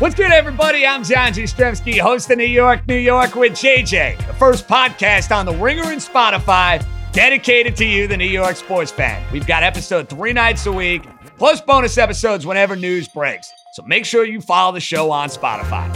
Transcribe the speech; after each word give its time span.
What's 0.00 0.14
good, 0.14 0.32
everybody? 0.32 0.86
I'm 0.86 1.04
John 1.04 1.34
Jastremski, 1.34 1.98
host 1.98 2.30
of 2.30 2.38
New 2.38 2.44
York, 2.44 2.88
New 2.88 2.96
York 2.96 3.34
with 3.34 3.52
JJ, 3.52 4.16
the 4.26 4.32
first 4.32 4.66
podcast 4.66 5.30
on 5.30 5.44
the 5.44 5.52
Ringer 5.52 5.92
and 5.92 6.00
Spotify 6.00 6.82
dedicated 7.12 7.76
to 7.76 7.84
you, 7.84 8.06
the 8.06 8.16
New 8.16 8.24
York 8.24 8.56
sports 8.56 8.90
fan. 8.90 9.22
We've 9.30 9.46
got 9.46 9.62
episode 9.62 10.08
three 10.08 10.32
nights 10.32 10.64
a 10.64 10.72
week, 10.72 11.02
plus 11.36 11.60
bonus 11.60 11.98
episodes 11.98 12.46
whenever 12.46 12.76
news 12.76 13.08
breaks. 13.08 13.52
So 13.74 13.82
make 13.82 14.06
sure 14.06 14.24
you 14.24 14.40
follow 14.40 14.72
the 14.72 14.80
show 14.80 15.10
on 15.10 15.28
Spotify. 15.28 15.94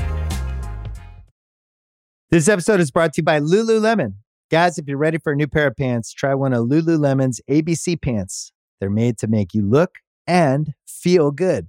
This 2.31 2.47
episode 2.47 2.81
is 2.81 2.91
brought 2.91 3.15
to 3.15 3.23
you 3.23 3.25
by 3.25 3.41
Lululemon. 3.41 4.17
Guys, 4.51 4.77
if 4.77 4.87
you're 4.87 4.99
ready 4.99 5.17
for 5.17 5.33
a 5.33 5.37
new 5.37 5.47
pair 5.47 5.69
of 5.69 5.77
pants, 5.77 6.13
try 6.13 6.35
one 6.35 6.53
of 6.53 6.67
Lululemon's 6.67 7.41
ABC 7.49 8.03
pants. 8.03 8.53
They're 8.81 8.91
made 8.91 9.17
to 9.21 9.29
make 9.29 9.55
you 9.55 9.63
look 9.63 10.01
and 10.27 10.75
feel 10.87 11.31
good. 11.31 11.69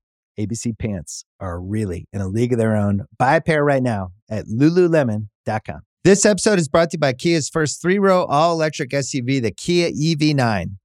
ABC 0.45 0.77
pants 0.77 1.23
are 1.39 1.59
really 1.59 2.07
in 2.11 2.21
a 2.21 2.27
league 2.27 2.53
of 2.53 2.59
their 2.59 2.75
own. 2.75 3.05
Buy 3.17 3.35
a 3.35 3.41
pair 3.41 3.63
right 3.63 3.83
now 3.83 4.11
at 4.29 4.45
lululemon.com. 4.45 5.81
This 6.03 6.25
episode 6.25 6.57
is 6.57 6.67
brought 6.67 6.89
to 6.91 6.95
you 6.95 6.99
by 6.99 7.13
Kia's 7.13 7.47
first 7.47 7.81
three 7.81 7.99
row 7.99 8.25
all 8.25 8.53
electric 8.53 8.89
SUV, 8.89 9.41
the 9.41 9.51
Kia 9.51 9.91
EV9, 9.91 10.77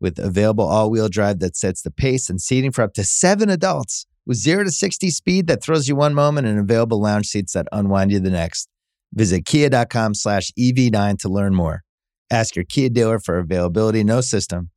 with 0.00 0.18
available 0.18 0.66
all 0.66 0.90
wheel 0.90 1.08
drive 1.08 1.38
that 1.38 1.56
sets 1.56 1.82
the 1.82 1.92
pace 1.92 2.28
and 2.28 2.40
seating 2.40 2.72
for 2.72 2.82
up 2.82 2.92
to 2.94 3.04
seven 3.04 3.50
adults, 3.50 4.06
with 4.26 4.38
zero 4.38 4.64
to 4.64 4.70
60 4.70 5.10
speed 5.10 5.46
that 5.46 5.62
throws 5.62 5.88
you 5.88 5.94
one 5.94 6.12
moment 6.12 6.46
and 6.46 6.58
available 6.58 7.00
lounge 7.00 7.26
seats 7.26 7.52
that 7.52 7.68
unwind 7.70 8.10
you 8.10 8.18
the 8.18 8.30
next. 8.30 8.68
Visit 9.14 9.46
kia.com 9.46 10.14
slash 10.14 10.50
EV9 10.58 11.18
to 11.18 11.28
learn 11.28 11.54
more. 11.54 11.82
Ask 12.30 12.56
your 12.56 12.64
Kia 12.64 12.88
dealer 12.88 13.18
for 13.18 13.38
availability. 13.38 14.04
No 14.04 14.20
system, 14.20 14.70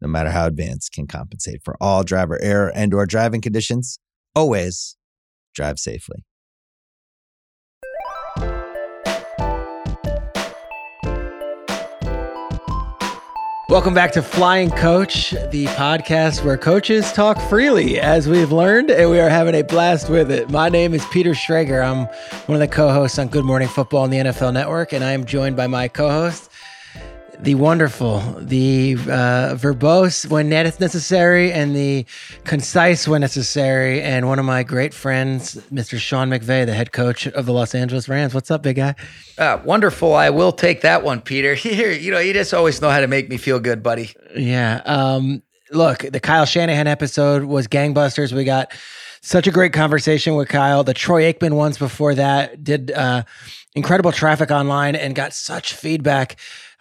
no 0.00 0.08
matter 0.08 0.30
how 0.30 0.46
advanced, 0.46 0.92
can 0.92 1.06
compensate 1.06 1.62
for 1.64 1.76
all 1.80 2.04
driver 2.04 2.38
error 2.42 2.70
and 2.74 2.94
or 2.94 3.06
driving 3.06 3.40
conditions. 3.40 3.98
Always 4.34 4.96
drive 5.54 5.78
safely. 5.78 6.24
Welcome 13.70 13.92
back 13.92 14.12
to 14.12 14.22
Flying 14.22 14.70
Coach, 14.70 15.32
the 15.50 15.66
podcast 15.66 16.42
where 16.42 16.56
coaches 16.56 17.12
talk 17.12 17.38
freely, 17.50 18.00
as 18.00 18.26
we've 18.26 18.50
learned, 18.50 18.90
and 18.90 19.10
we 19.10 19.20
are 19.20 19.28
having 19.28 19.54
a 19.54 19.60
blast 19.60 20.08
with 20.08 20.30
it. 20.30 20.48
My 20.48 20.70
name 20.70 20.94
is 20.94 21.04
Peter 21.08 21.32
Schrager. 21.32 21.84
I'm 21.84 22.06
one 22.46 22.54
of 22.54 22.60
the 22.60 22.74
co 22.74 22.90
hosts 22.90 23.18
on 23.18 23.28
Good 23.28 23.44
Morning 23.44 23.68
Football 23.68 24.04
on 24.04 24.10
the 24.10 24.16
NFL 24.16 24.54
Network, 24.54 24.94
and 24.94 25.04
I 25.04 25.12
am 25.12 25.26
joined 25.26 25.54
by 25.54 25.66
my 25.66 25.86
co 25.86 26.08
host, 26.08 26.50
the 27.40 27.54
wonderful, 27.54 28.20
the 28.40 28.94
uh, 28.94 29.54
verbose 29.54 30.28
when 30.28 30.48
necessary, 30.48 31.52
and 31.52 31.74
the 31.74 32.04
concise 32.44 33.06
when 33.06 33.20
necessary, 33.20 34.02
and 34.02 34.26
one 34.26 34.38
of 34.38 34.44
my 34.44 34.62
great 34.62 34.92
friends, 34.92 35.54
Mr. 35.72 35.98
Sean 35.98 36.30
McVay, 36.30 36.66
the 36.66 36.74
head 36.74 36.92
coach 36.92 37.26
of 37.28 37.46
the 37.46 37.52
Los 37.52 37.74
Angeles 37.74 38.08
Rams. 38.08 38.34
What's 38.34 38.50
up, 38.50 38.62
big 38.62 38.76
guy? 38.76 38.94
Uh, 39.38 39.60
wonderful. 39.64 40.14
I 40.14 40.30
will 40.30 40.52
take 40.52 40.80
that 40.80 41.04
one, 41.04 41.20
Peter. 41.20 41.54
Here, 41.68 41.92
you 41.92 42.10
know, 42.10 42.18
you 42.18 42.32
just 42.32 42.52
always 42.52 42.80
know 42.80 42.90
how 42.90 43.00
to 43.00 43.06
make 43.06 43.28
me 43.28 43.36
feel 43.36 43.60
good, 43.60 43.82
buddy. 43.82 44.14
Yeah. 44.36 44.82
Um, 44.84 45.42
look, 45.70 45.98
the 45.98 46.20
Kyle 46.20 46.46
Shanahan 46.46 46.88
episode 46.88 47.44
was 47.44 47.68
gangbusters. 47.68 48.32
We 48.32 48.44
got 48.44 48.72
such 49.20 49.46
a 49.46 49.50
great 49.50 49.72
conversation 49.72 50.34
with 50.34 50.48
Kyle. 50.48 50.82
The 50.82 50.94
Troy 50.94 51.32
Aikman 51.32 51.52
ones 51.52 51.78
before 51.78 52.14
that 52.16 52.64
did 52.64 52.90
uh, 52.90 53.22
incredible 53.74 54.12
traffic 54.12 54.50
online 54.50 54.96
and 54.96 55.14
got 55.14 55.32
such 55.32 55.74
feedback. 55.74 56.36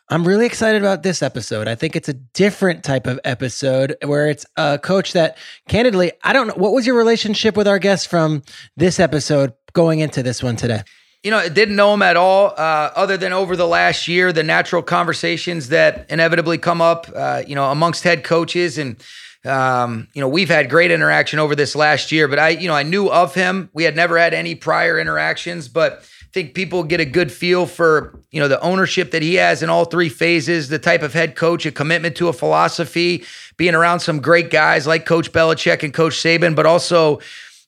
I'm 0.09 0.25
really 0.25 0.45
excited 0.45 0.81
about 0.81 1.03
this 1.03 1.22
episode. 1.22 1.68
I 1.68 1.75
think 1.75 1.97
it's 1.97 2.07
a 2.07 2.13
different 2.13 2.85
type 2.85 3.07
of 3.07 3.19
episode 3.25 3.97
where 4.06 4.29
it's 4.29 4.45
a 4.56 4.79
coach 4.79 5.12
that, 5.12 5.38
candidly, 5.68 6.13
I 6.23 6.31
don't 6.31 6.47
know. 6.47 6.53
What 6.53 6.72
was 6.72 6.88
your 6.88 6.95
relationship 6.95 7.57
with 7.57 7.68
our 7.68 7.78
guest 7.78 8.07
from 8.07 8.44
this 8.78 9.01
episode 9.01 9.51
going 9.73 10.00
into 10.00 10.23
this 10.23 10.41
one 10.41 10.56
today? 10.56 10.84
You 11.23 11.31
know, 11.31 11.40
I 11.40 11.50
didn't 11.50 11.75
know 11.75 11.94
him 11.94 12.01
at 12.03 12.16
all, 12.16 12.51
uh, 12.51 12.91
other 12.96 13.17
than 13.17 13.34
over 13.34 13.57
the 13.57 13.67
last 13.67 14.07
year, 14.07 14.31
the 14.31 14.44
natural 14.44 14.81
conversations 14.81 15.69
that 15.69 16.09
inevitably 16.09 16.57
come 16.57 16.81
up, 16.81 17.12
uh, 17.13 17.44
you 17.46 17.56
know, 17.56 17.69
amongst 17.69 18.06
head 18.06 18.23
coaches. 18.23 18.78
And, 18.78 19.03
um, 19.44 20.07
you 20.13 20.22
know, 20.22 20.29
we've 20.29 20.47
had 20.47 20.69
great 20.69 20.90
interaction 20.90 21.38
over 21.38 21.53
this 21.53 21.75
last 21.75 22.13
year, 22.13 22.29
but 22.29 22.40
I, 22.40 22.50
you 22.50 22.69
know, 22.69 22.75
I 22.75 22.84
knew 22.84 23.09
of 23.09 23.34
him. 23.35 23.69
We 23.73 23.84
had 23.84 23.97
never 23.97 24.17
had 24.17 24.34
any 24.34 24.56
prior 24.56 24.97
interactions, 24.97 25.67
but 25.67 26.09
think 26.38 26.53
people 26.53 26.84
get 26.84 27.00
a 27.00 27.06
good 27.06 27.31
feel 27.31 27.66
for 27.66 28.20
you 28.30 28.40
know 28.40 28.48
the 28.48 28.62
ownership 28.62 29.09
that 29.09 29.24
he 29.24 29.36
has 29.36 29.64
in 29.64 29.72
all 29.72 29.86
three 29.86 30.08
phases, 30.09 30.70
the 30.70 30.78
type 30.78 31.02
of 31.02 31.12
head 31.12 31.36
coach, 31.36 31.66
a 31.66 31.72
commitment 31.72 32.16
to 32.18 32.28
a 32.28 32.34
philosophy, 32.34 33.25
being 33.58 33.74
around 33.74 34.02
some 34.02 34.20
great 34.22 34.52
guys 34.52 34.86
like 34.86 35.03
Coach 35.03 35.31
Belichick 35.31 35.81
and 35.81 35.92
Coach 35.92 36.14
Saban, 36.14 36.56
but 36.56 36.68
also 36.68 37.20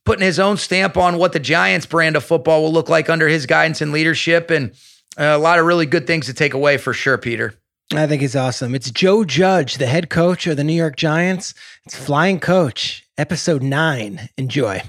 putting 0.05 0.23
his 0.23 0.37
own 0.37 0.55
stamp 0.55 0.97
on 0.97 1.17
what 1.17 1.33
the 1.33 1.39
Giants 1.39 1.87
brand 1.87 2.15
of 2.15 2.23
football 2.23 2.61
will 2.61 2.71
look 2.71 2.89
like 2.89 3.09
under 3.09 3.27
his 3.27 3.47
guidance 3.47 3.81
and 3.81 3.91
leadership, 3.91 4.51
and 4.51 4.69
uh, 5.17 5.23
a 5.23 5.39
lot 5.39 5.57
of 5.57 5.65
really 5.65 5.87
good 5.87 6.05
things 6.05 6.27
to 6.27 6.33
take 6.35 6.53
away 6.53 6.77
for 6.77 6.93
sure, 6.93 7.17
Peter. 7.17 7.55
I 7.95 8.05
think 8.05 8.21
he's 8.21 8.35
awesome. 8.35 8.75
It's 8.75 8.91
Joe 8.91 9.23
Judge, 9.23 9.77
the 9.77 9.87
head 9.87 10.11
coach 10.11 10.45
of 10.45 10.57
the 10.57 10.63
New 10.63 10.73
York 10.73 10.95
Giants. 10.95 11.55
It's 11.87 11.95
Flying 11.95 12.39
Coach, 12.39 13.03
episode 13.17 13.63
nine. 13.63 14.29
Enjoy. 14.37 14.83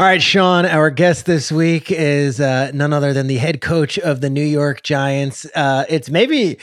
All 0.00 0.06
right, 0.06 0.22
Sean, 0.22 0.64
our 0.64 0.88
guest 0.88 1.26
this 1.26 1.52
week 1.52 1.92
is 1.92 2.40
uh, 2.40 2.70
none 2.72 2.94
other 2.94 3.12
than 3.12 3.26
the 3.26 3.36
head 3.36 3.60
coach 3.60 3.98
of 3.98 4.22
the 4.22 4.30
New 4.30 4.42
York 4.42 4.82
Giants. 4.82 5.46
Uh, 5.54 5.84
it's 5.90 6.08
maybe 6.08 6.56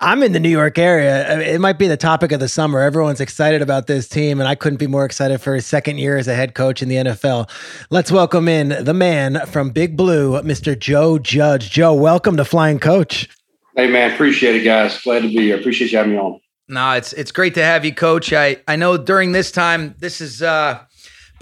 I'm 0.00 0.22
in 0.22 0.32
the 0.32 0.40
New 0.40 0.50
York 0.50 0.76
area. 0.76 1.40
It 1.40 1.58
might 1.58 1.78
be 1.78 1.88
the 1.88 1.96
topic 1.96 2.32
of 2.32 2.40
the 2.40 2.50
summer. 2.50 2.80
Everyone's 2.80 3.22
excited 3.22 3.62
about 3.62 3.86
this 3.86 4.10
team, 4.10 4.40
and 4.40 4.46
I 4.46 4.54
couldn't 4.56 4.76
be 4.76 4.86
more 4.86 5.06
excited 5.06 5.40
for 5.40 5.54
his 5.54 5.64
second 5.64 6.00
year 6.00 6.18
as 6.18 6.28
a 6.28 6.34
head 6.34 6.54
coach 6.54 6.82
in 6.82 6.90
the 6.90 6.96
NFL. 6.96 7.48
Let's 7.88 8.12
welcome 8.12 8.46
in 8.46 8.84
the 8.84 8.92
man 8.92 9.40
from 9.46 9.70
Big 9.70 9.96
Blue, 9.96 10.32
Mr. 10.42 10.78
Joe 10.78 11.18
Judge. 11.18 11.70
Joe, 11.70 11.94
welcome 11.94 12.36
to 12.36 12.44
Flying 12.44 12.78
Coach. 12.78 13.30
Hey, 13.74 13.90
man, 13.90 14.12
appreciate 14.12 14.56
it, 14.56 14.64
guys. 14.64 15.00
Glad 15.00 15.20
to 15.20 15.28
be 15.28 15.38
here. 15.38 15.58
Appreciate 15.58 15.92
you 15.92 15.96
having 15.96 16.12
me 16.12 16.18
on. 16.18 16.40
No, 16.68 16.92
it's 16.92 17.14
it's 17.14 17.32
great 17.32 17.54
to 17.54 17.64
have 17.64 17.86
you, 17.86 17.94
Coach. 17.94 18.34
I 18.34 18.58
I 18.68 18.76
know 18.76 18.98
during 18.98 19.32
this 19.32 19.50
time, 19.50 19.94
this 19.98 20.20
is. 20.20 20.42
uh 20.42 20.80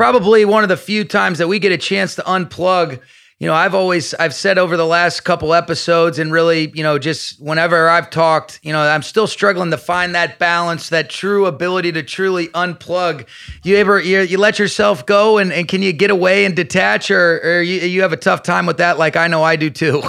probably 0.00 0.46
one 0.46 0.62
of 0.62 0.70
the 0.70 0.78
few 0.78 1.04
times 1.04 1.36
that 1.36 1.46
we 1.46 1.58
get 1.58 1.72
a 1.72 1.76
chance 1.76 2.14
to 2.14 2.22
unplug. 2.22 2.98
You 3.38 3.46
know 3.46 3.52
i've 3.54 3.74
always 3.74 4.14
i've 4.14 4.34
said 4.34 4.56
over 4.56 4.76
the 4.78 4.86
last 4.86 5.20
couple 5.24 5.52
episodes 5.52 6.18
and 6.18 6.32
really 6.32 6.70
you 6.74 6.82
know 6.82 6.98
just 6.98 7.40
whenever 7.40 7.88
i've 7.88 8.10
talked 8.10 8.60
you 8.62 8.70
know 8.70 8.80
i'm 8.80 9.02
still 9.02 9.26
struggling 9.26 9.70
to 9.70 9.78
find 9.78 10.14
that 10.14 10.38
balance 10.38 10.90
that 10.90 11.08
true 11.08 11.46
ability 11.46 11.92
to 11.92 12.02
truly 12.02 12.48
unplug. 12.48 13.26
You 13.62 13.76
ever 13.76 13.98
you, 14.00 14.20
you 14.20 14.36
let 14.36 14.58
yourself 14.58 15.04
go 15.04 15.36
and, 15.36 15.52
and 15.52 15.68
can 15.68 15.82
you 15.82 15.92
get 15.92 16.10
away 16.10 16.44
and 16.46 16.56
detach 16.56 17.10
or, 17.10 17.40
or 17.42 17.62
you, 17.62 17.80
you 17.80 18.02
have 18.02 18.12
a 18.12 18.18
tough 18.18 18.42
time 18.42 18.64
with 18.64 18.78
that 18.78 18.98
like 18.98 19.16
i 19.16 19.26
know 19.26 19.42
i 19.42 19.56
do 19.56 19.68
too? 19.68 20.02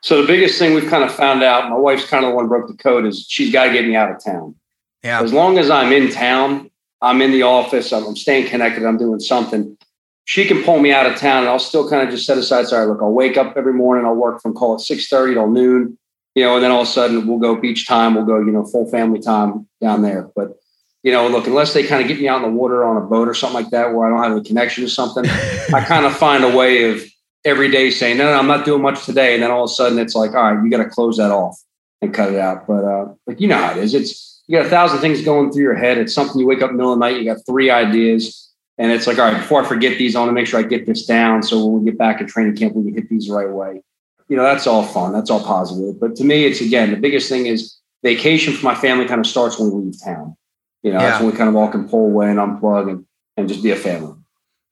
So 0.00 0.22
the 0.22 0.26
biggest 0.26 0.58
thing 0.58 0.74
we've 0.74 0.88
kind 0.88 1.04
of 1.04 1.12
found 1.12 1.42
out 1.42 1.68
my 1.68 1.76
wife's 1.76 2.06
kind 2.06 2.24
of 2.24 2.30
the 2.30 2.34
one 2.34 2.46
who 2.46 2.48
broke 2.48 2.68
the 2.68 2.76
code 2.76 3.04
is 3.04 3.26
she's 3.28 3.52
got 3.52 3.64
to 3.64 3.72
get 3.72 3.84
me 3.84 3.96
out 3.96 4.10
of 4.10 4.24
town. 4.24 4.54
Yeah. 5.02 5.20
As 5.22 5.34
long 5.34 5.58
as 5.58 5.68
i'm 5.68 5.92
in 5.92 6.10
town 6.10 6.67
I'm 7.00 7.22
in 7.22 7.30
the 7.30 7.42
office, 7.42 7.92
I'm, 7.92 8.04
I'm 8.06 8.16
staying 8.16 8.48
connected, 8.48 8.84
I'm 8.84 8.98
doing 8.98 9.20
something. 9.20 9.76
She 10.24 10.46
can 10.46 10.62
pull 10.62 10.78
me 10.78 10.92
out 10.92 11.06
of 11.06 11.16
town 11.16 11.40
and 11.40 11.48
I'll 11.48 11.58
still 11.58 11.88
kind 11.88 12.06
of 12.06 12.12
just 12.12 12.26
set 12.26 12.36
aside, 12.36 12.66
sorry, 12.66 12.86
look, 12.86 12.98
I'll 13.00 13.12
wake 13.12 13.36
up 13.36 13.56
every 13.56 13.72
morning, 13.72 14.04
I'll 14.04 14.14
work 14.14 14.42
from 14.42 14.54
call 14.54 14.74
it 14.76 14.80
6:30 14.80 15.34
till 15.34 15.50
noon, 15.50 15.98
you 16.34 16.44
know, 16.44 16.56
and 16.56 16.64
then 16.64 16.70
all 16.70 16.82
of 16.82 16.88
a 16.88 16.90
sudden 16.90 17.26
we'll 17.26 17.38
go 17.38 17.56
beach 17.56 17.86
time, 17.86 18.14
we'll 18.14 18.26
go, 18.26 18.38
you 18.38 18.52
know, 18.52 18.64
full 18.64 18.90
family 18.90 19.20
time 19.20 19.66
down 19.80 20.02
there. 20.02 20.30
But 20.34 20.58
you 21.02 21.12
know, 21.12 21.28
look, 21.28 21.46
unless 21.46 21.74
they 21.74 21.86
kind 21.86 22.02
of 22.02 22.08
get 22.08 22.20
me 22.20 22.28
out 22.28 22.42
in 22.44 22.50
the 22.50 22.56
water 22.56 22.84
on 22.84 22.96
a 22.96 23.00
boat 23.00 23.28
or 23.28 23.34
something 23.34 23.62
like 23.62 23.70
that 23.70 23.94
where 23.94 24.06
I 24.06 24.10
don't 24.10 24.30
have 24.30 24.36
a 24.36 24.46
connection 24.46 24.84
to 24.84 24.90
something, 24.90 25.24
I 25.74 25.84
kind 25.84 26.04
of 26.04 26.16
find 26.16 26.44
a 26.44 26.54
way 26.54 26.90
of 26.90 27.02
every 27.44 27.70
day 27.70 27.90
saying, 27.90 28.18
no, 28.18 28.24
no, 28.24 28.38
I'm 28.38 28.46
not 28.46 28.64
doing 28.64 28.82
much 28.82 29.06
today. 29.06 29.34
And 29.34 29.42
then 29.42 29.50
all 29.50 29.64
of 29.64 29.70
a 29.70 29.74
sudden 29.74 29.98
it's 29.98 30.14
like, 30.14 30.34
all 30.34 30.52
right, 30.52 30.62
you 30.62 30.70
got 30.70 30.82
to 30.82 30.88
close 30.88 31.16
that 31.18 31.30
off 31.30 31.58
and 32.02 32.12
cut 32.12 32.32
it 32.32 32.38
out. 32.38 32.66
But 32.66 32.84
uh, 32.84 33.14
like 33.26 33.40
you 33.40 33.48
know 33.48 33.56
how 33.56 33.72
it 33.72 33.78
is. 33.78 33.94
It's 33.94 34.37
you 34.48 34.56
got 34.56 34.66
a 34.66 34.70
thousand 34.70 34.98
things 34.98 35.22
going 35.22 35.52
through 35.52 35.62
your 35.62 35.76
head. 35.76 35.98
It's 35.98 36.14
something 36.14 36.40
you 36.40 36.46
wake 36.46 36.62
up 36.62 36.70
in 36.70 36.76
the 36.76 36.78
middle 36.78 36.92
of 36.94 36.98
the 36.98 37.04
night, 37.04 37.20
you 37.20 37.24
got 37.24 37.44
three 37.46 37.70
ideas. 37.70 38.50
And 38.78 38.90
it's 38.90 39.06
like, 39.06 39.18
all 39.18 39.30
right, 39.30 39.40
before 39.40 39.62
I 39.62 39.68
forget 39.68 39.98
these, 39.98 40.16
I 40.16 40.20
want 40.20 40.30
to 40.30 40.32
make 40.32 40.46
sure 40.46 40.58
I 40.58 40.62
get 40.62 40.86
this 40.86 41.04
down. 41.04 41.42
So 41.42 41.64
when 41.66 41.82
we 41.82 41.90
get 41.90 41.98
back 41.98 42.20
in 42.20 42.26
training 42.26 42.56
camp, 42.56 42.74
we 42.74 42.84
can 42.84 42.94
hit 42.94 43.08
these 43.08 43.26
the 43.26 43.34
right 43.34 43.50
way. 43.50 43.82
You 44.28 44.36
know, 44.36 44.42
that's 44.42 44.66
all 44.66 44.82
fun. 44.82 45.12
That's 45.12 45.30
all 45.30 45.42
positive. 45.44 46.00
But 46.00 46.16
to 46.16 46.24
me, 46.24 46.44
it's 46.46 46.60
again, 46.60 46.90
the 46.90 46.96
biggest 46.96 47.28
thing 47.28 47.46
is 47.46 47.76
vacation 48.02 48.54
for 48.54 48.64
my 48.64 48.74
family 48.74 49.06
kind 49.06 49.20
of 49.20 49.26
starts 49.26 49.58
when 49.58 49.70
we 49.70 49.84
leave 49.84 50.02
town. 50.02 50.36
You 50.82 50.92
know, 50.92 51.00
yeah. 51.00 51.10
that's 51.10 51.22
when 51.22 51.30
we 51.32 51.36
kind 51.36 51.48
of 51.48 51.56
all 51.56 51.68
can 51.68 51.88
pull 51.88 52.06
away 52.06 52.30
and 52.30 52.38
unplug. 52.38 52.90
And, 52.90 53.04
and 53.38 53.48
just 53.48 53.62
be 53.62 53.70
a 53.70 53.76
family. 53.76 54.14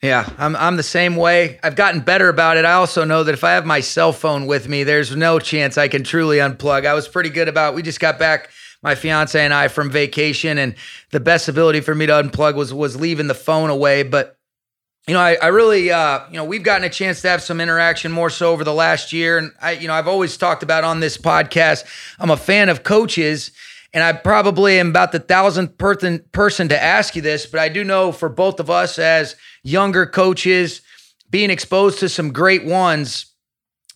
Yeah, 0.02 0.28
I'm 0.37 0.55
I'm 0.56 0.76
the 0.76 0.82
same 0.82 1.17
way. 1.17 1.58
I've 1.62 1.76
gotten 1.76 2.00
better 2.00 2.28
about 2.28 2.58
it. 2.58 2.64
I 2.67 2.73
also 2.73 3.05
know 3.05 3.25
that 3.25 3.32
if 3.32 3.44
I 3.44 3.52
have 3.52 3.64
my 3.64 3.81
cell 3.81 4.12
phone 4.12 4.46
with 4.46 4.69
me, 4.69 4.84
there's 4.84 5.17
no 5.17 5.38
chance 5.38 5.78
I 5.78 5.88
can 5.88 6.05
truly 6.05 6.37
unplug. 6.37 6.84
I 6.84 6.93
was 6.93 7.08
pretty 7.08 7.31
good 7.31 7.49
about. 7.49 7.75
We 7.75 7.82
just 7.82 7.99
got 7.99 8.19
back 8.19 8.50
my 8.82 8.94
fiance 8.94 9.38
and 9.38 9.55
I 9.55 9.69
from 9.69 9.90
vacation, 9.90 10.58
and 10.58 10.75
the 11.11 11.20
best 11.20 11.49
ability 11.49 11.81
for 11.81 11.94
me 11.94 12.06
to 12.06 12.12
unplug 12.12 12.55
was 12.55 12.73
was 12.73 13.00
leaving 13.00 13.26
the 13.26 13.34
phone 13.34 13.70
away. 13.70 14.02
But 14.02 14.37
you 15.06 15.14
know, 15.14 15.20
I, 15.20 15.37
I 15.40 15.46
really, 15.49 15.90
uh, 15.90 16.26
you 16.31 16.37
know, 16.37 16.44
we've 16.44 16.64
gotten 16.64 16.84
a 16.84 16.90
chance 16.90 17.23
to 17.23 17.28
have 17.28 17.40
some 17.40 17.61
interaction 17.61 18.11
more 18.11 18.28
so 18.31 18.52
over 18.52 18.64
the 18.64 18.75
last 18.75 19.12
year, 19.12 19.38
and 19.38 19.52
I, 19.61 19.73
you 19.73 19.87
know, 19.87 19.94
I've 19.94 20.08
always 20.08 20.37
talked 20.37 20.62
about 20.62 20.84
on 20.84 21.00
this 21.00 21.17
podcast. 21.17 21.84
I'm 22.19 22.31
a 22.31 22.37
fan 22.37 22.69
of 22.69 22.82
coaches 22.82 23.52
and 23.96 24.05
I 24.05 24.12
probably 24.12 24.78
am 24.78 24.90
about 24.90 25.12
the 25.12 25.20
thousandth 25.20 25.78
person 25.78 26.23
person 26.32 26.69
to 26.69 26.82
ask 26.82 27.17
you 27.17 27.23
this, 27.23 27.46
but 27.46 27.61
I 27.61 27.70
do 27.70 27.82
know 27.82 28.12
for 28.12 28.28
both 28.28 28.61
of 28.61 28.69
us 28.69 28.99
as 28.99 29.37
younger 29.62 30.05
coaches, 30.05 30.82
being 31.31 31.49
exposed 31.49 32.00
to 32.00 32.11
some 32.11 32.31
great 32.31 32.67
ones. 32.67 33.32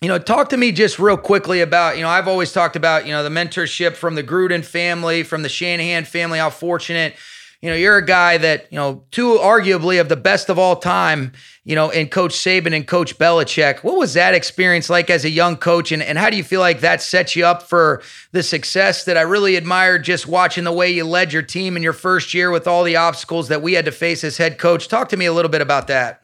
You 0.01 0.07
know, 0.07 0.17
talk 0.17 0.49
to 0.49 0.57
me 0.57 0.71
just 0.71 0.97
real 0.97 1.17
quickly 1.17 1.61
about, 1.61 1.95
you 1.95 2.01
know, 2.01 2.09
I've 2.09 2.27
always 2.27 2.51
talked 2.51 2.75
about, 2.75 3.05
you 3.05 3.11
know, 3.11 3.23
the 3.23 3.29
mentorship 3.29 3.95
from 3.95 4.15
the 4.15 4.23
Gruden 4.23 4.65
family, 4.65 5.21
from 5.21 5.43
the 5.43 5.49
Shanahan 5.49 6.05
family, 6.05 6.39
how 6.39 6.49
fortunate 6.49 7.15
you 7.61 7.69
know, 7.69 7.75
you're 7.75 7.97
a 7.97 8.05
guy 8.05 8.37
that, 8.39 8.65
you 8.71 8.75
know, 8.75 9.03
two 9.11 9.37
arguably 9.37 10.01
of 10.01 10.09
the 10.09 10.15
best 10.15 10.49
of 10.49 10.57
all 10.57 10.75
time, 10.75 11.31
you 11.63 11.75
know, 11.75 11.91
in 11.91 12.07
Coach 12.07 12.33
Saban 12.33 12.75
and 12.75 12.87
Coach 12.87 13.19
Belichick. 13.19 13.83
What 13.83 13.97
was 13.97 14.15
that 14.15 14.33
experience 14.33 14.89
like 14.89 15.11
as 15.11 15.25
a 15.25 15.29
young 15.29 15.57
coach? 15.57 15.91
And, 15.91 16.01
and 16.01 16.17
how 16.17 16.31
do 16.31 16.37
you 16.37 16.43
feel 16.43 16.59
like 16.59 16.79
that 16.79 17.03
sets 17.03 17.35
you 17.35 17.45
up 17.45 17.61
for 17.61 18.01
the 18.31 18.41
success 18.41 19.03
that 19.03 19.15
I 19.15 19.21
really 19.21 19.55
admired 19.57 20.03
just 20.03 20.27
watching 20.27 20.63
the 20.63 20.71
way 20.71 20.89
you 20.89 21.05
led 21.05 21.31
your 21.31 21.43
team 21.43 21.77
in 21.77 21.83
your 21.83 21.93
first 21.93 22.33
year 22.33 22.49
with 22.49 22.67
all 22.67 22.83
the 22.83 22.95
obstacles 22.95 23.47
that 23.49 23.61
we 23.61 23.73
had 23.73 23.85
to 23.85 23.91
face 23.91 24.23
as 24.23 24.37
head 24.37 24.57
coach? 24.57 24.87
Talk 24.87 25.09
to 25.09 25.17
me 25.17 25.25
a 25.25 25.33
little 25.33 25.51
bit 25.51 25.61
about 25.61 25.85
that. 25.87 26.21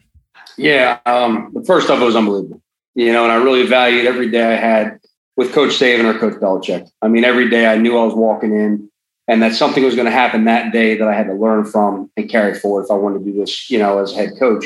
Yeah. 0.58 0.98
Um, 1.06 1.52
the 1.54 1.64
first 1.66 1.88
it 1.88 2.00
was 2.00 2.16
unbelievable, 2.16 2.64
you 2.98 3.14
know, 3.14 3.24
and 3.24 3.32
I 3.32 3.36
really 3.36 3.68
valued 3.68 4.08
every 4.08 4.32
day 4.32 4.44
I 4.44 4.56
had 4.56 5.00
with 5.36 5.54
Coach 5.54 5.70
Saban 5.70 6.04
or 6.04 6.18
Coach 6.18 6.34
Belichick. 6.42 6.90
I 7.00 7.08
mean, 7.08 7.24
every 7.24 7.48
day 7.48 7.68
I 7.68 7.78
knew 7.78 7.96
I 7.96 8.04
was 8.04 8.16
walking 8.16 8.60
in 8.60 8.90
and 9.28 9.44
that 9.44 9.54
something 9.54 9.84
was 9.84 9.94
going 9.94 10.08
to 10.08 10.12
happen 10.12 10.46
that 10.46 10.74
day 10.74 10.98
that 10.98 11.08
I 11.08 11.14
had 11.14 11.28
to 11.28 11.36
learn 11.36 11.64
from 11.64 12.10
and 12.18 12.28
carry 12.28 12.56
forward 12.56 12.86
if 12.86 12.92
I 12.92 12.96
wanted 12.96 13.20
to 13.20 13.26
do 13.26 13.34
this, 13.34 13.70
you 13.70 13.78
know, 13.78 14.00
as 14.00 14.14
a 14.14 14.16
head 14.16 14.32
coach. 14.40 14.66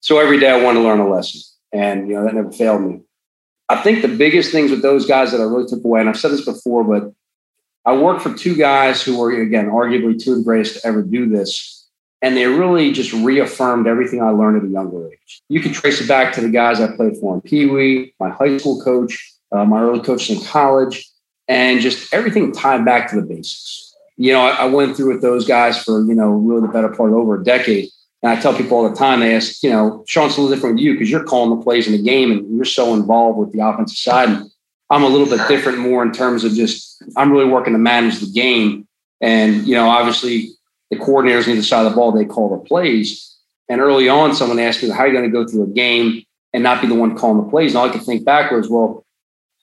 So 0.00 0.18
every 0.18 0.40
day 0.40 0.50
I 0.50 0.60
wanted 0.60 0.80
to 0.80 0.84
learn 0.84 0.98
a 0.98 1.08
lesson, 1.08 1.42
and 1.72 2.08
you 2.08 2.14
know 2.14 2.24
that 2.24 2.34
never 2.34 2.50
failed 2.50 2.82
me. 2.82 3.02
I 3.68 3.76
think 3.82 4.02
the 4.02 4.08
biggest 4.08 4.50
things 4.50 4.72
with 4.72 4.82
those 4.82 5.06
guys 5.06 5.30
that 5.30 5.40
I 5.40 5.44
really 5.44 5.68
took 5.68 5.84
away, 5.84 6.00
and 6.00 6.08
I've 6.08 6.18
said 6.18 6.32
this 6.32 6.44
before, 6.44 6.82
but 6.82 7.12
I 7.84 7.96
worked 7.96 8.22
for 8.22 8.34
two 8.34 8.56
guys 8.56 9.00
who 9.02 9.18
were 9.18 9.30
again 9.40 9.68
arguably 9.68 10.18
the 10.18 10.42
greatest 10.42 10.80
to 10.80 10.88
ever 10.88 11.02
do 11.02 11.28
this, 11.28 11.79
and 12.22 12.36
they 12.36 12.46
really 12.46 12.92
just 12.92 13.12
reaffirmed 13.12 13.86
everything 13.86 14.22
I 14.22 14.30
learned 14.30 14.58
at 14.58 14.68
a 14.68 14.72
younger 14.72 15.10
age. 15.12 15.42
You 15.48 15.60
can 15.60 15.72
trace 15.72 16.00
it 16.00 16.08
back 16.08 16.32
to 16.34 16.40
the 16.40 16.50
guys 16.50 16.80
I 16.80 16.94
played 16.94 17.16
for 17.16 17.34
in 17.34 17.40
Pee 17.40 17.66
Wee, 17.66 18.14
my 18.20 18.30
high 18.30 18.58
school 18.58 18.80
coach, 18.82 19.34
uh, 19.52 19.64
my 19.64 19.80
early 19.80 20.00
coaches 20.00 20.38
in 20.38 20.44
college, 20.44 21.08
and 21.48 21.80
just 21.80 22.12
everything 22.12 22.52
tied 22.52 22.84
back 22.84 23.10
to 23.10 23.16
the 23.16 23.22
basics 23.22 23.90
you 24.20 24.34
know, 24.34 24.42
I, 24.42 24.50
I, 24.50 24.64
went 24.66 24.98
through 24.98 25.14
with 25.14 25.22
those 25.22 25.46
guys 25.46 25.82
for, 25.82 26.04
you 26.04 26.14
know, 26.14 26.28
really 26.28 26.60
the 26.60 26.68
better 26.68 26.90
part 26.90 27.08
of 27.08 27.16
over 27.16 27.40
a 27.40 27.42
decade. 27.42 27.88
And 28.22 28.30
I 28.30 28.38
tell 28.38 28.54
people 28.54 28.76
all 28.76 28.86
the 28.86 28.94
time, 28.94 29.20
they 29.20 29.34
ask, 29.34 29.62
you 29.62 29.70
know, 29.70 30.04
Sean's 30.06 30.36
a 30.36 30.42
little 30.42 30.54
different 30.54 30.74
with 30.74 30.84
you 30.84 30.92
because 30.92 31.10
you're 31.10 31.24
calling 31.24 31.58
the 31.58 31.64
plays 31.64 31.86
in 31.86 31.94
the 31.94 32.02
game 32.02 32.30
and 32.30 32.54
you're 32.54 32.66
so 32.66 32.92
involved 32.92 33.38
with 33.38 33.50
the 33.52 33.66
offensive 33.66 33.96
side. 33.96 34.28
And 34.28 34.50
I'm 34.90 35.04
a 35.04 35.08
little 35.08 35.26
bit 35.26 35.48
different 35.48 35.78
more 35.78 36.02
in 36.02 36.12
terms 36.12 36.44
of 36.44 36.52
just, 36.52 37.02
I'm 37.16 37.32
really 37.32 37.48
working 37.48 37.72
to 37.72 37.78
manage 37.78 38.20
the 38.20 38.30
game. 38.30 38.86
And, 39.22 39.66
you 39.66 39.74
know, 39.74 39.88
obviously 39.88 40.50
the 40.90 40.96
coordinators 40.96 41.48
on 41.48 41.56
the 41.56 41.62
side 41.62 41.86
of 41.86 41.92
the 41.92 41.96
ball, 41.96 42.12
they 42.12 42.24
call 42.24 42.50
the 42.50 42.64
plays. 42.64 43.36
And 43.68 43.80
early 43.80 44.08
on, 44.08 44.34
someone 44.34 44.58
asked 44.58 44.82
me, 44.82 44.90
how 44.90 45.00
are 45.00 45.06
you 45.06 45.12
going 45.12 45.24
to 45.24 45.30
go 45.30 45.46
through 45.46 45.64
a 45.64 45.68
game 45.68 46.24
and 46.52 46.62
not 46.62 46.82
be 46.82 46.88
the 46.88 46.94
one 46.94 47.16
calling 47.16 47.42
the 47.42 47.48
plays? 47.48 47.72
And 47.72 47.78
all 47.78 47.88
I 47.88 47.92
could 47.92 48.02
think 48.02 48.24
backwards, 48.24 48.68
well, 48.68 49.04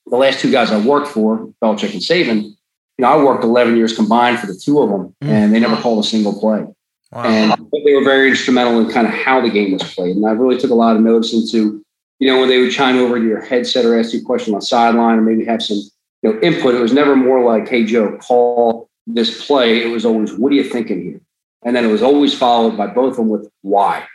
the 0.06 0.16
last 0.16 0.40
two 0.40 0.52
guys 0.52 0.72
I 0.72 0.80
worked 0.80 1.10
for, 1.10 1.50
Belichick 1.62 1.92
and 1.92 2.02
Saban, 2.02 2.44
you 2.44 2.56
know, 3.00 3.08
I 3.08 3.24
worked 3.24 3.44
11 3.44 3.76
years 3.76 3.96
combined 3.96 4.40
for 4.40 4.48
the 4.48 4.56
two 4.56 4.80
of 4.82 4.90
them, 4.90 5.16
mm. 5.22 5.28
and 5.28 5.54
they 5.54 5.60
never 5.60 5.76
called 5.76 6.04
a 6.04 6.08
single 6.08 6.40
play. 6.40 6.66
Wow. 7.12 7.24
And 7.24 7.52
they 7.86 7.94
were 7.94 8.04
very 8.04 8.30
instrumental 8.30 8.80
in 8.80 8.92
kind 8.92 9.08
of 9.08 9.14
how 9.14 9.42
the 9.42 9.50
game 9.50 9.72
was 9.72 9.84
played. 9.94 10.16
And 10.16 10.26
I 10.26 10.32
really 10.32 10.58
took 10.58 10.72
a 10.72 10.76
lot 10.76 10.96
of 10.96 11.02
notice 11.02 11.34
into, 11.34 11.84
you 12.20 12.28
know, 12.28 12.40
when 12.40 12.50
they 12.50 12.60
would 12.60 12.72
chime 12.72 12.98
over 12.98 13.20
to 13.20 13.26
your 13.26 13.42
headset 13.42 13.86
or 13.86 13.98
ask 13.98 14.14
you 14.14 14.22
a 14.22 14.24
question 14.24 14.54
on 14.54 14.60
the 14.60 14.66
sideline 14.66 15.20
or 15.20 15.22
maybe 15.22 15.46
have 15.46 15.62
some, 15.62 15.78
you 16.22 16.34
know, 16.34 16.40
input. 16.42 16.76
It 16.76 16.82
was 16.82 16.94
never 16.94 17.16
more 17.16 17.44
like, 17.44 17.70
hey, 17.70 17.86
Joe, 17.86 18.18
call 18.18 18.87
this 19.08 19.46
play. 19.48 19.82
It 19.82 19.88
was 19.88 20.06
always, 20.06 20.34
what 20.34 20.52
are 20.52 20.56
you 20.56 20.64
thinking 20.64 21.02
here? 21.02 21.22
And 21.64 21.76
then 21.76 21.84
it 21.84 21.92
was 21.92 22.04
always 22.04 22.38
followed 22.38 22.78
by 22.78 22.88
both 22.88 23.12
of 23.12 23.18
them 23.18 23.30
with 23.30 23.50
why. 23.62 24.06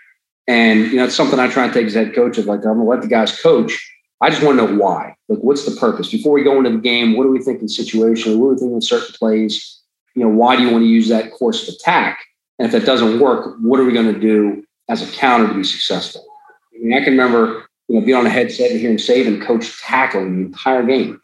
And, 0.46 0.86
you 0.86 0.96
know, 0.96 1.04
it's 1.04 1.14
something 1.14 1.38
I 1.38 1.48
try 1.48 1.64
and 1.64 1.72
take 1.72 1.86
as 1.86 1.94
head 1.94 2.14
coach 2.14 2.38
of 2.38 2.46
like, 2.46 2.64
I'm 2.64 2.78
to 2.78 2.84
let 2.84 3.02
the 3.02 3.08
guys 3.08 3.40
coach 3.40 3.92
I 4.22 4.30
just 4.30 4.40
want 4.40 4.60
to 4.60 4.66
know 4.66 4.78
why. 4.78 5.16
Like, 5.28 5.40
what's 5.40 5.64
the 5.64 5.78
purpose? 5.78 6.08
Before 6.08 6.30
we 6.30 6.44
go 6.44 6.56
into 6.56 6.70
the 6.70 6.78
game, 6.78 7.16
what 7.16 7.24
do 7.24 7.30
we 7.32 7.40
think 7.40 7.60
in 7.60 7.68
situation? 7.68 8.38
What 8.38 8.46
do 8.46 8.52
we 8.52 8.58
think 8.60 8.72
in 8.72 8.80
certain 8.80 9.12
plays? 9.18 9.80
You 10.14 10.22
know, 10.22 10.28
why 10.28 10.54
do 10.54 10.62
you 10.62 10.70
want 10.70 10.84
to 10.84 10.88
use 10.88 11.08
that 11.08 11.32
course 11.32 11.66
of 11.66 11.74
attack? 11.74 12.20
And 12.58 12.66
if 12.66 12.72
that 12.72 12.86
doesn't 12.86 13.18
work, 13.18 13.56
what 13.60 13.80
are 13.80 13.84
we 13.84 13.92
going 13.92 14.14
to 14.14 14.20
do 14.20 14.64
as 14.88 15.02
a 15.02 15.12
counter 15.12 15.48
to 15.48 15.54
be 15.54 15.64
successful? 15.64 16.24
I 16.72 16.78
mean, 16.78 16.94
I 16.94 17.02
can 17.02 17.14
remember, 17.14 17.66
you 17.88 17.98
know, 17.98 18.06
being 18.06 18.16
on 18.16 18.24
a 18.24 18.30
headset 18.30 18.70
and 18.70 18.78
hearing 18.78 18.96
Saban 18.96 19.44
coach 19.44 19.80
tackling 19.80 20.36
the 20.36 20.46
entire 20.46 20.84
game, 20.84 21.20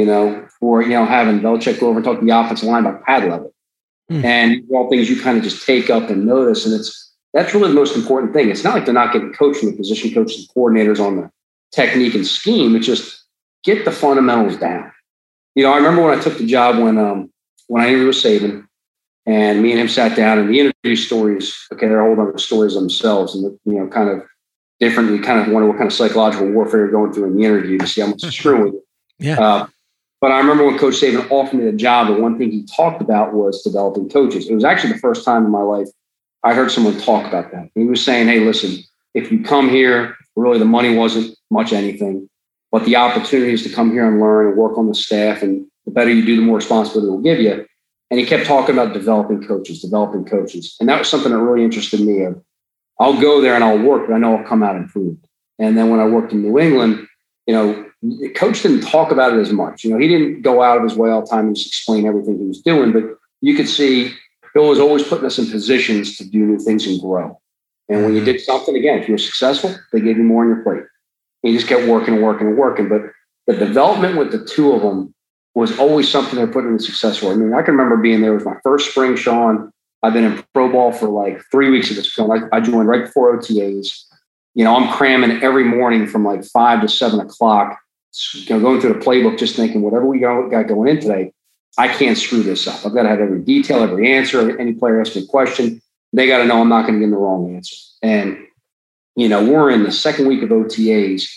you 0.00 0.06
know, 0.06 0.46
for, 0.58 0.82
you 0.82 0.90
know, 0.90 1.04
having 1.04 1.40
Belichick 1.40 1.78
go 1.78 1.88
over 1.88 1.98
and 1.98 2.04
talk 2.04 2.18
to 2.18 2.24
the 2.24 2.38
offensive 2.38 2.68
line 2.68 2.86
about 2.86 3.04
pad 3.04 3.28
level. 3.28 3.52
Mm. 4.10 4.24
And 4.24 4.62
all 4.72 4.88
things 4.88 5.10
you 5.10 5.20
kind 5.20 5.36
of 5.36 5.44
just 5.44 5.66
take 5.66 5.90
up 5.90 6.08
and 6.08 6.24
notice. 6.24 6.64
And 6.64 6.74
it's, 6.74 7.14
that's 7.34 7.54
really 7.54 7.68
the 7.68 7.74
most 7.74 7.94
important 7.94 8.32
thing. 8.32 8.48
It's 8.48 8.64
not 8.64 8.74
like 8.74 8.86
they're 8.86 8.94
not 8.94 9.12
getting 9.12 9.32
coached 9.34 9.60
from 9.60 9.70
the 9.70 9.76
position 9.76 10.12
coaches 10.14 10.38
and 10.38 10.48
coordinators 10.56 11.04
on 11.04 11.16
the 11.16 11.30
technique 11.72 12.14
and 12.14 12.26
scheme. 12.26 12.74
It's 12.74 12.86
just 12.86 13.24
get 13.62 13.84
the 13.84 13.92
fundamentals 13.92 14.56
down. 14.56 14.90
You 15.54 15.64
know, 15.64 15.72
I 15.72 15.76
remember 15.76 16.02
when 16.02 16.18
I 16.18 16.22
took 16.22 16.38
the 16.38 16.46
job 16.46 16.82
when 16.82 16.96
um 16.98 17.30
when 17.68 17.82
I 17.82 17.88
interviewed 17.88 18.08
with 18.08 18.16
Saban, 18.16 18.66
and 19.26 19.62
me 19.62 19.72
and 19.72 19.80
him 19.80 19.88
sat 19.88 20.16
down, 20.16 20.38
and 20.38 20.48
the 20.48 20.58
interview 20.58 20.96
stories. 20.96 21.56
Okay, 21.72 21.86
they're 21.86 22.02
whole 22.02 22.38
stories 22.38 22.74
themselves, 22.74 23.34
and 23.34 23.58
you 23.64 23.74
know, 23.78 23.86
kind 23.88 24.08
of 24.08 24.22
different. 24.80 25.10
You 25.10 25.20
kind 25.20 25.40
of 25.40 25.52
wonder 25.52 25.68
what 25.68 25.76
kind 25.76 25.86
of 25.86 25.92
psychological 25.92 26.48
warfare 26.50 26.80
you're 26.80 26.90
going 26.90 27.12
through 27.12 27.26
in 27.26 27.36
the 27.36 27.44
interview 27.44 27.78
to 27.78 27.86
see 27.86 28.00
how 28.00 28.08
much 28.08 28.24
is 28.24 28.34
true 28.34 28.64
with 28.64 28.74
you. 28.74 28.82
Yeah. 29.18 29.40
Uh, 29.40 29.66
but 30.20 30.32
I 30.32 30.38
remember 30.38 30.66
when 30.66 30.78
Coach 30.78 30.94
Saban 30.94 31.30
offered 31.30 31.56
me 31.56 31.64
the 31.64 31.72
job, 31.72 32.08
the 32.08 32.20
one 32.20 32.38
thing 32.38 32.50
he 32.50 32.64
talked 32.64 33.00
about 33.00 33.32
was 33.32 33.62
developing 33.62 34.08
coaches. 34.08 34.48
It 34.48 34.54
was 34.54 34.64
actually 34.64 34.92
the 34.92 34.98
first 34.98 35.24
time 35.24 35.44
in 35.44 35.50
my 35.50 35.62
life 35.62 35.88
I 36.42 36.54
heard 36.54 36.70
someone 36.70 36.98
talk 36.98 37.26
about 37.26 37.52
that. 37.52 37.68
He 37.74 37.84
was 37.84 38.02
saying, 38.02 38.28
"Hey, 38.28 38.40
listen, 38.40 38.82
if 39.14 39.30
you 39.30 39.42
come 39.42 39.68
here, 39.68 40.16
really 40.36 40.58
the 40.58 40.64
money 40.64 40.94
wasn't 40.94 41.36
much 41.50 41.72
anything, 41.72 42.28
but 42.72 42.84
the 42.84 42.96
opportunities 42.96 43.62
to 43.64 43.68
come 43.68 43.90
here 43.92 44.06
and 44.06 44.20
learn 44.20 44.48
and 44.48 44.56
work 44.56 44.78
on 44.78 44.88
the 44.88 44.94
staff, 44.94 45.42
and 45.42 45.66
the 45.84 45.90
better 45.90 46.10
you 46.10 46.24
do, 46.24 46.36
the 46.36 46.42
more 46.42 46.56
responsibility 46.56 47.10
will 47.10 47.18
give 47.20 47.40
you. 47.40 47.66
And 48.10 48.18
he 48.18 48.26
kept 48.26 48.46
talking 48.46 48.74
about 48.74 48.94
developing 48.94 49.46
coaches, 49.46 49.82
developing 49.82 50.24
coaches, 50.24 50.76
and 50.80 50.88
that 50.88 50.98
was 50.98 51.08
something 51.08 51.30
that 51.30 51.38
really 51.38 51.64
interested 51.64 52.00
me. 52.00 52.22
Of 52.22 52.40
I'll 52.98 53.20
go 53.20 53.40
there 53.40 53.54
and 53.54 53.64
I'll 53.64 53.78
work, 53.78 54.08
but 54.08 54.14
I 54.14 54.18
know 54.18 54.36
I'll 54.36 54.44
come 54.44 54.62
out 54.62 54.76
improved. 54.76 55.26
And 55.58 55.76
then 55.76 55.90
when 55.90 56.00
I 56.00 56.06
worked 56.06 56.32
in 56.32 56.42
New 56.42 56.58
England, 56.58 57.06
you 57.46 57.54
know, 57.54 57.89
the 58.02 58.30
coach 58.30 58.62
didn't 58.62 58.82
talk 58.82 59.10
about 59.10 59.34
it 59.34 59.40
as 59.40 59.52
much. 59.52 59.84
You 59.84 59.90
know, 59.90 59.98
he 59.98 60.08
didn't 60.08 60.42
go 60.42 60.62
out 60.62 60.76
of 60.78 60.82
his 60.82 60.94
way 60.94 61.10
all 61.10 61.20
the 61.20 61.26
time 61.26 61.46
and 61.46 61.56
just 61.56 61.68
explain 61.68 62.06
everything 62.06 62.38
he 62.38 62.46
was 62.46 62.60
doing, 62.62 62.92
but 62.92 63.04
you 63.40 63.54
could 63.54 63.68
see 63.68 64.14
Bill 64.54 64.68
was 64.68 64.78
always 64.78 65.02
putting 65.02 65.26
us 65.26 65.38
in 65.38 65.50
positions 65.50 66.16
to 66.16 66.24
do 66.24 66.38
new 66.38 66.58
things 66.58 66.86
and 66.86 67.00
grow. 67.00 67.40
And 67.88 68.02
when 68.02 68.14
you 68.14 68.18
mm-hmm. 68.18 68.26
did 68.26 68.40
something, 68.40 68.76
again, 68.76 68.98
if 68.98 69.08
you 69.08 69.14
were 69.14 69.18
successful, 69.18 69.74
they 69.92 70.00
gave 70.00 70.16
you 70.16 70.22
more 70.22 70.42
on 70.42 70.48
your 70.48 70.62
plate. 70.62 70.84
And 71.42 71.52
you 71.52 71.58
just 71.58 71.68
kept 71.68 71.88
working 71.88 72.14
and 72.14 72.22
working 72.22 72.46
and 72.46 72.56
working. 72.56 72.88
But 72.88 73.02
the 73.46 73.56
development 73.56 74.16
with 74.16 74.32
the 74.32 74.44
two 74.44 74.72
of 74.72 74.82
them 74.82 75.14
was 75.54 75.76
always 75.78 76.08
something 76.08 76.38
they 76.38 76.50
put 76.50 76.64
in 76.64 76.76
the 76.76 76.82
successful. 76.82 77.30
I 77.30 77.34
mean, 77.34 77.52
I 77.52 77.62
can 77.62 77.74
remember 77.74 77.96
being 77.96 78.20
there. 78.20 78.32
It 78.32 78.36
was 78.36 78.44
my 78.44 78.56
first 78.62 78.90
spring, 78.90 79.16
Sean. 79.16 79.72
I've 80.02 80.12
been 80.12 80.24
in 80.24 80.42
pro 80.54 80.70
ball 80.70 80.92
for 80.92 81.08
like 81.08 81.42
three 81.50 81.70
weeks 81.70 81.90
at 81.90 81.96
this 81.96 82.14
point. 82.14 82.44
I, 82.52 82.56
I 82.56 82.60
joined 82.60 82.88
right 82.88 83.04
before 83.04 83.36
OTAs. 83.36 84.04
You 84.54 84.64
know, 84.64 84.76
I'm 84.76 84.92
cramming 84.92 85.42
every 85.42 85.64
morning 85.64 86.06
from 86.06 86.24
like 86.24 86.44
five 86.44 86.80
to 86.82 86.88
seven 86.88 87.20
o'clock, 87.20 87.78
you 88.34 88.54
know, 88.54 88.60
going 88.60 88.80
through 88.80 88.94
the 88.94 88.98
playbook, 88.98 89.38
just 89.38 89.56
thinking 89.56 89.82
whatever 89.82 90.06
we 90.06 90.18
got, 90.18 90.48
going 90.48 90.88
in 90.88 91.00
today, 91.00 91.32
I 91.78 91.88
can't 91.88 92.18
screw 92.18 92.42
this 92.42 92.66
up. 92.66 92.84
I've 92.84 92.94
got 92.94 93.04
to 93.04 93.08
have 93.08 93.20
every 93.20 93.40
detail, 93.40 93.82
every 93.82 94.12
answer. 94.12 94.58
Any 94.58 94.74
player 94.74 95.00
asks 95.00 95.16
me 95.16 95.22
a 95.22 95.26
question, 95.26 95.80
they 96.12 96.26
got 96.26 96.38
to 96.38 96.44
know 96.44 96.60
I'm 96.60 96.68
not 96.68 96.86
going 96.86 96.94
to 96.94 97.06
get 97.06 97.10
the 97.10 97.16
wrong 97.16 97.54
answer. 97.54 97.76
And, 98.02 98.38
you 99.16 99.28
know, 99.28 99.44
we're 99.44 99.70
in 99.70 99.84
the 99.84 99.92
second 99.92 100.26
week 100.26 100.42
of 100.42 100.50
OTAs, 100.50 101.30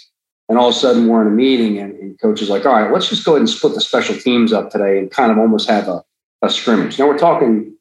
and 0.49 0.57
all 0.57 0.69
of 0.69 0.75
a 0.75 0.77
sudden 0.77 1.07
we're 1.07 1.21
in 1.21 1.27
a 1.27 1.31
meeting, 1.31 1.77
and, 1.77 1.93
and 1.95 2.19
coach 2.19 2.41
is 2.41 2.49
like, 2.49 2.65
all 2.65 2.73
right, 2.73 2.91
let's 2.91 3.09
just 3.09 3.25
go 3.25 3.33
ahead 3.33 3.41
and 3.41 3.49
split 3.49 3.75
the 3.75 3.81
special 3.81 4.15
teams 4.15 4.51
up 4.51 4.71
today 4.71 4.99
and 4.99 5.11
kind 5.11 5.31
of 5.31 5.37
almost 5.37 5.69
have 5.69 5.87
a, 5.87 6.03
a 6.41 6.49
scrimmage. 6.49 6.97
Now 6.97 7.07
we're 7.07 7.17
talking 7.17 7.75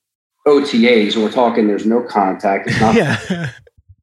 OTAs, 0.46 1.14
and 1.14 1.22
we're 1.22 1.32
talking 1.32 1.66
there's 1.66 1.86
no 1.86 2.02
contact. 2.02 2.68
It's 2.68 2.80
not, 2.80 2.94
yeah. 3.30 3.50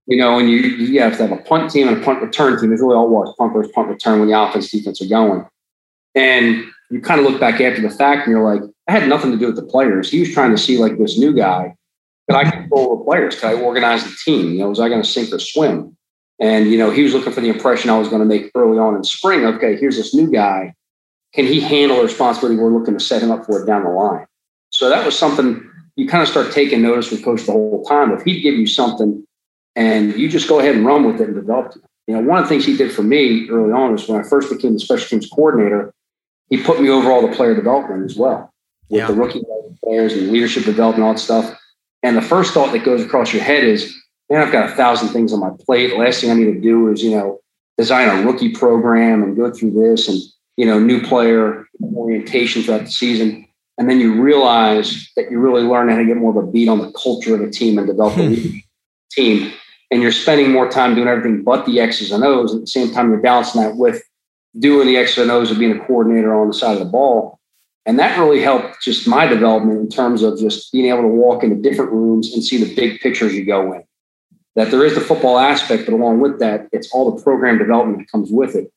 You 0.10 0.18
know, 0.18 0.40
and 0.40 0.50
you, 0.50 0.58
you 0.58 1.00
have 1.02 1.16
to 1.18 1.28
have 1.28 1.32
a 1.32 1.42
punt 1.44 1.70
team 1.70 1.88
and 1.88 2.02
a 2.02 2.04
punt 2.04 2.20
return 2.22 2.60
team. 2.60 2.74
It's 2.74 2.82
really 2.82 2.96
all 2.96 3.08
was 3.08 3.34
punt 3.38 3.54
versus 3.54 3.72
punt 3.72 3.90
return 3.90 4.20
when 4.20 4.28
the 4.28 4.42
offense 4.42 4.72
defense 4.72 5.00
are 5.04 5.08
going. 5.08 5.46
And 6.16 6.66
you 6.90 7.00
kind 7.00 7.20
of 7.22 7.28
look 7.28 7.40
back 7.40 7.62
after 7.62 7.80
the 7.80 7.92
fact 7.92 8.26
and 8.26 8.36
you're 8.36 8.44
like, 8.44 8.68
I 8.88 8.92
had 8.92 9.08
nothing 9.08 9.32
to 9.32 9.38
do 9.38 9.46
with 9.46 9.56
the 9.56 9.62
players. 9.62 10.10
He 10.10 10.20
was 10.20 10.34
trying 10.34 10.50
to 10.50 10.58
see 10.58 10.80
like 10.80 10.98
this 10.98 11.20
new 11.20 11.32
guy 11.32 11.76
Could 12.28 12.38
I 12.38 12.50
control 12.50 12.98
the 12.98 13.04
players? 13.04 13.40
Could 13.40 13.50
I 13.50 13.62
organize 13.62 14.04
the 14.04 14.16
team? 14.26 14.54
You 14.54 14.60
know, 14.60 14.70
was 14.70 14.80
I 14.80 14.90
going 14.90 15.02
to 15.02 15.08
sink 15.08 15.32
or 15.32 15.38
swim? 15.38 15.96
And, 16.40 16.72
you 16.72 16.78
know, 16.80 16.90
he 16.90 17.04
was 17.04 17.14
looking 17.14 17.32
for 17.32 17.42
the 17.42 17.50
impression 17.50 17.92
I 17.92 18.00
was 18.00 18.08
going 18.08 18.22
to 18.22 18.26
make 18.26 18.50
early 18.56 18.80
on 18.80 18.96
in 18.96 19.04
spring. 19.04 19.46
Okay, 19.46 19.78
here's 19.78 19.98
this 19.98 20.16
new 20.16 20.32
guy. 20.32 20.74
Can 21.36 21.46
he 21.46 21.60
handle 21.60 21.98
the 21.98 22.04
responsibility 22.04 22.60
we're 22.60 22.72
looking 22.72 22.98
to 22.98 23.04
set 23.04 23.22
him 23.22 23.30
up 23.30 23.46
for 23.46 23.62
it 23.62 23.68
down 23.68 23.84
the 23.84 23.92
line? 23.92 24.26
So 24.72 24.90
that 24.90 25.06
was 25.06 25.18
something 25.18 25.70
you 25.96 26.08
kind 26.08 26.24
of 26.24 26.30
start 26.30 26.52
taking 26.52 26.82
notice 26.82 27.12
with 27.12 27.24
coach 27.24 27.44
the 27.44 27.52
whole 27.52 27.84
time. 27.84 28.12
If 28.12 28.24
he'd 28.24 28.42
give 28.42 28.56
you 28.56 28.66
something 28.66 29.24
and 29.80 30.14
you 30.16 30.28
just 30.28 30.50
go 30.50 30.60
ahead 30.60 30.76
and 30.76 30.86
run 30.86 31.06
with 31.06 31.22
it 31.22 31.30
and 31.30 31.36
develop 31.36 31.74
it. 31.74 31.82
You 32.06 32.16
know, 32.16 32.22
one 32.28 32.38
of 32.38 32.44
the 32.44 32.50
things 32.50 32.66
he 32.66 32.76
did 32.76 32.92
for 32.92 33.02
me 33.02 33.48
early 33.50 33.72
on 33.72 33.94
was 33.94 34.10
when 34.10 34.20
I 34.20 34.28
first 34.28 34.52
became 34.52 34.74
the 34.74 34.80
special 34.80 35.08
teams 35.08 35.30
coordinator, 35.30 35.94
he 36.50 36.62
put 36.62 36.82
me 36.82 36.90
over 36.90 37.10
all 37.10 37.26
the 37.26 37.34
player 37.34 37.56
development 37.56 38.04
as 38.04 38.18
well 38.18 38.52
with 38.90 39.00
yeah. 39.00 39.08
the 39.08 39.14
rookie 39.14 39.42
players 39.82 40.14
and 40.14 40.32
leadership 40.32 40.66
development, 40.66 41.06
all 41.06 41.14
that 41.14 41.20
stuff. 41.20 41.58
And 42.04 42.18
the 42.18 42.22
first 42.22 42.54
thought 42.54 42.74
that 42.74 42.84
goes 42.84 43.04
across 43.06 43.32
your 43.32 43.44
head 43.44 43.64
is, 43.64 43.96
man, 44.30 44.42
I've 44.42 44.52
got 44.52 44.70
a 44.70 44.76
thousand 44.76 45.10
things 45.10 45.32
on 45.32 45.40
my 45.40 45.52
plate. 45.66 45.98
Last 45.98 46.20
thing 46.20 46.32
I 46.32 46.34
need 46.34 46.54
to 46.54 46.60
do 46.60 46.92
is, 46.92 47.02
you 47.02 47.12
know, 47.12 47.40
design 47.78 48.10
a 48.10 48.26
rookie 48.26 48.52
program 48.52 49.24
and 49.24 49.38
go 49.38 49.50
through 49.50 49.72
this 49.72 50.10
and, 50.10 50.20
you 50.58 50.66
know, 50.66 50.78
new 50.78 51.02
player 51.02 51.68
orientation 51.96 52.64
throughout 52.64 52.82
the 52.82 52.92
season. 52.92 53.48
And 53.78 53.90
then 53.90 54.02
you 54.02 54.22
realize 54.22 55.10
that 55.16 55.32
you 55.32 55.40
really 55.40 55.62
learn 55.62 55.88
how 55.88 55.96
to 55.96 56.06
get 56.06 56.18
more 56.18 56.32
of 56.32 56.44
a 56.44 56.52
beat 56.52 56.68
on 56.68 56.80
the 56.80 56.92
culture 56.92 57.36
of 57.36 57.40
the 57.40 57.50
team 57.50 57.78
and 57.78 57.88
develop 57.88 58.16
hmm. 58.16 58.58
team. 59.12 59.54
And 59.92 60.02
you're 60.02 60.12
spending 60.12 60.52
more 60.52 60.70
time 60.70 60.96
doing 60.96 61.08
everything 61.08 61.44
but 61.44 61.66
the 61.66 61.80
X's 61.80 62.12
and 62.12 62.24
O's. 62.24 62.54
At 62.54 62.62
the 62.62 62.68
same 62.68 62.92
time, 62.92 63.10
you're 63.10 63.22
balancing 63.22 63.62
that 63.62 63.76
with 63.76 64.04
doing 64.58 64.88
the 64.88 64.98
X's 64.98 65.18
and 65.18 65.32
O's 65.32 65.52
of 65.52 65.60
being 65.60 65.72
a 65.72 65.86
coordinator 65.86 66.34
on 66.34 66.48
the 66.48 66.54
side 66.54 66.74
of 66.74 66.80
the 66.80 66.86
ball. 66.86 67.40
And 67.86 67.98
that 67.98 68.20
really 68.20 68.42
helped 68.42 68.82
just 68.84 69.08
my 69.08 69.26
development 69.26 69.80
in 69.80 69.90
terms 69.90 70.22
of 70.22 70.38
just 70.38 70.72
being 70.72 70.88
able 70.88 71.02
to 71.02 71.08
walk 71.08 71.44
into 71.44 71.56
different 71.56 71.92
rooms 71.92 72.34
and 72.34 72.44
see 72.44 72.64
the 72.64 72.76
big 72.76 73.00
picture 73.00 73.26
as 73.26 73.34
you 73.34 73.46
go 73.46 73.74
in. 73.74 73.84
That 74.56 74.70
there 74.70 74.86
is 74.86 74.94
the 74.94 75.02
football 75.02 75.40
aspect, 75.40 75.86
but 75.86 75.94
along 75.94 76.20
with 76.20 76.40
that, 76.40 76.68
it's 76.72 76.92
all 76.92 77.10
the 77.10 77.24
program 77.24 77.58
development 77.58 78.00
that 78.00 78.12
comes 78.12 78.30
with 78.32 78.56
it. 78.56 78.72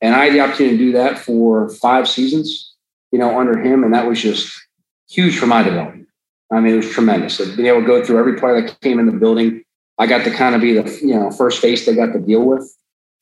And 0.00 0.14
I 0.14 0.26
had 0.26 0.34
the 0.34 0.40
opportunity 0.40 0.76
to 0.76 0.84
do 0.84 0.92
that 0.92 1.18
for 1.18 1.70
five 1.70 2.08
seasons, 2.08 2.74
you 3.10 3.18
know, 3.18 3.38
under 3.38 3.58
him. 3.58 3.84
And 3.84 3.94
that 3.94 4.06
was 4.06 4.20
just 4.20 4.60
huge 5.08 5.38
for 5.38 5.46
my 5.46 5.62
development. 5.62 6.08
I 6.52 6.60
mean, 6.60 6.74
it 6.74 6.76
was 6.76 6.90
tremendous. 6.90 7.38
Being 7.38 7.68
able 7.68 7.80
to 7.80 7.86
go 7.86 8.04
through 8.04 8.18
every 8.18 8.36
player 8.36 8.60
that 8.60 8.80
came 8.80 8.98
in 8.98 9.06
the 9.06 9.12
building, 9.12 9.62
I 9.98 10.06
got 10.06 10.24
to 10.24 10.30
kind 10.30 10.54
of 10.54 10.60
be 10.60 10.72
the, 10.74 10.98
you 11.00 11.14
know, 11.14 11.30
first 11.30 11.60
face 11.60 11.84
they 11.84 11.94
got 11.94 12.12
to 12.12 12.20
deal 12.20 12.44
with. 12.44 12.72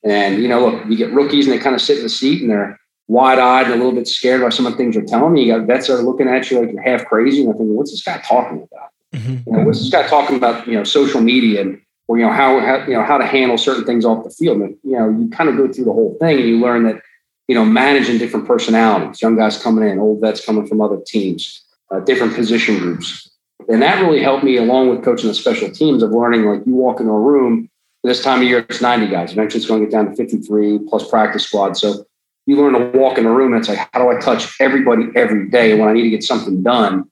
And, 0.03 0.41
you 0.41 0.47
know, 0.47 0.69
look, 0.69 0.85
you 0.87 0.95
get 0.95 1.11
rookies 1.11 1.47
and 1.47 1.53
they 1.53 1.61
kind 1.61 1.75
of 1.75 1.81
sit 1.81 1.97
in 1.97 2.03
the 2.03 2.09
seat 2.09 2.41
and 2.41 2.51
they're 2.51 2.79
wide 3.07 3.39
eyed 3.39 3.65
and 3.65 3.73
a 3.73 3.77
little 3.77 3.93
bit 3.93 4.07
scared 4.07 4.41
by 4.41 4.49
some 4.49 4.65
of 4.65 4.73
the 4.73 4.77
things 4.77 4.95
you're 4.95 5.05
telling 5.05 5.33
me. 5.33 5.45
You 5.45 5.57
got 5.57 5.65
vets 5.65 5.87
that 5.87 5.95
are 5.95 6.03
looking 6.03 6.27
at 6.27 6.51
you 6.51 6.59
like 6.59 6.71
you're 6.71 6.81
half 6.81 7.05
crazy. 7.05 7.41
And 7.41 7.53
I 7.53 7.57
think, 7.57 7.69
what's 7.69 7.91
this 7.91 8.03
guy 8.03 8.19
talking 8.19 8.57
about? 8.71 8.89
Mm-hmm. 9.15 9.49
You 9.49 9.57
know, 9.57 9.65
what's 9.65 9.79
this 9.79 9.89
guy 9.89 10.07
talking 10.07 10.35
about, 10.35 10.67
you 10.67 10.75
know, 10.75 10.83
social 10.83 11.21
media 11.21 11.61
and, 11.61 11.81
or, 12.07 12.17
you 12.17 12.25
know, 12.25 12.31
how, 12.31 12.59
how, 12.59 12.85
you 12.85 12.93
know, 12.93 13.03
how 13.03 13.17
to 13.17 13.25
handle 13.25 13.57
certain 13.57 13.85
things 13.85 14.05
off 14.05 14.23
the 14.23 14.29
field. 14.29 14.61
And, 14.61 14.77
you 14.83 14.97
know, 14.97 15.09
you 15.09 15.29
kind 15.29 15.49
of 15.49 15.57
go 15.57 15.71
through 15.71 15.85
the 15.85 15.93
whole 15.93 16.15
thing 16.19 16.37
and 16.37 16.47
you 16.47 16.59
learn 16.59 16.83
that, 16.83 17.01
you 17.47 17.55
know, 17.55 17.65
managing 17.65 18.17
different 18.17 18.45
personalities, 18.45 19.21
young 19.21 19.35
guys 19.35 19.61
coming 19.61 19.89
in, 19.89 19.99
old 19.99 20.21
vets 20.21 20.45
coming 20.45 20.67
from 20.67 20.81
other 20.81 20.99
teams, 21.05 21.63
uh, 21.91 22.01
different 22.01 22.35
position 22.35 22.77
groups. 22.77 23.29
And 23.69 23.81
that 23.81 24.01
really 24.01 24.21
helped 24.21 24.43
me 24.43 24.57
along 24.57 24.89
with 24.89 25.03
coaching 25.03 25.27
the 25.27 25.33
special 25.33 25.69
teams 25.69 26.01
of 26.03 26.11
learning, 26.11 26.45
like 26.45 26.65
you 26.65 26.73
walk 26.73 26.99
into 26.99 27.11
a 27.11 27.19
room 27.19 27.69
this 28.07 28.23
time 28.23 28.41
of 28.41 28.47
year, 28.47 28.59
it's 28.59 28.81
90 28.81 29.07
guys. 29.07 29.33
Eventually, 29.33 29.59
it's 29.59 29.67
going 29.67 29.81
to 29.81 29.85
get 29.85 29.91
down 29.91 30.09
to 30.09 30.15
53 30.15 30.79
plus 30.87 31.07
practice 31.09 31.43
squad. 31.43 31.75
So 31.77 32.05
you 32.45 32.55
learn 32.55 32.73
to 32.73 32.97
walk 32.97 33.17
in 33.17 33.25
a 33.25 33.31
room 33.31 33.53
and 33.53 33.59
it's 33.59 33.69
like, 33.69 33.89
how 33.91 33.99
do 33.99 34.09
I 34.09 34.19
touch 34.19 34.59
everybody 34.61 35.05
every 35.15 35.49
day 35.49 35.77
when 35.77 35.89
I 35.89 35.93
need 35.93 36.03
to 36.03 36.09
get 36.09 36.23
something 36.23 36.63
done? 36.63 37.09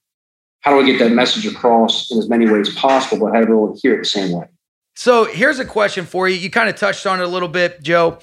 How 0.61 0.71
do 0.71 0.79
I 0.79 0.85
get 0.85 0.97
that 0.99 1.11
message 1.11 1.45
across 1.45 2.09
in 2.09 2.17
as 2.17 2.29
many 2.29 2.49
ways 2.49 2.73
possible, 2.73 3.25
but 3.25 3.33
how 3.33 3.39
have 3.39 3.43
everyone 3.43 3.77
hear 3.81 3.95
it 3.95 3.99
the 3.99 4.05
same 4.05 4.31
way? 4.31 4.47
So 4.95 5.25
here's 5.25 5.59
a 5.59 5.65
question 5.65 6.05
for 6.05 6.29
you. 6.29 6.37
You 6.37 6.49
kind 6.49 6.69
of 6.69 6.77
touched 6.77 7.05
on 7.05 7.19
it 7.19 7.23
a 7.23 7.27
little 7.27 7.49
bit, 7.49 7.83
Joe. 7.83 8.19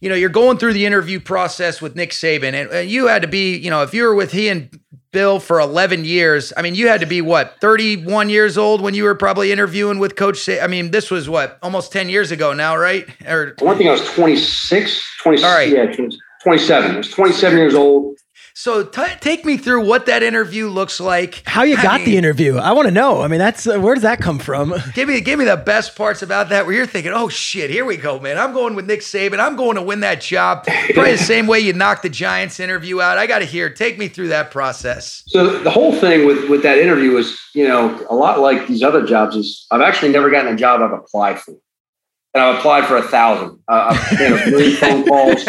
You 0.00 0.08
know, 0.08 0.14
you're 0.14 0.30
going 0.30 0.56
through 0.58 0.72
the 0.72 0.86
interview 0.86 1.20
process 1.20 1.82
with 1.82 1.94
Nick 1.94 2.10
Saban, 2.10 2.54
and 2.54 2.90
you 2.90 3.08
had 3.08 3.22
to 3.22 3.28
be, 3.28 3.56
you 3.56 3.70
know, 3.70 3.82
if 3.82 3.92
you 3.92 4.04
were 4.04 4.14
with 4.14 4.32
he 4.32 4.48
and 4.48 4.80
Bill 5.12 5.40
for 5.40 5.58
11 5.58 6.04
years. 6.04 6.52
I 6.56 6.62
mean, 6.62 6.74
you 6.74 6.88
had 6.88 7.00
to 7.00 7.06
be 7.06 7.20
what, 7.20 7.60
31 7.60 8.28
years 8.30 8.56
old 8.56 8.80
when 8.80 8.94
you 8.94 9.04
were 9.04 9.14
probably 9.14 9.50
interviewing 9.50 9.98
with 9.98 10.14
Coach 10.14 10.38
Say. 10.38 10.60
I 10.60 10.68
mean, 10.68 10.92
this 10.92 11.10
was 11.10 11.28
what, 11.28 11.58
almost 11.62 11.92
10 11.92 12.08
years 12.08 12.30
ago 12.30 12.52
now, 12.52 12.76
right? 12.76 13.08
Or 13.26 13.54
one 13.58 13.76
thing 13.76 13.88
I 13.88 13.92
was 13.92 14.08
26, 14.12 15.16
26, 15.22 15.44
All 15.44 15.54
right. 15.54 15.68
yeah, 15.68 15.92
27. 16.42 16.94
I 16.94 16.96
was 16.98 17.10
27 17.10 17.58
years 17.58 17.74
old. 17.74 18.18
So 18.54 18.84
t- 18.84 19.02
take 19.20 19.44
me 19.44 19.56
through 19.56 19.86
what 19.86 20.06
that 20.06 20.22
interview 20.22 20.68
looks 20.68 21.00
like. 21.00 21.42
How 21.46 21.62
you 21.62 21.76
got 21.76 22.00
mean, 22.00 22.10
the 22.10 22.16
interview? 22.16 22.56
I 22.56 22.72
want 22.72 22.86
to 22.86 22.92
know. 22.92 23.22
I 23.22 23.28
mean, 23.28 23.38
that's 23.38 23.66
uh, 23.66 23.78
where 23.78 23.94
does 23.94 24.02
that 24.02 24.20
come 24.20 24.38
from? 24.38 24.74
Give 24.94 25.08
me 25.08 25.20
give 25.20 25.38
me 25.38 25.44
the 25.44 25.56
best 25.56 25.96
parts 25.96 26.22
about 26.22 26.48
that 26.50 26.66
where 26.66 26.74
you're 26.74 26.86
thinking, 26.86 27.12
"Oh 27.12 27.28
shit, 27.28 27.70
here 27.70 27.84
we 27.84 27.96
go, 27.96 28.18
man. 28.18 28.38
I'm 28.38 28.52
going 28.52 28.74
with 28.74 28.86
Nick 28.86 29.00
Saban. 29.00 29.38
I'm 29.38 29.56
going 29.56 29.76
to 29.76 29.82
win 29.82 30.00
that 30.00 30.20
job." 30.20 30.64
Probably 30.94 31.12
the 31.12 31.18
same 31.18 31.46
way 31.46 31.60
you 31.60 31.72
knocked 31.72 32.02
the 32.02 32.08
Giants 32.08 32.60
interview 32.60 33.00
out. 33.00 33.18
I 33.18 33.26
got 33.26 33.38
to 33.40 33.44
hear. 33.44 33.70
Take 33.70 33.98
me 33.98 34.08
through 34.08 34.28
that 34.28 34.50
process. 34.50 35.22
So 35.26 35.58
the 35.62 35.70
whole 35.70 35.94
thing 35.94 36.26
with 36.26 36.48
with 36.48 36.62
that 36.62 36.78
interview 36.78 37.12
was, 37.12 37.38
you 37.54 37.66
know, 37.66 38.04
a 38.08 38.14
lot 38.14 38.40
like 38.40 38.66
these 38.66 38.82
other 38.82 39.06
jobs 39.06 39.36
is 39.36 39.66
I've 39.70 39.82
actually 39.82 40.12
never 40.12 40.30
gotten 40.30 40.52
a 40.52 40.56
job 40.56 40.80
I've 40.82 40.92
applied 40.92 41.40
for 41.40 41.54
and 42.34 42.42
I've 42.42 42.58
applied 42.58 42.86
for 42.86 42.96
a 42.96 43.02
thousand. 43.02 43.58
Uh, 43.66 43.88
I've 43.90 44.18
made 44.18 44.32
a 44.32 44.50
million 44.50 44.76
phone 44.76 45.04
calls. 45.08 45.46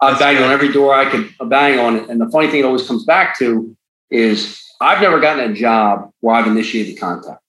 I've 0.00 0.18
banged 0.18 0.42
on 0.42 0.50
every 0.50 0.72
door 0.72 0.94
I 0.94 1.10
could 1.10 1.30
bang 1.48 1.78
on. 1.78 2.10
And 2.10 2.20
the 2.20 2.28
funny 2.30 2.48
thing 2.48 2.60
it 2.60 2.64
always 2.64 2.86
comes 2.86 3.04
back 3.04 3.38
to 3.38 3.76
is 4.10 4.60
I've 4.80 5.00
never 5.00 5.20
gotten 5.20 5.50
a 5.50 5.54
job 5.54 6.10
where 6.20 6.34
I've 6.34 6.46
initiated 6.46 6.98
contact. 6.98 7.40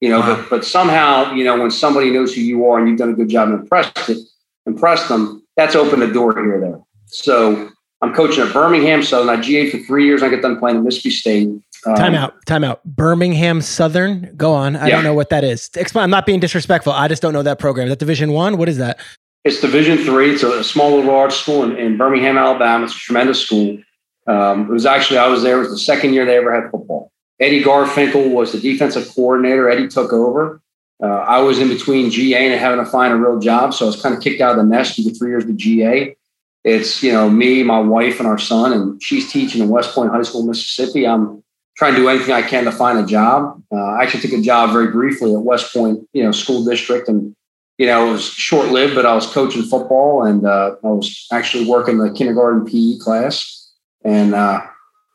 You 0.00 0.10
know, 0.10 0.20
wow. 0.20 0.36
but 0.36 0.50
but 0.50 0.64
somehow, 0.64 1.32
you 1.32 1.44
know, 1.44 1.60
when 1.60 1.70
somebody 1.70 2.10
knows 2.10 2.34
who 2.34 2.40
you 2.40 2.66
are 2.66 2.78
and 2.78 2.88
you've 2.88 2.98
done 2.98 3.10
a 3.10 3.14
good 3.14 3.28
job 3.28 3.48
and 3.48 3.60
impressed 3.60 4.08
it, 4.08 4.18
impressed 4.64 5.08
them, 5.08 5.44
that's 5.56 5.74
opened 5.74 6.02
the 6.02 6.12
door 6.12 6.32
here 6.32 6.56
or 6.56 6.60
there. 6.60 6.80
So 7.06 7.70
I'm 8.00 8.14
coaching 8.14 8.44
at 8.44 8.52
Birmingham 8.52 9.02
Southern. 9.02 9.28
I 9.28 9.40
GA 9.40 9.70
for 9.70 9.78
three 9.78 10.06
years. 10.06 10.22
I 10.22 10.28
get 10.28 10.40
done 10.40 10.58
playing 10.58 10.76
at 10.78 10.84
Mississippi 10.84 11.10
State. 11.10 11.48
Um, 11.86 11.94
time 11.94 12.14
out. 12.14 12.44
Time 12.46 12.64
out. 12.64 12.84
Birmingham 12.84 13.60
Southern. 13.60 14.34
Go 14.36 14.52
on. 14.52 14.76
I 14.76 14.88
yeah. 14.88 14.96
don't 14.96 15.04
know 15.04 15.14
what 15.14 15.30
that 15.30 15.44
is. 15.44 15.70
Explain. 15.76 16.04
I'm 16.04 16.10
not 16.10 16.26
being 16.26 16.40
disrespectful. 16.40 16.92
I 16.92 17.08
just 17.08 17.22
don't 17.22 17.32
know 17.32 17.42
that 17.42 17.58
program. 17.58 17.86
Is 17.86 17.92
that 17.92 17.98
Division 17.98 18.32
One? 18.32 18.56
What 18.56 18.68
is 18.68 18.78
that? 18.78 18.98
It's 19.44 19.60
Division 19.60 19.98
Three. 19.98 20.32
It's 20.32 20.42
a 20.42 20.64
small 20.64 20.96
little 20.96 21.14
arts 21.14 21.36
school 21.36 21.62
in, 21.62 21.76
in, 21.76 21.96
Birmingham, 21.96 22.36
Alabama. 22.36 22.84
It's 22.84 22.94
a 22.94 22.98
tremendous 22.98 23.40
school. 23.40 23.78
Um, 24.26 24.62
it 24.62 24.72
was 24.72 24.86
actually 24.86 25.18
I 25.18 25.28
was 25.28 25.42
there. 25.42 25.56
It 25.56 25.60
was 25.60 25.70
the 25.70 25.78
second 25.78 26.12
year 26.12 26.26
they 26.26 26.36
ever 26.36 26.54
had 26.54 26.70
football. 26.70 27.12
Eddie 27.40 27.62
Garfinkle 27.62 28.32
was 28.32 28.52
the 28.52 28.58
defensive 28.58 29.08
coordinator. 29.14 29.70
Eddie 29.70 29.88
took 29.88 30.12
over. 30.12 30.60
Uh, 31.00 31.06
I 31.06 31.38
was 31.38 31.60
in 31.60 31.68
between 31.68 32.10
GA 32.10 32.50
and 32.50 32.60
having 32.60 32.84
to 32.84 32.90
find 32.90 33.12
a 33.12 33.16
real 33.16 33.38
job, 33.38 33.72
so 33.72 33.84
I 33.84 33.86
was 33.86 34.02
kind 34.02 34.14
of 34.14 34.20
kicked 34.20 34.40
out 34.40 34.50
of 34.50 34.56
the 34.56 34.64
nest 34.64 34.96
the 34.96 35.10
three 35.10 35.30
years 35.30 35.44
of 35.44 35.56
GA. 35.56 36.16
It's 36.64 37.02
you 37.02 37.12
know 37.12 37.30
me, 37.30 37.62
my 37.62 37.78
wife, 37.78 38.18
and 38.18 38.26
our 38.28 38.38
son, 38.38 38.72
and 38.72 39.02
she's 39.02 39.30
teaching 39.32 39.62
in 39.62 39.68
West 39.68 39.94
Point 39.94 40.10
High 40.10 40.22
School, 40.22 40.44
Mississippi. 40.44 41.06
I'm 41.06 41.42
trying 41.78 41.94
and 41.94 42.02
do 42.02 42.08
anything 42.08 42.34
I 42.34 42.42
can 42.42 42.64
to 42.64 42.72
find 42.72 42.98
a 42.98 43.06
job. 43.06 43.62
Uh, 43.72 43.76
I 43.76 44.02
actually 44.02 44.20
took 44.20 44.32
a 44.32 44.42
job 44.42 44.72
very 44.72 44.88
briefly 44.88 45.32
at 45.32 45.40
West 45.40 45.72
Point, 45.72 46.06
you 46.12 46.24
know, 46.24 46.32
school 46.32 46.64
district, 46.64 47.08
and 47.08 47.34
you 47.78 47.86
know 47.86 48.08
it 48.08 48.12
was 48.12 48.24
short 48.24 48.68
lived, 48.68 48.96
but 48.96 49.06
I 49.06 49.14
was 49.14 49.26
coaching 49.26 49.62
football, 49.62 50.24
and 50.24 50.44
uh, 50.44 50.74
I 50.82 50.88
was 50.88 51.26
actually 51.32 51.66
working 51.66 51.98
the 51.98 52.12
kindergarten 52.12 52.66
PE 52.66 52.98
class. 52.98 53.72
And 54.04 54.34
uh, 54.34 54.60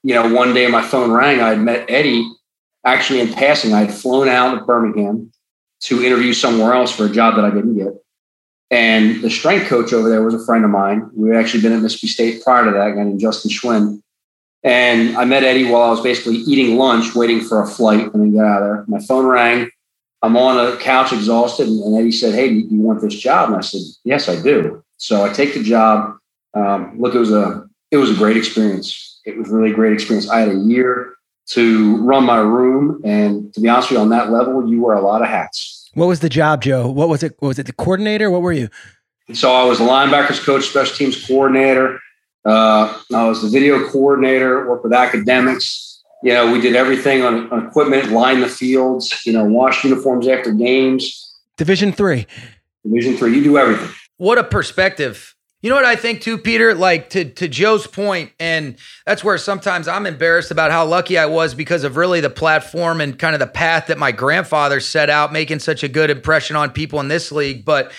you 0.04 0.16
know, 0.16 0.34
one 0.34 0.54
day 0.54 0.68
my 0.68 0.82
phone 0.82 1.12
rang. 1.12 1.42
I 1.42 1.50
had 1.50 1.60
met 1.60 1.90
Eddie 1.90 2.26
actually 2.86 3.20
in 3.20 3.34
passing. 3.34 3.74
I 3.74 3.82
had 3.82 3.94
flown 3.94 4.30
out 4.30 4.58
of 4.58 4.66
Birmingham 4.66 5.32
to 5.82 6.02
interview 6.02 6.34
somewhere 6.34 6.74
else 6.74 6.96
for 6.96 7.06
a 7.06 7.10
job 7.10 7.36
that 7.36 7.44
I 7.44 7.50
didn't 7.50 7.78
get. 7.78 7.94
And 8.72 9.22
the 9.22 9.30
strength 9.30 9.68
coach 9.68 9.92
over 9.92 10.10
there 10.10 10.24
was 10.24 10.34
a 10.34 10.44
friend 10.46 10.64
of 10.64 10.72
mine. 10.72 11.10
We 11.14 11.30
had 11.30 11.38
actually 11.38 11.62
been 11.62 11.74
at 11.74 11.82
Mississippi 11.82 12.08
State 12.08 12.44
prior 12.44 12.66
to 12.66 12.72
that, 12.72 12.88
a 12.88 12.92
guy 12.94 13.04
named 13.04 13.20
Justin 13.20 13.52
Schwinn. 13.52 14.02
And 14.64 15.18
I 15.18 15.26
met 15.26 15.44
Eddie 15.44 15.70
while 15.70 15.84
I 15.84 15.90
was 15.90 16.02
basically 16.02 16.38
eating 16.38 16.78
lunch, 16.78 17.16
waiting 17.16 17.42
for 17.42 17.62
a 17.62 17.68
flight, 17.68 18.14
and 18.14 18.22
then 18.22 18.34
got 18.34 18.46
out 18.46 18.62
of 18.62 18.68
there. 18.68 18.86
My 18.88 19.00
phone 19.00 19.26
rang. 19.26 19.70
I'm 20.22 20.38
on 20.38 20.58
a 20.58 20.78
couch, 20.78 21.12
exhausted, 21.12 21.68
and 21.68 21.98
Eddie 21.98 22.14
said, 22.14 22.34
"Hey, 22.34 22.48
do 22.48 22.56
you 22.56 22.80
want 22.80 23.02
this 23.02 23.16
job?" 23.16 23.50
And 23.50 23.58
I 23.58 23.62
said, 23.62 23.82
"Yes, 24.06 24.30
I 24.30 24.42
do." 24.42 24.82
So 24.96 25.26
I 25.26 25.30
take 25.30 25.54
the 25.54 25.62
job. 25.62 26.16
Um, 26.54 26.96
look, 26.98 27.14
it 27.14 27.20
was 27.20 27.32
a 27.32 27.68
it 27.92 27.98
was 27.98 28.10
a 28.10 28.16
great 28.16 28.38
experience. 28.38 29.20
It 29.26 29.38
was 29.38 29.50
really 29.50 29.72
a 29.72 29.74
great 29.74 29.92
experience. 29.92 30.30
I 30.30 30.40
had 30.40 30.50
a 30.50 30.56
year 30.56 31.16
to 31.48 31.98
run 31.98 32.24
my 32.24 32.40
room, 32.40 33.02
and 33.04 33.54
to 33.54 33.60
be 33.60 33.68
honest 33.68 33.90
with 33.90 33.98
you, 33.98 34.02
on 34.02 34.10
that 34.10 34.32
level, 34.32 34.70
you 34.70 34.82
wear 34.82 34.96
a 34.96 35.02
lot 35.02 35.22
of 35.22 35.28
hats. 35.28 35.90
What 35.94 36.08
was 36.08 36.22
the 36.22 36.30
job, 36.30 36.62
Joe? 36.62 36.90
What 36.90 37.10
was 37.10 37.22
it? 37.22 37.36
Was 37.42 37.60
it 37.60 37.66
the 37.66 37.74
coordinator? 37.74 38.32
What 38.32 38.42
were 38.42 38.54
you? 38.54 38.70
So 39.34 39.52
I 39.54 39.66
was 39.66 39.82
a 39.82 39.84
linebackers 39.84 40.44
coach, 40.44 40.64
special 40.66 40.96
teams 40.96 41.28
coordinator. 41.28 42.00
Uh, 42.46 43.00
I 43.14 43.28
was 43.28 43.42
the 43.42 43.50
video 43.50 43.88
coordinator, 43.90 44.70
worked 44.70 44.84
with 44.84 44.94
academics. 44.94 46.02
You 46.24 46.34
know, 46.34 46.52
we 46.52 46.62
did 46.62 46.76
everything 46.76 47.22
on, 47.22 47.52
on 47.52 47.68
equipment, 47.68 48.12
line 48.12 48.42
the 48.42 48.48
fields, 48.48 49.26
you 49.26 49.34
know, 49.34 49.46
wash 49.46 49.84
uniforms 49.84 50.28
after 50.28 50.52
games. 50.52 51.36
Division 51.58 51.92
three. 51.92 52.28
Division 52.84 53.18
three. 53.18 53.36
You 53.36 53.44
do 53.44 53.58
everything. 53.58 53.90
What 54.18 54.38
a 54.38 54.44
perspective 54.44 55.36
You 55.64 55.70
know 55.70 55.76
what 55.78 55.86
I 55.86 55.96
think 55.96 56.22
too, 56.22 56.38
Peter? 56.38 56.76
Like 56.76 57.10
to 57.12 57.24
to 57.24 57.48
Joe's 57.48 57.88
point, 57.88 58.34
and 58.38 58.76
that's 59.06 59.24
where 59.24 59.38
sometimes 59.38 59.88
I'm 59.88 60.06
embarrassed 60.06 60.52
about 60.52 60.72
how 60.72 60.86
lucky 60.86 61.18
I 61.18 61.26
was 61.26 61.54
because 61.54 61.86
of 61.86 61.96
really 61.96 62.20
the 62.20 62.30
platform 62.30 63.00
and 63.00 63.18
kind 63.18 63.34
of 63.34 63.40
the 63.40 63.48
path 63.48 63.88
that 63.88 63.98
my 63.98 64.12
grandfather 64.12 64.82
set 64.82 65.10
out, 65.10 65.32
making 65.32 65.60
such 65.60 65.82
a 65.82 65.88
good 65.88 66.10
impression 66.10 66.58
on 66.58 66.72
people 66.72 67.00
in 67.00 67.08
this 67.08 67.32
league. 67.32 67.64
But 67.64 67.94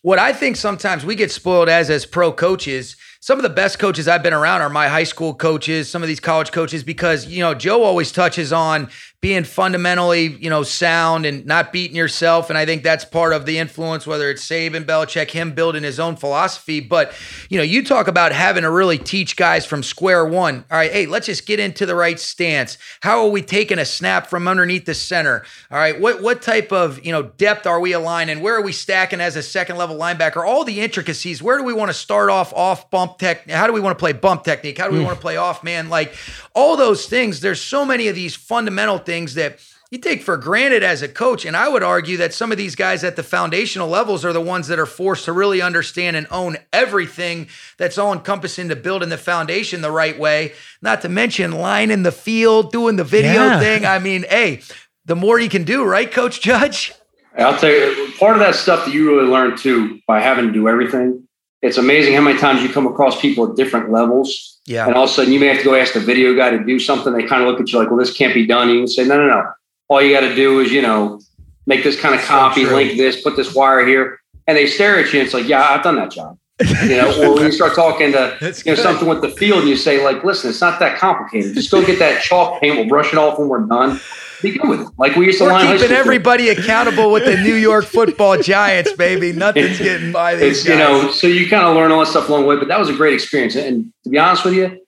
what 0.00 0.18
I 0.18 0.32
think 0.32 0.56
sometimes 0.56 1.04
we 1.04 1.14
get 1.14 1.30
spoiled 1.30 1.68
as 1.68 1.90
as 1.90 2.06
pro 2.06 2.32
coaches 2.32 2.96
some 3.22 3.38
of 3.38 3.44
the 3.44 3.50
best 3.50 3.78
coaches 3.78 4.08
I've 4.08 4.24
been 4.24 4.32
around 4.32 4.62
are 4.62 4.68
my 4.68 4.88
high 4.88 5.04
school 5.04 5.32
coaches, 5.32 5.88
some 5.88 6.02
of 6.02 6.08
these 6.08 6.18
college 6.18 6.50
coaches, 6.50 6.82
because, 6.82 7.24
you 7.26 7.38
know, 7.38 7.54
Joe 7.54 7.84
always 7.84 8.10
touches 8.10 8.52
on 8.52 8.90
being 9.22 9.44
fundamentally, 9.44 10.26
you 10.26 10.50
know, 10.50 10.64
sound 10.64 11.24
and 11.24 11.46
not 11.46 11.72
beating 11.72 11.96
yourself. 11.96 12.50
And 12.50 12.58
I 12.58 12.66
think 12.66 12.82
that's 12.82 13.04
part 13.04 13.32
of 13.32 13.46
the 13.46 13.56
influence, 13.56 14.04
whether 14.04 14.28
it's 14.28 14.44
Saban, 14.44 14.84
Belichick, 14.84 15.30
him 15.30 15.52
building 15.52 15.84
his 15.84 16.00
own 16.00 16.16
philosophy. 16.16 16.80
But, 16.80 17.12
you 17.48 17.56
know, 17.56 17.62
you 17.62 17.84
talk 17.84 18.08
about 18.08 18.32
having 18.32 18.64
to 18.64 18.70
really 18.70 18.98
teach 18.98 19.36
guys 19.36 19.64
from 19.64 19.84
square 19.84 20.26
one. 20.26 20.64
All 20.72 20.76
right, 20.76 20.90
hey, 20.90 21.06
let's 21.06 21.26
just 21.26 21.46
get 21.46 21.60
into 21.60 21.86
the 21.86 21.94
right 21.94 22.18
stance. 22.18 22.78
How 23.00 23.24
are 23.24 23.28
we 23.28 23.42
taking 23.42 23.78
a 23.78 23.84
snap 23.84 24.26
from 24.26 24.48
underneath 24.48 24.86
the 24.86 24.94
center? 24.94 25.44
All 25.70 25.78
right, 25.78 26.00
what 26.00 26.20
what 26.20 26.42
type 26.42 26.72
of, 26.72 27.06
you 27.06 27.12
know, 27.12 27.22
depth 27.22 27.64
are 27.64 27.78
we 27.78 27.92
aligning? 27.92 28.40
Where 28.40 28.56
are 28.56 28.62
we 28.62 28.72
stacking 28.72 29.20
as 29.20 29.36
a 29.36 29.42
second 29.42 29.76
level 29.76 29.96
linebacker? 29.96 30.44
All 30.44 30.64
the 30.64 30.80
intricacies. 30.80 31.40
Where 31.40 31.56
do 31.56 31.62
we 31.62 31.72
want 31.72 31.90
to 31.90 31.94
start 31.94 32.28
off 32.28 32.52
off 32.54 32.90
bump 32.90 33.18
tech? 33.18 33.48
How 33.48 33.68
do 33.68 33.72
we 33.72 33.80
want 33.80 33.96
to 33.96 34.02
play 34.02 34.14
bump 34.14 34.42
technique? 34.42 34.78
How 34.78 34.88
do 34.88 34.94
we 34.94 35.00
mm. 35.00 35.04
want 35.04 35.16
to 35.16 35.22
play 35.22 35.36
off 35.36 35.62
man? 35.62 35.90
Like 35.90 36.12
all 36.54 36.76
those 36.76 37.06
things. 37.06 37.40
There's 37.40 37.60
so 37.60 37.84
many 37.84 38.08
of 38.08 38.16
these 38.16 38.34
fundamental 38.34 38.98
things 38.98 39.11
things 39.12 39.34
that 39.34 39.58
you 39.90 39.98
take 39.98 40.22
for 40.22 40.38
granted 40.38 40.82
as 40.82 41.02
a 41.02 41.08
coach. 41.08 41.44
And 41.44 41.54
I 41.54 41.68
would 41.68 41.82
argue 41.82 42.16
that 42.16 42.32
some 42.32 42.50
of 42.50 42.56
these 42.56 42.74
guys 42.74 43.04
at 43.04 43.14
the 43.14 43.22
foundational 43.22 43.88
levels 43.88 44.24
are 44.24 44.32
the 44.32 44.40
ones 44.40 44.68
that 44.68 44.78
are 44.78 44.86
forced 44.86 45.26
to 45.26 45.34
really 45.34 45.60
understand 45.60 46.16
and 46.16 46.26
own 46.30 46.56
everything 46.72 47.48
that's 47.76 47.98
all 47.98 48.14
encompassing 48.14 48.70
to 48.70 48.76
building 48.76 49.10
the 49.10 49.18
foundation 49.18 49.82
the 49.82 49.90
right 49.90 50.18
way. 50.18 50.54
Not 50.80 51.02
to 51.02 51.10
mention 51.10 51.52
line 51.52 51.90
in 51.90 52.04
the 52.04 52.10
field, 52.10 52.72
doing 52.72 52.96
the 52.96 53.04
video 53.04 53.44
yeah. 53.44 53.60
thing. 53.60 53.84
I 53.84 53.98
mean, 53.98 54.24
hey, 54.30 54.62
the 55.04 55.14
more 55.14 55.38
you 55.38 55.50
can 55.50 55.64
do, 55.64 55.84
right, 55.84 56.10
Coach 56.10 56.40
Judge? 56.40 56.94
I'll 57.36 57.58
tell 57.58 57.70
you, 57.70 58.12
part 58.18 58.32
of 58.32 58.40
that 58.40 58.54
stuff 58.54 58.86
that 58.86 58.94
you 58.94 59.14
really 59.14 59.28
learn 59.28 59.58
too 59.58 60.00
by 60.06 60.20
having 60.20 60.46
to 60.46 60.52
do 60.52 60.68
everything. 60.68 61.28
It's 61.60 61.76
amazing 61.76 62.14
how 62.14 62.22
many 62.22 62.38
times 62.38 62.62
you 62.62 62.70
come 62.70 62.86
across 62.86 63.20
people 63.20 63.50
at 63.50 63.56
different 63.56 63.92
levels 63.92 64.51
yeah. 64.66 64.86
And 64.86 64.94
all 64.94 65.04
of 65.04 65.10
a 65.10 65.12
sudden 65.12 65.32
you 65.32 65.40
may 65.40 65.46
have 65.46 65.58
to 65.58 65.64
go 65.64 65.74
ask 65.74 65.94
the 65.94 66.00
video 66.00 66.34
guy 66.34 66.50
to 66.50 66.62
do 66.64 66.78
something. 66.78 67.12
They 67.12 67.24
kind 67.24 67.42
of 67.42 67.48
look 67.48 67.60
at 67.60 67.72
you 67.72 67.78
like, 67.78 67.88
well, 67.88 67.98
this 67.98 68.12
can't 68.12 68.34
be 68.34 68.46
done. 68.46 68.68
And 68.68 68.72
you 68.72 68.80
can 68.80 68.88
say, 68.88 69.04
no, 69.04 69.16
no, 69.16 69.26
no. 69.26 69.50
All 69.88 70.00
you 70.00 70.12
got 70.12 70.20
to 70.20 70.34
do 70.34 70.60
is, 70.60 70.72
you 70.72 70.82
know, 70.82 71.20
make 71.66 71.84
this 71.84 72.00
kind 72.00 72.14
of 72.14 72.20
copy, 72.22 72.64
so 72.64 72.74
link 72.74 72.96
this, 72.96 73.20
put 73.20 73.36
this 73.36 73.54
wire 73.54 73.86
here. 73.86 74.20
And 74.46 74.56
they 74.56 74.66
stare 74.66 74.98
at 74.98 75.12
you 75.12 75.20
and 75.20 75.26
it's 75.26 75.34
like, 75.34 75.46
yeah, 75.46 75.62
I've 75.62 75.82
done 75.82 75.96
that 75.96 76.10
job. 76.10 76.38
you 76.84 76.96
know, 76.96 77.12
or 77.22 77.34
when 77.34 77.44
you 77.44 77.52
start 77.52 77.74
talking 77.74 78.12
to 78.12 78.36
you 78.64 78.72
know 78.72 78.80
something 78.80 79.08
with 79.08 79.20
the 79.20 79.30
field 79.30 79.60
and 79.60 79.68
you 79.68 79.76
say, 79.76 80.04
like, 80.04 80.22
listen, 80.22 80.50
it's 80.50 80.60
not 80.60 80.78
that 80.78 80.98
complicated. 80.98 81.54
Just 81.54 81.70
go 81.70 81.84
get 81.84 81.98
that 81.98 82.22
chalk 82.22 82.60
paint, 82.60 82.76
we'll 82.76 82.88
brush 82.88 83.12
it 83.12 83.18
off 83.18 83.38
when 83.38 83.48
we're 83.48 83.60
done. 83.66 84.00
Be 84.42 84.58
good 84.58 84.68
with 84.68 84.80
it. 84.80 84.88
Like 84.98 85.14
we 85.16 85.26
used 85.26 85.38
to 85.38 85.44
We're 85.44 85.52
line 85.52 85.78
keeping 85.78 85.96
everybody 85.96 86.48
accountable 86.48 87.12
with 87.12 87.24
the 87.24 87.36
New 87.36 87.54
York 87.54 87.84
football 87.84 88.36
giants, 88.36 88.92
baby. 88.92 89.32
Nothing's 89.32 89.78
getting 89.78 90.10
by 90.10 90.34
these. 90.34 90.58
It's, 90.58 90.66
guys. 90.66 90.72
You 90.72 90.78
know, 90.78 91.10
so 91.12 91.26
you 91.28 91.48
kind 91.48 91.64
of 91.64 91.76
learn 91.76 91.92
all 91.92 92.00
that 92.00 92.06
stuff 92.06 92.28
along 92.28 92.42
the 92.42 92.48
way, 92.48 92.56
but 92.56 92.68
that 92.68 92.78
was 92.78 92.88
a 92.88 92.94
great 92.94 93.14
experience. 93.14 93.54
And 93.54 93.92
to 94.04 94.10
be 94.10 94.18
honest 94.18 94.44
with 94.44 94.54
you, 94.54 94.80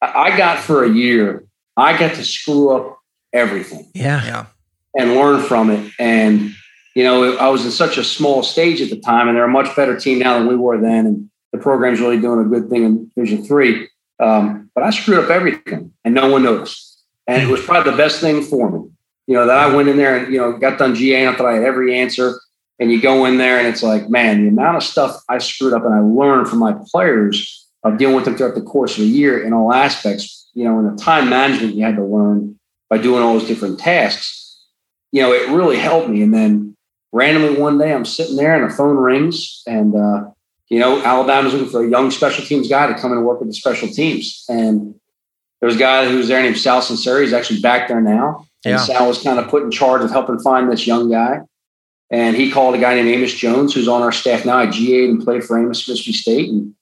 I 0.00 0.36
got 0.36 0.58
for 0.58 0.84
a 0.84 0.90
year, 0.90 1.44
I 1.76 1.96
got 1.96 2.14
to 2.16 2.24
screw 2.24 2.70
up 2.70 2.98
everything. 3.32 3.90
Yeah. 3.94 4.24
Yeah. 4.24 4.46
And 4.98 5.14
learn 5.14 5.42
from 5.42 5.70
it. 5.70 5.92
And, 5.98 6.54
you 6.94 7.04
know, 7.04 7.36
I 7.36 7.48
was 7.48 7.64
in 7.64 7.70
such 7.70 7.98
a 7.98 8.04
small 8.04 8.42
stage 8.42 8.80
at 8.80 8.90
the 8.90 9.00
time, 9.00 9.28
and 9.28 9.36
they're 9.36 9.44
a 9.44 9.48
much 9.48 9.74
better 9.76 9.98
team 9.98 10.18
now 10.18 10.38
than 10.38 10.48
we 10.48 10.56
were 10.56 10.80
then. 10.80 11.06
And 11.06 11.30
the 11.52 11.58
program's 11.58 12.00
really 12.00 12.20
doing 12.20 12.44
a 12.44 12.48
good 12.48 12.68
thing 12.68 12.84
in 12.84 13.10
Division 13.14 13.44
Three. 13.44 13.88
Um, 14.20 14.70
but 14.74 14.84
I 14.84 14.90
screwed 14.90 15.22
up 15.22 15.30
everything, 15.30 15.92
and 16.04 16.14
no 16.14 16.30
one 16.30 16.42
noticed. 16.42 17.02
And 17.26 17.42
it 17.42 17.48
was 17.48 17.62
probably 17.62 17.90
the 17.92 17.96
best 17.96 18.20
thing 18.20 18.42
for 18.42 18.70
me. 18.70 18.90
You 19.32 19.38
know, 19.38 19.46
that 19.46 19.56
I 19.56 19.74
went 19.74 19.88
in 19.88 19.96
there 19.96 20.18
and, 20.18 20.30
you 20.30 20.38
know, 20.38 20.52
got 20.52 20.78
done 20.78 20.94
GA 20.94 21.24
and 21.24 21.34
I 21.34 21.38
thought 21.38 21.46
I 21.46 21.54
had 21.54 21.64
every 21.64 21.98
answer. 21.98 22.38
And 22.78 22.92
you 22.92 23.00
go 23.00 23.24
in 23.24 23.38
there 23.38 23.56
and 23.58 23.66
it's 23.66 23.82
like, 23.82 24.10
man, 24.10 24.42
the 24.42 24.48
amount 24.48 24.76
of 24.76 24.82
stuff 24.82 25.22
I 25.26 25.38
screwed 25.38 25.72
up 25.72 25.86
and 25.86 25.94
I 25.94 26.00
learned 26.00 26.48
from 26.48 26.58
my 26.58 26.74
players 26.90 27.66
of 27.82 27.96
dealing 27.96 28.14
with 28.14 28.26
them 28.26 28.36
throughout 28.36 28.56
the 28.56 28.60
course 28.60 28.98
of 28.98 29.04
a 29.04 29.06
year 29.06 29.42
in 29.42 29.54
all 29.54 29.72
aspects. 29.72 30.50
You 30.52 30.64
know, 30.64 30.78
in 30.80 30.94
the 30.94 31.02
time 31.02 31.30
management 31.30 31.76
you 31.76 31.82
had 31.82 31.96
to 31.96 32.04
learn 32.04 32.60
by 32.90 32.98
doing 32.98 33.22
all 33.22 33.38
those 33.38 33.48
different 33.48 33.80
tasks. 33.80 34.60
You 35.12 35.22
know, 35.22 35.32
it 35.32 35.48
really 35.48 35.78
helped 35.78 36.10
me. 36.10 36.20
And 36.20 36.34
then 36.34 36.76
randomly 37.10 37.58
one 37.58 37.78
day 37.78 37.90
I'm 37.90 38.04
sitting 38.04 38.36
there 38.36 38.54
and 38.54 38.70
the 38.70 38.76
phone 38.76 38.98
rings 38.98 39.62
and 39.66 39.96
uh, 39.96 40.24
you 40.68 40.78
know, 40.78 41.02
Alabama's 41.02 41.54
looking 41.54 41.70
for 41.70 41.82
a 41.82 41.88
young 41.88 42.10
special 42.10 42.44
teams 42.44 42.68
guy 42.68 42.86
to 42.86 43.00
come 43.00 43.12
and 43.12 43.24
work 43.24 43.40
with 43.40 43.48
the 43.48 43.54
special 43.54 43.88
teams. 43.88 44.44
And 44.50 44.94
there 45.60 45.68
was 45.68 45.76
a 45.76 45.78
guy 45.78 46.06
who 46.06 46.18
was 46.18 46.28
there 46.28 46.42
named 46.42 46.58
Sal 46.58 46.82
Sunseri. 46.82 47.22
He's 47.22 47.32
actually 47.32 47.60
back 47.60 47.88
there 47.88 48.02
now. 48.02 48.44
And 48.64 48.72
yeah. 48.72 48.78
Sal 48.78 49.08
was 49.08 49.22
kind 49.22 49.38
of 49.38 49.48
put 49.48 49.62
in 49.62 49.70
charge 49.70 50.02
of 50.02 50.10
helping 50.10 50.38
find 50.38 50.70
this 50.70 50.86
young 50.86 51.10
guy. 51.10 51.40
And 52.10 52.36
he 52.36 52.50
called 52.50 52.74
a 52.74 52.78
guy 52.78 52.94
named 52.94 53.08
Amos 53.08 53.32
Jones, 53.32 53.72
who's 53.72 53.88
on 53.88 54.02
our 54.02 54.12
staff 54.12 54.44
now. 54.44 54.58
I 54.58 54.66
GA'd 54.66 55.10
and 55.10 55.22
played 55.22 55.44
for 55.44 55.58
Amos 55.58 55.88
Mississippi 55.88 56.12
State. 56.12 56.50
And 56.50 56.74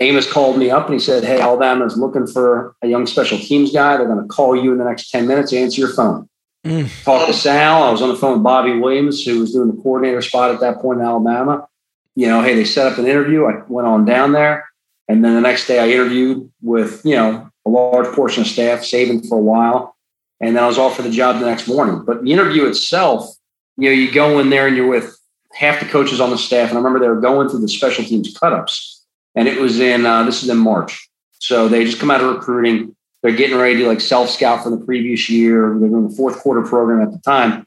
Amos 0.00 0.30
called 0.30 0.58
me 0.58 0.70
up 0.70 0.86
and 0.86 0.94
he 0.94 1.00
said, 1.00 1.24
Hey, 1.24 1.40
Alabama's 1.40 1.96
looking 1.96 2.26
for 2.26 2.74
a 2.82 2.88
young 2.88 3.06
special 3.06 3.38
teams 3.38 3.72
guy. 3.72 3.96
They're 3.96 4.06
going 4.06 4.22
to 4.22 4.28
call 4.28 4.56
you 4.56 4.72
in 4.72 4.78
the 4.78 4.84
next 4.84 5.10
10 5.10 5.26
minutes. 5.26 5.52
Answer 5.52 5.80
your 5.80 5.92
phone. 5.92 6.28
Mm. 6.64 7.04
Talk 7.04 7.26
to 7.26 7.34
Sal. 7.34 7.82
I 7.82 7.90
was 7.90 8.02
on 8.02 8.08
the 8.08 8.16
phone 8.16 8.34
with 8.34 8.42
Bobby 8.42 8.78
Williams, 8.78 9.24
who 9.24 9.40
was 9.40 9.52
doing 9.52 9.68
the 9.68 9.82
coordinator 9.82 10.22
spot 10.22 10.52
at 10.52 10.60
that 10.60 10.78
point 10.78 11.00
in 11.00 11.06
Alabama. 11.06 11.68
You 12.14 12.26
know, 12.26 12.42
hey, 12.42 12.54
they 12.54 12.64
set 12.64 12.90
up 12.90 12.98
an 12.98 13.06
interview. 13.06 13.44
I 13.44 13.62
went 13.68 13.86
on 13.86 14.04
down 14.04 14.32
there. 14.32 14.68
And 15.08 15.24
then 15.24 15.34
the 15.34 15.40
next 15.40 15.66
day 15.66 15.78
I 15.78 15.88
interviewed 15.88 16.50
with, 16.62 17.00
you 17.04 17.14
know, 17.14 17.50
a 17.66 17.70
large 17.70 18.06
portion 18.14 18.42
of 18.42 18.46
staff, 18.46 18.80
Saban 18.80 19.26
for 19.28 19.38
a 19.38 19.42
while. 19.42 19.96
And 20.40 20.56
then 20.56 20.62
I 20.62 20.66
was 20.66 20.78
offered 20.78 21.02
the 21.02 21.10
job 21.10 21.40
the 21.40 21.46
next 21.46 21.66
morning. 21.66 22.04
But 22.04 22.22
the 22.22 22.32
interview 22.32 22.66
itself, 22.66 23.28
you 23.76 23.88
know, 23.88 23.94
you 23.94 24.10
go 24.12 24.38
in 24.38 24.50
there 24.50 24.66
and 24.66 24.76
you're 24.76 24.86
with 24.86 25.18
half 25.52 25.80
the 25.80 25.86
coaches 25.86 26.20
on 26.20 26.30
the 26.30 26.38
staff. 26.38 26.68
And 26.68 26.78
I 26.78 26.80
remember 26.80 27.00
they 27.00 27.08
were 27.08 27.20
going 27.20 27.48
through 27.48 27.60
the 27.60 27.68
special 27.68 28.04
teams 28.04 28.36
cut-ups 28.38 28.98
and 29.38 29.46
it 29.46 29.60
was 29.60 29.78
in 29.78 30.04
uh, 30.04 30.24
this 30.24 30.42
is 30.42 30.48
in 30.48 30.58
March. 30.58 31.08
So 31.38 31.68
they 31.68 31.84
just 31.84 32.00
come 32.00 32.10
out 32.10 32.20
of 32.20 32.34
recruiting. 32.34 32.96
They're 33.22 33.32
getting 33.32 33.56
ready 33.56 33.76
to 33.76 33.86
like 33.86 34.00
self 34.00 34.30
scout 34.30 34.64
for 34.64 34.70
the 34.70 34.84
previous 34.84 35.30
year. 35.30 35.76
They're 35.78 35.88
doing 35.88 36.08
the 36.08 36.16
fourth 36.16 36.38
quarter 36.40 36.62
program 36.62 37.00
at 37.00 37.12
the 37.12 37.20
time. 37.20 37.64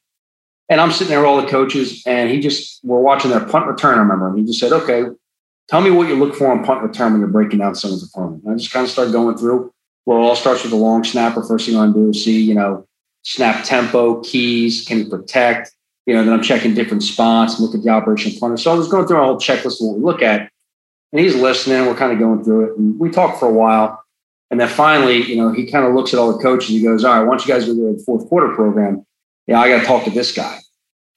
And 0.67 0.81
I'm 0.81 0.91
sitting 0.91 1.09
there 1.09 1.19
with 1.19 1.27
all 1.27 1.41
the 1.41 1.47
coaches, 1.47 2.03
and 2.05 2.29
he 2.29 2.39
just 2.41 2.79
we're 2.83 2.99
watching 2.99 3.31
their 3.31 3.45
punt 3.45 3.67
return. 3.67 3.97
I 3.97 4.01
remember, 4.01 4.27
and 4.27 4.37
he 4.37 4.45
just 4.45 4.59
said, 4.59 4.73
"Okay, 4.73 5.05
tell 5.69 5.81
me 5.81 5.91
what 5.91 6.09
you 6.09 6.15
look 6.15 6.35
for 6.35 6.51
on 6.51 6.63
punt 6.63 6.81
return 6.81 7.13
when 7.13 7.21
you're 7.21 7.29
breaking 7.29 7.59
down 7.59 7.75
someone's 7.75 8.03
opponent." 8.03 8.43
And 8.43 8.53
I 8.53 8.57
just 8.57 8.71
kind 8.71 8.85
of 8.85 8.89
started 8.89 9.13
going 9.13 9.37
through. 9.37 9.73
Well, 10.05 10.17
it 10.17 10.21
all 10.21 10.35
starts 10.35 10.63
with 10.63 10.71
the 10.71 10.77
long 10.77 11.03
snapper. 11.03 11.43
First 11.43 11.67
thing 11.67 11.75
I 11.75 11.79
want 11.79 11.93
to 11.93 12.01
do 12.01 12.09
is 12.09 12.23
see, 12.23 12.41
you 12.41 12.55
know, 12.55 12.87
snap 13.23 13.63
tempo, 13.63 14.21
keys, 14.21 14.85
can 14.87 14.97
he 14.97 15.05
protect? 15.05 15.71
You 16.05 16.15
know, 16.15 16.23
then 16.23 16.33
I'm 16.33 16.41
checking 16.41 16.73
different 16.73 17.03
spots, 17.03 17.59
look 17.59 17.75
at 17.75 17.83
the 17.83 17.89
operation 17.89 18.31
punter. 18.39 18.57
So 18.57 18.71
I 18.71 18.75
was 18.75 18.87
going 18.87 19.07
through 19.07 19.21
a 19.21 19.23
whole 19.23 19.37
checklist 19.37 19.81
of 19.81 19.87
what 19.87 19.97
we 19.97 20.03
look 20.03 20.21
at 20.21 20.51
and 21.11 21.21
he's 21.21 21.35
listening. 21.35 21.85
We're 21.85 21.95
kind 21.95 22.11
of 22.11 22.19
going 22.19 22.43
through 22.43 22.71
it, 22.71 22.77
and 22.77 22.99
we 22.99 23.09
talk 23.09 23.39
for 23.39 23.47
a 23.47 23.53
while. 23.53 24.03
And 24.49 24.59
then 24.59 24.67
finally, 24.67 25.23
you 25.23 25.37
know, 25.37 25.51
he 25.51 25.69
kind 25.69 25.85
of 25.85 25.93
looks 25.93 26.13
at 26.13 26.19
all 26.19 26.35
the 26.35 26.43
coaches. 26.43 26.69
He 26.69 26.81
goes, 26.81 27.03
"All 27.03 27.19
right, 27.19 27.27
once 27.27 27.45
you 27.45 27.53
guys 27.53 27.65
go 27.65 27.73
to 27.73 27.97
the 27.97 28.03
fourth 28.05 28.27
quarter 28.27 28.53
program, 28.53 29.05
yeah, 29.47 29.59
I 29.59 29.69
got 29.69 29.81
to 29.81 29.85
talk 29.85 30.03
to 30.05 30.09
this 30.09 30.33
guy." 30.33 30.59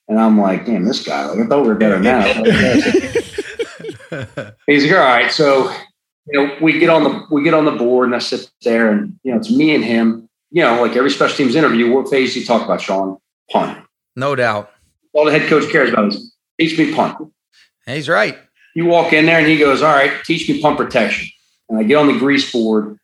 And 0.09 0.21
I'm 0.21 0.41
like, 0.41 0.67
"Damn, 0.67 0.85
this 0.85 1.05
guy! 1.05 1.27
Like, 1.27 1.41
I 1.41 1.47
thought 1.47 1.63
we 1.63 1.69
were 1.69 1.75
better 1.75 2.01
now." 2.01 2.23
he's 4.67 4.85
like, 4.85 4.93
"All 4.93 4.99
right." 4.99 5.31
So, 5.31 5.75
you 6.27 6.47
know, 6.47 6.57
we 6.61 6.79
get 6.79 6.91
on 6.91 7.05
the 7.05 7.27
we 7.31 7.43
get 7.43 7.55
on 7.55 7.65
the 7.65 7.73
board, 7.73 8.07
and 8.07 8.15
I 8.15 8.19
sit 8.19 8.51
there, 8.63 8.91
and 8.91 9.19
you 9.23 9.33
know, 9.33 9.39
it's 9.39 9.51
me 9.51 9.75
and 9.75 9.85
him. 9.85 10.29
You 10.51 10.63
know, 10.63 10.81
like 10.81 10.97
every 10.97 11.11
special 11.11 11.37
teams 11.37 11.55
interview, 11.55 11.93
what 11.93 12.09
phase 12.09 12.35
do 12.35 12.41
you 12.41 12.47
talk 12.47 12.63
about, 12.63 12.81
Sean? 12.81 13.19
Punt. 13.51 13.85
No 14.17 14.35
doubt. 14.37 14.71
All 15.13 15.25
the 15.25 15.33
head 15.33 15.49
coach 15.49 15.71
cares 15.71 15.91
about 15.91 16.09
is 16.09 16.33
teach 16.59 16.79
me 16.79 16.95
punt. 16.95 17.33
He's 17.87 18.09
right. 18.09 18.39
You 18.75 18.87
walk 18.87 19.13
in 19.13 19.27
there 19.27 19.39
and 19.39 19.47
he 19.47 19.59
goes, 19.59 19.83
All 19.83 19.93
right, 19.93 20.13
teach 20.25 20.49
me 20.49 20.61
punt 20.61 20.77
protection. 20.77 21.29
And 21.69 21.79
I 21.79 21.83
get 21.83 21.97
on 21.97 22.07
the 22.07 22.19
grease 22.19 22.51
board. 22.51 22.99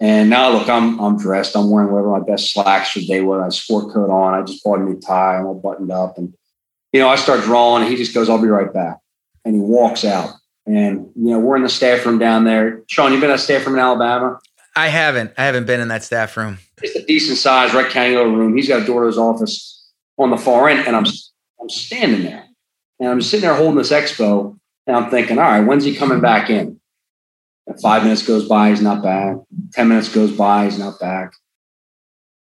And 0.00 0.30
now 0.30 0.50
look, 0.50 0.68
I'm 0.68 0.98
I'm 1.00 1.16
dressed. 1.18 1.56
I'm 1.56 1.70
wearing 1.70 1.92
whatever 1.92 2.10
my 2.10 2.24
best 2.24 2.52
slacks 2.52 2.90
for 2.90 3.00
day 3.00 3.20
was. 3.20 3.40
I 3.40 3.48
sport 3.50 3.92
coat 3.92 4.10
on. 4.10 4.34
I 4.34 4.42
just 4.42 4.64
bought 4.64 4.80
a 4.80 4.82
new 4.82 4.98
tie. 4.98 5.36
I'm 5.36 5.46
all 5.46 5.54
buttoned 5.54 5.92
up. 5.92 6.18
And 6.18 6.34
you 6.92 7.00
know, 7.00 7.08
I 7.08 7.16
start 7.16 7.42
drawing 7.42 7.82
and 7.82 7.90
he 7.90 7.96
just 7.96 8.14
goes, 8.14 8.28
I'll 8.28 8.42
be 8.42 8.48
right 8.48 8.72
back. 8.72 8.98
And 9.44 9.54
he 9.54 9.60
walks 9.60 10.04
out. 10.04 10.34
And 10.66 11.10
you 11.16 11.30
know, 11.30 11.40
we're 11.40 11.56
in 11.56 11.62
the 11.62 11.68
staff 11.68 12.06
room 12.06 12.18
down 12.18 12.44
there. 12.44 12.82
Sean, 12.88 13.12
You've 13.12 13.20
been 13.20 13.30
in 13.30 13.36
a 13.36 13.38
staff 13.38 13.66
room 13.66 13.76
in 13.76 13.80
Alabama? 13.80 14.38
I 14.76 14.88
haven't. 14.88 15.32
I 15.36 15.44
haven't 15.44 15.66
been 15.66 15.80
in 15.80 15.88
that 15.88 16.02
staff 16.02 16.36
room. 16.36 16.58
It's 16.82 16.96
a 16.96 17.04
decent 17.04 17.38
sized 17.38 17.74
rectangular 17.74 18.28
room. 18.28 18.56
He's 18.56 18.68
got 18.68 18.82
a 18.82 18.86
door 18.86 19.02
to 19.02 19.06
his 19.08 19.18
office 19.18 19.90
on 20.18 20.30
the 20.30 20.36
far 20.36 20.68
end, 20.68 20.86
and 20.86 20.96
I'm 20.96 21.04
I'm 21.60 21.68
standing 21.68 22.22
there, 22.22 22.46
and 23.00 23.08
I'm 23.08 23.22
sitting 23.22 23.46
there 23.46 23.54
holding 23.54 23.76
this 23.76 23.92
expo, 23.92 24.58
and 24.86 24.96
I'm 24.96 25.10
thinking, 25.10 25.38
all 25.38 25.44
right, 25.44 25.60
when's 25.60 25.84
he 25.84 25.94
coming 25.94 26.20
back 26.20 26.48
in? 26.48 26.80
And 27.66 27.80
five 27.80 28.02
minutes 28.02 28.26
goes 28.26 28.48
by, 28.48 28.70
he's 28.70 28.82
not 28.82 29.02
back. 29.02 29.36
10 29.72 29.88
minutes 29.88 30.12
goes 30.12 30.32
by, 30.32 30.64
he's 30.64 30.78
not 30.78 30.98
back. 30.98 31.32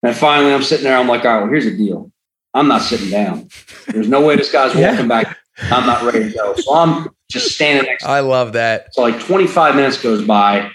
And 0.03 0.15
finally, 0.15 0.53
I'm 0.53 0.63
sitting 0.63 0.85
there. 0.85 0.97
I'm 0.97 1.09
like, 1.09 1.25
all 1.25 1.33
right, 1.33 1.41
well, 1.41 1.51
here's 1.51 1.65
the 1.65 1.77
deal. 1.77 2.13
I'm 2.55 2.69
not 2.69 2.83
sitting 2.83 3.11
down. 3.11 3.49
There's 3.87 4.09
no 4.09 4.25
way 4.25 4.37
this 4.37 4.53
guy's 4.53 4.75
walking 4.77 5.09
back. 5.09 5.37
I'm 5.71 5.87
not 5.87 6.03
ready 6.03 6.31
to 6.31 6.37
go. 6.37 6.55
So 6.57 6.75
I'm 6.75 7.09
just 7.31 7.55
standing 7.55 7.85
next. 7.85 8.05
I 8.05 8.21
love 8.21 8.55
that. 8.55 8.95
So 8.95 9.03
like 9.03 9.21
25 9.21 9.77
minutes 9.77 10.01
goes 10.01 10.25
by. 10.25 10.71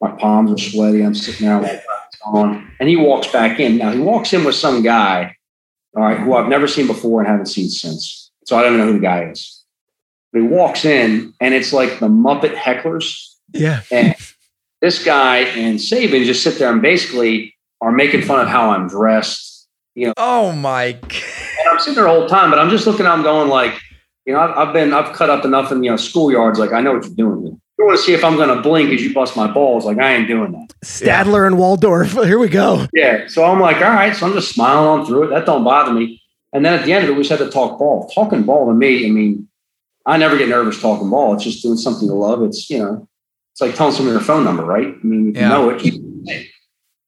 My 0.00 0.10
palms 0.12 0.50
are 0.52 0.58
sweaty. 0.58 1.02
I'm 1.02 1.14
sitting 1.14 1.46
there 1.46 1.60
like, 1.60 1.82
on, 2.24 2.70
and 2.80 2.88
he 2.88 2.96
walks 2.96 3.28
back 3.28 3.60
in. 3.60 3.78
Now 3.78 3.90
he 3.92 4.00
walks 4.00 4.32
in 4.32 4.44
with 4.44 4.54
some 4.54 4.82
guy, 4.82 5.36
all 5.96 6.02
right, 6.02 6.18
who 6.18 6.34
I've 6.34 6.48
never 6.48 6.66
seen 6.66 6.86
before 6.86 7.20
and 7.20 7.28
haven't 7.28 7.46
seen 7.46 7.68
since. 7.68 8.30
So 8.44 8.56
I 8.56 8.62
don't 8.62 8.74
even 8.74 8.86
know 8.86 8.92
who 8.92 8.98
the 8.98 9.04
guy 9.04 9.24
is. 9.30 9.62
But 10.32 10.42
he 10.42 10.48
walks 10.48 10.84
in, 10.84 11.32
and 11.40 11.54
it's 11.54 11.72
like 11.72 12.00
the 12.00 12.08
Muppet 12.08 12.54
hecklers. 12.54 13.34
Yeah. 13.52 13.82
And 13.90 14.14
this 14.80 15.04
guy 15.04 15.38
and 15.38 15.78
Saban 15.78 16.24
just 16.24 16.42
sit 16.42 16.58
there 16.58 16.72
and 16.72 16.82
basically 16.82 17.54
are 17.80 17.92
making 17.92 18.22
fun 18.22 18.40
of 18.40 18.48
how 18.48 18.70
I'm 18.70 18.88
dressed. 18.88 19.68
You 19.94 20.08
know. 20.08 20.14
Oh 20.16 20.52
my. 20.52 20.92
God. 20.92 21.12
And 21.60 21.68
I'm 21.70 21.78
sitting 21.78 21.94
there 21.94 22.04
the 22.04 22.10
whole 22.10 22.26
time, 22.26 22.50
but 22.50 22.58
I'm 22.58 22.70
just 22.70 22.86
looking. 22.86 23.06
I'm 23.06 23.22
going 23.22 23.48
like, 23.48 23.80
you 24.26 24.32
know, 24.32 24.40
I've, 24.40 24.68
I've, 24.68 24.74
been, 24.74 24.92
I've 24.92 25.12
cut 25.14 25.30
up 25.30 25.44
enough 25.44 25.70
in 25.72 25.82
you 25.82 25.90
know 25.90 25.96
schoolyards. 25.96 26.56
Like 26.56 26.72
I 26.72 26.80
know 26.80 26.94
what 26.94 27.04
you're 27.04 27.14
doing. 27.14 27.60
You 27.78 27.84
want 27.84 27.98
to 27.98 28.04
see 28.04 28.14
if 28.14 28.24
I'm 28.24 28.36
going 28.36 28.54
to 28.54 28.62
blink 28.62 28.90
as 28.90 29.02
you 29.02 29.12
bust 29.12 29.36
my 29.36 29.50
balls. 29.50 29.84
Like 29.84 29.98
I 29.98 30.14
ain't 30.14 30.28
doing 30.28 30.52
that. 30.52 30.68
Statler 30.84 31.42
yeah. 31.42 31.46
and 31.48 31.58
Waldorf. 31.58 32.12
Here 32.24 32.38
we 32.38 32.48
go. 32.48 32.86
Yeah. 32.92 33.26
So 33.26 33.44
I'm 33.44 33.60
like, 33.60 33.76
all 33.76 33.92
right. 33.92 34.14
So 34.14 34.26
I'm 34.26 34.32
just 34.32 34.52
smiling 34.54 35.00
on 35.00 35.06
through 35.06 35.24
it. 35.24 35.30
That 35.30 35.44
don't 35.44 35.64
bother 35.64 35.92
me. 35.92 36.22
And 36.52 36.64
then 36.64 36.78
at 36.78 36.84
the 36.84 36.92
end 36.92 37.04
of 37.04 37.10
it, 37.10 37.14
we 37.14 37.24
just 37.24 37.30
had 37.30 37.44
to 37.44 37.50
talk 37.50 37.78
ball. 37.78 38.08
Talking 38.14 38.44
ball 38.44 38.66
to 38.66 38.74
me, 38.74 39.06
I 39.06 39.10
mean, 39.10 39.48
I 40.06 40.16
never 40.18 40.38
get 40.38 40.48
nervous 40.48 40.80
talking 40.80 41.10
ball. 41.10 41.34
It's 41.34 41.44
just 41.44 41.62
doing 41.62 41.76
something 41.76 42.06
you 42.06 42.14
love. 42.14 42.42
It's 42.42 42.70
you 42.70 42.78
know, 42.78 43.08
it's 43.52 43.60
like 43.60 43.74
telling 43.74 43.92
someone 43.92 44.14
your 44.14 44.22
phone 44.22 44.44
number, 44.44 44.64
right? 44.64 44.86
I 44.86 45.06
mean, 45.06 45.30
if 45.30 45.36
yeah. 45.36 45.42
you 45.42 45.48
know 45.48 45.70
it. 46.26 46.46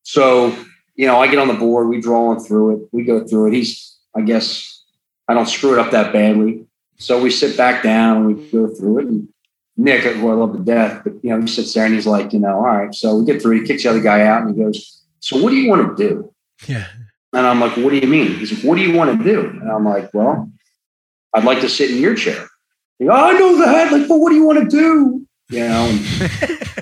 So 0.02 0.56
you 0.96 1.06
know, 1.06 1.20
I 1.20 1.28
get 1.28 1.38
on 1.38 1.48
the 1.48 1.54
board. 1.54 1.88
We 1.88 2.00
draw 2.00 2.30
on 2.30 2.40
through 2.40 2.76
it. 2.76 2.88
We 2.90 3.04
go 3.04 3.24
through 3.26 3.48
it. 3.48 3.54
He's, 3.54 3.96
I 4.16 4.22
guess, 4.22 4.82
I 5.28 5.34
don't 5.34 5.46
screw 5.46 5.74
it 5.74 5.78
up 5.78 5.92
that 5.92 6.12
badly. 6.12 6.65
So 6.98 7.20
we 7.20 7.30
sit 7.30 7.56
back 7.56 7.82
down 7.82 8.16
and 8.16 8.26
we 8.26 8.50
go 8.50 8.68
through 8.68 8.98
it. 9.00 9.06
And 9.06 9.28
Nick, 9.76 10.02
who 10.02 10.30
I 10.30 10.34
love 10.34 10.52
to 10.52 10.62
death, 10.62 11.02
but 11.04 11.14
you 11.22 11.30
know, 11.30 11.40
he 11.40 11.46
sits 11.46 11.74
there 11.74 11.84
and 11.84 11.94
he's 11.94 12.06
like, 12.06 12.32
you 12.32 12.38
know, 12.38 12.56
all 12.56 12.62
right. 12.62 12.94
So 12.94 13.16
we 13.16 13.26
get 13.26 13.42
through. 13.42 13.60
He 13.60 13.66
kicks 13.66 13.82
the 13.82 13.90
other 13.90 14.00
guy 14.00 14.22
out 14.22 14.42
and 14.42 14.56
he 14.56 14.62
goes, 14.62 15.02
"So 15.20 15.42
what 15.42 15.50
do 15.50 15.56
you 15.56 15.68
want 15.68 15.96
to 15.96 16.08
do?" 16.08 16.32
Yeah. 16.66 16.86
And 17.32 17.46
I'm 17.46 17.60
like, 17.60 17.76
"What 17.76 17.90
do 17.90 17.98
you 17.98 18.06
mean?" 18.06 18.36
He's 18.36 18.52
like, 18.52 18.64
"What 18.64 18.76
do 18.76 18.82
you 18.82 18.96
want 18.96 19.18
to 19.18 19.24
do?" 19.24 19.40
And 19.40 19.70
I'm 19.70 19.84
like, 19.84 20.14
"Well, 20.14 20.50
I'd 21.34 21.44
like 21.44 21.60
to 21.60 21.68
sit 21.68 21.90
in 21.90 21.98
your 21.98 22.14
chair." 22.14 22.48
He, 22.98 23.08
oh, 23.08 23.12
I 23.12 23.32
know 23.32 23.58
that. 23.58 23.92
Like, 23.92 24.08
but 24.08 24.18
what 24.18 24.30
do 24.30 24.36
you 24.36 24.46
want 24.46 24.58
to 24.58 24.76
do? 24.76 25.26
You 25.50 25.68
know, 25.68 25.98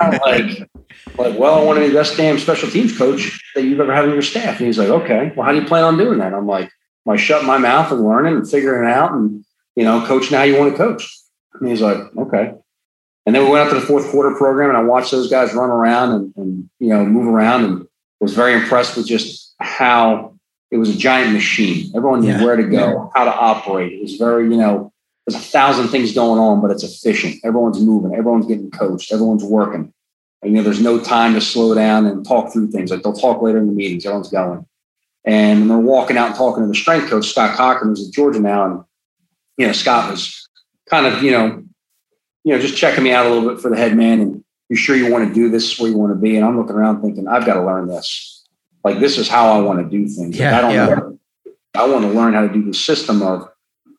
and 0.01 0.21
like, 0.23 0.71
like, 1.19 1.39
well, 1.39 1.55
I 1.55 1.63
want 1.65 1.79
to 1.79 1.83
be 1.83 1.89
the 1.89 1.95
best 1.95 2.17
damn 2.17 2.39
special 2.39 2.71
teams 2.71 2.97
coach 2.97 3.41
that 3.55 3.63
you've 3.63 3.81
ever 3.81 3.95
had 3.95 4.05
on 4.05 4.13
your 4.13 4.23
staff. 4.23 4.59
And 4.59 4.67
he's 4.67 4.79
like, 4.79 4.89
okay, 4.89 5.33
well, 5.37 5.45
how 5.45 5.53
do 5.53 5.61
you 5.61 5.67
plan 5.67 5.85
on 5.85 5.99
doing 5.99 6.19
that? 6.19 6.33
I'm 6.33 6.47
like, 6.47 6.71
I 7.07 7.17
shut 7.17 7.45
my 7.45 7.59
mouth 7.59 7.93
and 7.93 8.03
learning 8.03 8.37
and 8.37 8.51
figuring 8.51 8.89
it 8.89 8.93
out 8.93 9.13
and, 9.13 9.44
you 9.77 9.85
know, 9.85 10.05
coaching 10.07 10.37
how 10.37 10.45
you 10.45 10.59
want 10.59 10.73
to 10.73 10.77
coach. 10.77 11.09
And 11.61 11.69
he's 11.69 11.81
like, 11.81 11.99
okay. 12.17 12.55
And 13.27 13.35
then 13.35 13.45
we 13.45 13.51
went 13.51 13.67
out 13.67 13.73
to 13.73 13.81
the 13.81 13.87
fourth 13.87 14.11
quarter 14.11 14.35
program 14.35 14.69
and 14.69 14.77
I 14.77 14.83
watched 14.83 15.11
those 15.11 15.31
guys 15.31 15.55
run 15.55 15.71
around 15.71 16.13
and, 16.13 16.35
and 16.37 16.71
you 16.79 16.89
know, 16.89 17.05
move 17.05 17.27
around 17.27 17.65
and 17.65 17.87
was 18.21 18.35
very 18.35 18.55
impressed 18.55 18.97
with 18.97 19.07
just 19.07 19.55
how 19.61 20.35
it 20.71 20.77
was 20.77 20.91
a 20.91 20.99
giant 20.99 21.33
machine. 21.33 21.91
Everyone 21.95 22.21
knew 22.21 22.29
yeah. 22.29 22.45
where 22.45 22.57
to 22.57 22.65
go, 22.65 23.11
how 23.15 23.25
to 23.25 23.33
operate. 23.33 23.93
It 23.93 24.03
was 24.03 24.17
very, 24.17 24.45
you 24.45 24.57
know, 24.57 24.93
there's 25.27 25.41
a 25.41 25.45
thousand 25.45 25.89
things 25.89 26.13
going 26.13 26.39
on, 26.39 26.61
but 26.61 26.71
it's 26.71 26.83
efficient. 26.83 27.37
Everyone's 27.45 27.81
moving, 27.81 28.15
everyone's 28.15 28.47
getting 28.47 28.71
coached, 28.71 29.11
everyone's 29.13 29.45
working. 29.45 29.93
And, 30.43 30.53
you 30.53 30.59
know, 30.59 30.63
there's 30.63 30.83
no 30.83 31.01
time 31.01 31.33
to 31.33 31.41
slow 31.41 31.75
down 31.75 32.05
and 32.05 32.27
talk 32.27 32.53
through 32.53 32.71
things. 32.71 32.91
Like 32.91 33.03
they'll 33.03 33.15
talk 33.15 33.41
later 33.41 33.59
in 33.59 33.67
the 33.67 33.73
meetings, 33.73 34.05
everyone's 34.05 34.31
going. 34.31 34.67
And 35.25 35.71
they're 35.71 35.79
walking 35.79 36.19
out 36.19 36.27
and 36.27 36.37
talking 36.37 36.63
to 36.63 36.69
the 36.69 36.75
strength 36.75 37.09
coach, 37.09 37.31
Scott 37.31 37.57
Cochran, 37.57 37.89
who's 37.89 38.07
at 38.07 38.13
Georgia 38.13 38.41
now. 38.41 38.67
And, 38.67 38.85
you 39.57 39.67
know, 39.67 39.73
Scott 39.73 40.11
was 40.11 40.49
kind 40.89 41.07
of, 41.07 41.23
you 41.23 41.31
know, 41.31 41.63
you 42.45 42.55
know, 42.55 42.61
just 42.61 42.77
checking 42.77 43.05
me 43.05 43.13
out 43.13 43.27
a 43.27 43.31
little 43.31 43.49
bit 43.49 43.61
for 43.61 43.71
the 43.71 43.77
head 43.77 43.97
man. 43.97 44.21
And 44.21 44.45
you 44.69 44.77
sure 44.77 44.97
you 44.97 45.11
want 45.11 45.29
to 45.29 45.35
do 45.35 45.49
this 45.49 45.79
where 45.79 45.91
you 45.91 45.97
want 45.97 46.13
to 46.13 46.19
be? 46.19 46.37
And 46.37 46.45
I'm 46.45 46.59
looking 46.59 46.77
around 46.77 47.01
thinking, 47.01 47.29
I've 47.29 47.47
got 47.47 47.55
to 47.55 47.65
learn 47.65 47.89
this. 47.89 48.45
Like 48.83 49.01
this 49.01 49.19
is 49.19 49.29
how 49.29 49.53
I 49.53 49.61
want 49.61 49.79
to 49.79 49.85
do 49.89 50.07
things. 50.09 50.39
Yeah, 50.39 50.59
I 50.59 50.61
don't 50.61 50.75
yeah. 50.75 50.87
know. 50.87 51.19
I 51.75 51.87
want 51.89 52.03
to 52.03 52.11
learn 52.11 52.35
how 52.35 52.43
to 52.43 52.53
do 52.53 52.63
the 52.65 52.75
system 52.75 53.23
of 53.23 53.49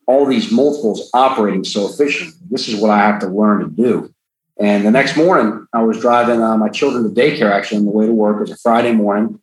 all 0.08 0.26
these 0.26 0.52
multiples 0.52 1.10
operating 1.14 1.64
so 1.64 1.90
efficient. 1.90 2.34
This 2.50 2.68
is 2.68 2.80
what 2.80 2.92
I 2.92 3.00
have 3.00 3.20
to 3.22 3.28
learn 3.28 3.62
to 3.62 3.68
do. 3.68 4.14
And 4.60 4.86
the 4.86 4.92
next 4.92 5.18
morning, 5.18 5.68
I 5.74 5.82
was 5.84 6.00
driving 6.00 6.42
uh, 6.42 6.56
my 6.56 6.70
children 6.70 7.04
to 7.04 7.10
daycare 7.10 7.52
actually 7.52 7.80
on 7.80 7.86
the 7.86 7.92
way 7.92 8.06
to 8.06 8.14
work. 8.14 8.38
It 8.38 8.42
was 8.42 8.52
a 8.52 8.58
Friday 8.58 8.94
morning, 8.94 9.42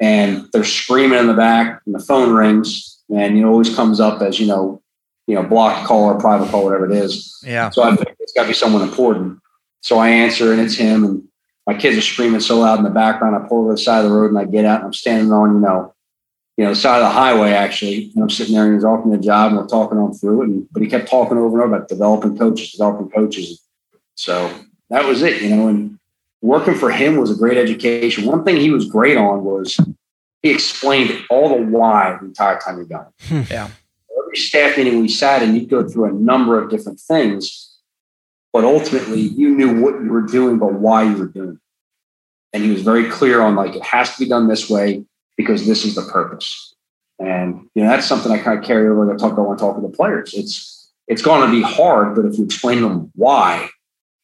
and 0.00 0.46
they're 0.52 0.64
screaming 0.64 1.18
in 1.18 1.26
the 1.26 1.34
back, 1.34 1.82
and 1.84 1.94
the 1.94 1.98
phone 1.98 2.32
rings, 2.32 3.02
and 3.14 3.36
it 3.36 3.44
always 3.44 3.74
comes 3.74 4.00
up 4.00 4.22
as 4.22 4.40
you 4.40 4.46
know, 4.46 4.80
you 5.28 5.34
know, 5.34 5.44
blocked 5.44 5.86
call 5.86 6.06
or 6.06 6.18
private 6.18 6.48
call, 6.48 6.64
whatever 6.64 6.90
it 6.90 6.96
is. 6.96 7.38
Yeah. 7.44 7.70
So 7.70 7.82
I 7.82 7.94
think 7.94 8.16
it's 8.18 8.32
got 8.32 8.42
to 8.42 8.48
be 8.48 8.54
someone 8.54 8.82
important. 8.82 9.38
So 9.82 9.98
I 9.98 10.08
answer, 10.08 10.52
and 10.52 10.60
it's 10.60 10.74
him. 10.74 11.04
And 11.04 11.22
my 11.66 11.74
kids 11.74 11.96
are 11.96 12.02
screaming 12.02 12.40
so 12.40 12.58
loud 12.58 12.78
in 12.78 12.84
the 12.84 12.90
background. 12.90 13.36
I 13.36 13.46
pull 13.46 13.60
over 13.60 13.72
the 13.72 13.78
side 13.78 14.04
of 14.04 14.10
the 14.10 14.16
road, 14.16 14.30
and 14.30 14.38
I 14.38 14.46
get 14.46 14.64
out, 14.64 14.78
and 14.78 14.86
I'm 14.86 14.92
standing 14.94 15.30
on, 15.30 15.54
you 15.54 15.60
know, 15.60 15.94
you 16.56 16.64
know, 16.64 16.74
side 16.74 16.96
of 16.96 17.04
the 17.04 17.10
highway 17.10 17.52
actually. 17.52 18.10
And 18.14 18.22
I'm 18.24 18.30
sitting 18.30 18.54
there 18.54 18.66
and 18.66 18.74
he's 18.74 18.84
offering 18.84 19.12
the 19.12 19.18
job 19.18 19.52
and 19.52 19.60
we're 19.60 19.68
talking 19.68 19.96
on 19.96 20.12
through 20.12 20.42
it. 20.42 20.48
And, 20.48 20.66
but 20.72 20.82
he 20.82 20.88
kept 20.88 21.08
talking 21.08 21.38
over 21.38 21.56
and 21.56 21.64
over 21.64 21.76
about 21.76 21.88
developing 21.88 22.36
coaches, 22.36 22.72
developing 22.72 23.08
coaches. 23.10 23.62
So 24.16 24.52
that 24.90 25.04
was 25.04 25.22
it, 25.22 25.40
you 25.40 25.54
know, 25.54 25.68
and 25.68 26.00
working 26.42 26.74
for 26.74 26.90
him 26.90 27.16
was 27.16 27.30
a 27.30 27.36
great 27.36 27.56
education. 27.56 28.26
One 28.26 28.44
thing 28.44 28.56
he 28.56 28.70
was 28.70 28.86
great 28.86 29.16
on 29.16 29.44
was 29.44 29.78
he 30.42 30.50
explained 30.50 31.24
all 31.30 31.48
the 31.48 31.62
why 31.62 32.18
the 32.20 32.26
entire 32.26 32.58
time 32.58 32.76
you're 32.78 32.86
going. 32.86 33.06
Hmm. 33.28 33.42
Yeah. 33.48 33.70
Staff 34.34 34.76
meeting 34.76 35.00
we 35.00 35.08
sat 35.08 35.42
and 35.42 35.54
you'd 35.54 35.68
go 35.68 35.88
through 35.88 36.06
a 36.06 36.12
number 36.12 36.62
of 36.62 36.70
different 36.70 37.00
things, 37.00 37.76
but 38.52 38.64
ultimately 38.64 39.20
you 39.20 39.50
knew 39.50 39.80
what 39.80 39.94
you 40.02 40.10
were 40.10 40.22
doing, 40.22 40.58
but 40.58 40.74
why 40.74 41.04
you 41.04 41.16
were 41.16 41.28
doing 41.28 41.52
it. 41.52 41.58
And 42.52 42.64
he 42.64 42.70
was 42.70 42.82
very 42.82 43.10
clear 43.10 43.40
on 43.40 43.54
like, 43.54 43.76
it 43.76 43.82
has 43.82 44.14
to 44.14 44.24
be 44.24 44.28
done 44.28 44.48
this 44.48 44.70
way 44.70 45.04
because 45.36 45.66
this 45.66 45.84
is 45.84 45.94
the 45.94 46.02
purpose. 46.02 46.74
And 47.18 47.68
you 47.74 47.82
know 47.82 47.88
that's 47.88 48.06
something 48.06 48.30
I 48.30 48.38
kind 48.38 48.58
of 48.58 48.64
carry 48.64 48.88
over. 48.88 49.12
I 49.12 49.16
talk 49.16 49.32
about 49.32 49.48
when 49.48 49.56
I 49.56 49.60
talk 49.60 49.76
to 49.76 49.82
the 49.82 49.88
players. 49.88 50.34
It's 50.34 50.92
it's 51.08 51.22
going 51.22 51.44
to 51.44 51.50
be 51.50 51.62
hard, 51.62 52.14
but 52.14 52.26
if 52.26 52.38
you 52.38 52.44
explain 52.44 52.82
to 52.82 52.88
them 52.88 53.10
why, 53.14 53.70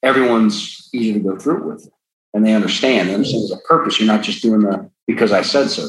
everyone's 0.03 0.91
easy 0.93 1.15
to 1.15 1.19
go 1.19 1.37
through 1.37 1.59
it 1.59 1.65
with, 1.65 1.89
and 2.35 2.47
they 2.47 2.53
understand. 2.53 3.11
Understand 3.11 3.43
there's 3.43 3.51
a 3.51 3.67
purpose. 3.67 3.99
You're 3.99 4.07
not 4.07 4.23
just 4.23 4.43
doing 4.43 4.61
the 4.61 4.89
because 5.07 5.33
I 5.33 5.43
said 5.43 5.71
so. 5.71 5.89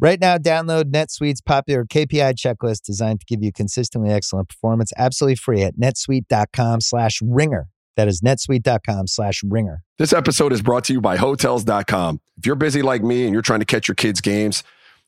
Right 0.00 0.20
now, 0.20 0.38
download 0.38 0.92
NetSuite's 0.92 1.40
popular 1.40 1.84
KPI 1.84 2.34
checklist 2.34 2.82
designed 2.82 3.18
to 3.20 3.26
give 3.26 3.42
you 3.42 3.52
consistently 3.52 4.10
excellent 4.10 4.48
performance 4.48 4.92
absolutely 4.96 5.34
free 5.34 5.62
at 5.62 5.76
netsuite.com 5.76 6.80
slash 6.80 7.20
ringer. 7.20 7.66
That 7.96 8.06
is 8.06 8.20
netsuite.com 8.20 9.08
slash 9.08 9.42
ringer. 9.42 9.82
This 9.98 10.12
episode 10.12 10.52
is 10.52 10.62
brought 10.62 10.84
to 10.84 10.92
you 10.92 11.00
by 11.00 11.16
Hotels.com. 11.16 12.20
If 12.36 12.46
you're 12.46 12.54
busy 12.54 12.80
like 12.80 13.02
me 13.02 13.24
and 13.24 13.32
you're 13.32 13.42
trying 13.42 13.58
to 13.58 13.66
catch 13.66 13.88
your 13.88 13.96
kids' 13.96 14.20
games, 14.20 14.62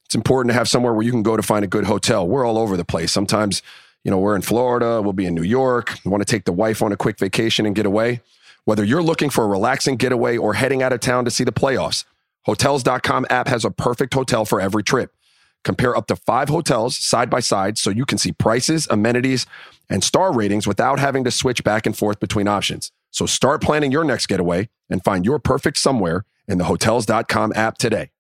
it's 0.07 0.17
important 0.17 0.51
to 0.51 0.55
have 0.55 0.69
somewhere 0.69 0.93
where 0.93 1.05
you 1.05 1.13
can 1.13 1.23
go 1.23 1.37
to 1.37 1.43
find 1.43 1.65
a 1.65 1.69
good 1.69 1.85
hotel. 1.85 2.27
We're 2.27 2.45
all 2.45 2.59
over 2.59 2.77
the 2.77 2.85
place. 2.85 3.13
Sometimes, 3.13 3.63
you 4.03 4.11
know, 4.11 4.19
we're 4.19 4.35
in 4.35 4.43
Florida, 4.43 5.01
we'll 5.01 5.13
be 5.13 5.27
in 5.27 5.37
New 5.37 5.45
York, 5.45 6.01
want 6.05 6.21
to 6.21 6.25
take 6.25 6.47
the 6.47 6.53
wife 6.53 6.83
on 6.83 6.91
a 6.91 6.97
quick 6.97 7.17
vacation 7.17 7.65
and 7.65 7.77
get 7.77 7.87
away. 7.87 8.23
Whether 8.65 8.83
you're 8.83 9.05
looking 9.05 9.31
for 9.31 9.45
a 9.45 9.47
relaxing 9.47 9.95
getaway 9.95 10.37
or 10.37 10.55
heading 10.55 10.83
out 10.83 10.93
of 10.93 10.99
town 10.99 11.25
to 11.27 11.31
see 11.31 11.45
the 11.45 11.53
playoffs, 11.53 12.05
Hotels.com 12.47 13.27
app 13.31 13.49
has 13.49 13.65
a 13.65 13.71
perfect 13.71 14.15
hotel 14.15 14.45
for 14.45 14.61
every 14.61 14.83
trip. 14.83 15.15
Compare 15.63 15.97
up 15.97 16.07
to 16.07 16.17
five 16.17 16.49
hotels 16.49 16.97
side 16.97 17.29
by 17.29 17.41
side 17.41 17.77
so 17.77 17.91
you 17.91 18.07
can 18.07 18.17
see 18.17 18.33
prices, 18.33 18.87
amenities, 18.91 19.47
and 19.91 20.03
star 20.03 20.33
ratings 20.33 20.67
without 20.67 20.99
having 20.99 21.25
to 21.25 21.31
switch 21.31 21.63
back 21.63 21.85
and 21.85 21.97
forth 21.97 22.19
between 22.19 22.49
options. 22.49 22.93
So 23.11 23.27
start 23.27 23.61
planning 23.61 23.93
your 23.93 24.05
next 24.05 24.27
getaway 24.27 24.71
and 24.89 25.05
find 25.05 25.25
your 25.25 25.39
perfect 25.39 25.77
somewhere 25.77 26.25
in 26.49 26.59
the 26.59 26.65
hotels.com 26.65 27.53
app 27.55 27.77
today. 27.77 28.11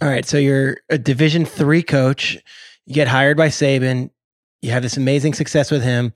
All 0.00 0.08
right. 0.08 0.24
So 0.24 0.38
you're 0.38 0.78
a 0.88 0.98
Division 0.98 1.44
three 1.44 1.82
coach. 1.82 2.38
You 2.86 2.94
get 2.94 3.08
hired 3.08 3.36
by 3.36 3.48
Saban. 3.48 4.10
You 4.62 4.70
have 4.70 4.82
this 4.82 4.96
amazing 4.96 5.34
success 5.34 5.70
with 5.70 5.82
him. 5.82 6.12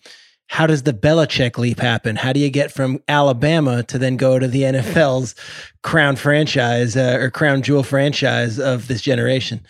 How 0.50 0.66
does 0.66 0.82
the 0.82 0.92
Belichick 0.92 1.58
leap 1.58 1.78
happen? 1.78 2.16
How 2.16 2.32
do 2.32 2.40
you 2.40 2.50
get 2.50 2.72
from 2.72 3.00
Alabama 3.06 3.84
to 3.84 3.98
then 3.98 4.16
go 4.16 4.36
to 4.36 4.48
the 4.48 4.62
NFL's 4.62 5.36
crown 5.84 6.16
franchise 6.16 6.96
uh, 6.96 7.18
or 7.20 7.30
crown 7.30 7.62
jewel 7.62 7.84
franchise 7.84 8.58
of 8.58 8.88
this 8.88 9.00
generation? 9.00 9.60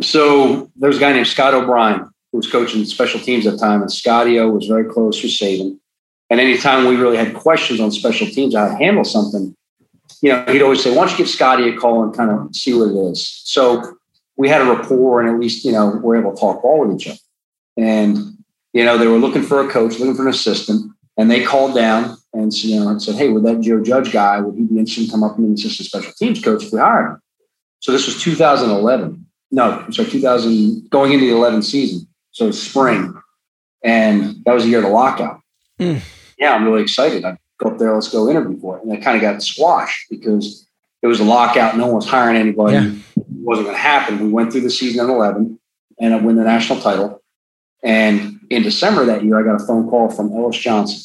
So 0.00 0.70
there's 0.76 0.96
a 0.96 1.00
guy 1.00 1.12
named 1.12 1.26
Scott 1.26 1.52
O'Brien 1.52 2.08
who 2.32 2.38
was 2.38 2.50
coaching 2.50 2.86
special 2.86 3.20
teams 3.20 3.46
at 3.46 3.52
the 3.52 3.58
time, 3.58 3.82
and 3.82 3.92
Scotty 3.92 4.40
O 4.40 4.48
was 4.48 4.66
very 4.66 4.86
close 4.86 5.22
with 5.22 5.30
Saban. 5.30 5.78
And 6.30 6.40
anytime 6.40 6.86
we 6.86 6.96
really 6.96 7.18
had 7.18 7.34
questions 7.34 7.78
on 7.78 7.90
special 7.92 8.26
teams, 8.28 8.56
how 8.56 8.66
to 8.66 8.76
handle 8.76 9.04
something, 9.04 9.54
you 10.22 10.32
know, 10.32 10.42
he'd 10.48 10.62
always 10.62 10.82
say, 10.82 10.88
"Why 10.88 11.02
don't 11.02 11.10
you 11.10 11.18
give 11.18 11.28
Scotty 11.28 11.68
a 11.68 11.76
call 11.76 12.02
and 12.02 12.16
kind 12.16 12.30
of 12.30 12.56
see 12.56 12.72
what 12.72 12.88
it 12.88 13.10
is?" 13.10 13.42
So 13.44 13.98
we 14.38 14.48
had 14.48 14.62
a 14.62 14.64
rapport, 14.64 15.20
and 15.20 15.28
at 15.28 15.38
least 15.38 15.66
you 15.66 15.72
know 15.72 16.00
we're 16.02 16.16
able 16.16 16.34
to 16.34 16.40
talk 16.40 16.62
ball 16.62 16.86
with 16.86 16.98
each 16.98 17.08
other. 17.08 17.18
And 17.76 18.37
you 18.72 18.84
know, 18.84 18.98
they 18.98 19.06
were 19.06 19.18
looking 19.18 19.42
for 19.42 19.60
a 19.60 19.70
coach, 19.70 19.98
looking 19.98 20.14
for 20.14 20.22
an 20.22 20.28
assistant, 20.28 20.92
and 21.16 21.30
they 21.30 21.44
called 21.44 21.74
down 21.74 22.16
and 22.32 22.52
you 22.52 22.78
know 22.78 22.88
and 22.88 23.02
said, 23.02 23.16
"Hey, 23.16 23.28
would 23.28 23.44
that 23.44 23.60
Joe 23.60 23.82
Judge 23.82 24.12
guy 24.12 24.40
would 24.40 24.54
he 24.54 24.64
be 24.64 24.78
interested 24.78 25.04
in 25.04 25.10
come 25.10 25.22
up 25.22 25.36
and 25.36 25.46
be 25.46 25.48
an 25.48 25.54
assistant 25.54 25.88
special 25.88 26.12
teams 26.12 26.42
coach 26.42 26.64
if 26.64 26.72
we 26.72 26.78
hired 26.78 27.12
him?" 27.12 27.22
So 27.80 27.92
this 27.92 28.06
was 28.06 28.20
2011. 28.22 29.26
No, 29.50 29.70
I'm 29.70 29.92
sorry, 29.92 30.10
2000 30.10 30.90
going 30.90 31.12
into 31.12 31.26
the 31.26 31.32
11 31.32 31.62
season. 31.62 32.06
So 32.32 32.50
spring, 32.50 33.14
and 33.82 34.36
that 34.44 34.52
was 34.52 34.64
the 34.64 34.70
year 34.70 34.78
of 34.78 34.84
the 34.84 34.90
lockout. 34.90 35.40
Mm. 35.80 36.02
Yeah, 36.38 36.54
I'm 36.54 36.64
really 36.64 36.82
excited. 36.82 37.24
I 37.24 37.38
go 37.58 37.70
up 37.70 37.78
there, 37.78 37.94
let's 37.94 38.08
go 38.08 38.28
interview 38.28 38.60
for 38.60 38.76
it, 38.78 38.84
and 38.84 38.92
it 38.92 39.02
kind 39.02 39.16
of 39.16 39.22
got 39.22 39.42
squashed 39.42 40.06
because 40.10 40.68
it 41.02 41.06
was 41.06 41.20
a 41.20 41.24
lockout. 41.24 41.76
No 41.76 41.86
one 41.86 41.96
was 41.96 42.08
hiring 42.08 42.36
anybody. 42.36 42.74
Yeah. 42.74 42.92
It 43.16 43.24
wasn't 43.28 43.66
going 43.66 43.76
to 43.76 43.82
happen. 43.82 44.20
We 44.20 44.28
went 44.28 44.52
through 44.52 44.62
the 44.62 44.70
season 44.70 45.04
in 45.04 45.10
11 45.10 45.58
and 46.00 46.14
I 46.14 46.18
win 46.18 46.36
the 46.36 46.44
national 46.44 46.80
title. 46.80 47.22
And 47.82 48.37
in 48.50 48.62
December 48.62 49.04
that 49.06 49.24
year, 49.24 49.38
I 49.38 49.42
got 49.42 49.60
a 49.60 49.66
phone 49.66 49.88
call 49.88 50.10
from 50.10 50.32
Ellis 50.32 50.56
Johnson. 50.56 51.00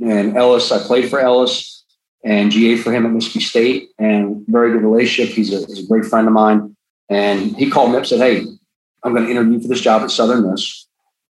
And 0.00 0.36
Ellis, 0.36 0.72
I 0.72 0.84
played 0.84 1.08
for 1.08 1.20
Ellis 1.20 1.84
and 2.24 2.50
GA 2.50 2.76
for 2.76 2.92
him 2.92 3.06
at 3.06 3.12
Mississippi 3.12 3.40
State 3.40 3.88
and 3.98 4.44
very 4.48 4.72
good 4.72 4.82
relationship. 4.82 5.34
He's 5.34 5.52
a, 5.52 5.66
he's 5.66 5.84
a 5.84 5.86
great 5.86 6.04
friend 6.04 6.26
of 6.26 6.32
mine. 6.32 6.76
And 7.08 7.56
he 7.56 7.70
called 7.70 7.90
me 7.90 7.96
up 7.96 8.02
and 8.02 8.08
said, 8.08 8.20
Hey, 8.20 8.44
I'm 9.02 9.12
going 9.12 9.26
to 9.26 9.30
interview 9.30 9.60
for 9.60 9.68
this 9.68 9.80
job 9.80 10.02
at 10.02 10.10
Southern 10.10 10.50
Miss. 10.50 10.86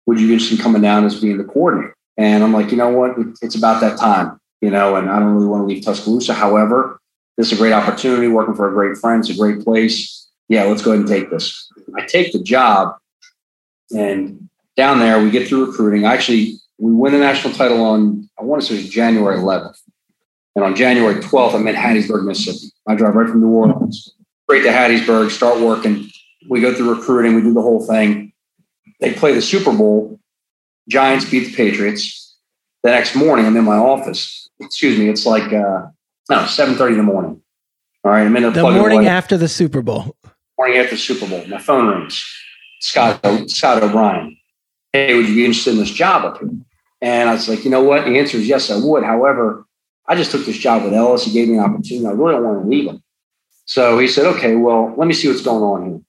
Would 0.05 0.19
you 0.19 0.27
be 0.27 0.33
interested 0.33 0.57
in 0.57 0.63
coming 0.63 0.81
down 0.81 1.05
as 1.05 1.19
being 1.19 1.38
the 1.38 1.43
coordinator? 1.43 1.93
And 2.15 2.43
I'm 2.43 2.53
like, 2.53 2.71
you 2.71 2.77
know 2.77 2.89
what? 2.89 3.15
It's 3.41 3.55
about 3.55 3.81
that 3.81 3.99
time, 3.99 4.39
you 4.62 4.71
know, 4.71 4.95
and 4.95 5.10
I 5.10 5.19
don't 5.19 5.36
really 5.36 5.47
want 5.47 5.62
to 5.62 5.65
leave 5.67 5.83
Tuscaloosa. 5.83 6.33
However, 6.33 6.99
this 7.36 7.51
is 7.51 7.53
a 7.53 7.62
great 7.62 7.73
opportunity 7.73 8.27
working 8.27 8.55
for 8.55 8.69
a 8.69 8.73
great 8.73 8.97
friend. 8.97 9.19
It's 9.19 9.29
a 9.29 9.38
great 9.38 9.63
place. 9.63 10.27
Yeah, 10.47 10.63
let's 10.63 10.81
go 10.81 10.91
ahead 10.91 11.01
and 11.01 11.10
take 11.10 11.29
this. 11.29 11.69
I 11.95 12.05
take 12.05 12.31
the 12.31 12.41
job 12.41 12.95
and 13.91 14.46
down 14.77 14.99
there 14.99 15.21
we 15.21 15.31
get 15.31 15.47
through 15.47 15.65
recruiting. 15.65 16.05
Actually, 16.05 16.53
we 16.77 16.93
win 16.93 17.11
the 17.11 17.19
national 17.19 17.53
title 17.53 17.83
on, 17.83 18.29
I 18.39 18.43
want 18.43 18.61
to 18.61 18.67
say 18.67 18.75
it 18.75 18.83
was 18.83 18.89
January 18.89 19.37
11th. 19.37 19.81
And 20.55 20.63
on 20.63 20.75
January 20.75 21.15
12th, 21.15 21.55
I'm 21.55 21.67
in 21.67 21.75
Hattiesburg, 21.75 22.25
Mississippi. 22.25 22.71
I 22.87 22.95
drive 22.95 23.15
right 23.15 23.27
from 23.27 23.41
New 23.41 23.49
Orleans, 23.49 24.13
straight 24.43 24.63
to 24.63 24.69
Hattiesburg, 24.69 25.31
start 25.31 25.59
working. 25.59 26.09
We 26.49 26.61
go 26.61 26.73
through 26.73 26.95
recruiting, 26.95 27.35
we 27.35 27.41
do 27.41 27.53
the 27.53 27.61
whole 27.61 27.85
thing. 27.85 28.33
They 28.99 29.13
play 29.13 29.33
the 29.33 29.41
Super 29.41 29.73
Bowl. 29.73 30.19
Giants 30.87 31.29
beat 31.29 31.45
the 31.45 31.55
Patriots. 31.55 32.35
The 32.83 32.91
next 32.91 33.15
morning, 33.15 33.45
I'm 33.45 33.57
in 33.57 33.65
my 33.65 33.75
office. 33.75 34.49
Excuse 34.59 34.97
me, 34.97 35.09
it's 35.09 35.25
like 35.25 35.51
uh, 35.51 35.87
no, 36.29 36.37
7.30 36.43 36.91
in 36.91 36.97
the 36.97 37.03
morning. 37.03 37.41
All 38.03 38.11
right, 38.11 38.25
I'm 38.25 38.35
in 38.35 38.53
the 38.53 38.63
morning 38.63 39.05
after 39.05 39.37
the 39.37 39.47
Super 39.47 39.81
Bowl. 39.81 40.15
Morning 40.57 40.77
after 40.77 40.95
the 40.95 41.01
Super 41.01 41.27
Bowl. 41.27 41.45
My 41.47 41.59
phone 41.59 41.87
rings. 41.87 42.25
Scott, 42.79 43.19
Scott 43.49 43.83
O'Brien. 43.83 44.37
Hey, 44.97 45.13
would 45.13 45.29
you 45.29 45.36
be 45.36 45.45
interested 45.45 45.71
in 45.71 45.77
this 45.77 45.91
job 45.91 46.25
up 46.25 46.39
here? 46.39 46.49
And 47.01 47.29
I 47.29 47.33
was 47.33 47.47
like, 47.47 47.63
you 47.63 47.69
know 47.69 47.83
what? 47.83 48.05
The 48.05 48.17
answer 48.17 48.38
is 48.38 48.47
yes, 48.47 48.71
I 48.71 48.77
would. 48.77 49.03
However, 49.03 49.65
I 50.07 50.15
just 50.15 50.31
took 50.31 50.45
this 50.45 50.57
job 50.57 50.83
with 50.83 50.93
Ellis. 50.93 51.25
He 51.25 51.31
gave 51.31 51.47
me 51.47 51.55
an 51.55 51.63
opportunity. 51.63 52.07
I 52.07 52.12
really 52.12 52.33
don't 52.33 52.43
want 52.43 52.63
to 52.63 52.67
leave 52.67 52.89
him. 52.89 53.03
So 53.65 53.99
he 53.99 54.07
said, 54.07 54.25
okay, 54.25 54.55
well, 54.55 54.95
let 54.97 55.07
me 55.07 55.13
see 55.13 55.27
what's 55.27 55.41
going 55.41 55.62
on 55.62 55.89
here. 55.89 56.01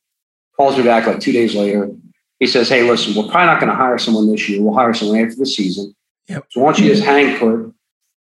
Calls 0.56 0.78
me 0.78 0.84
back 0.84 1.06
like 1.06 1.20
two 1.20 1.32
days 1.32 1.54
later. 1.54 1.90
He 2.38 2.46
says, 2.46 2.68
hey, 2.68 2.88
listen, 2.88 3.14
we're 3.14 3.30
probably 3.30 3.46
not 3.46 3.60
going 3.60 3.70
to 3.70 3.76
hire 3.76 3.98
someone 3.98 4.30
this 4.30 4.48
year. 4.48 4.62
We'll 4.62 4.74
hire 4.74 4.94
someone 4.94 5.18
after 5.18 5.36
the 5.36 5.46
season. 5.46 5.94
Yep. 6.28 6.46
So 6.50 6.60
why 6.60 6.72
don't 6.72 6.82
you 6.82 6.90
just 6.90 7.04
hang 7.04 7.38
put 7.38 7.74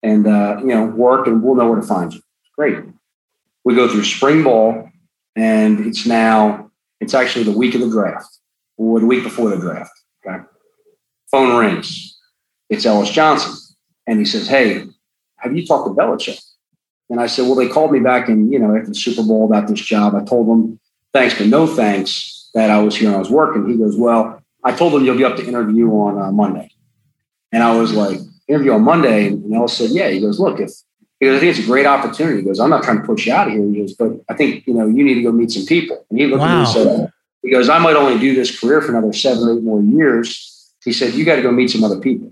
and 0.02 0.26
uh, 0.26 0.58
you 0.60 0.66
know 0.66 0.84
work, 0.84 1.26
and 1.26 1.42
we'll 1.42 1.54
know 1.54 1.70
where 1.70 1.80
to 1.80 1.86
find 1.86 2.12
you. 2.12 2.20
Great. 2.56 2.84
We 3.64 3.74
go 3.74 3.88
through 3.88 4.04
spring 4.04 4.42
ball, 4.42 4.90
and 5.34 5.86
it's 5.86 6.06
now 6.06 6.70
it's 7.00 7.14
actually 7.14 7.44
the 7.44 7.56
week 7.56 7.74
of 7.74 7.80
the 7.80 7.88
draft 7.90 8.38
or 8.76 9.00
the 9.00 9.06
week 9.06 9.22
before 9.22 9.48
the 9.48 9.56
draft. 9.56 9.90
Phone 11.34 11.56
rings. 11.56 12.16
It's 12.70 12.86
Ellis 12.86 13.10
Johnson, 13.10 13.54
and 14.06 14.20
he 14.20 14.24
says, 14.24 14.46
"Hey, 14.46 14.84
have 15.38 15.56
you 15.56 15.66
talked 15.66 15.88
to 15.88 15.92
Belichick?" 15.92 16.40
And 17.10 17.20
I 17.20 17.26
said, 17.26 17.46
"Well, 17.46 17.56
they 17.56 17.66
called 17.66 17.90
me 17.90 17.98
back, 17.98 18.28
and 18.28 18.52
you 18.52 18.58
know, 18.60 18.72
after 18.76 18.90
the 18.90 18.94
Super 18.94 19.24
Bowl 19.24 19.44
about 19.44 19.66
this 19.66 19.80
job. 19.80 20.14
I 20.14 20.22
told 20.22 20.46
them 20.46 20.78
thanks, 21.12 21.36
but 21.36 21.48
no 21.48 21.66
thanks 21.66 22.50
that 22.54 22.70
I 22.70 22.80
was 22.80 22.94
here 22.94 23.08
and 23.08 23.16
I 23.16 23.18
was 23.18 23.30
working." 23.30 23.68
He 23.68 23.76
goes, 23.76 23.96
"Well, 23.96 24.40
I 24.62 24.70
told 24.70 24.92
them 24.92 25.04
you'll 25.04 25.16
be 25.16 25.24
up 25.24 25.34
to 25.38 25.44
interview 25.44 25.90
on 25.90 26.22
uh, 26.22 26.30
Monday," 26.30 26.70
and 27.50 27.64
I 27.64 27.76
was 27.80 27.92
like, 27.92 28.20
interview 28.46 28.70
on 28.70 28.82
Monday, 28.82 29.26
and 29.26 29.52
Ellis 29.52 29.76
said, 29.76 29.90
"Yeah." 29.90 30.10
He 30.10 30.20
goes, 30.20 30.38
"Look, 30.38 30.60
if 30.60 30.70
he 31.18 31.26
goes, 31.26 31.38
I 31.38 31.40
think 31.40 31.58
it's 31.58 31.66
a 31.66 31.68
great 31.68 31.84
opportunity." 31.86 32.42
He 32.42 32.44
goes, 32.44 32.60
"I'm 32.60 32.70
not 32.70 32.84
trying 32.84 33.00
to 33.00 33.04
push 33.04 33.26
you 33.26 33.32
out 33.32 33.48
of 33.48 33.54
here." 33.54 33.64
He 33.64 33.80
goes, 33.80 33.94
"But 33.94 34.20
I 34.28 34.34
think 34.34 34.68
you 34.68 34.74
know 34.74 34.86
you 34.86 35.02
need 35.02 35.14
to 35.14 35.22
go 35.22 35.32
meet 35.32 35.50
some 35.50 35.66
people." 35.66 36.06
And 36.10 36.16
he 36.16 36.28
looked 36.28 36.42
wow. 36.42 36.46
at 36.46 36.54
me 36.54 36.58
and 36.60 36.68
said, 36.68 37.12
"He 37.42 37.50
goes, 37.50 37.68
I 37.68 37.80
might 37.80 37.96
only 37.96 38.20
do 38.20 38.36
this 38.36 38.56
career 38.56 38.80
for 38.80 38.92
another 38.92 39.12
seven 39.12 39.48
or 39.48 39.58
eight 39.58 39.64
more 39.64 39.82
years." 39.82 40.52
He 40.84 40.92
said, 40.92 41.14
"You 41.14 41.24
got 41.24 41.36
to 41.36 41.42
go 41.42 41.50
meet 41.50 41.70
some 41.70 41.84
other 41.84 41.98
people." 41.98 42.30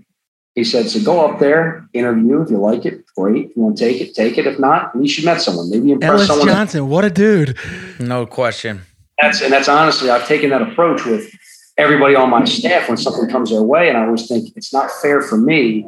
He 0.55 0.63
said, 0.63 0.89
"So 0.89 1.01
go 1.01 1.25
up 1.27 1.39
there, 1.39 1.87
interview. 1.93 2.41
If 2.41 2.51
you 2.51 2.57
like 2.57 2.85
it, 2.85 3.03
great. 3.15 3.51
If 3.51 3.55
you 3.55 3.63
want 3.63 3.77
to 3.77 3.85
take 3.85 4.01
it, 4.01 4.13
take 4.13 4.37
it. 4.37 4.45
If 4.45 4.59
not, 4.59 4.95
at 4.95 4.99
least 4.99 5.17
you 5.17 5.25
met 5.25 5.41
someone. 5.41 5.69
Maybe 5.69 5.91
impress 5.91 6.11
Ellis 6.11 6.27
someone." 6.27 6.47
Johnson, 6.47 6.89
what 6.89 7.05
a 7.05 7.09
dude! 7.09 7.57
No 7.99 8.25
question. 8.25 8.81
That's 9.21 9.41
and 9.41 9.51
that's 9.51 9.67
honestly, 9.67 10.09
I've 10.09 10.27
taken 10.27 10.49
that 10.51 10.61
approach 10.61 11.05
with 11.05 11.31
everybody 11.77 12.15
on 12.15 12.29
my 12.29 12.45
staff 12.45 12.87
when 12.87 12.97
something 12.97 13.29
comes 13.29 13.49
their 13.49 13.63
way, 13.63 13.89
and 13.89 13.97
I 13.97 14.05
always 14.05 14.27
think 14.27 14.49
it's 14.55 14.73
not 14.73 14.91
fair 15.01 15.21
for 15.21 15.37
me 15.37 15.87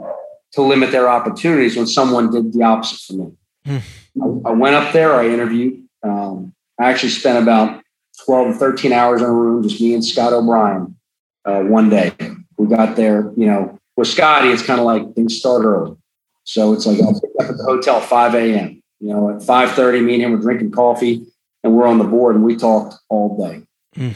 to 0.54 0.62
limit 0.62 0.92
their 0.92 1.10
opportunities 1.10 1.76
when 1.76 1.86
someone 1.86 2.32
did 2.32 2.54
the 2.54 2.64
opposite 2.64 3.00
for 3.02 3.14
me. 3.14 3.32
Mm. 3.66 4.46
I, 4.46 4.50
I, 4.50 4.54
went 4.54 4.76
up 4.76 4.94
there, 4.94 5.14
I 5.14 5.28
interviewed. 5.28 5.84
Um, 6.02 6.54
I 6.80 6.90
actually 6.90 7.10
spent 7.10 7.42
about 7.42 7.84
12 8.26 8.54
to 8.54 8.60
13 8.60 8.94
hours 8.94 9.22
in 9.22 9.28
a 9.28 9.32
room, 9.32 9.64
just 9.64 9.82
me 9.82 9.94
and 9.94 10.04
Scott 10.04 10.34
O'Brien, 10.34 10.96
uh, 11.44 11.62
one 11.62 11.90
day. 11.90 12.14
We 12.58 12.68
got 12.68 12.96
there, 12.96 13.32
you 13.36 13.46
know, 13.46 13.80
with 13.98 14.08
Scotty, 14.08 14.50
it's 14.50 14.66
kind 14.66 14.80
of 14.80 14.86
like 14.86 15.14
things 15.14 15.38
start 15.38 15.66
early. 15.66 15.96
So 16.44 16.74
it's 16.74 16.86
like 16.86 17.02
I'll 17.02 17.20
pick 17.20 17.32
up 17.40 17.50
at 17.50 17.58
the 17.58 17.64
hotel 17.64 18.00
5 18.00 18.36
a.m. 18.36 18.82
You 19.00 19.10
know, 19.10 19.30
at 19.30 19.42
5:30, 19.42 20.04
me 20.04 20.16
and 20.16 20.24
him 20.24 20.32
were 20.32 20.38
drinking 20.38 20.72
coffee 20.72 21.26
and 21.64 21.76
we're 21.76 21.88
on 21.88 21.98
the 21.98 22.04
board 22.04 22.36
and 22.36 22.46
we 22.46 22.56
talked 22.56 22.96
all 23.10 23.38
day. 23.38 23.64
Mm. 23.96 24.16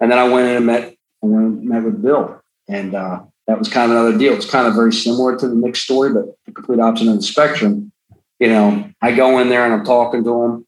And 0.00 0.10
then 0.10 0.18
I 0.18 0.28
went 0.28 0.48
in 0.48 0.56
and 0.56 0.66
met 0.66 0.96
I 1.22 1.26
went 1.26 1.44
and 1.44 1.68
met 1.68 1.84
with 1.84 2.02
Bill. 2.02 2.40
And 2.68 2.94
uh, 2.94 3.20
that 3.46 3.58
was 3.58 3.68
kind 3.68 3.90
of 3.90 3.96
another 3.96 4.18
deal. 4.18 4.32
It's 4.34 4.50
kind 4.50 4.66
of 4.66 4.74
very 4.74 4.92
similar 4.92 5.36
to 5.36 5.48
the 5.48 5.54
Nick 5.54 5.76
story, 5.76 6.12
but 6.12 6.24
the 6.46 6.52
complete 6.52 6.80
opposite 6.80 7.08
of 7.08 7.16
the 7.16 7.22
spectrum. 7.22 7.92
You 8.38 8.48
know, 8.48 8.90
I 9.00 9.12
go 9.12 9.38
in 9.38 9.48
there 9.48 9.64
and 9.64 9.72
I'm 9.72 9.84
talking 9.84 10.24
to 10.24 10.42
him. 10.42 10.66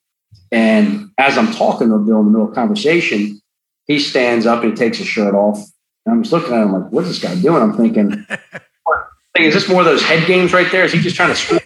And 0.50 1.10
as 1.18 1.36
I'm 1.36 1.52
talking 1.52 1.90
to 1.90 1.98
Bill 1.98 2.20
in 2.20 2.26
the 2.26 2.30
middle 2.30 2.48
of 2.48 2.54
conversation, 2.54 3.40
he 3.86 3.98
stands 3.98 4.46
up 4.46 4.62
and 4.62 4.72
he 4.72 4.76
takes 4.76 4.98
his 4.98 5.06
shirt 5.06 5.34
off. 5.34 5.58
And 6.08 6.16
I'm 6.16 6.22
just 6.22 6.32
looking 6.32 6.54
at 6.54 6.62
him 6.62 6.72
like, 6.72 6.90
what's 6.90 7.06
this 7.06 7.18
guy 7.18 7.38
doing? 7.38 7.62
I'm 7.62 7.76
thinking, 7.76 8.26
is 9.38 9.52
this 9.52 9.68
more 9.68 9.80
of 9.80 9.84
those 9.84 10.02
head 10.02 10.26
games 10.26 10.54
right 10.54 10.72
there? 10.72 10.84
Is 10.84 10.92
he 10.92 11.00
just 11.00 11.16
trying 11.16 11.28
to 11.28 11.36
screw? 11.36 11.58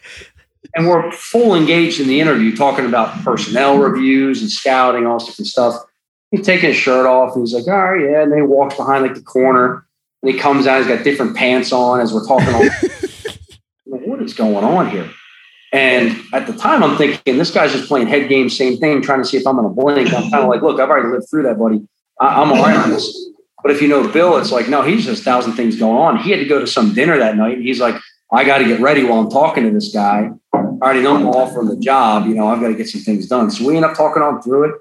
And 0.75 0.89
we're 0.89 1.13
full 1.13 1.55
engaged 1.55 2.01
in 2.01 2.09
the 2.09 2.21
interview, 2.21 2.57
talking 2.57 2.85
about 2.85 3.23
personnel 3.23 3.79
reviews 3.79 4.41
and 4.41 4.51
scouting, 4.51 5.07
all 5.07 5.21
this 5.21 5.29
different 5.29 5.47
stuff. 5.47 5.77
He's 6.33 6.45
taking 6.45 6.71
his 6.71 6.77
shirt 6.77 7.07
off 7.07 7.37
and 7.37 7.47
he's 7.47 7.55
like, 7.55 7.69
all 7.69 7.93
right, 7.93 8.03
yeah. 8.03 8.23
And 8.23 8.33
then 8.33 8.41
he 8.41 8.43
walks 8.43 8.75
behind 8.75 9.05
like 9.05 9.15
the 9.15 9.23
corner 9.23 9.87
and 10.23 10.33
he 10.33 10.37
comes 10.37 10.67
out, 10.67 10.79
he's 10.79 10.89
got 10.89 11.05
different 11.05 11.37
pants 11.37 11.71
on 11.71 12.01
as 12.01 12.13
we're 12.13 12.27
talking. 12.27 12.53
All, 12.53 12.69
what 13.85 14.21
is 14.23 14.35
going 14.35 14.65
on 14.65 14.91
here? 14.91 15.09
And 15.73 16.19
at 16.33 16.49
the 16.49 16.53
time, 16.53 16.83
I'm 16.83 16.99
thinking 16.99 17.39
this 17.39 17.53
guy's 17.53 17.73
just 17.73 17.87
playing 17.87 18.09
head 18.09 18.29
game, 18.29 18.51
same 18.51 18.79
thing, 18.79 19.03
trying 19.03 19.23
to 19.23 19.25
see 19.25 19.37
if 19.37 19.47
I'm 19.47 19.55
going 19.55 19.69
to 19.69 19.75
blink. 19.75 20.13
I'm 20.13 20.29
kind 20.33 20.43
of 20.43 20.49
like, 20.49 20.63
look, 20.63 20.81
I've 20.81 20.91
already 20.91 21.11
lived 21.11 21.31
through 21.31 21.45
that, 21.45 21.61
buddy. 21.61 21.87
I- 22.21 22.43
am 22.43 22.51
all 22.51 22.59
right 22.59 22.77
on 22.77 22.91
this. 22.91 23.29
But 23.63 23.71
if 23.71 23.81
you 23.81 23.89
know 23.89 24.09
Bill, 24.09 24.37
it's 24.39 24.53
like, 24.53 24.69
no, 24.69 24.83
he's 24.83 25.05
just 25.05 25.23
a 25.23 25.25
thousand 25.25 25.55
things 25.55 25.79
going 25.79 25.97
on. 25.97 26.19
He 26.19 26.31
had 26.31 26.39
to 26.39 26.47
go 26.47 26.59
to 26.59 26.67
some 26.67 26.95
dinner 26.95 27.19
that 27.19 27.37
night. 27.37 27.59
And 27.59 27.65
he's 27.65 27.81
like, 27.81 27.95
I 28.33 28.45
got 28.45 28.59
to 28.59 28.65
get 28.65 28.81
ready 28.81 29.05
while 29.05 29.21
I'm 29.21 29.31
talking 29.31 29.65
to 29.65 29.71
this 29.71 29.93
guy. 29.93 30.31
I 30.55 30.59
already 30.59 31.03
know 31.03 31.15
I'm 31.15 31.27
offering 31.27 31.69
the 31.69 31.77
job. 31.77 32.27
You 32.27 32.35
know, 32.35 32.49
I've 32.49 32.61
got 32.61 32.69
to 32.69 32.75
get 32.75 32.89
some 32.89 33.03
things 33.03 33.29
done. 33.29 33.51
So 33.51 33.67
we 33.67 33.77
end 33.77 33.85
up 33.85 33.97
talking 33.97 34.23
on 34.23 34.43
through 34.43 34.71
it. 34.71 34.81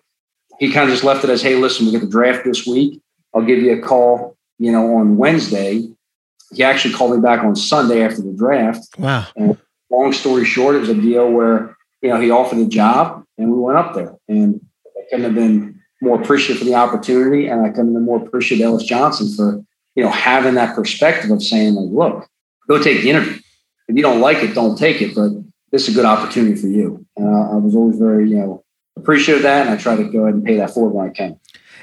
He 0.60 0.72
kind 0.72 0.90
of 0.90 0.94
just 0.94 1.04
left 1.04 1.24
it 1.24 1.30
as, 1.30 1.42
hey, 1.42 1.56
listen, 1.56 1.86
we 1.86 1.92
get 1.92 2.02
the 2.02 2.08
draft 2.08 2.44
this 2.44 2.66
week. 2.66 3.02
I'll 3.34 3.44
give 3.44 3.60
you 3.60 3.78
a 3.78 3.82
call 3.82 4.36
you 4.62 4.72
know, 4.72 4.98
on 4.98 5.18
Wednesday. 5.18 5.90
He 6.54 6.64
actually 6.64 6.94
called 6.94 7.16
me 7.16 7.20
back 7.20 7.44
on 7.44 7.56
Sunday 7.56 8.04
after 8.04 8.22
the 8.22 8.32
draft. 8.32 8.88
Wow. 9.00 9.26
And 9.36 9.58
long 9.90 10.14
story 10.14 10.46
short, 10.46 10.76
it 10.76 10.80
was 10.80 10.90
a 10.90 10.94
deal 10.94 11.32
where, 11.32 11.76
you 12.04 12.10
know, 12.10 12.22
he 12.22 12.30
offered 12.30 12.60
the 12.60 12.68
job 12.68 13.26
and 13.40 13.52
we 13.52 13.58
went 13.58 13.80
up 13.80 13.96
there. 13.96 14.16
And 14.28 14.62
I 14.86 15.02
couldn't 15.10 15.26
have 15.26 15.34
been 15.34 15.81
more 16.02 16.22
appreciative 16.22 16.60
for 16.60 16.66
the 16.66 16.76
opportunity. 16.76 17.48
And 17.48 17.66
I 17.66 17.70
couldn't 17.70 17.94
have 17.94 18.04
more 18.04 18.22
appreciative 18.22 18.66
Ellis 18.66 18.84
Johnson 18.84 19.34
for, 19.36 19.64
you 19.96 20.04
know, 20.04 20.10
having 20.10 20.56
that 20.56 20.76
perspective 20.76 21.32
of 21.32 21.44
saying, 21.44 21.76
like, 21.76 21.92
look, 21.92 22.28
go 22.68 22.82
take 22.82 23.02
the 23.02 23.10
interview. 23.10 23.40
If 23.88 23.96
you 23.96 24.02
don't 24.02 24.22
like 24.22 24.38
it, 24.38 24.54
don't 24.54 24.78
take 24.78 25.02
it. 25.02 25.16
But 25.16 25.32
this 25.72 25.88
is 25.88 25.94
a 25.94 25.98
good 25.98 26.06
opportunity 26.06 26.56
for 26.56 26.68
you. 26.68 27.06
And 27.18 27.28
I 27.28 27.56
was 27.56 27.76
always 27.76 27.98
very, 27.98 28.30
you 28.30 28.38
know, 28.38 28.64
appreciative 28.98 29.38
of 29.38 29.44
that. 29.44 29.68
And 29.68 29.76
I 29.76 29.78
try 29.78 29.96
to 29.96 30.04
go 30.04 30.24
ahead 30.24 30.36
and 30.36 30.44
pay 30.44 30.58
that 30.58 30.72
forward 30.72 30.94
when 30.94 31.10
I 31.10 31.14
can. 31.14 31.40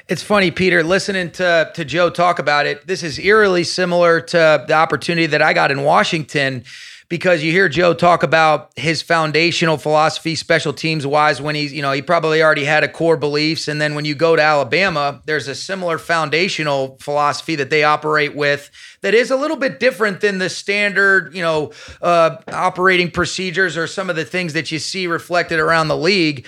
It's 0.07 0.23
funny, 0.23 0.49
Peter, 0.49 0.83
listening 0.83 1.29
to, 1.33 1.71
to 1.75 1.85
Joe 1.85 2.09
talk 2.09 2.39
about 2.39 2.65
it. 2.65 2.87
This 2.87 3.03
is 3.03 3.19
eerily 3.19 3.63
similar 3.63 4.19
to 4.21 4.65
the 4.67 4.73
opportunity 4.73 5.27
that 5.27 5.41
I 5.41 5.53
got 5.53 5.69
in 5.69 5.83
Washington 5.83 6.63
because 7.09 7.43
you 7.43 7.51
hear 7.51 7.67
Joe 7.67 7.95
talk 7.95 8.21
about 8.21 8.71
his 8.75 9.01
foundational 9.01 9.77
philosophy, 9.77 10.35
special 10.35 10.73
teams 10.73 11.07
wise, 11.07 11.41
when 11.41 11.55
he's, 11.55 11.73
you 11.73 11.81
know, 11.81 11.91
he 11.91 12.03
probably 12.03 12.41
already 12.43 12.65
had 12.65 12.83
a 12.83 12.87
core 12.87 13.17
beliefs. 13.17 13.67
And 13.67 13.81
then 13.81 13.95
when 13.95 14.05
you 14.05 14.13
go 14.13 14.35
to 14.35 14.41
Alabama, 14.41 15.21
there's 15.25 15.47
a 15.47 15.55
similar 15.55 15.97
foundational 15.97 16.97
philosophy 17.01 17.55
that 17.55 17.71
they 17.71 17.83
operate 17.83 18.35
with 18.35 18.69
that 19.01 19.15
is 19.15 19.31
a 19.31 19.35
little 19.35 19.57
bit 19.57 19.79
different 19.79 20.21
than 20.21 20.37
the 20.37 20.49
standard, 20.49 21.33
you 21.33 21.41
know, 21.41 21.71
uh, 22.01 22.37
operating 22.49 23.09
procedures 23.09 23.75
or 23.75 23.87
some 23.87 24.09
of 24.11 24.15
the 24.15 24.25
things 24.25 24.53
that 24.53 24.71
you 24.71 24.77
see 24.77 25.07
reflected 25.07 25.59
around 25.59 25.87
the 25.87 25.97
league. 25.97 26.45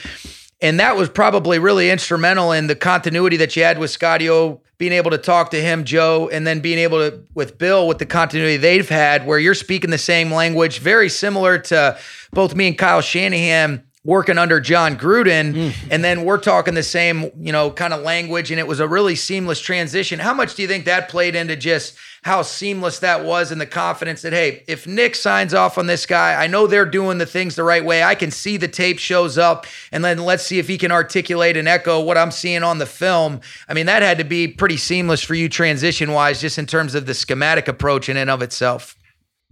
And 0.62 0.80
that 0.80 0.95
was 0.95 1.10
probably 1.10 1.58
really 1.58 1.89
instrumental 1.89 2.52
in 2.52 2.67
the 2.67 2.76
continuity 2.76 3.38
that 3.38 3.56
you 3.56 3.63
had 3.63 3.80
with 3.80 3.89
Scotty 3.89 4.30
O, 4.30 4.62
being 4.81 4.93
able 4.93 5.11
to 5.11 5.17
talk 5.19 5.51
to 5.51 5.61
him, 5.61 5.83
Joe, 5.83 6.27
and 6.33 6.47
then 6.47 6.59
being 6.59 6.79
able 6.79 6.97
to 6.97 7.23
with 7.35 7.59
Bill 7.59 7.87
with 7.87 7.99
the 7.99 8.05
continuity 8.07 8.57
they've 8.57 8.89
had, 8.89 9.27
where 9.27 9.37
you're 9.37 9.53
speaking 9.53 9.91
the 9.91 9.99
same 9.99 10.33
language, 10.33 10.79
very 10.79 11.07
similar 11.07 11.59
to 11.59 11.99
both 12.33 12.55
me 12.55 12.69
and 12.69 12.75
Kyle 12.75 13.01
Shanahan 13.01 13.83
working 14.03 14.39
under 14.39 14.59
Jon 14.59 14.97
Gruden, 14.97 15.53
mm. 15.53 15.73
and 15.91 16.03
then 16.03 16.25
we're 16.25 16.39
talking 16.39 16.73
the 16.73 16.81
same, 16.81 17.29
you 17.37 17.51
know, 17.51 17.69
kind 17.69 17.93
of 17.93 18.01
language, 18.01 18.49
and 18.49 18.59
it 18.59 18.65
was 18.65 18.79
a 18.79 18.87
really 18.87 19.13
seamless 19.13 19.61
transition. 19.61 20.17
How 20.17 20.33
much 20.33 20.55
do 20.55 20.63
you 20.63 20.67
think 20.67 20.85
that 20.85 21.09
played 21.09 21.35
into 21.35 21.55
just 21.55 21.95
how 22.23 22.43
seamless 22.43 22.99
that 22.99 23.25
was 23.25 23.51
and 23.51 23.60
the 23.60 23.65
confidence 23.65 24.21
that, 24.21 24.31
hey, 24.31 24.63
if 24.67 24.86
Nick 24.86 25.15
signs 25.15 25.55
off 25.55 25.79
on 25.79 25.88
this 25.88 26.05
guy, 26.05 26.36
I 26.41 26.45
know 26.45 26.67
they're 26.67 26.86
doing 26.86 27.17
the 27.17 27.25
things 27.25 27.55
the 27.55 27.63
right 27.63 27.84
way. 27.84 28.03
I 28.03 28.13
can 28.13 28.29
see 28.29 28.57
the 28.57 28.67
tape 28.67 28.99
shows 28.99 29.39
up, 29.39 29.65
and 29.91 30.05
then 30.05 30.19
let's 30.19 30.45
see 30.45 30.60
if 30.60 30.67
he 30.67 30.77
can 30.77 30.91
articulate 30.91 31.57
and 31.57 31.67
echo 31.67 31.99
what 31.99 32.19
I'm 32.19 32.29
seeing 32.29 32.62
on 32.62 32.77
the 32.77 32.86
film. 32.86 33.41
I 33.67 33.73
mean, 33.73 33.88
that 33.88 34.03
had 34.03 34.19
to 34.19 34.23
be 34.23 34.47
pretty 34.47 34.77
seamless 34.77 35.23
for 35.23 35.34
you 35.34 35.49
transition 35.49 36.12
wise, 36.12 36.39
just 36.39 36.60
in 36.60 36.67
terms 36.67 36.93
of 36.93 37.07
the 37.07 37.15
schematic 37.15 37.67
approach 37.67 38.07
in 38.07 38.17
and 38.17 38.29
of 38.29 38.43
itself. 38.43 38.95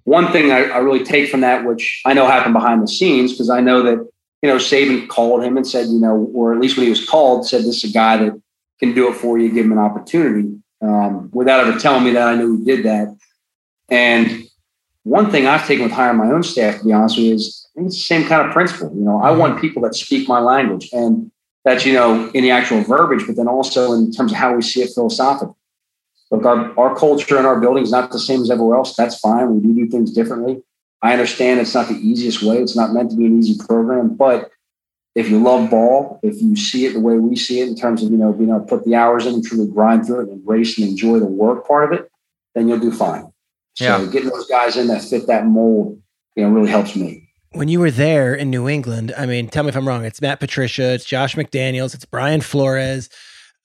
One 0.03 0.31
thing 0.31 0.51
I, 0.51 0.65
I 0.65 0.77
really 0.77 1.03
take 1.03 1.31
from 1.31 1.41
that, 1.41 1.65
which 1.65 2.03
I 2.05 2.13
know 2.13 2.27
happened 2.27 2.53
behind 2.53 2.83
the 2.83 2.87
scenes, 2.87 3.31
because 3.31 3.49
I 3.49 3.61
know 3.61 3.81
that, 3.81 3.97
you 4.43 4.49
know, 4.49 4.57
Saban 4.57 5.07
called 5.07 5.43
him 5.43 5.57
and 5.57 5.65
said, 5.65 5.87
you 5.87 5.99
know, 5.99 6.29
or 6.35 6.53
at 6.53 6.59
least 6.59 6.77
when 6.77 6.83
he 6.83 6.89
was 6.91 7.03
called, 7.03 7.47
said, 7.47 7.61
this 7.61 7.83
is 7.83 7.89
a 7.89 7.93
guy 7.93 8.17
that 8.17 8.39
can 8.79 8.93
do 8.93 9.09
it 9.09 9.15
for 9.15 9.39
you, 9.39 9.51
give 9.51 9.65
him 9.65 9.71
an 9.71 9.79
opportunity 9.79 10.61
um, 10.81 11.29
without 11.33 11.65
ever 11.65 11.77
telling 11.79 12.03
me 12.03 12.11
that 12.11 12.27
I 12.27 12.35
knew 12.35 12.57
he 12.57 12.65
did 12.65 12.85
that. 12.85 13.15
And 13.89 14.47
one 15.03 15.31
thing 15.31 15.47
I've 15.47 15.65
taken 15.65 15.83
with 15.83 15.91
hiring 15.91 16.17
my 16.17 16.31
own 16.31 16.43
staff, 16.43 16.79
to 16.79 16.85
be 16.85 16.93
honest 16.93 17.17
with 17.17 17.25
you, 17.25 17.33
is 17.35 17.67
it's 17.75 17.95
the 17.95 18.01
same 18.01 18.27
kind 18.27 18.45
of 18.45 18.53
principle. 18.53 18.91
You 18.95 19.03
know, 19.03 19.21
I 19.21 19.31
want 19.31 19.61
people 19.61 19.81
that 19.83 19.95
speak 19.95 20.27
my 20.27 20.39
language, 20.39 20.89
and 20.91 21.31
that's 21.63 21.85
you 21.85 21.93
know 21.93 22.29
in 22.33 22.43
the 22.43 22.51
actual 22.51 22.81
verbiage, 22.81 23.25
but 23.25 23.35
then 23.35 23.47
also 23.47 23.93
in 23.93 24.11
terms 24.11 24.31
of 24.31 24.37
how 24.37 24.53
we 24.55 24.61
see 24.61 24.81
it 24.81 24.91
philosophically. 24.93 25.55
Look, 26.31 26.45
our, 26.45 26.77
our 26.79 26.95
culture 26.95 27.37
and 27.37 27.47
our 27.47 27.59
building 27.59 27.83
is 27.83 27.91
not 27.91 28.11
the 28.11 28.19
same 28.19 28.41
as 28.41 28.51
everywhere 28.51 28.77
else. 28.77 28.95
That's 28.95 29.17
fine. 29.17 29.55
We 29.55 29.61
do 29.61 29.73
do 29.73 29.89
things 29.89 30.11
differently. 30.11 30.61
I 31.01 31.13
understand 31.13 31.59
it's 31.59 31.73
not 31.73 31.87
the 31.87 31.95
easiest 31.95 32.43
way. 32.43 32.57
It's 32.57 32.75
not 32.75 32.93
meant 32.93 33.09
to 33.11 33.17
be 33.17 33.25
an 33.25 33.39
easy 33.39 33.57
program, 33.57 34.15
but 34.15 34.51
if 35.15 35.29
you 35.29 35.41
love 35.41 35.69
ball, 35.69 36.19
if 36.23 36.41
you 36.41 36.55
see 36.55 36.85
it 36.85 36.93
the 36.93 36.99
way 36.99 37.17
we 37.17 37.35
see 37.35 37.61
it 37.61 37.67
in 37.67 37.75
terms 37.75 38.03
of, 38.03 38.11
you 38.11 38.17
know, 38.17 38.31
being 38.31 38.49
able 38.49 38.61
to 38.61 38.65
put 38.65 38.85
the 38.85 38.95
hours 38.95 39.25
in 39.25 39.33
and 39.35 39.43
truly 39.43 39.67
grind 39.67 40.05
through 40.05 40.19
it 40.19 40.23
and 40.23 40.33
embrace 40.33 40.77
and 40.77 40.87
enjoy 40.87 41.19
the 41.19 41.25
work 41.25 41.67
part 41.67 41.91
of 41.91 41.99
it, 41.99 42.11
then 42.55 42.67
you'll 42.67 42.79
do 42.79 42.91
fine. 42.91 43.31
So 43.75 43.85
yeah. 43.85 44.05
getting 44.11 44.29
those 44.29 44.47
guys 44.47 44.77
in 44.77 44.87
that 44.87 45.01
fit 45.01 45.27
that 45.27 45.45
mold, 45.45 46.01
you 46.35 46.43
know, 46.43 46.49
really 46.49 46.69
helps 46.69 46.95
me. 46.95 47.29
When 47.53 47.67
you 47.67 47.79
were 47.79 47.91
there 47.91 48.35
in 48.35 48.51
New 48.51 48.69
England, 48.69 49.13
I 49.17 49.25
mean, 49.25 49.47
tell 49.47 49.63
me 49.63 49.69
if 49.69 49.75
I'm 49.75 49.87
wrong. 49.87 50.05
It's 50.05 50.21
Matt 50.21 50.39
Patricia, 50.39 50.93
it's 50.93 51.05
Josh 51.05 51.35
McDaniels, 51.35 51.95
it's 51.95 52.05
Brian 52.05 52.41
Flores, 52.41 53.09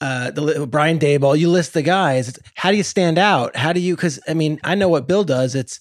uh, 0.01 0.31
the 0.31 0.67
Brian 0.67 0.99
Daboll. 0.99 1.39
You 1.39 1.51
list 1.51 1.75
the 1.75 1.83
guys. 1.83 2.29
It's, 2.29 2.39
how 2.55 2.71
do 2.71 2.77
you 2.77 2.83
stand 2.83 3.19
out? 3.19 3.55
How 3.57 3.73
do 3.73 3.81
you? 3.81 3.95
Because 3.95 4.19
I 4.27 4.35
mean, 4.35 4.59
I 4.65 4.75
know 4.75 4.89
what 4.89 5.07
Bill 5.07 5.25
does. 5.25 5.55
It's 5.55 5.81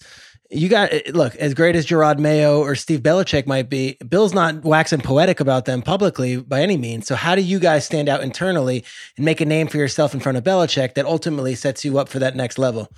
you 0.53 0.69
got 0.69 0.93
eh, 0.93 1.01
look 1.13 1.35
as 1.35 1.53
great 1.53 1.75
as 1.75 1.85
Jerod 1.85 2.19
Mayo 2.19 2.59
or 2.59 2.75
Steve 2.75 3.01
Belichick 3.01 3.47
might 3.47 3.69
be. 3.69 3.97
Bill's 4.07 4.33
not 4.33 4.63
waxing 4.63 5.01
poetic 5.01 5.39
about 5.39 5.65
them 5.65 5.81
publicly 5.81 6.37
by 6.37 6.61
any 6.61 6.77
means. 6.77 7.07
So 7.07 7.15
how 7.15 7.35
do 7.35 7.41
you 7.41 7.59
guys 7.59 7.85
stand 7.85 8.07
out 8.07 8.21
internally 8.21 8.85
and 9.17 9.25
make 9.25 9.41
a 9.41 9.45
name 9.45 9.67
for 9.67 9.77
yourself 9.77 10.13
in 10.13 10.19
front 10.19 10.37
of 10.37 10.43
Belichick 10.43 10.93
that 10.93 11.05
ultimately 11.05 11.55
sets 11.55 11.83
you 11.83 11.97
up 11.97 12.07
for 12.07 12.19
that 12.19 12.35
next 12.35 12.57
level? 12.57 12.89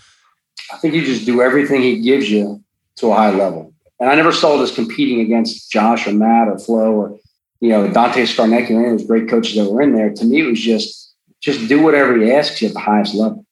I 0.71 0.77
think 0.77 0.93
you 0.93 1.05
just 1.05 1.25
do 1.25 1.41
everything 1.41 1.81
he 1.81 2.01
gives 2.01 2.29
you 2.29 2.63
to 2.97 3.07
a 3.07 3.15
high 3.15 3.31
level. 3.31 3.73
And 3.99 4.09
I 4.09 4.15
never 4.15 4.31
saw 4.31 4.59
it 4.59 4.63
as 4.63 4.73
competing 4.73 5.21
against 5.21 5.71
Josh 5.71 6.07
or 6.07 6.13
Matt 6.13 6.49
or 6.49 6.59
Flo 6.59 6.91
or 6.91 7.19
you 7.61 7.69
know 7.69 7.87
Dante 7.91 8.23
Scarnecchia 8.23 8.71
or 8.71 8.79
any 8.79 8.91
of 8.91 8.99
those 8.99 9.07
great 9.07 9.29
coaches 9.29 9.55
that 9.55 9.71
were 9.71 9.81
in 9.81 9.93
there. 9.93 10.13
To 10.13 10.25
me, 10.25 10.41
it 10.41 10.45
was 10.45 10.59
just 10.59 11.13
just 11.41 11.69
do 11.69 11.81
whatever 11.81 12.17
he 12.17 12.31
asks 12.31 12.61
you 12.61 12.67
at 12.67 12.73
the 12.73 12.79
highest 12.79 13.15
level. 13.15 13.45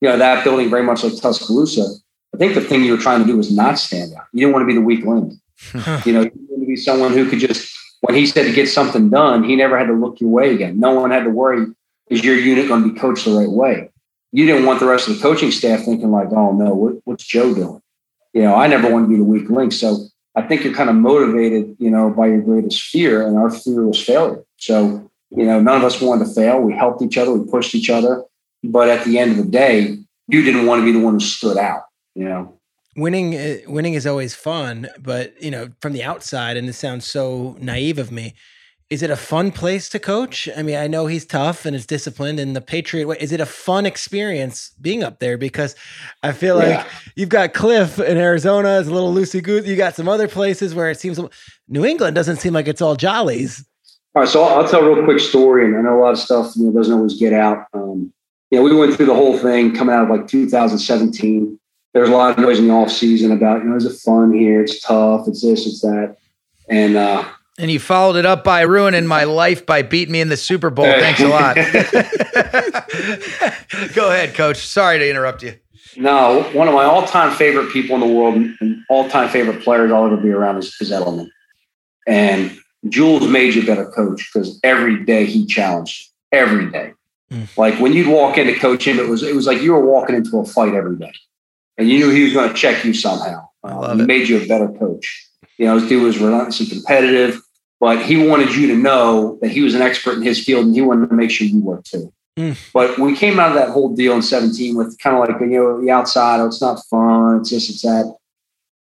You 0.00 0.08
know 0.08 0.18
that 0.18 0.42
building 0.42 0.68
very 0.68 0.82
much 0.82 1.04
like 1.04 1.20
Tuscaloosa 1.20 1.86
I 2.34 2.36
think 2.36 2.54
the 2.54 2.60
thing 2.60 2.82
you 2.82 2.90
were 2.92 2.98
trying 2.98 3.20
to 3.20 3.26
do 3.26 3.36
was 3.36 3.52
not 3.52 3.78
stand 3.78 4.12
out. 4.12 4.24
You 4.32 4.40
didn't 4.40 4.54
want 4.54 4.64
to 4.64 4.66
be 4.66 4.74
the 4.74 4.80
weak 4.80 5.04
link. 5.04 5.34
you 6.04 6.12
know, 6.12 6.22
you 6.22 6.32
wanted 6.48 6.60
to 6.60 6.66
be 6.66 6.76
someone 6.76 7.12
who 7.12 7.30
could 7.30 7.38
just, 7.38 7.72
when 8.00 8.16
he 8.16 8.26
said 8.26 8.46
to 8.46 8.52
get 8.52 8.68
something 8.68 9.08
done, 9.08 9.44
he 9.44 9.54
never 9.54 9.78
had 9.78 9.86
to 9.86 9.92
look 9.92 10.20
your 10.20 10.30
way 10.30 10.52
again. 10.52 10.80
No 10.80 10.94
one 10.94 11.12
had 11.12 11.22
to 11.24 11.30
worry, 11.30 11.66
is 12.10 12.24
your 12.24 12.36
unit 12.36 12.66
going 12.66 12.82
to 12.82 12.92
be 12.92 12.98
coached 12.98 13.24
the 13.24 13.32
right 13.32 13.48
way? 13.48 13.90
You 14.32 14.46
didn't 14.46 14.66
want 14.66 14.80
the 14.80 14.86
rest 14.86 15.06
of 15.06 15.14
the 15.14 15.22
coaching 15.22 15.52
staff 15.52 15.84
thinking 15.84 16.10
like, 16.10 16.32
oh 16.32 16.50
no, 16.52 16.74
what, 16.74 16.94
what's 17.04 17.24
Joe 17.24 17.54
doing? 17.54 17.80
You 18.32 18.42
know, 18.42 18.56
I 18.56 18.66
never 18.66 18.90
want 18.90 19.04
to 19.04 19.08
be 19.08 19.16
the 19.16 19.24
weak 19.24 19.48
link. 19.48 19.72
So 19.72 20.06
I 20.34 20.42
think 20.42 20.64
you're 20.64 20.74
kind 20.74 20.90
of 20.90 20.96
motivated, 20.96 21.76
you 21.78 21.88
know, 21.88 22.10
by 22.10 22.26
your 22.26 22.40
greatest 22.40 22.82
fear, 22.82 23.24
and 23.24 23.38
our 23.38 23.48
fear 23.48 23.86
was 23.86 24.02
failure. 24.02 24.42
So, 24.56 25.08
you 25.30 25.46
know, 25.46 25.60
none 25.60 25.76
of 25.76 25.84
us 25.84 26.00
wanted 26.00 26.24
to 26.24 26.34
fail. 26.34 26.60
We 26.60 26.74
helped 26.74 27.00
each 27.00 27.16
other, 27.16 27.32
we 27.32 27.48
pushed 27.48 27.76
each 27.76 27.90
other. 27.90 28.24
But 28.64 28.88
at 28.88 29.04
the 29.04 29.18
end 29.18 29.32
of 29.32 29.36
the 29.36 29.44
day, 29.44 29.98
you 30.26 30.42
didn't 30.42 30.66
want 30.66 30.80
to 30.80 30.84
be 30.84 30.90
the 30.90 31.04
one 31.04 31.14
who 31.14 31.20
stood 31.20 31.58
out 31.58 31.84
you 32.14 32.24
know 32.24 32.58
winning 32.96 33.34
uh, 33.34 33.56
winning 33.66 33.94
is 33.94 34.06
always 34.06 34.34
fun 34.34 34.88
but 34.98 35.40
you 35.42 35.50
know 35.50 35.68
from 35.80 35.92
the 35.92 36.02
outside 36.02 36.56
and 36.56 36.68
it 36.68 36.74
sounds 36.74 37.06
so 37.06 37.56
naive 37.60 37.98
of 37.98 38.12
me 38.12 38.34
is 38.90 39.02
it 39.02 39.10
a 39.10 39.16
fun 39.16 39.50
place 39.50 39.88
to 39.88 39.98
coach? 39.98 40.48
I 40.56 40.62
mean 40.62 40.76
i 40.76 40.86
know 40.86 41.06
he's 41.06 41.26
tough 41.26 41.66
and 41.66 41.74
it's 41.74 41.86
disciplined 41.86 42.38
and 42.38 42.54
the 42.54 42.60
patriot 42.60 43.06
way. 43.06 43.16
Is 43.18 43.32
it 43.32 43.40
a 43.40 43.46
fun 43.46 43.86
experience 43.86 44.72
being 44.80 45.02
up 45.02 45.18
there? 45.18 45.36
Because 45.36 45.74
i 46.22 46.32
feel 46.32 46.56
like 46.56 46.68
yeah. 46.68 46.86
you've 47.16 47.28
got 47.28 47.54
Kliff 47.54 48.04
in 48.04 48.16
arizona 48.16 48.78
is 48.78 48.86
a 48.86 48.92
little 48.92 49.12
loosey 49.12 49.42
goosey 49.42 49.70
you 49.70 49.76
got 49.76 49.94
some 49.94 50.08
other 50.08 50.28
places 50.28 50.74
where 50.74 50.90
it 50.90 51.00
seems 51.00 51.18
new 51.68 51.84
england 51.84 52.14
doesn't 52.14 52.36
seem 52.36 52.52
like 52.52 52.68
it's 52.68 52.82
all 52.82 52.96
jollies. 52.96 53.64
All 54.14 54.22
right 54.22 54.28
so 54.28 54.44
i'll, 54.44 54.60
I'll 54.60 54.68
tell 54.68 54.84
a 54.84 54.94
real 54.94 55.04
quick 55.04 55.20
story 55.20 55.64
and 55.64 55.76
i 55.76 55.80
know 55.80 55.98
a 55.98 56.00
lot 56.00 56.12
of 56.12 56.18
stuff 56.18 56.54
you 56.54 56.64
know 56.64 56.72
doesn't 56.72 56.94
always 56.94 57.18
get 57.18 57.32
out. 57.32 57.66
Um, 57.72 58.12
you 58.50 58.58
know 58.58 58.64
we 58.64 58.76
went 58.76 58.94
through 58.94 59.06
the 59.06 59.14
whole 59.14 59.36
thing 59.38 59.74
coming 59.74 59.94
out 59.94 60.04
of 60.04 60.10
like 60.10 60.28
2017 60.28 61.58
there's 61.94 62.08
a 62.08 62.12
lot 62.12 62.32
of 62.32 62.38
noise 62.38 62.58
in 62.58 62.68
the 62.68 62.74
off 62.74 62.90
season 62.90 63.30
about, 63.30 63.62
you 63.62 63.70
know, 63.70 63.76
is 63.76 63.86
it 63.86 63.94
fun 63.94 64.32
here? 64.32 64.62
It's 64.62 64.80
tough. 64.80 65.28
It's 65.28 65.42
this, 65.42 65.66
it's 65.66 65.80
that. 65.80 66.16
And, 66.68 66.96
uh, 66.96 67.24
and 67.56 67.70
you 67.70 67.78
followed 67.78 68.16
it 68.16 68.26
up 68.26 68.42
by 68.42 68.62
ruining 68.62 69.06
my 69.06 69.22
life 69.22 69.64
by 69.64 69.82
beating 69.82 70.10
me 70.10 70.20
in 70.20 70.28
the 70.28 70.36
Super 70.36 70.70
Bowl. 70.70 70.84
Thanks 70.86 71.20
a 71.20 71.28
lot. 71.28 71.54
Go 73.94 74.10
ahead, 74.10 74.34
coach. 74.34 74.56
Sorry 74.56 74.98
to 74.98 75.08
interrupt 75.08 75.44
you. 75.44 75.54
No, 75.96 76.42
one 76.52 76.66
of 76.66 76.74
my 76.74 76.82
all-time 76.82 77.32
favorite 77.36 77.72
people 77.72 77.94
in 77.94 78.00
the 78.00 78.08
world 78.08 78.34
and 78.34 78.82
all-time 78.90 79.28
favorite 79.28 79.62
players 79.62 79.92
I'll 79.92 80.06
ever 80.06 80.16
be 80.16 80.30
around 80.30 80.58
is, 80.58 80.74
is 80.80 80.90
Edelman. 80.90 81.28
And 82.08 82.58
Jules 82.88 83.28
made 83.28 83.54
you 83.54 83.62
a 83.62 83.66
better 83.66 83.86
coach 83.86 84.28
because 84.34 84.58
every 84.64 85.04
day 85.04 85.26
he 85.26 85.46
challenged 85.46 86.10
every 86.32 86.72
day. 86.72 86.94
Mm. 87.30 87.56
Like 87.56 87.78
when 87.78 87.92
you'd 87.92 88.08
walk 88.08 88.36
in 88.36 88.48
to 88.48 88.54
coach 88.54 88.84
him, 88.84 88.98
it 88.98 89.08
was 89.08 89.22
it 89.22 89.36
was 89.36 89.46
like 89.46 89.62
you 89.62 89.72
were 89.72 89.86
walking 89.86 90.16
into 90.16 90.38
a 90.38 90.44
fight 90.44 90.74
every 90.74 90.96
day 90.96 91.12
and 91.76 91.88
you 91.88 91.98
knew 91.98 92.10
he 92.10 92.24
was 92.24 92.32
going 92.32 92.48
to 92.48 92.54
check 92.54 92.84
you 92.84 92.94
somehow. 92.94 93.48
Um, 93.62 94.00
he 94.00 94.06
made 94.06 94.28
you 94.28 94.42
a 94.42 94.46
better 94.46 94.68
coach. 94.68 95.28
You 95.58 95.66
know, 95.66 95.78
his 95.78 95.88
dude 95.88 96.02
was 96.02 96.18
relentlessly 96.18 96.66
competitive, 96.66 97.40
but 97.80 98.04
he 98.04 98.16
wanted 98.26 98.54
you 98.54 98.66
to 98.68 98.76
know 98.76 99.38
that 99.40 99.50
he 99.50 99.62
was 99.62 99.74
an 99.74 99.82
expert 99.82 100.16
in 100.16 100.22
his 100.22 100.44
field, 100.44 100.66
and 100.66 100.74
he 100.74 100.82
wanted 100.82 101.08
to 101.08 101.14
make 101.14 101.30
sure 101.30 101.46
you 101.46 101.60
were 101.60 101.82
too. 101.82 102.12
Mm. 102.38 102.58
But 102.72 102.98
we 102.98 103.16
came 103.16 103.38
out 103.38 103.50
of 103.50 103.54
that 103.54 103.70
whole 103.70 103.94
deal 103.94 104.14
in 104.14 104.22
17 104.22 104.76
with 104.76 104.98
kind 104.98 105.16
of 105.16 105.20
like, 105.20 105.40
you 105.40 105.46
know, 105.46 105.80
the 105.80 105.90
outside, 105.90 106.40
oh, 106.40 106.46
it's 106.46 106.60
not 106.60 106.80
fun, 106.90 107.40
it's 107.40 107.50
this, 107.50 107.70
it's 107.70 107.82
that. 107.82 108.14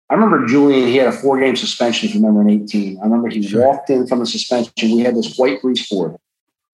I 0.09 0.13
remember 0.13 0.47
Julian, 0.47 0.88
he 0.88 0.95
had 0.95 1.07
a 1.07 1.11
four 1.11 1.39
game 1.39 1.55
suspension, 1.55 2.07
if 2.07 2.15
you 2.15 2.21
remember, 2.21 2.41
in 2.41 2.63
18. 2.63 2.99
I 2.99 3.03
remember 3.03 3.30
he 3.30 3.43
sure. 3.43 3.61
walked 3.61 3.89
in 3.89 4.07
from 4.07 4.19
the 4.19 4.25
suspension. 4.25 4.95
We 4.95 5.01
had 5.01 5.15
this 5.15 5.38
white 5.38 5.61
grease 5.61 5.88
board. 5.88 6.15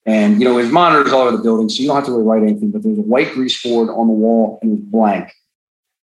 And, 0.06 0.40
you 0.40 0.48
know, 0.48 0.58
his 0.58 0.72
monitors 0.72 1.12
all 1.12 1.22
over 1.22 1.38
the 1.38 1.44
building, 1.44 1.70
so 1.70 1.82
you 1.82 1.88
don't 1.88 1.96
have 1.96 2.06
to 2.06 2.12
really 2.12 2.24
write 2.24 2.44
anything, 2.44 2.72
but 2.72 2.84
there 2.84 2.92
was 2.92 3.00
a 3.00 3.04
white 3.04 3.34
grease 3.34 3.62
board 3.64 3.90
on 3.90 4.08
the 4.08 4.14
wall 4.14 4.60
and 4.62 4.72
it 4.72 4.76
was 4.76 4.84
blank 4.84 5.34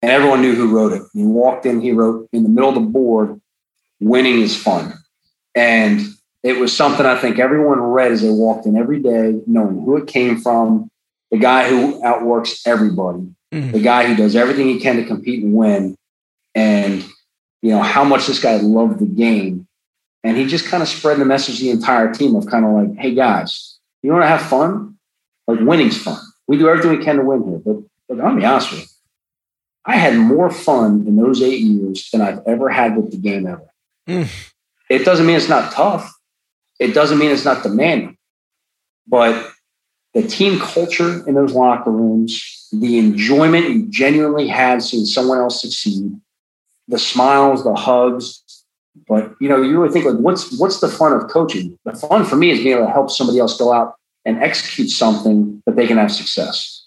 and 0.01 0.11
everyone 0.11 0.41
knew 0.41 0.55
who 0.55 0.75
wrote 0.75 0.93
it. 0.93 1.03
He 1.13 1.23
walked 1.23 1.65
in, 1.65 1.81
he 1.81 1.91
wrote 1.91 2.27
in 2.33 2.43
the 2.43 2.49
middle 2.49 2.69
of 2.69 2.75
the 2.75 2.81
board, 2.81 3.39
winning 3.99 4.41
is 4.41 4.55
fun. 4.55 4.93
And 5.55 6.01
it 6.43 6.59
was 6.59 6.75
something 6.75 7.05
I 7.05 7.19
think 7.19 7.39
everyone 7.39 7.79
read 7.79 8.11
as 8.11 8.21
they 8.21 8.29
walked 8.29 8.65
in 8.65 8.75
every 8.75 8.99
day, 8.99 9.41
knowing 9.45 9.81
who 9.83 9.97
it 9.97 10.07
came 10.07 10.39
from, 10.39 10.89
the 11.29 11.37
guy 11.37 11.69
who 11.69 12.03
outworks 12.03 12.65
everybody, 12.65 13.27
mm-hmm. 13.53 13.71
the 13.71 13.81
guy 13.81 14.05
who 14.05 14.15
does 14.15 14.35
everything 14.35 14.67
he 14.67 14.79
can 14.79 14.97
to 14.97 15.05
compete 15.05 15.43
and 15.43 15.53
win, 15.53 15.95
and 16.55 17.05
you 17.61 17.69
know 17.69 17.81
how 17.81 18.03
much 18.03 18.27
this 18.27 18.41
guy 18.41 18.57
loved 18.57 18.99
the 18.99 19.05
game. 19.05 19.67
And 20.23 20.37
he 20.37 20.45
just 20.45 20.65
kind 20.65 20.83
of 20.83 20.89
spread 20.89 21.17
the 21.17 21.25
message 21.25 21.57
to 21.57 21.63
the 21.63 21.69
entire 21.71 22.13
team 22.13 22.35
of 22.35 22.45
kind 22.45 22.65
of 22.65 22.71
like, 22.71 22.95
hey 22.97 23.15
guys, 23.15 23.79
you 24.03 24.11
want 24.11 24.23
to 24.23 24.27
have 24.27 24.41
fun? 24.41 24.97
Like 25.47 25.59
winning's 25.61 25.97
fun. 25.97 26.19
We 26.47 26.57
do 26.57 26.69
everything 26.69 26.97
we 26.97 27.03
can 27.03 27.17
to 27.17 27.23
win 27.23 27.43
here. 27.43 27.59
But, 27.65 27.77
but 28.07 28.23
I'll 28.23 28.35
be 28.35 28.45
honest 28.45 28.71
with 28.71 28.81
you. 28.81 28.85
I 29.85 29.97
had 29.97 30.15
more 30.15 30.51
fun 30.51 31.05
in 31.07 31.15
those 31.15 31.41
eight 31.41 31.61
years 31.61 32.09
than 32.11 32.21
I've 32.21 32.41
ever 32.45 32.69
had 32.69 32.95
with 32.95 33.11
the 33.11 33.17
game 33.17 33.47
ever. 33.47 33.67
Mm. 34.07 34.29
It 34.89 35.05
doesn't 35.05 35.25
mean 35.25 35.35
it's 35.35 35.49
not 35.49 35.71
tough. 35.71 36.13
It 36.79 36.93
doesn't 36.93 37.17
mean 37.17 37.31
it's 37.31 37.45
not 37.45 37.63
demanding. 37.63 38.17
But 39.07 39.51
the 40.13 40.23
team 40.23 40.59
culture 40.59 41.27
in 41.27 41.35
those 41.35 41.53
locker 41.53 41.91
rooms, 41.91 42.67
the 42.71 42.99
enjoyment 42.99 43.69
you 43.69 43.87
genuinely 43.87 44.47
had 44.47 44.83
seeing 44.83 45.05
someone 45.05 45.37
else 45.37 45.61
succeed, 45.61 46.11
the 46.87 46.99
smiles, 46.99 47.63
the 47.63 47.73
hugs. 47.73 48.43
But 49.07 49.33
you 49.39 49.47
know, 49.47 49.61
you 49.61 49.79
really 49.79 49.93
think 49.93 50.05
like, 50.05 50.17
what's 50.17 50.57
what's 50.59 50.79
the 50.79 50.89
fun 50.89 51.13
of 51.13 51.29
coaching? 51.29 51.77
The 51.85 51.93
fun 51.93 52.25
for 52.25 52.35
me 52.35 52.51
is 52.51 52.59
being 52.59 52.75
able 52.75 52.87
to 52.87 52.91
help 52.91 53.09
somebody 53.09 53.39
else 53.39 53.57
go 53.57 53.71
out 53.71 53.95
and 54.25 54.41
execute 54.43 54.89
something 54.89 55.63
that 55.65 55.75
they 55.75 55.87
can 55.87 55.97
have 55.97 56.11
success. 56.11 56.85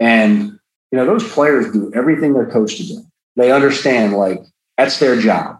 And 0.00 0.53
you 0.94 1.00
know, 1.00 1.06
those 1.06 1.28
players 1.32 1.72
do 1.72 1.90
everything 1.92 2.34
they're 2.34 2.46
coached 2.46 2.76
to 2.76 2.86
do. 2.86 3.04
They 3.34 3.50
understand 3.50 4.12
like 4.12 4.40
that's 4.78 5.00
their 5.00 5.18
job. 5.18 5.58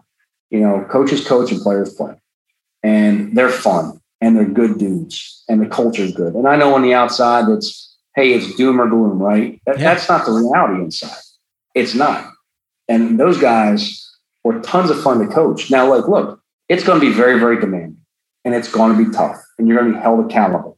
You 0.49 0.61
know, 0.61 0.87
coaches 0.89 1.27
coach 1.27 1.51
and 1.51 1.59
players 1.59 1.93
play, 1.93 2.13
and 2.83 3.35
they're 3.35 3.49
fun 3.49 3.99
and 4.21 4.37
they're 4.37 4.45
good 4.45 4.77
dudes 4.77 5.43
and 5.49 5.61
the 5.61 5.65
culture's 5.65 6.13
good. 6.13 6.35
And 6.35 6.47
I 6.47 6.55
know 6.55 6.73
on 6.73 6.83
the 6.83 6.93
outside 6.93 7.49
it's 7.49 7.97
hey, 8.15 8.31
it's 8.31 8.55
doom 8.55 8.79
or 8.79 8.87
gloom, 8.87 9.19
right? 9.19 9.59
That, 9.65 9.77
yeah. 9.77 9.93
That's 9.93 10.07
not 10.07 10.25
the 10.25 10.31
reality 10.31 10.81
inside. 10.81 11.19
It's 11.73 11.93
not. 11.93 12.31
And 12.87 13.19
those 13.19 13.37
guys 13.37 14.09
were 14.45 14.61
tons 14.61 14.89
of 14.89 15.03
fun 15.03 15.19
to 15.19 15.27
coach. 15.27 15.69
Now, 15.69 15.93
like, 15.93 16.07
look, 16.07 16.39
it's 16.69 16.85
going 16.85 16.97
to 16.97 17.05
be 17.05 17.11
very, 17.11 17.37
very 17.37 17.59
demanding 17.59 17.97
and 18.45 18.55
it's 18.55 18.71
going 18.71 18.97
to 18.97 19.05
be 19.05 19.11
tough 19.11 19.35
and 19.59 19.67
you're 19.67 19.77
going 19.77 19.91
to 19.91 19.97
be 19.97 20.01
held 20.01 20.25
accountable. 20.25 20.77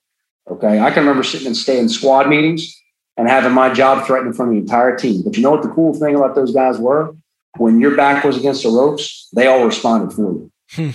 Okay. 0.50 0.80
I 0.80 0.90
can 0.90 1.02
remember 1.02 1.22
sitting 1.22 1.46
and 1.46 1.56
staying 1.56 1.82
in 1.82 1.90
squad 1.90 2.28
meetings 2.28 2.76
and 3.18 3.28
having 3.28 3.52
my 3.52 3.74
job 3.74 4.06
threatened 4.06 4.28
in 4.28 4.34
front 4.34 4.52
of 4.52 4.56
the 4.56 4.62
entire 4.62 4.96
team. 4.96 5.24
But 5.24 5.36
you 5.36 5.44
know 5.44 5.52
what 5.52 5.64
the 5.64 5.70
cool 5.70 5.94
thing 5.94 6.16
about 6.16 6.36
those 6.36 6.54
guys 6.54 6.78
were? 6.78 7.16
When 7.58 7.80
your 7.80 7.96
back 7.96 8.24
was 8.24 8.38
against 8.38 8.64
the 8.64 8.70
ropes, 8.70 9.28
they 9.34 9.48
all 9.48 9.66
responded 9.66 10.16
for 10.16 10.22
you. 10.22 10.52
Hmm. 10.72 10.90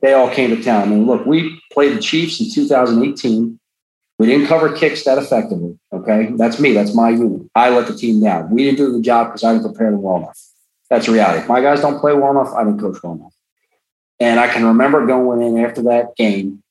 They 0.00 0.14
all 0.14 0.30
came 0.30 0.50
to 0.50 0.62
town. 0.62 0.82
I 0.82 0.86
mean, 0.86 1.06
look, 1.06 1.24
we 1.26 1.60
played 1.72 1.96
the 1.96 2.00
Chiefs 2.00 2.40
in 2.40 2.50
2018. 2.50 3.58
We 4.18 4.26
didn't 4.26 4.46
cover 4.46 4.74
kicks 4.74 5.04
that 5.04 5.18
effectively. 5.18 5.78
Okay. 5.92 6.30
That's 6.36 6.58
me. 6.58 6.72
That's 6.72 6.94
my 6.94 7.10
unit. 7.10 7.48
I 7.54 7.70
let 7.70 7.86
the 7.86 7.94
team 7.94 8.20
down. 8.20 8.50
We 8.50 8.64
didn't 8.64 8.78
do 8.78 8.92
the 8.92 9.02
job 9.02 9.28
because 9.28 9.44
I 9.44 9.52
didn't 9.52 9.66
prepare 9.66 9.90
them 9.90 10.02
well 10.02 10.16
enough. 10.16 10.38
That's 10.90 11.08
reality. 11.08 11.40
If 11.40 11.48
my 11.48 11.60
guys 11.60 11.80
don't 11.80 12.00
play 12.00 12.14
well 12.14 12.30
enough, 12.30 12.52
I 12.54 12.64
didn't 12.64 12.80
coach 12.80 13.02
well 13.02 13.14
enough. 13.14 13.34
And 14.18 14.40
I 14.40 14.48
can 14.48 14.64
remember 14.64 15.06
going 15.06 15.42
in 15.42 15.62
after 15.64 15.82
that 15.82 16.16
game, 16.16 16.62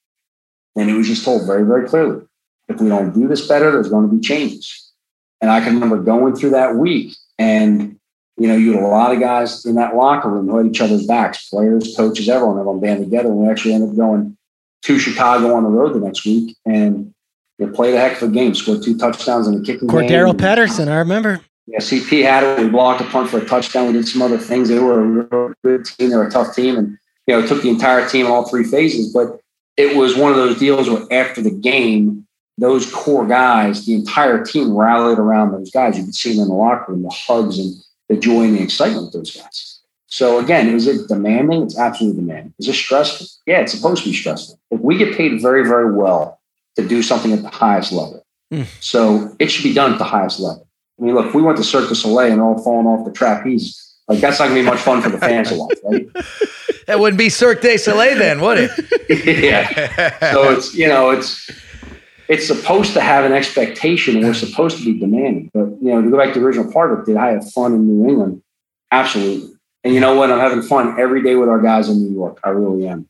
and 0.76 0.90
it 0.90 0.94
was 0.94 1.08
just 1.08 1.26
told 1.26 1.46
very, 1.46 1.64
very 1.64 1.88
clearly 1.88 2.26
if 2.72 2.82
we 2.82 2.90
don't 2.90 3.14
do 3.14 3.28
this 3.28 3.48
better, 3.48 3.72
there's 3.72 3.90
going 3.90 4.10
to 4.10 4.16
be 4.16 4.22
changes. 4.22 4.92
And 5.40 5.50
I 5.50 5.62
can 5.62 5.74
remember 5.74 5.98
going 5.98 6.36
through 6.36 6.52
that 6.52 6.76
week, 6.76 7.16
and 7.38 7.98
you 8.38 8.48
know, 8.48 8.56
you 8.56 8.74
had 8.74 8.84
a 8.84 8.88
lot 8.88 9.14
of 9.14 9.20
guys 9.20 9.66
in 9.66 9.76
that 9.76 9.96
locker 9.96 10.30
room 10.30 10.48
who 10.48 10.58
had 10.58 10.66
each 10.66 10.82
other's 10.82 11.06
backs, 11.06 11.50
players, 11.50 11.96
coaches, 11.96 12.30
everyone, 12.30 12.58
everyone 12.58 12.80
band 12.80 13.04
together. 13.04 13.30
And 13.30 13.38
we 13.38 13.50
actually 13.50 13.74
ended 13.74 13.92
up 13.92 13.96
going 13.96 14.38
to 14.84 15.00
Chicago 15.00 15.54
on 15.54 15.64
the 15.64 15.70
road 15.70 15.94
the 15.94 16.00
next 16.00 16.26
week, 16.26 16.56
and 16.66 17.14
they 17.60 17.68
played 17.68 17.94
a 17.94 18.00
heck 18.00 18.22
of 18.22 18.30
a 18.30 18.32
game, 18.32 18.56
scored 18.56 18.84
two 18.84 18.98
touchdowns 18.98 19.48
in 19.48 19.60
the 19.60 19.64
kicking 19.64 19.88
Cordarrelle 19.88 20.32
game. 20.32 20.38
Patterson, 20.38 20.90
I 20.90 20.96
remember. 20.98 21.42
Yeah, 21.68 21.80
CP 21.80 22.24
had 22.24 22.44
it. 22.44 22.64
We 22.64 22.70
blocked 22.70 23.02
a 23.02 23.04
punt 23.06 23.30
for 23.30 23.38
a 23.38 23.46
touchdown. 23.46 23.88
We 23.88 23.94
did 23.94 24.08
some 24.08 24.22
other 24.22 24.40
things. 24.40 24.70
They 24.70 24.80
were 24.80 25.00
a 25.00 25.04
real 25.04 25.54
good 25.64 25.86
team. 25.86 26.10
They 26.10 26.16
were 26.16 26.28
a 26.28 26.32
tough 26.32 26.56
team, 26.56 26.78
and 26.78 26.98
you 27.28 27.36
know, 27.36 27.44
it 27.44 27.48
took 27.48 27.62
the 27.62 27.70
entire 27.70 28.08
team 28.10 28.26
all 28.26 28.50
three 28.50 28.64
phases. 28.64 29.14
But 29.14 29.40
it 29.78 29.96
was 29.96 30.18
one 30.18 30.32
of 30.32 30.38
those 30.38 30.58
deals 30.58 30.90
where 30.90 31.06
after 31.12 31.42
the 31.42 31.52
game, 31.52 32.26
those 32.62 32.90
core 32.92 33.26
guys, 33.26 33.86
the 33.86 33.94
entire 33.96 34.46
team 34.46 34.76
rallied 34.76 35.18
around 35.18 35.52
those 35.52 35.72
guys. 35.72 35.98
You 35.98 36.06
could 36.06 36.16
see 36.16 36.34
them 36.34 36.44
in 36.44 36.48
the 36.50 36.54
locker 36.54 36.92
room, 36.92 37.02
the 37.02 37.10
hugs 37.10 37.58
and 37.58 37.74
the 38.08 38.16
joy 38.16 38.44
and 38.44 38.56
the 38.56 38.62
excitement 38.62 39.06
with 39.06 39.14
those 39.14 39.36
guys. 39.36 39.80
So 40.06 40.38
again, 40.38 40.68
is 40.68 40.86
it 40.86 41.08
demanding? 41.08 41.64
It's 41.64 41.78
absolutely 41.78 42.22
demanding. 42.22 42.54
Is 42.60 42.68
it 42.68 42.76
stressful? 42.76 43.26
Yeah, 43.48 43.62
it's 43.62 43.74
supposed 43.74 44.04
to 44.04 44.10
be 44.10 44.16
stressful. 44.16 44.60
But 44.70 44.82
we 44.82 44.98
get 44.98 45.18
paid 45.18 45.42
very, 45.42 45.68
very 45.68 45.92
well 45.92 46.40
to 46.76 46.88
do 46.88 47.02
something 47.02 47.34
at 47.34 47.42
the 47.42 47.50
highest 47.50 47.92
level. 47.92 48.24
Mm. 48.54 48.68
So 48.80 49.36
it 49.40 49.50
should 49.50 49.64
be 49.64 49.74
done 49.74 49.94
at 49.94 49.98
the 49.98 50.04
highest 50.04 50.40
level. 50.40 50.68
I 51.00 51.04
mean, 51.04 51.16
look, 51.16 51.34
we 51.34 51.42
went 51.42 51.58
to 51.58 51.64
Cirque 51.64 51.90
du 51.90 51.96
Soleil 51.96 52.32
and 52.32 52.42
all 52.42 52.62
falling 52.62 52.86
off 52.86 53.06
the 53.06 53.12
trapeze. 53.12 53.96
Like 54.08 54.20
that's 54.20 54.38
not 54.38 54.50
gonna 54.50 54.60
be 54.60 54.66
much 54.66 54.80
fun 54.80 55.02
for 55.02 55.10
the 55.10 55.18
fans 55.18 55.50
to 55.50 55.56
watch, 55.56 55.78
right? 55.84 56.08
that 56.88 57.00
wouldn't 57.00 57.18
be 57.18 57.30
Cirque 57.30 57.62
du 57.62 57.78
Soleil 57.78 58.18
then, 58.18 58.42
would 58.42 58.58
it? 58.60 58.72
yeah. 59.44 60.34
So 60.34 60.52
it's 60.52 60.76
you 60.76 60.88
know 60.88 61.12
it's 61.12 61.50
it's 62.32 62.48
supposed 62.48 62.94
to 62.94 63.02
have 63.02 63.26
an 63.26 63.34
expectation 63.34 64.16
and 64.16 64.26
we're 64.26 64.34
supposed 64.34 64.78
to 64.78 64.86
be 64.86 64.98
demanding. 64.98 65.52
But 65.54 65.66
you 65.82 65.92
know, 65.92 66.02
to 66.02 66.10
go 66.10 66.18
back 66.18 66.34
to 66.34 66.40
the 66.40 66.46
original 66.46 66.72
part 66.72 66.94
of 66.94 67.00
it, 67.00 67.06
did 67.06 67.18
I 67.18 67.32
have 67.32 67.52
fun 67.52 67.74
in 67.74 67.86
New 67.86 68.08
England? 68.08 68.42
Absolutely. 68.90 69.54
And 69.84 69.94
you 69.94 70.00
know 70.00 70.16
what? 70.16 70.32
I'm 70.32 70.40
having 70.40 70.62
fun 70.62 70.98
every 70.98 71.22
day 71.24 71.36
with 71.36 71.50
our 71.50 71.60
guys 71.60 71.90
in 71.90 71.98
New 71.98 72.14
York. 72.14 72.40
I 72.46 72.50
really 72.52 72.88
am. 72.88 73.10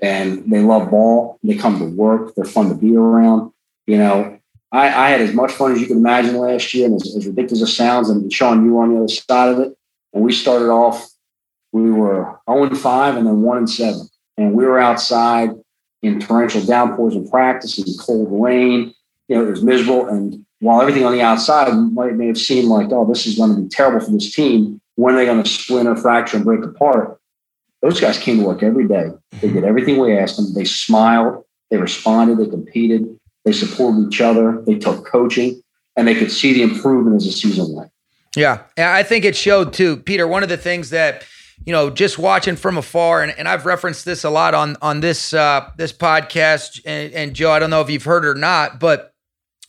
And 0.00 0.48
they 0.48 0.60
love 0.60 0.88
ball. 0.88 1.40
They 1.42 1.56
come 1.56 1.80
to 1.80 1.84
work. 1.84 2.36
They're 2.36 2.44
fun 2.44 2.68
to 2.68 2.76
be 2.76 2.96
around. 2.96 3.52
You 3.88 3.98
know, 3.98 4.38
I, 4.70 4.86
I 4.86 5.08
had 5.08 5.20
as 5.20 5.34
much 5.34 5.50
fun 5.50 5.72
as 5.72 5.80
you 5.80 5.88
can 5.88 5.96
imagine 5.96 6.36
last 6.36 6.72
year, 6.72 6.86
and 6.86 6.94
as, 6.94 7.16
as 7.16 7.26
ridiculous 7.26 7.62
as 7.62 7.70
it 7.70 7.72
sounds. 7.72 8.08
And 8.08 8.32
Sean, 8.32 8.64
you 8.64 8.74
were 8.74 8.84
on 8.84 8.94
the 8.94 8.98
other 8.98 9.08
side 9.08 9.48
of 9.48 9.58
it. 9.58 9.76
And 10.12 10.22
we 10.22 10.32
started 10.32 10.70
off, 10.70 11.08
we 11.72 11.90
were 11.90 12.38
0 12.48 12.64
and 12.64 12.78
5 12.78 13.16
and 13.16 13.26
then 13.26 13.42
1 13.42 13.58
and 13.58 13.70
7. 13.70 14.08
And 14.36 14.54
we 14.54 14.64
were 14.64 14.78
outside 14.78 15.50
in 16.02 16.20
torrential 16.20 16.64
downpours 16.64 17.14
in 17.14 17.28
practice 17.28 17.78
and 17.78 17.86
cold 17.98 18.28
rain. 18.42 18.94
You 19.28 19.36
know, 19.36 19.46
it 19.46 19.50
was 19.50 19.62
miserable. 19.62 20.06
And 20.08 20.44
while 20.60 20.80
everything 20.80 21.04
on 21.04 21.12
the 21.12 21.22
outside 21.22 21.72
might 21.72 22.14
may 22.14 22.26
have 22.26 22.38
seemed 22.38 22.68
like, 22.68 22.88
oh, 22.90 23.06
this 23.06 23.26
is 23.26 23.36
going 23.36 23.54
to 23.54 23.62
be 23.62 23.68
terrible 23.68 24.04
for 24.04 24.10
this 24.10 24.34
team, 24.34 24.80
when 24.96 25.14
are 25.14 25.18
they 25.18 25.26
going 25.26 25.42
to 25.42 25.48
splinter, 25.48 25.96
fracture, 25.96 26.36
and 26.36 26.44
break 26.44 26.64
apart? 26.64 27.20
Those 27.82 28.00
guys 28.00 28.18
came 28.18 28.38
to 28.38 28.44
work 28.44 28.62
every 28.62 28.86
day. 28.86 29.10
They 29.40 29.48
did 29.48 29.64
everything 29.64 29.98
we 29.98 30.16
asked 30.16 30.36
them. 30.36 30.52
They 30.52 30.64
smiled. 30.64 31.44
They 31.70 31.78
responded. 31.78 32.38
They 32.38 32.50
competed. 32.50 33.18
They 33.44 33.52
supported 33.52 34.08
each 34.08 34.20
other. 34.20 34.62
They 34.66 34.74
took 34.74 35.06
coaching, 35.06 35.62
and 35.96 36.06
they 36.06 36.14
could 36.14 36.30
see 36.30 36.52
the 36.52 36.62
improvement 36.62 37.16
as 37.16 37.24
the 37.24 37.32
season 37.32 37.74
went. 37.74 37.90
Yeah, 38.36 38.64
I 38.76 39.02
think 39.02 39.24
it 39.24 39.34
showed 39.34 39.72
too, 39.72 39.96
Peter. 39.96 40.28
One 40.28 40.42
of 40.42 40.50
the 40.50 40.58
things 40.58 40.90
that 40.90 41.24
you 41.64 41.72
know, 41.72 41.90
just 41.90 42.18
watching 42.18 42.56
from 42.56 42.78
afar, 42.78 43.22
and, 43.22 43.32
and 43.38 43.46
I've 43.46 43.66
referenced 43.66 44.04
this 44.04 44.24
a 44.24 44.30
lot 44.30 44.54
on 44.54 44.76
on 44.80 45.00
this 45.00 45.32
uh, 45.32 45.70
this 45.76 45.92
podcast. 45.92 46.80
And, 46.84 47.12
and 47.12 47.34
Joe, 47.34 47.52
I 47.52 47.58
don't 47.58 47.70
know 47.70 47.80
if 47.80 47.90
you've 47.90 48.04
heard 48.04 48.24
or 48.24 48.34
not, 48.34 48.80
but 48.80 49.10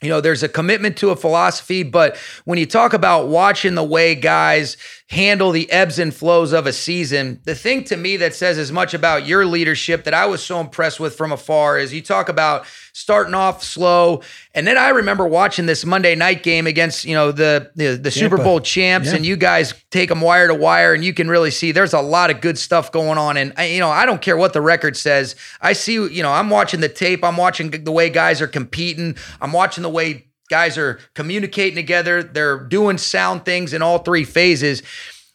you 0.02 0.10
know, 0.10 0.20
there's 0.20 0.42
a 0.42 0.50
commitment 0.50 0.98
to 0.98 1.12
a 1.12 1.16
philosophy, 1.16 1.84
but 1.84 2.18
when 2.46 2.58
you 2.58 2.66
talk 2.66 2.94
about 2.94 3.28
watching 3.28 3.76
the 3.76 3.84
way 3.84 4.16
guys 4.16 4.76
handle 5.12 5.52
the 5.52 5.70
ebbs 5.70 6.00
and 6.00 6.16
flows 6.16 6.54
of 6.54 6.66
a 6.66 6.72
season, 6.72 7.42
the 7.44 7.54
thing 7.54 7.84
to 7.84 7.98
me 7.98 8.16
that 8.16 8.34
says 8.34 8.58
as 8.58 8.72
much 8.72 8.94
about 8.94 9.28
your 9.28 9.46
leadership 9.46 10.06
that 10.06 10.14
I 10.14 10.26
was 10.26 10.42
so 10.42 10.62
impressed 10.62 11.02
with 11.02 11.18
from 11.18 11.34
afar 11.34 11.78
is 11.78 11.94
you 11.94 12.02
talk 12.02 12.30
about 12.30 12.66
starting 12.94 13.34
off 13.34 13.62
slow. 13.62 14.22
And 14.56 14.66
then 14.66 14.78
I 14.78 14.88
remember 14.88 15.28
watching 15.28 15.66
this 15.66 15.86
Monday 15.86 16.16
night 16.16 16.44
game 16.44 16.66
against, 16.66 17.04
you 17.04 17.14
know, 17.14 17.34
the 17.34 17.72
the, 17.76 17.98
the 17.98 18.10
Super 18.10 18.38
Bowl 18.38 18.62
champs, 18.62 19.10
yeah. 19.10 19.18
and 19.18 19.26
you 19.26 19.36
guys 19.36 19.74
take 19.92 20.08
them 20.08 20.22
wire 20.22 20.48
to 20.48 20.56
wire, 20.56 20.94
and 20.94 21.04
you 21.04 21.14
can 21.14 21.28
really 21.28 21.52
see 21.52 21.74
there's 21.74 21.94
a 21.94 22.02
lot 22.02 22.30
of 22.32 22.40
good 22.40 22.58
stuff 22.58 22.90
going 22.94 23.18
on. 23.18 23.36
And 23.36 23.54
you 23.70 23.82
know, 23.82 23.90
I 23.90 24.06
don't 24.06 24.22
care 24.22 24.38
what 24.38 24.54
the 24.54 24.62
record 24.62 24.96
says. 24.96 25.36
I 25.60 25.74
see, 25.74 25.96
you 25.96 26.24
know, 26.24 26.32
I'm 26.32 26.50
watching 26.50 26.80
the 26.80 26.90
tape, 26.90 27.22
I'm 27.26 27.36
watching 27.36 27.70
the 27.70 27.92
way 27.92 28.10
guys 28.10 28.42
are 28.42 28.48
competing, 28.48 29.18
I'm 29.42 29.52
watching 29.52 29.82
the 29.82 29.90
way 29.90 30.31
guys 30.52 30.78
are 30.78 31.00
communicating 31.16 31.76
together, 31.76 32.22
they're 32.22 32.60
doing 32.60 33.00
sound 33.00 33.46
things 33.46 33.74
in 33.74 33.82
all 33.82 34.00
three 34.00 34.26
phases. 34.26 34.84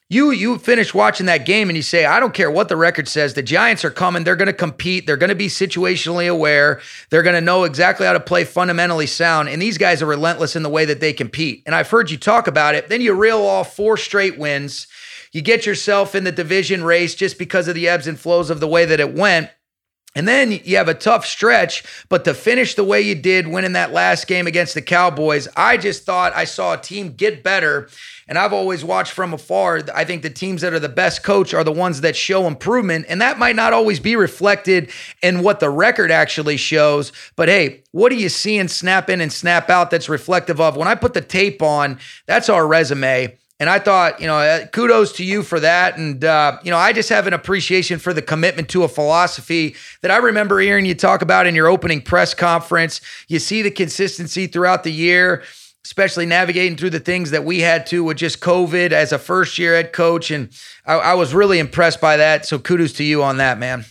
You 0.09 0.31
you 0.31 0.59
finish 0.59 0.95
watching 0.95 1.27
that 1.27 1.47
game 1.47 1.69
and 1.69 1.77
you 1.77 1.83
say, 1.83 2.05
I 2.05 2.21
don't 2.21 2.35
care 2.35 2.49
what 2.51 2.69
the 2.69 2.77
record 2.77 3.09
says. 3.09 3.35
The 3.35 3.43
Giants 3.43 3.85
are 3.85 3.91
coming. 3.91 4.23
They're 4.23 4.37
going 4.37 4.47
to 4.47 4.53
compete. 4.53 5.05
They're 5.05 5.17
going 5.17 5.31
to 5.31 5.35
be 5.35 5.49
situationally 5.49 6.31
aware. 6.31 6.81
They're 7.11 7.25
going 7.25 7.35
to 7.35 7.41
know 7.41 7.65
exactly 7.65 8.07
how 8.07 8.13
to 8.13 8.21
play 8.21 8.45
fundamentally 8.45 9.07
sound. 9.07 9.49
And 9.49 9.61
these 9.61 9.79
guys 9.79 10.03
are 10.03 10.07
relentless 10.07 10.55
in 10.55 10.63
the 10.63 10.69
way 10.69 10.85
that 10.85 11.01
they 11.01 11.13
compete. 11.13 11.65
And 11.67 11.75
I've 11.75 11.91
heard 11.91 12.11
you 12.11 12.19
talk 12.19 12.47
about 12.47 12.77
it. 12.77 12.89
Then 12.89 13.01
you 13.01 13.15
reel 13.15 13.43
off 13.43 13.75
four 13.75 13.97
straight 13.97 14.39
wins. 14.39 14.87
You 15.33 15.43
get 15.43 15.67
yourself 15.67 16.15
in 16.15 16.23
the 16.23 16.31
division 16.31 16.85
race 16.85 17.17
just 17.17 17.37
because 17.37 17.67
of 17.67 17.75
the 17.75 17.89
ebbs 17.89 18.07
and 18.07 18.21
flows 18.21 18.49
of 18.49 18.61
the 18.61 18.69
way 18.69 18.85
that 18.85 19.01
it 19.01 19.13
went. 19.13 19.51
And 20.17 20.27
then 20.27 20.51
you 20.51 20.79
have 20.79 20.89
a 20.89 20.95
tough 20.95 21.27
stretch, 21.27 21.85
but 22.09 22.25
to 22.25 22.33
finish 22.33 22.75
the 22.75 22.83
way 22.83 23.03
you 23.03 23.15
did, 23.15 23.47
winning 23.47 23.75
that 23.75 23.93
last 23.93 24.27
game 24.27 24.47
against 24.47 24.73
the 24.73 24.81
Cowboys, 24.81 25.47
I 25.55 25.77
just 25.77 26.05
thought 26.05 26.35
I 26.35 26.47
saw 26.47 26.73
a 26.73 26.79
team 26.79 27.13
get 27.13 27.45
better. 27.45 27.91
And 28.27 28.39
I've 28.39 28.55
always 28.55 28.83
watched 28.83 29.13
from 29.13 29.35
afar. 29.35 29.83
I 29.95 30.05
think 30.05 30.23
the 30.23 30.31
teams 30.31 30.63
that 30.63 30.73
are 30.73 30.81
the 30.81 30.89
best 30.89 31.23
coach 31.23 31.53
are 31.53 31.63
the 31.63 31.71
ones 31.71 32.01
that 32.01 32.17
show 32.17 32.47
improvement. 32.47 33.05
And 33.11 33.21
that 33.21 33.39
might 33.39 33.57
not 33.57 33.75
always 33.75 34.01
be 34.01 34.17
reflected 34.17 34.91
in 35.23 35.43
what 35.43 35.61
the 35.61 35.69
record 35.69 36.11
actually 36.11 36.57
shows. 36.57 37.13
But 37.37 37.49
hey, 37.49 37.83
what 37.93 38.11
are 38.11 38.17
you 38.17 38.31
seeing 38.31 38.69
snap 38.69 39.11
in 39.11 39.21
and 39.21 39.31
snap 39.31 39.69
out 39.69 39.91
that's 39.91 40.09
reflective 40.09 40.63
of 40.63 40.79
when 40.79 40.89
I 40.89 40.95
put 40.95 41.13
the 41.13 41.21
tape 41.21 41.61
on? 41.61 41.99
That's 42.25 42.49
our 42.49 42.67
resume. 42.67 43.37
And 43.59 43.71
I 43.71 43.79
thought, 43.79 44.21
you 44.21 44.27
know, 44.27 44.37
uh, 44.37 44.67
kudos 44.67 45.13
to 45.13 45.25
you 45.25 45.43
for 45.43 45.59
that. 45.61 45.97
And, 45.97 46.23
uh, 46.23 46.59
you 46.63 46.71
know, 46.71 46.77
I 46.77 46.93
just 46.93 47.09
have 47.09 47.27
an 47.27 47.33
appreciation 47.33 47.99
for 47.99 48.13
the 48.13 48.21
commitment 48.21 48.69
to 48.71 48.85
a 48.85 48.89
philosophy 48.89 49.75
that 50.03 50.11
I 50.11 50.19
remember 50.19 50.61
hearing 50.61 50.85
you 50.85 50.95
talk 50.95 51.23
about 51.23 51.47
in 51.47 51.55
your 51.55 51.67
opening 51.67 52.03
press 52.03 52.35
conference. 52.35 53.01
You 53.29 53.39
see 53.39 53.63
the 53.63 53.71
consistency 53.71 54.47
throughout 54.47 54.85
the 54.85 54.93
year, 54.93 55.43
especially 55.87 56.27
navigating 56.27 56.77
through 56.77 56.91
the 56.91 57.01
things 57.01 57.31
that 57.31 57.45
we 57.45 57.61
had 57.61 57.87
to 57.87 58.05
with 58.05 58.19
just 58.19 58.41
COVID 58.41 58.93
as 58.93 59.13
a 59.13 59.19
first 59.19 59.57
year 59.57 59.75
head 59.75 59.95
coach. 59.95 60.31
And 60.31 60.51
I, 60.85 60.95
I 60.95 61.15
was 61.15 61.33
really 61.33 61.59
impressed 61.59 62.01
by 62.01 62.19
that. 62.19 62.45
So 62.45 62.59
kudos 62.59 62.93
to 62.95 63.05
you 63.05 63.23
on 63.23 63.39
that, 63.39 63.59
man. 63.59 63.87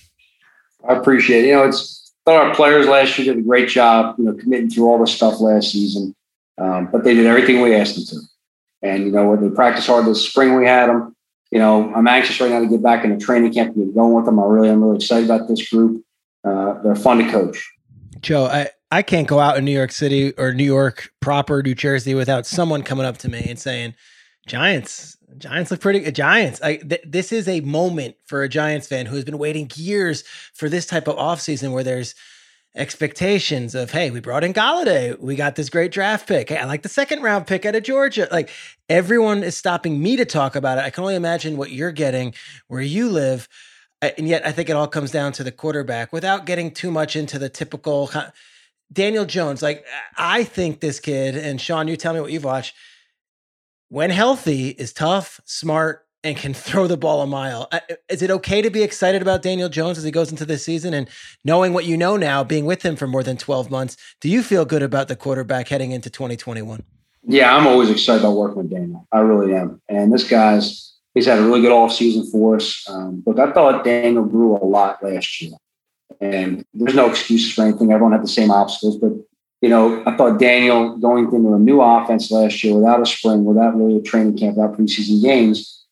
I 0.88 0.94
appreciate 0.94 1.46
it. 1.46 1.48
You 1.48 1.54
know, 1.56 1.64
it's, 1.64 2.12
I 2.28 2.32
thought 2.32 2.48
our 2.48 2.54
players 2.54 2.86
last 2.86 3.18
year 3.18 3.34
did 3.34 3.44
a 3.44 3.48
great 3.48 3.70
job, 3.70 4.16
you 4.20 4.26
know, 4.26 4.34
committing 4.34 4.70
through 4.70 4.88
all 4.88 5.00
the 5.00 5.08
stuff 5.08 5.40
last 5.40 5.72
season. 5.72 6.14
Um, 6.60 6.90
but 6.92 7.04
they 7.04 7.16
did 7.16 7.26
everything 7.26 7.62
we 7.62 7.74
asked 7.74 7.96
them 7.96 8.06
to. 8.06 8.28
And, 8.86 9.04
you 9.04 9.12
know, 9.12 9.36
they 9.36 9.50
practice 9.50 9.88
hard 9.88 10.06
this 10.06 10.24
spring 10.30 10.56
we 10.56 10.68
had 10.68 10.90
them. 10.90 11.16
You 11.50 11.58
know, 11.58 11.92
I'm 11.96 12.08
anxious 12.08 12.40
right 12.40 12.52
now 12.52 12.60
to 12.60 12.68
get 12.68 12.84
back 12.84 13.04
into 13.04 13.18
training 13.18 13.52
camp 13.54 13.76
and 13.76 13.88
get 13.88 13.96
going 13.96 14.14
with 14.14 14.26
them. 14.26 14.40
I 14.40 14.44
really 14.44 14.70
I'm 14.70 14.84
really 14.84 14.98
excited 14.98 15.26
about 15.26 15.48
this 15.48 15.68
group. 15.68 16.04
Uh, 16.44 16.82
they're 16.84 16.96
fun 16.96 17.18
to 17.18 17.32
coach. 17.32 17.58
Joe, 18.22 18.46
I, 18.46 18.70
I 18.92 19.02
can't 19.02 19.28
go 19.28 19.40
out 19.40 19.58
in 19.58 19.66
New 19.66 19.72
York 19.72 19.92
City 19.92 20.34
or 20.34 20.54
New 20.54 20.64
York 20.64 21.12
proper, 21.20 21.64
New 21.64 21.74
Jersey 21.74 22.14
without 22.14 22.46
someone 22.46 22.84
coming 22.84 23.06
up 23.06 23.18
to 23.20 23.30
me 23.30 23.44
and 23.50 23.58
saying, 23.58 23.96
Giants, 24.46 25.18
Giants 25.38 25.72
look 25.72 25.82
pretty. 25.82 26.12
Giants. 26.12 26.62
I, 26.62 26.76
th- 26.78 27.06
this 27.08 27.32
is 27.32 27.48
a 27.48 27.62
moment 27.62 28.16
for 28.26 28.44
a 28.44 28.50
Giants 28.50 28.88
fan 28.88 29.08
who 29.08 29.16
has 29.16 29.26
been 29.26 29.40
waiting 29.40 29.72
years 29.76 30.24
for 30.54 30.70
this 30.70 30.86
type 30.86 31.08
of 31.08 31.16
offseason 31.16 31.72
where 31.72 31.84
there's– 31.84 32.14
expectations 32.76 33.74
of 33.74 33.92
hey 33.92 34.12
we 34.12 34.20
brought 34.20 34.44
in 34.44 34.54
Golladay 34.54 35.18
we 35.20 35.36
got 35.36 35.56
this 35.56 35.70
great 35.70 35.92
draft 35.92 36.28
pick. 36.28 36.50
Hey 36.50 36.58
I 36.58 36.66
like 36.66 36.82
the 36.82 36.90
second 36.90 37.22
round 37.22 37.48
pick 37.48 37.66
out 37.66 37.76
of 37.76 37.84
Georgia. 37.84 38.28
Like 38.32 38.50
everyone 38.90 39.44
is 39.44 39.56
stopping 39.56 40.02
me 40.02 40.18
to 40.18 40.26
talk 40.26 40.56
about 40.56 40.78
it. 40.78 40.84
I 40.84 40.90
can 40.90 41.04
only 41.04 41.16
imagine 41.16 41.56
what 41.56 41.72
you're 41.72 41.92
getting 41.92 42.34
where 42.68 42.82
you 42.82 43.10
live. 43.10 43.48
And 44.02 44.28
yet 44.28 44.46
I 44.46 44.52
think 44.52 44.70
it 44.70 44.76
all 44.76 44.88
comes 44.88 45.12
down 45.12 45.32
to 45.34 45.44
the 45.44 45.54
quarterback 45.54 46.12
without 46.12 46.46
getting 46.46 46.70
too 46.70 46.92
much 46.92 47.16
into 47.16 47.40
the 47.40 47.50
typical 47.50 48.12
Daniel 48.92 49.26
Jones. 49.26 49.62
Like 49.62 49.86
I 50.18 50.44
think 50.44 50.82
this 50.82 51.00
kid 51.00 51.38
and 51.38 51.62
Sean 51.62 51.88
you 51.88 51.96
tell 51.96 52.14
me 52.14 52.20
what 52.20 52.32
you've 52.32 52.44
watched 52.44 52.76
when 53.88 54.10
healthy 54.10 54.70
is 54.70 54.92
tough 54.92 55.40
smart 55.46 56.05
and 56.26 56.36
can 56.36 56.54
throw 56.56 56.88
the 56.88 56.98
ball 56.98 57.22
a 57.22 57.28
mile. 57.28 57.68
Uh, 57.72 57.80
is 58.10 58.24
it 58.24 58.32
okay 58.32 58.62
to 58.62 58.72
be 58.72 58.82
excited 58.82 59.22
about 59.22 59.44
Daniel 59.44 59.70
Jones 59.70 60.00
as 60.00 60.04
he 60.04 60.10
goes 60.10 60.32
into 60.32 60.44
this 60.44 60.66
season 60.66 60.94
and 60.94 61.08
knowing 61.44 61.72
what 61.72 61.86
you 61.86 61.96
know 61.96 62.18
now, 62.18 62.44
being 62.44 62.66
with 62.66 62.82
him 62.84 62.96
for 62.96 63.06
more 63.06 63.22
than 63.22 63.38
12 63.38 63.70
months? 63.70 63.96
Do 64.20 64.28
you 64.28 64.42
feel 64.42 64.66
good 64.66 64.82
about 64.82 65.08
the 65.08 65.16
quarterback 65.16 65.68
heading 65.68 65.92
into 65.92 66.10
2021? 66.10 66.84
Yeah, 67.28 67.56
I'm 67.56 67.68
always 67.68 67.92
excited 67.92 68.22
about 68.22 68.34
working 68.34 68.58
with 68.58 68.72
Daniel. 68.72 69.08
I 69.12 69.20
really 69.20 69.54
am. 69.56 69.82
And 69.88 70.12
this 70.12 70.28
guy's, 70.28 70.96
he's 71.14 71.28
had 71.28 71.38
a 71.38 71.44
really 71.44 71.62
good 71.62 71.72
offseason 71.72 72.30
for 72.32 72.56
us. 72.56 72.84
Um, 72.90 73.22
look, 73.26 73.38
I 73.38 73.52
thought 73.52 73.84
Daniel 73.84 74.26
grew 74.26 74.58
a 74.58 74.66
lot 74.66 75.04
last 75.04 75.42
year. 75.42 75.54
And 76.20 76.66
there's 76.74 76.96
no 76.96 77.08
excuses 77.08 77.54
for 77.54 77.64
anything. 77.64 77.92
Everyone 77.92 78.14
had 78.14 78.24
the 78.24 78.28
same 78.28 78.50
obstacles. 78.50 78.98
But, 78.98 79.14
you 79.62 79.70
know, 79.70 80.02
I 80.08 80.16
thought 80.18 80.40
Daniel 80.40 80.98
going 80.98 81.26
into 81.26 81.54
a 81.54 81.60
new 81.60 81.82
offense 81.82 82.32
last 82.32 82.64
year 82.64 82.76
without 82.76 83.02
a 83.02 83.06
spring, 83.06 83.44
without 83.46 83.76
really 83.76 83.98
a 83.98 84.02
training 84.02 84.38
camp, 84.38 84.58
without 84.58 84.78
preseason 84.78 85.22
games, 85.22 85.85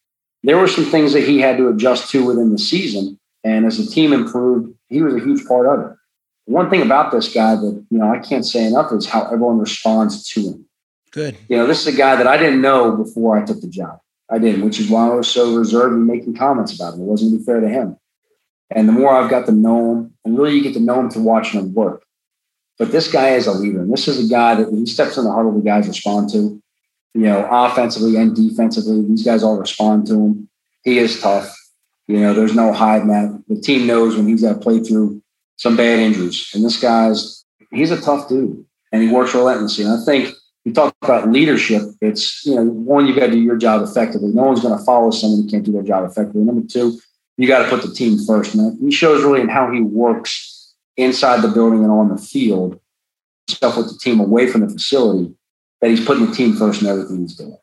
there 0.43 0.57
were 0.57 0.67
some 0.67 0.85
things 0.85 1.13
that 1.13 1.23
he 1.23 1.39
had 1.39 1.57
to 1.57 1.69
adjust 1.69 2.09
to 2.11 2.25
within 2.25 2.51
the 2.51 2.57
season. 2.59 3.19
And 3.43 3.65
as 3.65 3.77
the 3.77 3.91
team 3.91 4.13
improved, 4.13 4.73
he 4.89 5.01
was 5.01 5.15
a 5.15 5.19
huge 5.19 5.45
part 5.45 5.65
of 5.65 5.91
it. 5.91 5.97
One 6.45 6.69
thing 6.69 6.81
about 6.81 7.11
this 7.11 7.33
guy 7.33 7.55
that, 7.55 7.85
you 7.89 7.97
know, 7.97 8.11
I 8.11 8.19
can't 8.19 8.45
say 8.45 8.65
enough 8.65 8.91
is 8.91 9.05
how 9.05 9.25
everyone 9.25 9.59
responds 9.59 10.27
to 10.29 10.41
him. 10.41 10.65
Good. 11.11 11.37
You 11.47 11.57
know, 11.57 11.67
this 11.67 11.85
is 11.85 11.93
a 11.93 11.97
guy 11.97 12.15
that 12.15 12.27
I 12.27 12.37
didn't 12.37 12.61
know 12.61 12.91
before 12.91 13.37
I 13.37 13.45
took 13.45 13.61
the 13.61 13.67
job. 13.67 13.99
I 14.29 14.39
didn't, 14.39 14.65
which 14.65 14.79
is 14.79 14.89
why 14.89 15.07
I 15.07 15.13
was 15.13 15.27
so 15.27 15.55
reserved 15.55 15.93
in 15.93 16.07
making 16.07 16.35
comments 16.35 16.73
about 16.73 16.95
him. 16.95 17.01
It 17.01 17.05
wasn't 17.05 17.45
fair 17.45 17.59
to 17.59 17.69
him. 17.69 17.97
And 18.71 18.87
the 18.89 18.93
more 18.93 19.13
I've 19.13 19.29
got 19.29 19.45
to 19.45 19.51
know 19.51 19.91
him, 19.91 20.13
and 20.25 20.37
really 20.37 20.55
you 20.55 20.63
get 20.63 20.73
to 20.73 20.79
know 20.79 20.99
him 20.99 21.09
through 21.09 21.23
watching 21.23 21.59
him 21.59 21.73
work. 21.73 22.03
But 22.79 22.91
this 22.91 23.11
guy 23.11 23.29
is 23.35 23.45
a 23.45 23.51
leader. 23.51 23.81
And 23.81 23.93
this 23.93 24.07
is 24.07 24.25
a 24.25 24.33
guy 24.33 24.55
that 24.55 24.71
when 24.71 24.79
he 24.79 24.85
steps 24.87 25.17
in 25.17 25.25
the 25.25 25.31
huddle, 25.31 25.51
the 25.51 25.61
guys 25.61 25.87
respond 25.87 26.31
to 26.31 26.62
you 27.13 27.21
know, 27.21 27.47
offensively 27.49 28.15
and 28.15 28.35
defensively. 28.35 29.05
These 29.07 29.23
guys 29.23 29.43
all 29.43 29.57
respond 29.57 30.07
to 30.07 30.13
him. 30.13 30.49
He 30.83 30.97
is 30.97 31.21
tough. 31.21 31.55
You 32.07 32.19
know, 32.19 32.33
there's 32.33 32.55
no 32.55 32.73
hiding 32.73 33.07
that. 33.07 33.43
The 33.47 33.61
team 33.61 33.87
knows 33.87 34.15
when 34.15 34.27
he's 34.27 34.41
got 34.41 34.53
to 34.53 34.59
play 34.59 34.79
through 34.79 35.21
some 35.57 35.77
bad 35.77 35.99
injuries. 35.99 36.51
And 36.53 36.63
this 36.63 36.81
guy's, 36.81 37.45
he's 37.71 37.91
a 37.91 38.01
tough 38.01 38.27
dude 38.27 38.65
and 38.91 39.01
he 39.01 39.09
works 39.09 39.33
relentlessly. 39.33 39.85
And 39.85 39.93
I 39.93 40.03
think 40.03 40.33
you 40.65 40.73
talk 40.73 40.93
about 41.01 41.31
leadership. 41.31 41.83
It's, 42.01 42.45
you 42.45 42.55
know, 42.55 42.63
one, 42.63 43.07
you 43.07 43.15
got 43.15 43.27
to 43.27 43.31
do 43.31 43.41
your 43.41 43.57
job 43.57 43.83
effectively. 43.83 44.29
No 44.29 44.43
one's 44.43 44.61
going 44.61 44.77
to 44.77 44.83
follow 44.83 45.11
someone 45.11 45.43
who 45.43 45.49
can't 45.49 45.63
do 45.63 45.71
their 45.71 45.83
job 45.83 46.09
effectively. 46.09 46.43
Number 46.43 46.65
two, 46.67 46.99
you 47.37 47.47
got 47.47 47.63
to 47.63 47.69
put 47.69 47.81
the 47.81 47.93
team 47.93 48.17
first. 48.25 48.55
And 48.55 48.79
he 48.81 48.91
shows 48.91 49.23
really 49.23 49.41
in 49.41 49.49
how 49.49 49.71
he 49.71 49.81
works 49.81 50.73
inside 50.97 51.41
the 51.41 51.47
building 51.47 51.83
and 51.83 51.91
on 51.91 52.09
the 52.09 52.17
field, 52.17 52.79
stuff 53.47 53.77
with 53.77 53.87
the 53.87 53.97
team 53.97 54.19
away 54.19 54.47
from 54.47 54.61
the 54.61 54.69
facility 54.69 55.33
that 55.83 55.89
he's 55.89 56.05
putting 56.05 56.25
the 56.25 56.31
team 56.31 56.55
first 56.55 56.81
in 56.81 56.87
everything 56.87 57.19
he's 57.19 57.35
doing. 57.35 57.57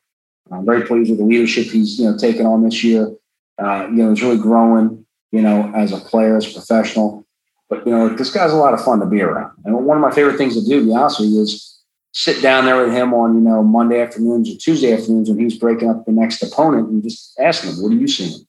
I'm 0.53 0.67
very 0.67 0.83
pleased 0.83 1.09
with 1.09 1.21
the 1.21 1.25
leadership 1.25 1.69
he's 1.69 1.99
you 1.99 2.05
know 2.05 2.19
taken 2.19 2.45
on 2.45 2.63
this 2.63 2.85
year. 2.85 3.11
Uh, 3.57 3.87
you 3.87 3.97
know, 3.97 4.11
he's 4.11 4.23
really 4.23 4.37
growing. 4.37 5.07
You 5.33 5.41
know, 5.41 5.73
as 5.75 5.93
a 5.93 5.97
player, 5.97 6.37
as 6.37 6.51
a 6.51 6.53
professional. 6.53 7.25
But 7.71 7.87
you 7.87 7.93
know, 7.93 8.11
this 8.11 8.31
guy's 8.31 8.53
a 8.53 8.57
lot 8.57 8.75
of 8.75 8.85
fun 8.85 9.01
to 9.01 9.07
be 9.07 9.23
around. 9.23 9.53
And 9.65 9.87
one 9.87 9.97
of 9.97 10.03
my 10.03 10.11
favorite 10.11 10.37
things 10.37 10.55
to 10.55 10.69
do, 10.69 10.81
to 10.81 10.87
be 10.87 10.95
honest 10.95 11.21
with 11.21 11.31
you, 11.31 11.41
is 11.41 11.81
sit 12.13 12.43
down 12.43 12.67
there 12.67 12.85
with 12.85 12.93
him 12.93 13.15
on 13.15 13.37
you 13.37 13.41
know 13.41 13.63
Monday 13.63 14.03
afternoons 14.03 14.53
or 14.53 14.59
Tuesday 14.59 14.93
afternoons 14.93 15.31
when 15.31 15.39
he's 15.39 15.57
breaking 15.57 15.89
up 15.89 16.05
the 16.05 16.13
next 16.13 16.43
opponent 16.43 16.91
and 16.91 17.03
just 17.03 17.33
ask 17.41 17.65
him, 17.65 17.83
"What 17.83 17.91
are 17.91 17.97
you 17.97 18.09
seeing?" 18.09 18.45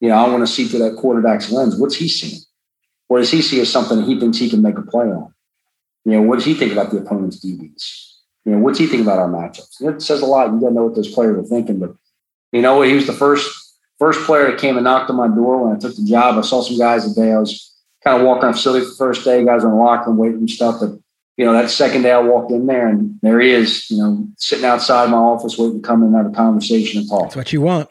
You 0.00 0.10
know, 0.10 0.16
I 0.16 0.28
want 0.28 0.46
to 0.46 0.52
see 0.52 0.66
through 0.66 0.80
that 0.80 0.96
quarterback's 0.96 1.50
lens. 1.50 1.76
What's 1.76 1.94
he 1.94 2.06
seeing? 2.06 2.42
What 3.08 3.20
does 3.20 3.30
he 3.30 3.40
see 3.40 3.62
as 3.62 3.72
something 3.72 4.02
he 4.02 4.20
thinks 4.20 4.36
he 4.36 4.50
can 4.50 4.60
make 4.60 4.76
a 4.76 4.82
play 4.82 5.06
on? 5.06 5.32
You 6.04 6.12
know, 6.12 6.22
what 6.22 6.36
does 6.36 6.44
he 6.44 6.52
think 6.52 6.72
about 6.72 6.90
the 6.90 6.98
opponent's 6.98 7.42
DBs? 7.42 8.09
You 8.44 8.52
know, 8.52 8.58
what's 8.58 8.78
he 8.78 8.86
think 8.86 9.02
about 9.02 9.18
our 9.18 9.28
matchups? 9.28 9.82
It 9.82 10.02
says 10.02 10.22
a 10.22 10.26
lot. 10.26 10.52
You 10.52 10.60
got 10.60 10.68
to 10.68 10.74
know 10.74 10.84
what 10.84 10.94
those 10.94 11.12
players 11.12 11.38
are 11.38 11.48
thinking. 11.48 11.78
But 11.78 11.94
you 12.52 12.62
know? 12.62 12.82
He 12.82 12.94
was 12.94 13.06
the 13.06 13.12
first 13.12 13.78
first 13.98 14.20
player 14.24 14.50
that 14.50 14.58
came 14.58 14.76
and 14.76 14.84
knocked 14.84 15.10
on 15.10 15.16
my 15.16 15.28
door 15.28 15.66
when 15.66 15.76
I 15.76 15.78
took 15.78 15.94
the 15.94 16.04
job. 16.04 16.38
I 16.38 16.40
saw 16.40 16.62
some 16.62 16.78
guys 16.78 17.06
the 17.06 17.20
day 17.20 17.32
I 17.32 17.38
was 17.38 17.74
kind 18.02 18.18
of 18.18 18.26
walking 18.26 18.44
around 18.44 18.54
facility 18.54 18.86
for 18.86 18.90
the 18.90 18.96
first 18.96 19.24
day. 19.24 19.44
Guys 19.44 19.62
were 19.62 19.70
in 19.70 19.76
locker 19.76 20.10
room 20.10 20.18
waiting 20.18 20.38
and 20.38 20.50
stuff. 20.50 20.80
But 20.80 20.98
you 21.36 21.44
know, 21.44 21.52
that 21.52 21.70
second 21.70 22.02
day 22.02 22.12
I 22.12 22.18
walked 22.18 22.50
in 22.50 22.66
there 22.66 22.88
and 22.88 23.18
there 23.22 23.40
he 23.40 23.50
is, 23.50 23.90
you 23.90 23.98
know, 23.98 24.28
sitting 24.36 24.64
outside 24.64 25.10
my 25.10 25.18
office 25.18 25.56
waiting 25.58 25.80
to 25.80 25.86
come 25.86 26.02
in 26.02 26.08
and 26.08 26.16
have 26.16 26.26
a 26.26 26.34
conversation 26.34 27.00
and 27.00 27.08
talk. 27.08 27.24
That's 27.24 27.36
what 27.36 27.52
you 27.52 27.60
want. 27.60 27.88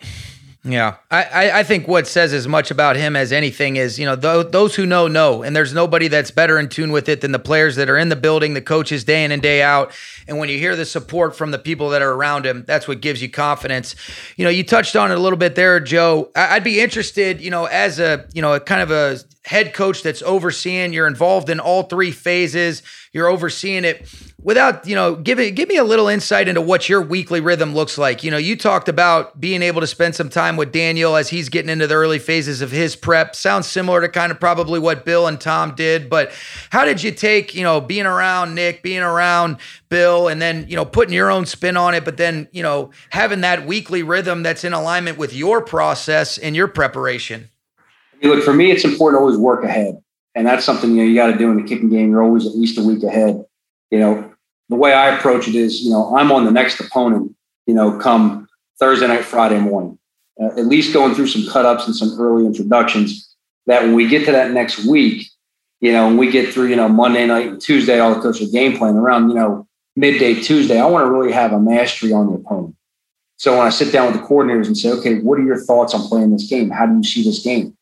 Yeah, 0.61 0.97
I, 1.09 1.51
I 1.59 1.63
think 1.63 1.87
what 1.87 2.05
says 2.05 2.33
as 2.33 2.45
much 2.45 2.69
about 2.69 2.97
him 2.97 3.15
as 3.15 3.31
anything 3.31 3.77
is, 3.77 3.97
you 3.97 4.05
know, 4.05 4.17
th- 4.17 4.51
those 4.51 4.75
who 4.75 4.85
know, 4.85 5.07
know. 5.07 5.41
And 5.41 5.55
there's 5.55 5.73
nobody 5.73 6.09
that's 6.09 6.31
better 6.31 6.59
in 6.59 6.67
tune 6.67 6.91
with 6.91 7.07
it 7.07 7.21
than 7.21 7.31
the 7.31 7.39
players 7.39 7.77
that 7.77 7.89
are 7.89 7.97
in 7.97 8.09
the 8.09 8.17
building, 8.17 8.55
the 8.55 8.61
coaches 8.61 9.05
day 9.05 9.23
in 9.23 9.31
and 9.31 9.41
day 9.41 9.61
out. 9.61 9.93
And 10.27 10.37
when 10.37 10.49
you 10.49 10.57
hear 10.57 10.75
the 10.75 10.85
support 10.85 11.33
from 11.33 11.51
the 11.51 11.59
people 11.59 11.89
that 11.91 12.01
are 12.01 12.11
around 12.11 12.45
him, 12.45 12.65
that's 12.67 12.89
what 12.89 12.99
gives 12.99 13.21
you 13.21 13.29
confidence. 13.29 13.95
You 14.35 14.43
know, 14.43 14.51
you 14.51 14.65
touched 14.65 14.97
on 14.97 15.11
it 15.13 15.17
a 15.17 15.21
little 15.21 15.37
bit 15.37 15.55
there, 15.55 15.79
Joe. 15.79 16.29
I- 16.35 16.55
I'd 16.55 16.63
be 16.65 16.81
interested, 16.81 17.39
you 17.39 17.51
know, 17.51 17.63
as 17.65 17.97
a, 17.97 18.27
you 18.33 18.41
know, 18.41 18.53
a 18.53 18.59
kind 18.59 18.81
of 18.81 18.91
a 18.91 19.17
head 19.49 19.73
coach 19.73 20.03
that's 20.03 20.21
overseeing, 20.21 20.93
you're 20.93 21.07
involved 21.07 21.49
in 21.49 21.59
all 21.59 21.81
three 21.81 22.11
phases, 22.11 22.83
you're 23.13 23.27
overseeing 23.27 23.83
it 23.83 24.07
without, 24.39 24.85
you 24.85 24.93
know, 24.93 25.15
give 25.15 25.39
it, 25.39 25.55
give 25.55 25.67
me 25.67 25.75
a 25.75 25.83
little 25.83 26.07
insight 26.07 26.47
into 26.47 26.61
what 26.61 26.87
your 26.87 27.01
weekly 27.01 27.39
rhythm 27.39 27.73
looks 27.73 27.97
like. 27.97 28.23
You 28.23 28.29
know, 28.29 28.37
you 28.37 28.55
talked 28.55 28.87
about 28.87 29.41
being 29.41 29.63
able 29.63 29.81
to 29.81 29.87
spend 29.87 30.13
some 30.13 30.29
time 30.29 30.55
with 30.55 30.71
Daniel 30.71 31.15
as 31.15 31.29
he's 31.29 31.49
getting 31.49 31.71
into 31.71 31.87
the 31.87 31.95
early 31.95 32.19
phases 32.19 32.61
of 32.61 32.69
his 32.69 32.95
prep. 32.95 33.35
Sounds 33.35 33.65
similar 33.65 34.01
to 34.01 34.07
kind 34.07 34.31
of 34.31 34.39
probably 34.39 34.79
what 34.79 35.03
Bill 35.03 35.25
and 35.25 35.41
Tom 35.41 35.73
did, 35.73 36.11
but 36.11 36.31
how 36.69 36.85
did 36.85 37.01
you 37.01 37.09
take, 37.09 37.55
you 37.55 37.63
know, 37.63 37.81
being 37.81 38.05
around 38.05 38.53
Nick, 38.53 38.83
being 38.83 39.01
around 39.01 39.57
Bill, 39.89 40.27
and 40.27 40.39
then, 40.39 40.67
you 40.69 40.75
know, 40.75 40.85
putting 40.85 41.15
your 41.15 41.31
own 41.31 41.47
spin 41.47 41.75
on 41.75 41.95
it, 41.95 42.05
but 42.05 42.17
then, 42.17 42.47
you 42.51 42.61
know, 42.61 42.91
having 43.09 43.41
that 43.41 43.65
weekly 43.65 44.03
rhythm 44.03 44.43
that's 44.43 44.63
in 44.63 44.73
alignment 44.73 45.17
with 45.17 45.33
your 45.33 45.59
process 45.63 46.37
and 46.37 46.55
your 46.55 46.67
preparation? 46.67 47.49
Look, 48.21 48.43
for 48.43 48.53
me, 48.53 48.71
it's 48.71 48.83
important 48.83 49.19
to 49.19 49.21
always 49.21 49.37
work 49.37 49.63
ahead. 49.63 50.01
And 50.35 50.45
that's 50.45 50.63
something 50.63 50.91
you 50.91 50.97
know 50.97 51.03
you 51.03 51.15
got 51.15 51.27
to 51.27 51.37
do 51.37 51.49
in 51.51 51.57
the 51.57 51.67
kicking 51.67 51.89
game. 51.89 52.11
You're 52.11 52.23
always 52.23 52.45
at 52.45 52.55
least 52.55 52.77
a 52.77 52.83
week 52.83 53.03
ahead. 53.03 53.43
You 53.91 53.99
know, 53.99 54.31
the 54.69 54.75
way 54.75 54.93
I 54.93 55.15
approach 55.17 55.47
it 55.47 55.55
is, 55.55 55.81
you 55.81 55.89
know, 55.89 56.15
I'm 56.15 56.31
on 56.31 56.45
the 56.45 56.51
next 56.51 56.79
opponent. 56.79 57.35
You 57.65 57.73
know, 57.73 57.97
come 57.99 58.47
Thursday 58.79 59.07
night, 59.07 59.25
Friday 59.25 59.59
morning. 59.59 59.97
Uh, 60.41 60.47
at 60.57 60.67
least 60.67 60.93
going 60.93 61.15
through 61.15 61.27
some 61.27 61.51
cut 61.51 61.65
ups 61.65 61.87
and 61.87 61.95
some 61.95 62.15
early 62.19 62.45
introductions. 62.45 63.35
That 63.65 63.83
when 63.83 63.95
we 63.95 64.07
get 64.07 64.25
to 64.25 64.31
that 64.31 64.51
next 64.51 64.85
week, 64.85 65.27
You 65.81 65.93
know, 65.93 66.07
when 66.07 66.17
we 66.17 66.29
get 66.29 66.53
through, 66.53 66.67
you 66.67 66.75
know, 66.75 66.89
Monday 66.89 67.25
night 67.25 67.47
and 67.47 67.61
Tuesday, 67.61 67.99
all 67.99 68.13
the 68.13 68.21
coaches 68.21 68.51
game 68.51 68.77
plan 68.77 68.95
around, 68.95 69.29
you 69.29 69.35
know, 69.35 69.67
midday 69.95 70.35
Tuesday, 70.35 70.79
I 70.79 70.85
want 70.85 71.05
to 71.05 71.11
really 71.11 71.31
have 71.31 71.53
a 71.53 71.59
mastery 71.59 72.11
on 72.11 72.27
the 72.27 72.33
opponent. 72.33 72.75
So 73.37 73.57
when 73.57 73.65
I 73.65 73.69
sit 73.69 73.93
down 73.93 74.11
with 74.11 74.21
the 74.21 74.27
coordinators 74.27 74.67
and 74.67 74.77
say, 74.77 74.91
okay, 74.91 75.19
what 75.19 75.39
are 75.39 75.43
your 75.43 75.63
thoughts 75.63 75.93
on 75.93 76.01
playing 76.07 76.31
this 76.31 76.49
game? 76.49 76.69
How 76.69 76.85
do 76.85 76.97
you 76.97 77.03
see 77.03 77.23
this 77.23 77.41
game? 77.41 77.77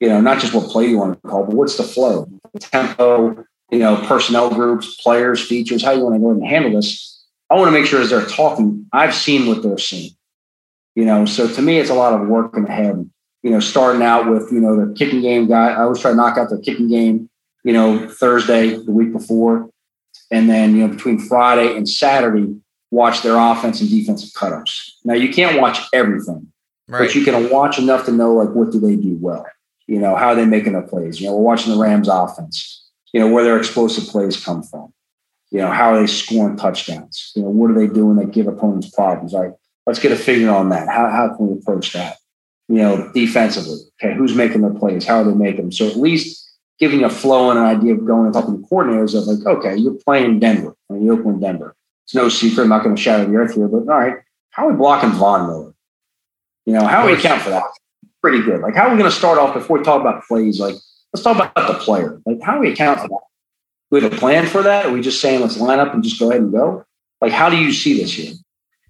You 0.00 0.08
know, 0.08 0.20
not 0.20 0.40
just 0.40 0.54
what 0.54 0.70
play 0.70 0.86
you 0.86 0.98
want 0.98 1.20
to 1.20 1.28
call, 1.28 1.44
but 1.44 1.54
what's 1.54 1.76
the 1.76 1.82
flow, 1.82 2.28
the 2.52 2.60
tempo, 2.60 3.44
you 3.70 3.78
know, 3.80 3.96
personnel 4.06 4.50
groups, 4.50 4.96
players, 5.00 5.44
features, 5.44 5.82
how 5.82 5.90
you 5.92 6.02
want 6.02 6.14
to 6.14 6.20
go 6.20 6.30
ahead 6.30 6.42
and 6.42 6.48
handle 6.48 6.72
this. 6.72 7.24
I 7.50 7.54
want 7.54 7.68
to 7.68 7.72
make 7.72 7.86
sure 7.86 8.00
as 8.00 8.10
they're 8.10 8.24
talking, 8.26 8.86
I've 8.92 9.14
seen 9.14 9.46
what 9.46 9.62
they're 9.62 9.78
seeing. 9.78 10.12
You 10.94 11.04
know, 11.04 11.26
so 11.26 11.52
to 11.52 11.62
me, 11.62 11.78
it's 11.78 11.90
a 11.90 11.94
lot 11.94 12.20
of 12.20 12.28
work 12.28 12.56
in 12.56 12.64
the 12.64 12.72
head. 12.72 13.08
You 13.42 13.50
know, 13.50 13.60
starting 13.60 14.02
out 14.02 14.30
with, 14.30 14.50
you 14.52 14.60
know, 14.60 14.74
the 14.74 14.92
kicking 14.94 15.22
game 15.22 15.48
guy. 15.48 15.70
I 15.70 15.82
always 15.82 16.00
try 16.00 16.10
to 16.10 16.16
knock 16.16 16.36
out 16.36 16.50
the 16.50 16.60
kicking 16.60 16.88
game, 16.88 17.30
you 17.62 17.72
know, 17.72 18.08
Thursday, 18.08 18.70
the 18.70 18.90
week 18.90 19.12
before. 19.12 19.70
And 20.30 20.50
then, 20.50 20.74
you 20.74 20.86
know, 20.86 20.88
between 20.88 21.18
Friday 21.18 21.76
and 21.76 21.88
Saturday, 21.88 22.54
watch 22.90 23.22
their 23.22 23.38
offense 23.38 23.80
and 23.80 23.88
defensive 23.88 24.30
cutups. 24.30 24.90
Now 25.04 25.14
you 25.14 25.32
can't 25.32 25.60
watch 25.60 25.78
everything, 25.92 26.52
right. 26.88 27.06
but 27.06 27.14
you 27.14 27.24
can 27.24 27.48
watch 27.50 27.78
enough 27.78 28.04
to 28.06 28.12
know 28.12 28.34
like 28.34 28.50
what 28.50 28.72
do 28.72 28.80
they 28.80 28.96
do 28.96 29.16
well. 29.20 29.46
You 29.88 29.98
know, 29.98 30.14
how 30.14 30.28
are 30.28 30.34
they 30.36 30.44
making 30.44 30.74
their 30.74 30.82
plays? 30.82 31.20
You 31.20 31.26
know, 31.26 31.36
we're 31.36 31.42
watching 31.42 31.72
the 31.72 31.78
Rams 31.78 32.08
offense, 32.08 32.88
you 33.12 33.18
know, 33.18 33.28
where 33.28 33.42
their 33.42 33.58
explosive 33.58 34.04
plays 34.04 34.42
come 34.42 34.62
from. 34.62 34.92
You 35.50 35.58
know, 35.58 35.70
how 35.70 35.94
are 35.94 36.00
they 36.00 36.06
scoring 36.06 36.56
touchdowns? 36.56 37.32
You 37.34 37.42
know, 37.42 37.48
what 37.48 37.70
are 37.70 37.74
they 37.74 37.92
doing 37.92 38.16
that 38.16 38.30
give 38.30 38.46
opponents 38.46 38.90
problems? 38.90 39.34
Right. 39.34 39.52
Let's 39.86 39.98
get 39.98 40.12
a 40.12 40.16
figure 40.16 40.50
on 40.50 40.68
that. 40.68 40.88
How, 40.88 41.08
how 41.10 41.34
can 41.34 41.48
we 41.48 41.58
approach 41.58 41.92
that? 41.94 42.18
You 42.68 42.76
know, 42.76 43.10
defensively. 43.12 43.78
Okay, 44.00 44.14
who's 44.14 44.34
making 44.34 44.60
the 44.60 44.78
plays? 44.78 45.06
How 45.06 45.22
are 45.22 45.24
they 45.24 45.32
making 45.32 45.62
them? 45.62 45.72
So 45.72 45.88
at 45.88 45.96
least 45.96 46.46
giving 46.78 47.02
a 47.02 47.10
flow 47.10 47.50
and 47.50 47.58
an 47.58 47.64
idea 47.64 47.94
of 47.94 48.04
going 48.04 48.26
and 48.26 48.34
talking 48.34 48.62
to 48.62 48.68
coordinators 48.68 49.18
of 49.18 49.24
like, 49.24 49.56
okay, 49.56 49.74
you're 49.74 49.98
playing 50.04 50.38
Denver, 50.38 50.76
and 50.90 51.04
you're 51.04 51.18
open 51.18 51.40
Denver 51.40 51.74
it's 52.08 52.14
no 52.14 52.30
secret. 52.30 52.62
I'm 52.62 52.70
not 52.70 52.82
going 52.82 52.96
to 52.96 53.02
shatter 53.02 53.26
the 53.26 53.36
earth 53.36 53.54
here, 53.54 53.68
but 53.68 53.80
all 53.80 54.00
right, 54.00 54.16
how 54.48 54.66
are 54.66 54.70
we 54.70 54.78
blocking 54.78 55.10
Von 55.10 55.46
Miller? 55.46 55.74
You 56.64 56.72
know, 56.72 56.86
how 56.86 57.02
do 57.02 57.08
we 57.08 57.18
account 57.18 57.42
for 57.42 57.50
that? 57.50 57.64
Pretty 58.22 58.42
good. 58.42 58.60
Like, 58.60 58.74
how 58.74 58.88
are 58.88 58.90
we 58.90 58.98
going 58.98 59.10
to 59.10 59.16
start 59.16 59.38
off 59.38 59.54
before 59.54 59.78
we 59.78 59.84
talk 59.84 60.00
about 60.00 60.24
plays? 60.24 60.58
Like, 60.58 60.74
let's 61.12 61.22
talk 61.22 61.36
about 61.36 61.54
the 61.54 61.74
player. 61.74 62.20
Like, 62.26 62.40
how 62.42 62.54
do 62.54 62.60
we 62.60 62.72
account 62.72 63.00
for 63.00 63.08
that? 63.08 63.20
Do 63.90 63.96
we 63.96 64.02
have 64.02 64.12
a 64.12 64.16
plan 64.16 64.46
for 64.46 64.62
that? 64.62 64.86
Are 64.86 64.92
we 64.92 65.00
just 65.00 65.20
saying 65.20 65.40
let's 65.40 65.56
line 65.58 65.78
up 65.78 65.94
and 65.94 66.02
just 66.02 66.18
go 66.18 66.30
ahead 66.30 66.42
and 66.42 66.52
go? 66.52 66.84
Like, 67.20 67.32
how 67.32 67.48
do 67.48 67.56
you 67.56 67.72
see 67.72 67.98
this 67.98 68.18
year? 68.18 68.34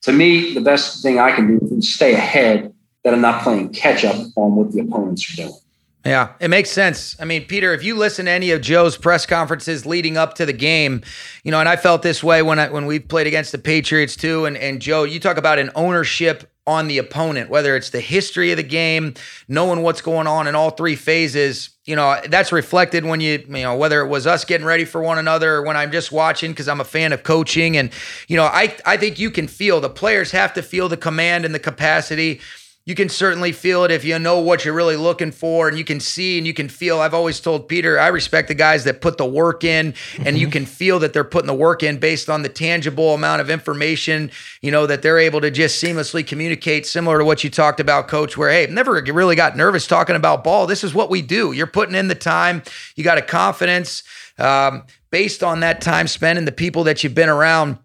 To 0.03 0.12
me, 0.12 0.55
the 0.55 0.61
best 0.61 1.03
thing 1.03 1.18
I 1.18 1.33
can 1.33 1.59
do 1.59 1.76
is 1.76 1.93
stay 1.93 2.14
ahead 2.14 2.72
that 3.05 3.14
I'm 3.14 3.20
not 3.20 3.43
playing 3.43 3.72
catch 3.72 4.05
up 4.05 4.16
on 4.37 4.57
what 4.57 4.72
the 4.72 4.81
opponents 4.81 5.33
are 5.33 5.37
doing. 5.37 5.59
Yeah, 6.05 6.33
it 6.41 6.49
makes 6.49 6.70
sense. 6.70 7.20
I 7.20 7.24
mean, 7.24 7.45
Peter, 7.45 7.74
if 7.74 7.83
you 7.83 7.97
listen 7.97 8.26
to 8.26 8.31
any 8.31 8.51
of 8.53 8.61
Joe's 8.61 8.97
press 8.97 9.26
conferences 9.26 9.85
leading 9.85 10.16
up 10.16 10.35
to 10.35 10.47
the 10.47 10.53
game, 10.53 11.03
you 11.43 11.51
know, 11.51 11.61
and 11.61 11.68
I 11.68 11.76
felt 11.76 12.03
this 12.03 12.22
way 12.22 12.41
when 12.43 12.59
I 12.59 12.68
when 12.70 12.87
we 12.87 12.99
played 12.99 13.26
against 13.26 13.53
the 13.53 13.59
Patriots 13.59 14.16
too. 14.16 14.47
And 14.47 14.57
and 14.57 14.81
Joe, 14.81 15.03
you 15.03 15.20
talk 15.20 15.37
about 15.37 15.59
an 15.59 15.70
ownership 15.74 16.51
on 16.69 16.87
the 16.87 16.99
opponent, 16.99 17.49
whether 17.49 17.75
it's 17.75 17.89
the 17.89 18.01
history 18.01 18.51
of 18.51 18.59
the 18.59 18.62
game, 18.62 19.14
knowing 19.49 19.81
what's 19.81 20.03
going 20.03 20.27
on 20.27 20.47
in 20.47 20.55
all 20.55 20.69
three 20.69 20.97
phases. 20.97 21.71
You 21.87 21.97
know, 21.97 22.21
that's 22.29 22.53
reflected 22.53 23.07
when 23.07 23.23
you, 23.23 23.43
you 23.49 23.62
know, 23.62 23.75
whether 23.75 24.03
it 24.03 24.09
was 24.09 24.27
us 24.27 24.45
getting 24.45 24.66
ready 24.66 24.85
for 24.85 25.01
one 25.01 25.16
another 25.16 25.55
or 25.55 25.62
when 25.62 25.79
I'm 25.79 25.91
just 25.91 26.12
watching 26.12 26.51
because 26.51 26.69
I'm 26.69 26.83
a 26.83 26.85
fan 26.85 27.14
of 27.14 27.23
coaching. 27.23 27.79
And, 27.79 27.91
you 28.29 28.37
know, 28.37 28.45
I, 28.45 28.77
I 28.85 28.99
think 28.99 29.19
you 29.19 29.31
can 29.31 29.49
feel 29.49 29.81
the 29.81 29.89
players 29.89 30.31
have 30.33 30.53
to 30.53 30.62
feel 30.62 30.91
the 30.91 30.99
command 30.99 31.47
and 31.47 31.55
the 31.55 31.59
capacity 31.59 32.43
you 32.89 32.95
can 32.95 33.11
certainly 33.11 33.53
feel 33.53 33.84
it 33.84 33.91
if 33.91 34.03
you 34.03 34.18
know 34.18 34.41
what 34.41 34.64
you're 34.64 34.72
really 34.72 34.97
looking 34.97 35.30
for 35.30 35.68
and 35.68 35.76
you 35.76 35.84
can 35.84 36.01
see 36.01 36.39
and 36.39 36.47
you 36.47 36.55
can 36.55 36.70
feel. 36.70 37.01
I've 37.01 37.12
always 37.12 37.39
told 37.39 37.68
Peter, 37.68 38.01
I 38.01 38.09
respect 38.09 38.49
the 38.49 38.55
guys 38.55 38.84
that 38.84 39.03
put 39.03 39.18
the 39.18 39.26
work 39.26 39.62
in 39.62 39.89
and 39.89 39.95
mm-hmm. 40.24 40.36
you 40.36 40.49
can 40.49 40.64
feel 40.64 40.99
that 41.01 41.12
they're 41.12 41.22
putting 41.22 41.49
the 41.49 41.55
work 41.55 41.82
in 41.82 41.99
based 41.99 42.30
on 42.30 42.41
the 42.41 42.49
tangible 42.49 43.12
amount 43.12 43.43
of 43.43 43.51
information, 43.51 44.30
you 44.62 44.70
know, 44.70 44.86
that 44.86 45.03
they're 45.03 45.18
able 45.18 45.43
to 45.43 45.51
just 45.51 45.84
seamlessly 45.84 46.26
communicate, 46.26 46.86
similar 46.86 47.18
to 47.18 47.26
what 47.26 47.45
you 47.45 47.51
talked 47.51 47.78
about, 47.78 48.09
coach, 48.09 48.39
where, 48.39 48.51
hey, 48.51 48.66
never 48.70 48.93
really 49.12 49.36
got 49.36 49.55
nervous 49.55 49.86
talking 49.86 50.16
about 50.16 50.43
ball. 50.43 50.66
This 50.66 50.82
is 50.82 50.95
what 50.95 51.11
we 51.11 51.20
do. 51.20 51.53
You're 51.53 51.66
putting 51.66 51.95
in 51.95 52.09
the 52.09 52.14
time, 52.14 52.62
you 52.97 53.05
got 53.05 53.18
a 53.18 53.22
confidence 53.22 54.03
um, 54.39 54.84
based 55.11 55.43
on 55.43 55.61
that 55.61 55.82
time 55.82 56.09
spent 56.09 56.39
and 56.39 56.49
the 56.49 56.53
people 56.53 56.84
that 56.84 57.05
you've 57.05 57.14
been 57.14 57.28
around 57.28 57.76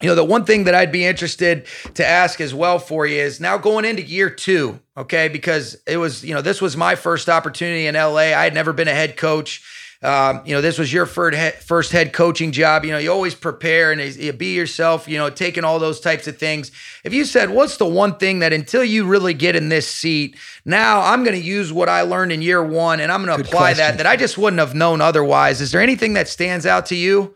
you 0.00 0.08
know, 0.08 0.14
the 0.14 0.24
one 0.24 0.44
thing 0.44 0.64
that 0.64 0.74
I'd 0.74 0.92
be 0.92 1.04
interested 1.04 1.66
to 1.94 2.06
ask 2.06 2.40
as 2.40 2.54
well 2.54 2.78
for 2.78 3.04
you 3.06 3.20
is 3.20 3.40
now 3.40 3.58
going 3.58 3.84
into 3.84 4.02
year 4.02 4.30
two, 4.30 4.78
okay? 4.96 5.28
Because 5.28 5.76
it 5.86 5.96
was, 5.96 6.24
you 6.24 6.34
know, 6.34 6.40
this 6.40 6.62
was 6.62 6.76
my 6.76 6.94
first 6.94 7.28
opportunity 7.28 7.86
in 7.86 7.96
LA. 7.96 8.16
I 8.16 8.44
had 8.44 8.54
never 8.54 8.72
been 8.72 8.86
a 8.86 8.94
head 8.94 9.16
coach. 9.16 9.62
Um, 10.00 10.42
you 10.44 10.54
know, 10.54 10.60
this 10.60 10.78
was 10.78 10.92
your 10.92 11.06
first 11.06 11.90
head 11.90 12.12
coaching 12.12 12.52
job. 12.52 12.84
You 12.84 12.92
know, 12.92 12.98
you 12.98 13.10
always 13.10 13.34
prepare 13.34 13.90
and 13.90 14.00
you 14.00 14.32
be 14.32 14.54
yourself, 14.54 15.08
you 15.08 15.18
know, 15.18 15.28
taking 15.30 15.64
all 15.64 15.80
those 15.80 15.98
types 15.98 16.28
of 16.28 16.38
things. 16.38 16.70
If 17.02 17.12
you 17.12 17.24
said, 17.24 17.50
what's 17.50 17.78
the 17.78 17.86
one 17.86 18.16
thing 18.18 18.38
that 18.38 18.52
until 18.52 18.84
you 18.84 19.04
really 19.04 19.34
get 19.34 19.56
in 19.56 19.68
this 19.68 19.88
seat, 19.88 20.36
now 20.64 21.00
I'm 21.00 21.24
going 21.24 21.34
to 21.34 21.44
use 21.44 21.72
what 21.72 21.88
I 21.88 22.02
learned 22.02 22.30
in 22.30 22.42
year 22.42 22.62
one 22.62 23.00
and 23.00 23.10
I'm 23.10 23.24
going 23.24 23.36
to 23.36 23.44
apply 23.44 23.72
question. 23.72 23.78
that, 23.78 23.96
that 23.96 24.06
I 24.06 24.14
just 24.14 24.38
wouldn't 24.38 24.60
have 24.60 24.76
known 24.76 25.00
otherwise. 25.00 25.60
Is 25.60 25.72
there 25.72 25.82
anything 25.82 26.12
that 26.12 26.28
stands 26.28 26.64
out 26.64 26.86
to 26.86 26.94
you? 26.94 27.34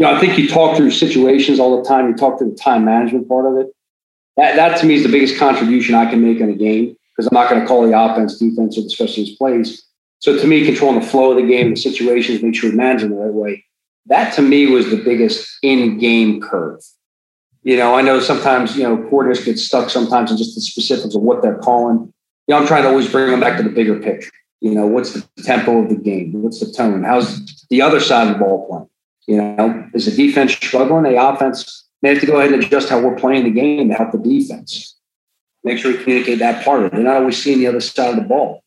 You 0.00 0.06
know, 0.06 0.14
I 0.14 0.18
think 0.18 0.38
you 0.38 0.48
talk 0.48 0.78
through 0.78 0.92
situations 0.92 1.60
all 1.60 1.76
the 1.76 1.86
time. 1.86 2.08
You 2.08 2.14
talk 2.14 2.38
through 2.38 2.52
the 2.52 2.56
time 2.56 2.86
management 2.86 3.28
part 3.28 3.44
of 3.44 3.58
it. 3.58 3.66
That, 4.38 4.56
that 4.56 4.78
to 4.78 4.86
me 4.86 4.94
is 4.94 5.02
the 5.02 5.10
biggest 5.10 5.38
contribution 5.38 5.94
I 5.94 6.08
can 6.08 6.22
make 6.22 6.40
in 6.40 6.48
a 6.48 6.54
game 6.54 6.96
because 7.14 7.26
I'm 7.26 7.34
not 7.34 7.50
going 7.50 7.60
to 7.60 7.66
call 7.66 7.86
the 7.86 7.98
offense, 7.98 8.38
defense, 8.38 8.78
or 8.78 8.82
the 8.82 8.88
specialist 8.88 9.36
plays. 9.36 9.84
So 10.20 10.38
to 10.38 10.46
me, 10.46 10.64
controlling 10.64 11.00
the 11.00 11.06
flow 11.06 11.32
of 11.32 11.36
the 11.36 11.46
game, 11.46 11.68
the 11.68 11.76
situations, 11.76 12.42
make 12.42 12.54
sure 12.54 12.70
we 12.70 12.76
manage 12.76 13.02
them 13.02 13.10
the 13.10 13.16
right 13.16 13.32
way. 13.32 13.64
That 14.06 14.32
to 14.34 14.42
me 14.42 14.66
was 14.66 14.88
the 14.88 14.96
biggest 14.96 15.46
in-game 15.62 16.40
curve. 16.40 16.80
You 17.62 17.76
know, 17.76 17.94
I 17.94 18.00
know 18.00 18.20
sometimes, 18.20 18.76
you 18.76 18.84
know, 18.84 18.96
coordinators 18.96 19.44
get 19.44 19.58
stuck 19.58 19.90
sometimes 19.90 20.30
in 20.30 20.38
just 20.38 20.54
the 20.54 20.62
specifics 20.62 21.14
of 21.14 21.20
what 21.20 21.42
they're 21.42 21.58
calling. 21.58 22.10
You 22.46 22.54
know, 22.54 22.56
I'm 22.56 22.66
trying 22.66 22.84
to 22.84 22.88
always 22.88 23.10
bring 23.10 23.30
them 23.30 23.40
back 23.40 23.58
to 23.58 23.62
the 23.62 23.68
bigger 23.68 24.00
picture. 24.00 24.30
You 24.60 24.74
know, 24.74 24.86
what's 24.86 25.12
the 25.12 25.26
tempo 25.42 25.82
of 25.82 25.90
the 25.90 25.96
game? 25.96 26.32
What's 26.42 26.60
the 26.60 26.72
tone? 26.72 27.04
How's 27.04 27.66
the 27.68 27.82
other 27.82 28.00
side 28.00 28.28
of 28.28 28.32
the 28.32 28.38
ball 28.38 28.66
playing? 28.66 28.89
You 29.30 29.36
know, 29.36 29.88
is 29.94 30.06
the 30.06 30.10
defense 30.10 30.54
struggling? 30.54 31.04
The 31.04 31.24
offense 31.24 31.84
may 32.02 32.08
have 32.08 32.20
to 32.20 32.26
go 32.26 32.40
ahead 32.40 32.52
and 32.52 32.64
adjust 32.64 32.88
how 32.88 32.98
we're 32.98 33.14
playing 33.14 33.44
the 33.44 33.50
game 33.50 33.88
to 33.88 33.94
help 33.94 34.10
the 34.10 34.18
defense. 34.18 34.96
Make 35.62 35.78
sure 35.78 35.92
we 35.92 36.02
communicate 36.02 36.40
that 36.40 36.64
part 36.64 36.80
of 36.80 36.86
it. 36.86 36.92
They're 36.94 37.04
not 37.04 37.18
always 37.18 37.40
seeing 37.40 37.60
the 37.60 37.68
other 37.68 37.78
side 37.78 38.10
of 38.10 38.16
the 38.16 38.22
ball. 38.22 38.64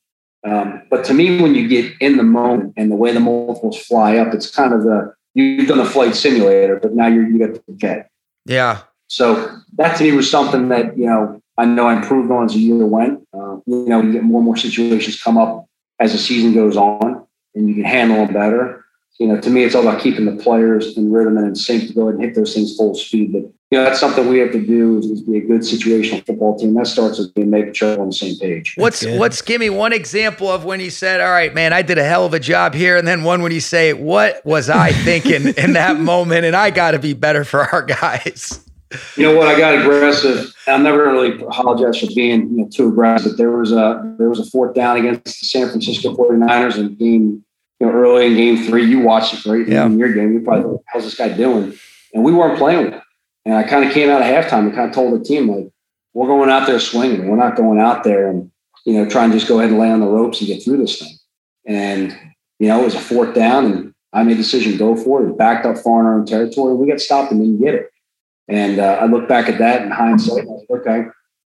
Um, 0.48 0.84
but 0.90 1.04
to 1.06 1.14
me, 1.14 1.42
when 1.42 1.54
you 1.54 1.68
get 1.68 1.94
in 2.00 2.16
the 2.16 2.24
moment 2.24 2.76
and 2.78 2.90
the 2.90 2.96
way 2.96 3.12
the 3.12 3.20
multiples 3.20 3.78
fly 3.78 4.16
up, 4.16 4.34
it's 4.34 4.50
kind 4.50 4.74
of 4.74 4.84
the 4.84 5.14
you've 5.34 5.68
done 5.68 5.82
a 5.82 5.86
flight 5.86 6.16
simulator, 6.16 6.80
but 6.80 6.94
now 6.94 7.08
you're 7.08 7.28
you 7.28 7.40
got 7.40 7.62
the 7.66 7.74
jet. 7.74 8.10
Yeah. 8.46 8.84
So 9.08 9.58
that 9.74 9.98
to 9.98 10.06
me 10.06 10.14
was 10.14 10.32
something 10.32 10.70
that 10.70 10.98
you 10.98 11.08
know 11.08 11.42
I 11.58 11.66
know 11.66 11.88
I 11.88 11.98
improved 11.98 12.32
on 12.32 12.46
as 12.46 12.54
the 12.54 12.60
year 12.60 12.86
went. 12.86 13.28
Uh, 13.34 13.58
you 13.66 13.86
know, 13.86 14.02
you 14.02 14.14
get 14.14 14.24
more 14.24 14.38
and 14.38 14.46
more 14.46 14.56
situations 14.56 15.22
come 15.22 15.38
up 15.38 15.66
as 16.00 16.14
the 16.14 16.18
season 16.18 16.54
goes 16.54 16.78
on, 16.78 17.28
and 17.54 17.68
you 17.68 17.76
can 17.76 17.84
handle 17.84 18.26
them 18.26 18.34
better 18.34 18.83
you 19.20 19.28
know, 19.28 19.40
to 19.40 19.50
me, 19.50 19.64
it's 19.64 19.76
all 19.76 19.88
about 19.88 20.02
keeping 20.02 20.26
the 20.26 20.44
players 20.44 20.98
in 20.98 21.12
rhythm 21.12 21.38
and 21.38 21.48
in 21.48 21.56
sync 21.56 21.88
to 21.88 21.94
go 21.94 22.04
ahead 22.04 22.16
and 22.16 22.24
hit 22.24 22.36
those 22.36 22.54
things 22.54 22.76
full 22.76 22.96
speed. 22.96 23.32
But 23.32 23.42
you 23.70 23.80
know, 23.80 23.84
that's 23.84 24.00
something 24.00 24.28
we 24.28 24.40
have 24.40 24.52
to 24.52 24.66
do 24.66 24.98
is, 24.98 25.06
is 25.06 25.22
be 25.22 25.38
a 25.38 25.42
good 25.42 25.62
situational 25.62 26.26
football 26.26 26.58
team. 26.58 26.74
That 26.74 26.88
starts 26.88 27.20
with 27.20 27.34
being 27.34 27.50
making 27.50 27.74
sure 27.74 27.96
we're 27.96 28.02
on 28.02 28.10
the 28.10 28.16
same 28.16 28.38
page. 28.38 28.74
What's 28.76 29.06
what's 29.06 29.42
give 29.42 29.60
me 29.60 29.70
one 29.70 29.94
example 29.94 30.50
of 30.50 30.66
when 30.66 30.80
you 30.80 30.90
said, 30.90 31.22
"All 31.22 31.32
right, 31.32 31.54
man, 31.54 31.74
I 31.74 31.84
did 31.84 31.98
a 31.98 32.04
hell 32.04 32.26
of 32.26 32.34
a 32.34 32.40
job 32.40 32.74
here," 32.74 32.98
and 32.98 33.08
then 33.08 33.24
one 33.24 33.44
when 33.44 33.52
you 33.52 33.62
say, 33.62 33.94
"What 33.94 34.44
was 34.46 34.70
I 34.70 34.92
thinking 34.92 35.48
in 35.58 35.74
that 35.74 36.00
moment?" 36.00 36.46
And 36.46 36.56
I 36.56 36.72
got 36.72 36.92
to 36.92 37.00
be 37.00 37.14
better 37.14 37.44
for 37.44 37.62
our 37.62 37.84
guys. 37.84 38.64
You 39.16 39.24
know 39.24 39.36
what? 39.36 39.48
I 39.48 39.58
got 39.58 39.76
aggressive. 39.80 40.54
I'll 40.68 40.80
never 40.80 41.04
really 41.12 41.42
apologize 41.42 42.00
for 42.00 42.08
being 42.14 42.50
you 42.50 42.58
know, 42.64 42.70
too 42.70 42.90
aggressive. 42.90 43.32
But 43.32 43.38
there 43.38 43.52
was 43.52 43.72
a 43.72 44.16
there 44.18 44.30
was 44.30 44.40
a 44.40 44.46
fourth 44.46 44.76
down 44.76 44.98
against 44.98 45.40
the 45.40 45.46
San 45.46 45.70
Francisco 45.70 46.16
49ers 46.16 46.78
in 46.78 46.96
game 46.96 47.44
you 47.84 47.90
know, 47.90 47.98
early 47.98 48.28
in 48.28 48.36
game 48.36 48.66
three, 48.66 48.86
you 48.86 49.00
watched 49.00 49.34
it 49.34 49.46
right 49.46 49.68
yeah. 49.68 49.86
in 49.86 50.00
your 50.00 50.14
game. 50.14 50.34
You 50.34 50.40
probably 50.40 50.64
thought, 50.64 50.84
how's 50.88 51.04
this 51.04 51.16
guy 51.16 51.30
doing? 51.30 51.78
And 52.14 52.24
we 52.24 52.32
weren't 52.32 52.58
playing 52.58 52.86
with 52.86 52.94
it. 52.94 53.02
And 53.46 53.56
I 53.56 53.64
kind 53.64 53.86
of 53.86 53.92
came 53.92 54.10
out 54.10 54.22
of 54.22 54.28
halftime 54.28 54.68
and 54.68 54.74
kind 54.74 54.88
of 54.88 54.96
told 54.96 55.20
the 55.20 55.24
team, 55.24 55.50
like, 55.50 55.70
we're 56.14 56.28
going 56.28 56.50
out 56.50 56.66
there 56.66 56.80
swinging. 56.80 57.28
We're 57.28 57.36
not 57.36 57.58
going 57.58 57.80
out 57.80 58.06
there 58.06 58.30
and, 58.30 58.50
you 58.86 58.94
know, 58.94 59.10
trying 59.10 59.32
to 59.32 59.38
just 59.38 59.50
go 59.50 59.60
ahead 59.60 59.72
and 59.72 59.80
lay 59.80 59.92
on 59.92 60.00
the 60.00 60.08
ropes 60.08 60.40
and 60.40 60.48
get 60.48 60.64
through 60.64 60.78
this 60.78 61.00
thing. 61.00 61.14
And, 61.66 62.18
you 62.60 62.70
know, 62.70 62.80
it 62.82 62.86
was 62.86 62.96
a 62.96 63.02
fourth 63.02 63.36
down 63.36 63.66
and 63.66 63.94
I 64.14 64.24
made 64.24 64.34
a 64.34 64.38
decision, 64.38 64.78
go 64.78 64.96
for 64.96 65.22
it. 65.22 65.30
We 65.30 65.34
backed 65.36 65.66
up 65.66 65.78
far 65.78 66.00
in 66.00 66.06
our 66.06 66.20
own 66.20 66.26
territory. 66.26 66.76
We 66.76 66.88
got 66.88 67.02
stopped 67.02 67.32
and 67.32 67.42
didn't 67.42 67.60
get 67.60 67.74
it. 67.74 67.90
And 68.48 68.80
uh, 68.80 69.00
I 69.02 69.08
look 69.08 69.28
back 69.28 69.50
at 69.50 69.58
that 69.58 69.82
in 69.82 69.92
hindsight. 69.92 70.46
Like, 70.46 70.70
okay, 70.70 71.08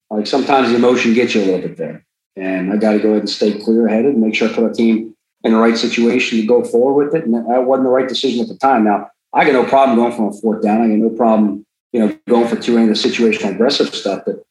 like 0.09 0.27
sometimes 0.27 0.69
the 0.69 0.75
emotion 0.75 1.13
gets 1.13 1.33
you 1.33 1.43
a 1.43 1.45
little 1.45 1.61
bit 1.61 1.77
there. 1.77 2.05
And 2.35 2.73
I 2.73 2.77
got 2.77 2.93
to 2.93 2.99
go 2.99 3.09
ahead 3.11 3.21
and 3.21 3.29
stay 3.29 3.57
clear 3.57 3.87
headed 3.87 4.15
and 4.15 4.21
make 4.21 4.35
sure 4.35 4.49
I 4.49 4.53
put 4.53 4.65
our 4.65 4.73
team 4.73 5.14
in 5.45 5.53
the 5.53 5.59
right 5.59 5.77
situation 5.77 6.41
to 6.41 6.45
go 6.45 6.63
forward 6.63 7.05
with 7.05 7.15
it. 7.15 7.25
And 7.25 7.35
that 7.35 7.65
wasn't 7.65 7.85
the 7.85 7.91
right 7.91 8.09
decision 8.09 8.41
at 8.41 8.47
the 8.47 8.57
time. 8.57 8.83
Now, 8.83 9.11
I 9.31 9.45
got 9.45 9.53
no 9.53 9.63
problem 9.63 9.97
going 9.97 10.11
from 10.11 10.25
a 10.25 10.33
fourth 10.33 10.63
down. 10.63 10.81
I 10.81 10.87
got 10.87 10.97
no 10.97 11.09
problem, 11.09 11.65
you 11.93 11.99
know, 11.99 12.17
going 12.27 12.47
for 12.47 12.55
two 12.55 12.77
in 12.77 12.87
the 12.87 12.93
situational 12.93 13.51
aggressive 13.51 13.93
stuff, 13.93 14.23
but 14.25 14.43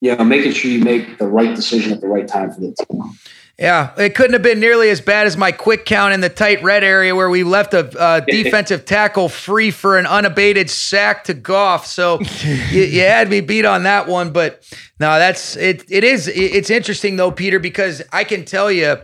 you 0.00 0.14
know, 0.14 0.24
making 0.24 0.52
sure 0.52 0.70
you 0.70 0.82
make 0.82 1.18
the 1.18 1.26
right 1.26 1.54
decision 1.54 1.92
at 1.92 2.00
the 2.00 2.06
right 2.06 2.26
time 2.26 2.52
for 2.52 2.60
the 2.60 2.74
team. 2.74 3.02
Yeah, 3.58 3.92
it 3.98 4.14
couldn't 4.14 4.34
have 4.34 4.42
been 4.42 4.60
nearly 4.60 4.88
as 4.88 5.00
bad 5.00 5.26
as 5.26 5.36
my 5.36 5.50
quick 5.50 5.84
count 5.84 6.14
in 6.14 6.20
the 6.20 6.28
tight 6.28 6.62
red 6.62 6.84
area 6.84 7.16
where 7.16 7.28
we 7.28 7.42
left 7.42 7.74
a 7.74 7.88
uh, 7.98 8.20
defensive 8.26 8.84
tackle 8.84 9.28
free 9.28 9.72
for 9.72 9.98
an 9.98 10.06
unabated 10.06 10.70
sack 10.70 11.24
to 11.24 11.34
Goff. 11.34 11.84
So 11.84 12.20
you, 12.70 12.84
you, 12.84 13.00
had 13.00 13.28
me 13.28 13.40
beat 13.40 13.64
on 13.64 13.82
that 13.82 14.06
one, 14.06 14.32
but 14.32 14.62
no, 15.00 15.18
that's 15.18 15.56
it. 15.56 15.84
It 15.90 16.04
is. 16.04 16.28
It's 16.28 16.70
interesting 16.70 17.16
though, 17.16 17.32
Peter, 17.32 17.58
because 17.58 18.00
I 18.12 18.22
can 18.22 18.44
tell 18.44 18.70
you 18.70 18.96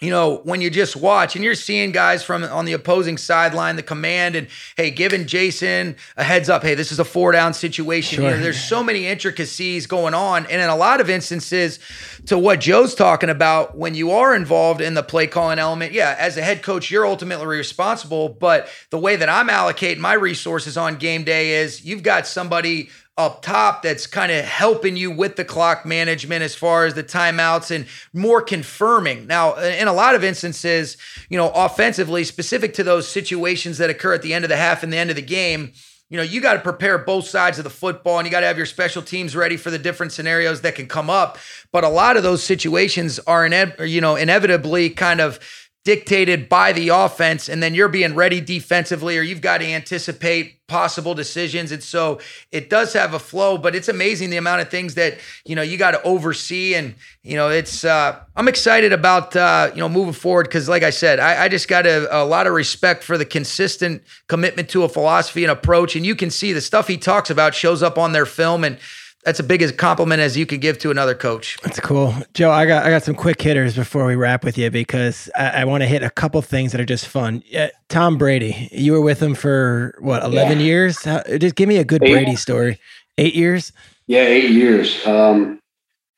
you 0.00 0.08
know, 0.08 0.40
when 0.44 0.62
you 0.62 0.70
just 0.70 0.96
watch 0.96 1.36
and 1.36 1.44
you're 1.44 1.54
seeing 1.54 1.92
guys 1.92 2.22
from 2.22 2.42
on 2.42 2.64
the 2.64 2.72
opposing 2.72 3.18
sideline, 3.18 3.76
the 3.76 3.82
command, 3.82 4.34
and 4.34 4.48
hey, 4.76 4.90
giving 4.90 5.26
Jason 5.26 5.94
a 6.16 6.24
heads 6.24 6.48
up, 6.48 6.62
hey, 6.62 6.74
this 6.74 6.90
is 6.90 6.98
a 6.98 7.04
four 7.04 7.32
down 7.32 7.52
situation. 7.52 8.22
Sure. 8.22 8.30
Know, 8.30 8.38
there's 8.38 8.62
so 8.62 8.82
many 8.82 9.06
intricacies 9.06 9.86
going 9.86 10.14
on. 10.14 10.46
And 10.46 10.62
in 10.62 10.70
a 10.70 10.76
lot 10.76 11.02
of 11.02 11.10
instances, 11.10 11.78
to 12.26 12.38
what 12.38 12.60
Joe's 12.60 12.94
talking 12.94 13.28
about, 13.28 13.76
when 13.76 13.94
you 13.94 14.10
are 14.12 14.34
involved 14.34 14.80
in 14.80 14.94
the 14.94 15.02
play 15.02 15.26
calling 15.26 15.58
element, 15.58 15.92
yeah, 15.92 16.16
as 16.18 16.38
a 16.38 16.42
head 16.42 16.62
coach, 16.62 16.90
you're 16.90 17.06
ultimately 17.06 17.46
responsible. 17.46 18.30
But 18.30 18.68
the 18.88 18.98
way 18.98 19.16
that 19.16 19.28
I'm 19.28 19.48
allocating 19.48 19.98
my 19.98 20.14
resources 20.14 20.78
on 20.78 20.96
game 20.96 21.24
day 21.24 21.56
is 21.56 21.84
you've 21.84 22.02
got 22.02 22.26
somebody 22.26 22.88
up 23.16 23.42
top 23.42 23.82
that's 23.82 24.06
kind 24.06 24.32
of 24.32 24.44
helping 24.44 24.96
you 24.96 25.10
with 25.10 25.36
the 25.36 25.44
clock 25.44 25.84
management 25.84 26.42
as 26.42 26.54
far 26.54 26.86
as 26.86 26.94
the 26.94 27.04
timeouts 27.04 27.70
and 27.74 27.86
more 28.12 28.40
confirming. 28.40 29.26
Now, 29.26 29.56
in 29.56 29.88
a 29.88 29.92
lot 29.92 30.14
of 30.14 30.24
instances, 30.24 30.96
you 31.28 31.36
know, 31.36 31.50
offensively, 31.50 32.24
specific 32.24 32.72
to 32.74 32.84
those 32.84 33.06
situations 33.06 33.78
that 33.78 33.90
occur 33.90 34.14
at 34.14 34.22
the 34.22 34.32
end 34.32 34.44
of 34.44 34.48
the 34.48 34.56
half 34.56 34.82
and 34.82 34.92
the 34.92 34.96
end 34.96 35.10
of 35.10 35.16
the 35.16 35.22
game, 35.22 35.72
you 36.10 36.16
know, 36.16 36.24
you 36.24 36.40
got 36.40 36.54
to 36.54 36.60
prepare 36.60 36.98
both 36.98 37.26
sides 37.26 37.58
of 37.58 37.64
the 37.64 37.70
football 37.70 38.18
and 38.18 38.26
you 38.26 38.32
got 38.32 38.40
to 38.40 38.46
have 38.46 38.56
your 38.56 38.66
special 38.66 39.00
teams 39.00 39.36
ready 39.36 39.56
for 39.56 39.70
the 39.70 39.78
different 39.78 40.10
scenarios 40.10 40.62
that 40.62 40.74
can 40.74 40.88
come 40.88 41.08
up. 41.08 41.38
But 41.70 41.84
a 41.84 41.88
lot 41.88 42.16
of 42.16 42.24
those 42.24 42.42
situations 42.42 43.20
are, 43.20 43.46
ine- 43.46 43.74
you 43.78 44.00
know, 44.00 44.16
inevitably 44.16 44.90
kind 44.90 45.20
of 45.20 45.38
dictated 45.84 46.48
by 46.48 46.72
the 46.72 46.90
offense 46.90 47.48
and 47.48 47.62
then 47.62 47.74
you're 47.74 47.88
being 47.88 48.14
ready 48.14 48.40
defensively 48.40 49.16
or 49.16 49.22
you've 49.22 49.40
got 49.40 49.58
to 49.58 49.66
anticipate 49.66 50.66
possible 50.66 51.14
decisions. 51.14 51.72
And 51.72 51.82
so 51.82 52.20
it 52.52 52.68
does 52.68 52.92
have 52.92 53.14
a 53.14 53.18
flow 53.18 53.56
but 53.56 53.74
it's 53.74 53.88
amazing 53.88 54.30
the 54.30 54.36
amount 54.36 54.60
of 54.60 54.68
things 54.68 54.94
that 54.94 55.18
you 55.44 55.56
know 55.56 55.62
you 55.62 55.78
got 55.78 55.92
to 55.92 56.02
oversee. 56.02 56.74
And 56.74 56.94
you 57.22 57.36
know 57.36 57.50
it's 57.50 57.84
uh 57.84 58.18
i'm 58.34 58.48
excited 58.48 58.94
about 58.94 59.36
uh 59.36 59.70
you 59.74 59.80
know 59.80 59.90
moving 59.90 60.14
forward 60.14 60.44
because 60.44 60.70
like 60.70 60.82
i 60.82 60.88
said 60.88 61.20
I, 61.20 61.44
I 61.44 61.48
just 61.48 61.68
got 61.68 61.84
a, 61.84 62.22
a 62.22 62.24
lot 62.24 62.46
of 62.46 62.54
respect 62.54 63.04
for 63.04 63.18
the 63.18 63.26
consistent 63.26 64.02
commitment 64.26 64.70
to 64.70 64.84
a 64.84 64.88
philosophy 64.88 65.44
and 65.44 65.50
approach. 65.50 65.96
And 65.96 66.06
you 66.06 66.14
can 66.14 66.30
see 66.30 66.52
the 66.52 66.60
stuff 66.60 66.88
he 66.88 66.96
talks 66.96 67.30
about 67.30 67.54
shows 67.54 67.82
up 67.82 67.98
on 67.98 68.12
their 68.12 68.26
film 68.26 68.64
and 68.64 68.78
that's 69.24 69.38
a 69.38 69.42
big 69.42 69.60
as 69.60 69.70
compliment 69.72 70.20
as 70.20 70.36
you 70.36 70.46
could 70.46 70.60
give 70.60 70.78
to 70.78 70.90
another 70.90 71.14
coach. 71.14 71.58
That's 71.62 71.78
cool, 71.80 72.14
Joe. 72.32 72.50
I 72.50 72.64
got 72.66 72.86
I 72.86 72.90
got 72.90 73.02
some 73.02 73.14
quick 73.14 73.40
hitters 73.40 73.76
before 73.76 74.06
we 74.06 74.14
wrap 74.14 74.44
with 74.44 74.56
you 74.56 74.70
because 74.70 75.28
I, 75.36 75.62
I 75.62 75.64
want 75.64 75.82
to 75.82 75.86
hit 75.86 76.02
a 76.02 76.10
couple 76.10 76.40
things 76.42 76.72
that 76.72 76.80
are 76.80 76.86
just 76.86 77.06
fun. 77.06 77.42
Uh, 77.56 77.68
Tom 77.88 78.16
Brady, 78.16 78.68
you 78.72 78.92
were 78.92 79.00
with 79.00 79.22
him 79.22 79.34
for 79.34 79.94
what 80.00 80.22
eleven 80.22 80.58
yeah. 80.58 80.64
years? 80.64 81.04
How, 81.04 81.22
just 81.38 81.54
give 81.54 81.68
me 81.68 81.76
a 81.76 81.84
good 81.84 82.02
eight. 82.02 82.12
Brady 82.12 82.36
story. 82.36 82.78
Eight 83.18 83.34
years. 83.34 83.72
Yeah, 84.06 84.22
eight 84.22 84.50
years. 84.50 85.06
Um, 85.06 85.60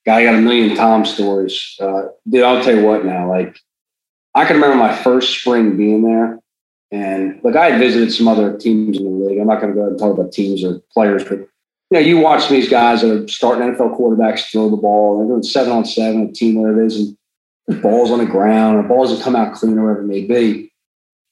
guy 0.06 0.24
got 0.24 0.34
a 0.34 0.40
million 0.40 0.76
Tom 0.76 1.04
stories. 1.04 1.76
Uh, 1.80 2.02
dude, 2.28 2.44
I'll 2.44 2.62
tell 2.62 2.76
you 2.76 2.84
what 2.84 3.04
now. 3.04 3.28
Like, 3.28 3.58
I 4.34 4.44
can 4.44 4.56
remember 4.56 4.76
my 4.76 4.94
first 4.94 5.40
spring 5.40 5.76
being 5.76 6.02
there, 6.02 6.38
and 6.92 7.40
like 7.42 7.56
I 7.56 7.70
had 7.70 7.80
visited 7.80 8.12
some 8.12 8.28
other 8.28 8.56
teams 8.56 8.96
in 8.96 9.04
the 9.04 9.10
league. 9.26 9.40
I'm 9.40 9.48
not 9.48 9.60
going 9.60 9.74
to 9.74 9.80
go 9.80 9.88
and 9.88 9.98
talk 9.98 10.16
about 10.16 10.32
teams 10.32 10.62
or 10.62 10.80
players, 10.92 11.24
but 11.24 11.48
you 11.92 12.00
know, 12.00 12.06
you 12.06 12.16
watch 12.16 12.48
these 12.48 12.70
guys 12.70 13.02
that 13.02 13.10
are 13.10 13.28
starting 13.28 13.68
NFL 13.68 13.98
quarterbacks 13.98 14.50
throw 14.50 14.70
the 14.70 14.78
ball. 14.78 15.18
They're 15.18 15.28
doing 15.28 15.42
seven 15.42 15.74
on 15.74 15.84
seven, 15.84 16.26
a 16.26 16.32
team 16.32 16.54
where 16.54 16.80
it 16.80 16.86
is, 16.86 16.96
and 16.96 17.18
the 17.66 17.74
balls 17.74 18.10
on 18.10 18.18
the 18.18 18.24
ground, 18.24 18.78
or 18.78 18.82
balls 18.82 19.14
that 19.14 19.22
come 19.22 19.36
out 19.36 19.52
clean, 19.52 19.76
or 19.76 19.82
whatever 19.82 20.00
it 20.00 20.06
may 20.06 20.24
be. 20.24 20.72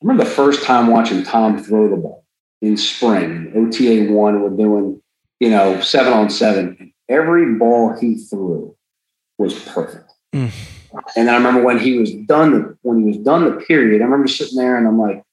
I 0.02 0.06
remember 0.06 0.24
the 0.24 0.30
first 0.30 0.62
time 0.62 0.88
watching 0.88 1.24
Tom 1.24 1.56
throw 1.64 1.88
the 1.88 1.96
ball 1.96 2.26
in 2.60 2.76
spring, 2.76 3.50
OTA 3.56 4.12
one, 4.12 4.42
we're 4.42 4.50
doing, 4.50 5.00
you 5.40 5.48
know, 5.48 5.80
seven 5.80 6.12
on 6.12 6.28
seven. 6.28 6.76
and 6.78 6.92
Every 7.08 7.54
ball 7.54 7.96
he 7.98 8.16
threw 8.16 8.76
was 9.38 9.58
perfect. 9.64 10.12
Mm. 10.34 10.52
And 11.16 11.30
I 11.30 11.36
remember 11.36 11.62
when 11.62 11.78
he 11.78 11.98
was 11.98 12.12
done, 12.12 12.76
when 12.82 12.98
he 12.98 13.04
was 13.04 13.16
done 13.16 13.46
the 13.46 13.64
period, 13.64 14.02
I 14.02 14.04
remember 14.04 14.28
sitting 14.28 14.58
there 14.58 14.76
and 14.76 14.86
I'm 14.86 14.98
like, 14.98 15.24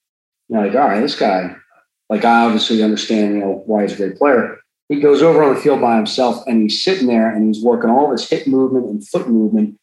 you 0.48 0.56
know, 0.56 0.62
like, 0.62 0.76
all 0.76 0.88
right, 0.88 1.02
this 1.02 1.20
guy, 1.20 1.54
like 2.10 2.24
I 2.24 2.46
obviously 2.46 2.82
understand, 2.82 3.34
you 3.34 3.40
know, 3.42 3.64
why 3.66 3.82
he's 3.82 3.92
a 3.92 3.98
great 3.98 4.16
player 4.16 4.62
he 4.90 5.00
goes 5.00 5.22
over 5.22 5.44
on 5.44 5.54
the 5.54 5.60
field 5.60 5.82
by 5.82 5.96
himself 5.96 6.46
and 6.48 6.62
he's 6.62 6.84
sitting 6.84 7.08
there 7.08 7.30
and 7.34 7.46
he's 7.46 7.64
working 7.64 7.90
all 7.90 8.12
his 8.12 8.28
hip 8.30 8.48
movement 8.48 8.86
and 8.86 9.06
foot 9.08 9.28
movement 9.28 9.78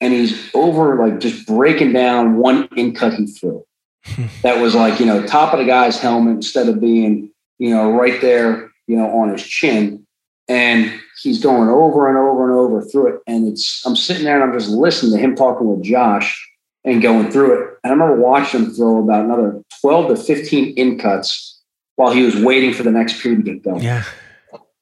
and 0.00 0.12
he's 0.12 0.50
over 0.54 0.96
like 0.96 1.20
just 1.20 1.46
breaking 1.46 1.92
down 1.92 2.36
one 2.36 2.68
in 2.76 2.94
cut 2.94 3.14
he 3.14 3.26
threw. 3.26 3.64
That 4.42 4.60
was 4.60 4.74
like 4.74 5.00
you 5.00 5.06
know 5.06 5.26
top 5.26 5.52
of 5.52 5.58
the 5.58 5.64
guy's 5.64 6.00
helmet 6.00 6.36
instead 6.36 6.68
of 6.68 6.80
being 6.80 7.30
you 7.58 7.70
know 7.70 7.92
right 7.92 8.20
there 8.20 8.70
you 8.86 8.96
know 8.96 9.10
on 9.18 9.30
his 9.30 9.42
chin. 9.42 10.04
And 10.50 10.98
he's 11.22 11.42
going 11.42 11.68
over 11.68 12.08
and 12.08 12.16
over 12.16 12.48
and 12.48 12.58
over 12.58 12.82
through 12.82 13.14
it 13.14 13.20
and 13.26 13.46
it's 13.46 13.84
i'm 13.84 13.96
sitting 13.96 14.24
there 14.24 14.40
and 14.40 14.44
i'm 14.44 14.58
just 14.58 14.70
listening 14.70 15.12
to 15.12 15.18
him 15.18 15.36
talking 15.36 15.68
with 15.68 15.84
josh 15.84 16.48
and 16.84 17.02
going 17.02 17.30
through 17.30 17.60
it. 17.60 17.78
And 17.84 17.90
i 17.92 17.94
remember 17.94 18.22
watching 18.22 18.64
him 18.64 18.70
throw 18.70 19.02
about 19.02 19.24
another 19.26 19.62
12 19.82 20.08
to 20.08 20.16
15 20.16 20.74
in 20.74 20.98
cuts 20.98 21.60
while 21.96 22.12
he 22.12 22.22
was 22.22 22.36
waiting 22.36 22.72
for 22.72 22.82
the 22.82 22.90
next 22.90 23.20
period 23.20 23.44
to 23.44 23.52
get 23.52 23.62
going. 23.62 23.82
Yeah 23.82 24.04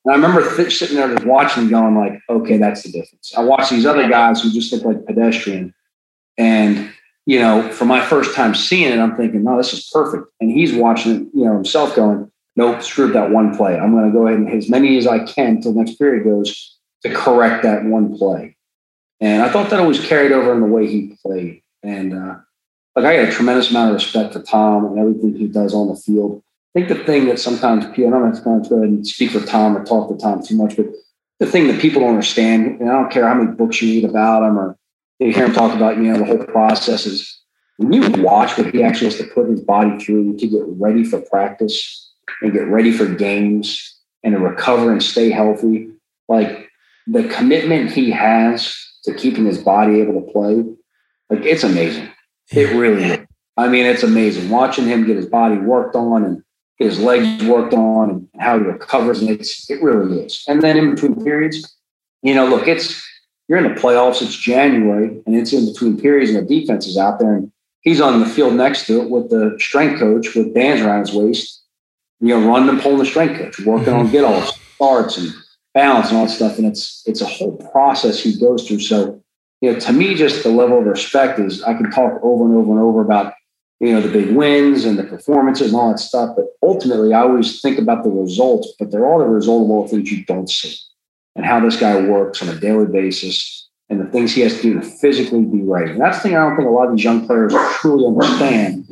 and 0.07 0.13
I 0.13 0.15
remember 0.15 0.57
th- 0.57 0.79
sitting 0.79 0.95
there 0.95 1.13
just 1.13 1.27
watching 1.27 1.69
going 1.69 1.97
like, 1.97 2.21
okay, 2.31 2.59
that's 2.59 2.85
the 2.85 2.93
difference. 2.93 3.35
I 3.37 3.43
watch 3.43 3.71
these 3.71 3.85
other 3.85 4.09
guys 4.09 4.41
who 4.41 4.53
just 4.53 4.73
look 4.73 4.85
like 4.85 5.05
pedestrian. 5.05 5.75
And, 6.39 6.93
you 7.27 7.41
know, 7.41 7.69
for 7.73 7.87
my 7.87 8.01
first 8.01 8.33
time 8.33 8.55
seeing 8.55 8.93
it, 8.93 9.01
I'm 9.01 9.17
thinking, 9.17 9.43
no, 9.43 9.57
this 9.57 9.73
is 9.73 9.91
perfect. 9.93 10.29
And 10.41 10.49
he's 10.49 10.73
watching 10.73 11.13
it, 11.13 11.29
you 11.35 11.45
know, 11.45 11.55
himself 11.55 11.97
going, 11.97 12.31
nope, 12.55 12.83
screw 12.83 13.11
that 13.15 13.33
one 13.33 13.57
play. 13.57 13.77
I'm 13.77 13.91
going 13.91 14.07
to 14.07 14.17
go 14.17 14.29
ahead 14.29 14.39
and 14.39 14.49
hit 14.49 14.59
as 14.59 14.71
many 14.71 14.97
as 14.97 15.09
I 15.09 15.25
can 15.25 15.61
till 15.61 15.73
next 15.73 15.97
period 15.97 16.23
goes 16.23 16.79
to 17.03 17.13
correct 17.13 17.65
that 17.65 17.85
one 17.85 18.17
play. 18.17 18.57
And 19.19 19.43
I 19.43 19.51
thought 19.51 19.71
that 19.71 19.81
always 19.81 20.07
carried 20.07 20.31
over 20.31 20.55
in 20.55 20.61
the 20.61 20.67
way 20.69 20.87
he 20.87 21.17
played. 21.21 21.63
And, 21.83 22.15
uh, 22.15 22.37
like 22.95 23.07
I 23.07 23.17
got 23.17 23.29
a 23.29 23.33
tremendous 23.33 23.71
amount 23.71 23.91
of 23.91 23.95
respect 23.95 24.35
for 24.35 24.43
Tom 24.43 24.87
and 24.87 25.01
everything 25.01 25.35
he 25.35 25.49
does 25.49 25.75
on 25.75 25.89
the 25.89 25.97
field. 25.97 26.45
I 26.77 26.81
think 26.81 26.89
the 26.91 27.05
thing 27.05 27.25
that 27.29 27.41
sometimes 27.41 27.87
people, 27.97 28.13
I'm 28.13 28.31
not 28.31 28.45
going 28.45 28.63
to 28.63 28.69
go 28.69 28.77
ahead 28.77 28.91
and 28.91 29.07
speak 29.07 29.31
for 29.31 29.41
Tom 29.41 29.75
or 29.75 29.83
talk 29.83 30.11
to 30.11 30.17
Tom 30.19 30.43
too 30.43 30.57
much, 30.57 30.77
but 30.77 30.85
the 31.41 31.47
thing 31.47 31.69
that 31.69 31.81
people 31.81 32.03
don't 32.03 32.11
understand, 32.11 32.81
and 32.81 32.91
I 32.91 32.93
don't 32.93 33.11
care 33.11 33.27
how 33.27 33.33
many 33.33 33.51
books 33.51 33.81
you 33.81 33.95
read 33.95 34.05
about 34.05 34.43
him 34.43 34.59
or 34.59 34.77
you 35.19 35.33
hear 35.33 35.47
him 35.47 35.55
talk 35.55 35.75
about, 35.75 35.97
you 35.97 36.03
know, 36.03 36.19
the 36.19 36.27
whole 36.27 36.45
process 36.45 37.07
is 37.07 37.41
when 37.79 37.95
you 37.95 38.23
watch 38.23 38.59
what 38.59 38.75
he 38.75 38.83
actually 38.83 39.07
has 39.07 39.17
to 39.17 39.25
put 39.25 39.49
his 39.49 39.63
body 39.63 39.97
through 39.99 40.37
to 40.37 40.47
get 40.47 40.65
ready 40.67 41.03
for 41.03 41.19
practice 41.23 42.13
and 42.43 42.53
get 42.53 42.69
ready 42.69 42.93
for 42.93 43.07
games 43.07 43.99
and 44.23 44.35
to 44.35 44.39
recover 44.39 44.93
and 44.93 45.03
stay 45.03 45.31
healthy, 45.31 45.89
like 46.29 46.69
the 47.07 47.27
commitment 47.29 47.91
he 47.91 48.11
has 48.11 48.77
to 49.05 49.15
keeping 49.15 49.47
his 49.47 49.57
body 49.57 50.03
able 50.03 50.21
to 50.21 50.31
play, 50.31 50.57
like 51.31 51.43
it's 51.47 51.65
amazing. 51.65 52.11
It 52.51 52.77
really 52.77 53.03
is. 53.03 53.27
I 53.57 53.69
mean, 53.69 53.87
it's 53.87 54.03
amazing 54.03 54.51
watching 54.51 54.85
him 54.85 55.07
get 55.07 55.17
his 55.17 55.25
body 55.25 55.57
worked 55.57 55.97
on 55.97 56.23
and 56.23 56.43
his 56.77 56.99
legs 56.99 57.45
worked 57.45 57.75
on 57.75 58.11
and 58.11 58.29
how 58.39 58.59
he 58.59 58.65
recovers. 58.65 59.21
And 59.21 59.31
it's, 59.31 59.69
it 59.71 59.83
really 59.83 60.21
is. 60.21 60.45
And 60.47 60.63
then 60.63 60.77
in 60.77 60.95
between 60.95 61.23
periods, 61.23 61.75
you 62.23 62.35
know, 62.35 62.47
look, 62.47 62.69
it's, 62.69 63.03
you're 63.49 63.59
in 63.59 63.75
the 63.75 63.81
playoffs, 63.81 64.23
it's 64.23 64.37
January, 64.37 65.23
and 65.25 65.37
it's 65.37 65.53
in 65.53 65.67
between 65.67 65.99
periods, 65.99 66.31
and 66.31 66.47
the 66.47 66.61
defense 66.61 66.87
is 66.87 66.99
out 66.99 67.19
there, 67.21 67.35
and 67.35 67.53
he's 67.81 68.01
on 68.01 68.21
the 68.21 68.27
field 68.27 68.55
next 68.55 68.87
to 68.87 69.01
it 69.01 69.09
with 69.09 69.31
the 69.31 69.57
strength 69.61 70.01
coach 70.01 70.35
with 70.35 70.53
bands 70.53 70.83
around 70.83 71.07
his 71.07 71.15
waist, 71.15 71.63
you 72.21 72.29
know, 72.29 72.47
running 72.47 72.69
and 72.69 72.81
pulling 72.81 72.99
the 72.99 73.07
strength 73.07 73.39
coach, 73.39 73.61
working 73.61 73.93
on 73.93 74.05
mm-hmm. 74.05 74.13
get 74.13 74.25
offs, 74.25 74.59
starts, 74.75 75.17
and 75.19 75.33
balance 75.75 76.09
and 76.09 76.19
all 76.19 76.27
that 76.27 76.33
stuff. 76.33 76.59
And 76.59 76.67
it's 76.67 77.05
it's 77.07 77.21
a 77.21 77.27
whole 77.27 77.57
process 77.73 78.21
he 78.21 78.39
goes 78.39 78.67
through. 78.67 78.81
So, 78.81 79.23
you 79.61 79.73
know, 79.73 79.79
to 79.79 79.93
me, 79.93 80.15
just 80.15 80.43
the 80.43 80.51
level 80.51 80.79
of 80.79 80.87
respect 80.87 81.39
is 81.39 81.63
I 81.63 81.75
can 81.75 81.91
talk 81.91 82.19
over 82.23 82.45
and 82.45 82.57
over 82.57 82.73
and 82.73 82.81
over 82.81 83.01
about 83.01 83.35
you 83.81 83.93
know, 83.93 84.01
the 84.01 84.09
big 84.09 84.35
wins 84.35 84.85
and 84.85 84.99
the 84.99 85.05
performances 85.05 85.69
and 85.69 85.77
all 85.77 85.91
that 85.91 85.99
stuff. 85.99 86.35
But 86.37 86.47
ultimately, 86.63 87.13
I 87.13 87.21
always 87.21 87.61
think 87.61 87.79
about 87.79 88.05
the 88.05 88.11
results, 88.11 88.73
but 88.79 88.91
they're 88.91 89.07
all 89.07 89.19
the 89.19 89.27
result 89.27 89.65
of 89.65 89.71
all 89.71 89.83
the 89.83 89.89
things 89.89 90.11
you 90.11 90.25
don't 90.25 90.49
see 90.49 90.77
and 91.35 91.45
how 91.45 91.61
this 91.61 91.79
guy 91.79 92.01
works 92.01 92.43
on 92.43 92.49
a 92.49 92.59
daily 92.59 92.87
basis 92.87 93.69
and 93.89 94.01
the 94.01 94.11
things 94.11 94.35
he 94.35 94.41
has 94.41 94.57
to 94.57 94.63
do 94.63 94.81
to 94.81 94.83
physically 94.83 95.45
be 95.45 95.63
right. 95.63 95.91
And 95.91 96.01
that's 96.01 96.19
the 96.19 96.23
thing 96.25 96.37
I 96.37 96.41
don't 96.41 96.57
think 96.57 96.69
a 96.69 96.73
lot 96.73 96.89
of 96.89 96.97
these 96.97 97.05
young 97.05 97.27
players 97.27 97.55
truly 97.75 98.07
understand 98.07 98.89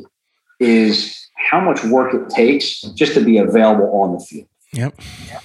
is 0.59 1.29
how 1.35 1.59
much 1.59 1.83
work 1.83 2.13
it 2.13 2.29
takes 2.29 2.81
just 2.81 3.13
to 3.15 3.23
be 3.23 3.37
available 3.37 3.89
on 3.91 4.13
the 4.13 4.19
field. 4.19 4.47
Yep. 4.71 5.01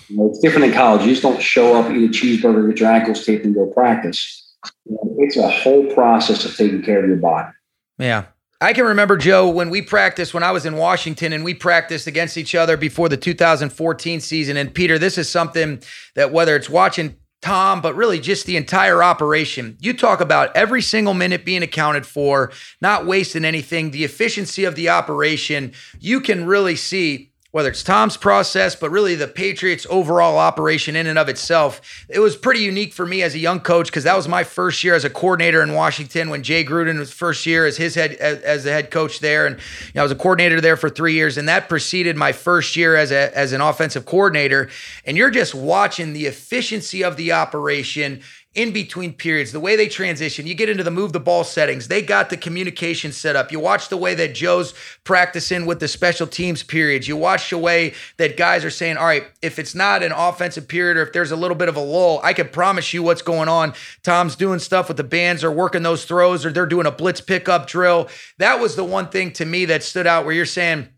You 0.08 0.16
know, 0.16 0.28
it's 0.28 0.40
different 0.40 0.66
in 0.66 0.72
college. 0.72 1.02
You 1.02 1.10
just 1.10 1.22
don't 1.22 1.40
show 1.40 1.80
up, 1.80 1.90
eat 1.90 2.04
a 2.04 2.08
cheeseburger, 2.08 2.68
get 2.68 2.80
your 2.80 2.90
ankles 2.90 3.24
taped, 3.24 3.44
and 3.44 3.54
go 3.54 3.66
practice. 3.66 4.54
You 4.84 4.92
know, 4.92 5.16
it's 5.18 5.36
a 5.36 5.48
whole 5.48 5.86
process 5.94 6.44
of 6.44 6.56
taking 6.56 6.82
care 6.82 7.02
of 7.02 7.08
your 7.08 7.16
body. 7.16 7.48
Yeah. 7.98 8.26
I 8.62 8.74
can 8.74 8.84
remember 8.84 9.16
Joe 9.16 9.48
when 9.48 9.70
we 9.70 9.80
practiced 9.80 10.34
when 10.34 10.42
I 10.42 10.50
was 10.50 10.66
in 10.66 10.76
Washington 10.76 11.32
and 11.32 11.42
we 11.42 11.54
practiced 11.54 12.06
against 12.06 12.36
each 12.36 12.54
other 12.54 12.76
before 12.76 13.08
the 13.08 13.16
2014 13.16 14.20
season. 14.20 14.58
And 14.58 14.74
Peter, 14.74 14.98
this 14.98 15.16
is 15.16 15.30
something 15.30 15.82
that 16.14 16.30
whether 16.30 16.56
it's 16.56 16.68
watching 16.68 17.16
Tom, 17.40 17.80
but 17.80 17.96
really 17.96 18.20
just 18.20 18.44
the 18.44 18.58
entire 18.58 19.02
operation. 19.02 19.78
You 19.80 19.94
talk 19.94 20.20
about 20.20 20.54
every 20.54 20.82
single 20.82 21.14
minute 21.14 21.46
being 21.46 21.62
accounted 21.62 22.04
for, 22.04 22.52
not 22.82 23.06
wasting 23.06 23.46
anything, 23.46 23.92
the 23.92 24.04
efficiency 24.04 24.64
of 24.64 24.74
the 24.74 24.90
operation. 24.90 25.72
You 25.98 26.20
can 26.20 26.44
really 26.44 26.76
see 26.76 27.29
whether 27.52 27.68
it's 27.68 27.82
Tom's 27.82 28.16
process, 28.16 28.76
but 28.76 28.90
really 28.90 29.16
the 29.16 29.26
Patriots' 29.26 29.86
overall 29.90 30.38
operation 30.38 30.94
in 30.94 31.06
and 31.08 31.18
of 31.18 31.28
itself. 31.28 31.80
It 32.08 32.20
was 32.20 32.36
pretty 32.36 32.60
unique 32.60 32.92
for 32.92 33.04
me 33.04 33.22
as 33.22 33.34
a 33.34 33.38
young 33.38 33.58
coach 33.58 33.86
because 33.88 34.04
that 34.04 34.16
was 34.16 34.28
my 34.28 34.44
first 34.44 34.84
year 34.84 34.94
as 34.94 35.04
a 35.04 35.10
coordinator 35.10 35.60
in 35.62 35.74
Washington 35.74 36.30
when 36.30 36.44
Jay 36.44 36.64
Gruden 36.64 36.98
was 36.98 37.12
first 37.12 37.46
year 37.46 37.66
as 37.66 37.76
his 37.76 37.96
head 37.96 38.12
as, 38.14 38.38
as 38.42 38.64
the 38.64 38.70
head 38.70 38.90
coach 38.90 39.18
there, 39.18 39.46
and 39.46 39.56
you 39.56 39.92
know, 39.96 40.02
I 40.02 40.04
was 40.04 40.12
a 40.12 40.16
coordinator 40.16 40.60
there 40.60 40.76
for 40.76 40.88
three 40.88 41.14
years, 41.14 41.36
and 41.36 41.48
that 41.48 41.68
preceded 41.68 42.16
my 42.16 42.32
first 42.32 42.76
year 42.76 42.94
as 42.94 43.10
a 43.10 43.36
as 43.36 43.52
an 43.52 43.60
offensive 43.60 44.06
coordinator. 44.06 44.68
And 45.04 45.16
you're 45.16 45.30
just 45.30 45.54
watching 45.54 46.12
the 46.12 46.26
efficiency 46.26 47.02
of 47.02 47.16
the 47.16 47.32
operation 47.32 48.22
in 48.54 48.72
between 48.72 49.12
periods, 49.12 49.52
the 49.52 49.60
way 49.60 49.76
they 49.76 49.86
transition, 49.86 50.44
you 50.44 50.54
get 50.54 50.68
into 50.68 50.82
the 50.82 50.90
move 50.90 51.12
the 51.12 51.20
ball 51.20 51.44
settings. 51.44 51.86
They 51.86 52.02
got 52.02 52.30
the 52.30 52.36
communication 52.36 53.12
set 53.12 53.36
up. 53.36 53.52
You 53.52 53.60
watch 53.60 53.88
the 53.88 53.96
way 53.96 54.14
that 54.16 54.34
Joe's 54.34 54.74
practicing 55.04 55.66
with 55.66 55.78
the 55.78 55.86
special 55.86 56.26
teams 56.26 56.64
periods. 56.64 57.06
You 57.06 57.16
watch 57.16 57.50
the 57.50 57.58
way 57.58 57.94
that 58.16 58.36
guys 58.36 58.64
are 58.64 58.70
saying, 58.70 58.96
all 58.96 59.06
right, 59.06 59.24
if 59.40 59.60
it's 59.60 59.76
not 59.76 60.02
an 60.02 60.10
offensive 60.10 60.66
period 60.66 60.96
or 60.96 61.02
if 61.02 61.12
there's 61.12 61.30
a 61.30 61.36
little 61.36 61.56
bit 61.56 61.68
of 61.68 61.76
a 61.76 61.80
lull, 61.80 62.20
I 62.24 62.32
can 62.32 62.48
promise 62.48 62.92
you 62.92 63.04
what's 63.04 63.22
going 63.22 63.48
on. 63.48 63.72
Tom's 64.02 64.34
doing 64.34 64.58
stuff 64.58 64.88
with 64.88 64.96
the 64.96 65.04
bands 65.04 65.44
or 65.44 65.52
working 65.52 65.84
those 65.84 66.04
throws 66.04 66.44
or 66.44 66.50
they're 66.50 66.66
doing 66.66 66.86
a 66.86 66.92
blitz 66.92 67.20
pickup 67.20 67.68
drill. 67.68 68.08
That 68.38 68.58
was 68.58 68.74
the 68.74 68.84
one 68.84 69.10
thing 69.10 69.30
to 69.34 69.44
me 69.44 69.66
that 69.66 69.84
stood 69.84 70.08
out 70.08 70.24
where 70.24 70.34
you're 70.34 70.44
saying, 70.44 70.88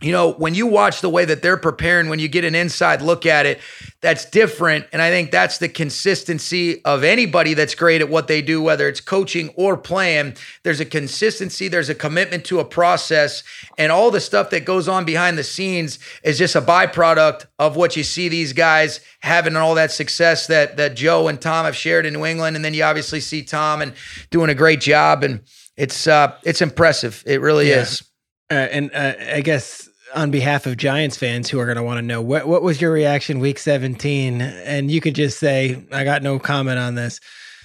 you 0.00 0.12
know, 0.12 0.32
when 0.32 0.54
you 0.54 0.66
watch 0.66 1.00
the 1.00 1.08
way 1.08 1.24
that 1.24 1.42
they're 1.42 1.56
preparing, 1.56 2.08
when 2.08 2.18
you 2.18 2.28
get 2.28 2.44
an 2.44 2.54
inside 2.54 3.00
look 3.00 3.24
at 3.24 3.46
it, 3.46 3.60
that's 4.02 4.28
different. 4.28 4.86
And 4.92 5.00
I 5.00 5.10
think 5.10 5.30
that's 5.30 5.58
the 5.58 5.68
consistency 5.68 6.84
of 6.84 7.02
anybody 7.02 7.54
that's 7.54 7.74
great 7.74 8.02
at 8.02 8.08
what 8.08 8.28
they 8.28 8.42
do, 8.42 8.60
whether 8.60 8.88
it's 8.88 9.00
coaching 9.00 9.50
or 9.56 9.76
playing. 9.76 10.36
There's 10.64 10.80
a 10.80 10.84
consistency, 10.84 11.68
there's 11.68 11.88
a 11.88 11.94
commitment 11.94 12.44
to 12.46 12.60
a 12.60 12.64
process, 12.64 13.42
and 13.78 13.90
all 13.90 14.10
the 14.10 14.20
stuff 14.20 14.50
that 14.50 14.64
goes 14.64 14.86
on 14.86 15.04
behind 15.04 15.38
the 15.38 15.44
scenes 15.44 15.98
is 16.22 16.36
just 16.36 16.56
a 16.56 16.60
byproduct 16.60 17.46
of 17.58 17.76
what 17.76 17.96
you 17.96 18.02
see 18.02 18.28
these 18.28 18.52
guys 18.52 19.00
having 19.20 19.54
and 19.54 19.58
all 19.58 19.74
that 19.76 19.92
success 19.92 20.46
that 20.48 20.76
that 20.76 20.94
Joe 20.94 21.28
and 21.28 21.40
Tom 21.40 21.64
have 21.64 21.76
shared 21.76 22.04
in 22.04 22.12
New 22.12 22.26
England. 22.26 22.56
And 22.56 22.64
then 22.64 22.74
you 22.74 22.82
obviously 22.82 23.20
see 23.20 23.42
Tom 23.42 23.80
and 23.80 23.94
doing 24.30 24.50
a 24.50 24.54
great 24.54 24.80
job. 24.80 25.24
And 25.24 25.40
it's 25.76 26.06
uh 26.06 26.36
it's 26.42 26.60
impressive. 26.60 27.22
It 27.26 27.40
really 27.40 27.70
yeah. 27.70 27.82
is. 27.82 28.02
Uh, 28.50 28.54
and 28.54 28.90
uh, 28.94 29.14
I 29.32 29.40
guess 29.40 29.88
on 30.14 30.30
behalf 30.30 30.66
of 30.66 30.76
Giants 30.76 31.16
fans 31.16 31.50
who 31.50 31.58
are 31.58 31.64
going 31.66 31.76
to 31.76 31.82
want 31.82 31.98
to 31.98 32.02
know 32.02 32.22
what 32.22 32.46
what 32.46 32.62
was 32.62 32.80
your 32.80 32.92
reaction 32.92 33.40
week 33.40 33.58
17 33.58 34.40
and 34.40 34.90
you 34.90 35.00
could 35.00 35.14
just 35.14 35.38
say 35.38 35.84
I 35.92 36.04
got 36.04 36.22
no 36.22 36.38
comment 36.38 36.78
on 36.78 36.94
this. 36.94 37.20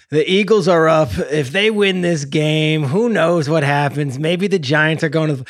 The 0.09 0.29
Eagles 0.29 0.67
are 0.67 0.89
up. 0.89 1.09
If 1.17 1.51
they 1.51 1.71
win 1.71 2.01
this 2.01 2.25
game, 2.25 2.83
who 2.83 3.07
knows 3.07 3.47
what 3.47 3.63
happens? 3.63 4.19
Maybe 4.19 4.47
the 4.47 4.59
Giants 4.59 5.03
are 5.03 5.09
going 5.09 5.37
to 5.37 5.45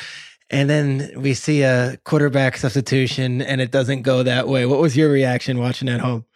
and 0.50 0.68
then 0.68 1.12
we 1.16 1.32
see 1.32 1.62
a 1.62 1.96
quarterback 2.04 2.58
substitution 2.58 3.40
and 3.40 3.60
it 3.60 3.70
doesn't 3.70 4.02
go 4.02 4.22
that 4.22 4.48
way. 4.48 4.66
What 4.66 4.80
was 4.80 4.96
your 4.96 5.10
reaction 5.10 5.58
watching 5.58 5.88
at 5.88 6.00
home? 6.00 6.26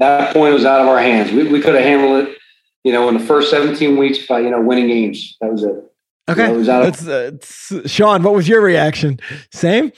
That 0.00 0.32
point 0.34 0.52
was 0.52 0.64
out 0.64 0.80
of 0.80 0.88
our 0.88 0.98
hands. 0.98 1.30
We, 1.30 1.46
we 1.46 1.60
could 1.60 1.76
have 1.76 1.84
handled 1.84 2.26
it, 2.26 2.36
you 2.82 2.92
know, 2.92 3.08
in 3.08 3.16
the 3.16 3.24
first 3.24 3.50
17 3.50 3.96
weeks 3.96 4.26
by, 4.26 4.40
you 4.40 4.50
know, 4.50 4.60
winning 4.60 4.88
games. 4.88 5.36
That 5.40 5.52
was 5.52 5.62
it. 5.62 5.93
Okay. 6.28 6.52
You 6.52 6.62
know, 6.62 6.90
That's, 6.90 7.06
uh, 7.06 7.86
Sean, 7.86 8.22
what 8.22 8.34
was 8.34 8.48
your 8.48 8.62
reaction? 8.62 9.20
Same? 9.52 9.92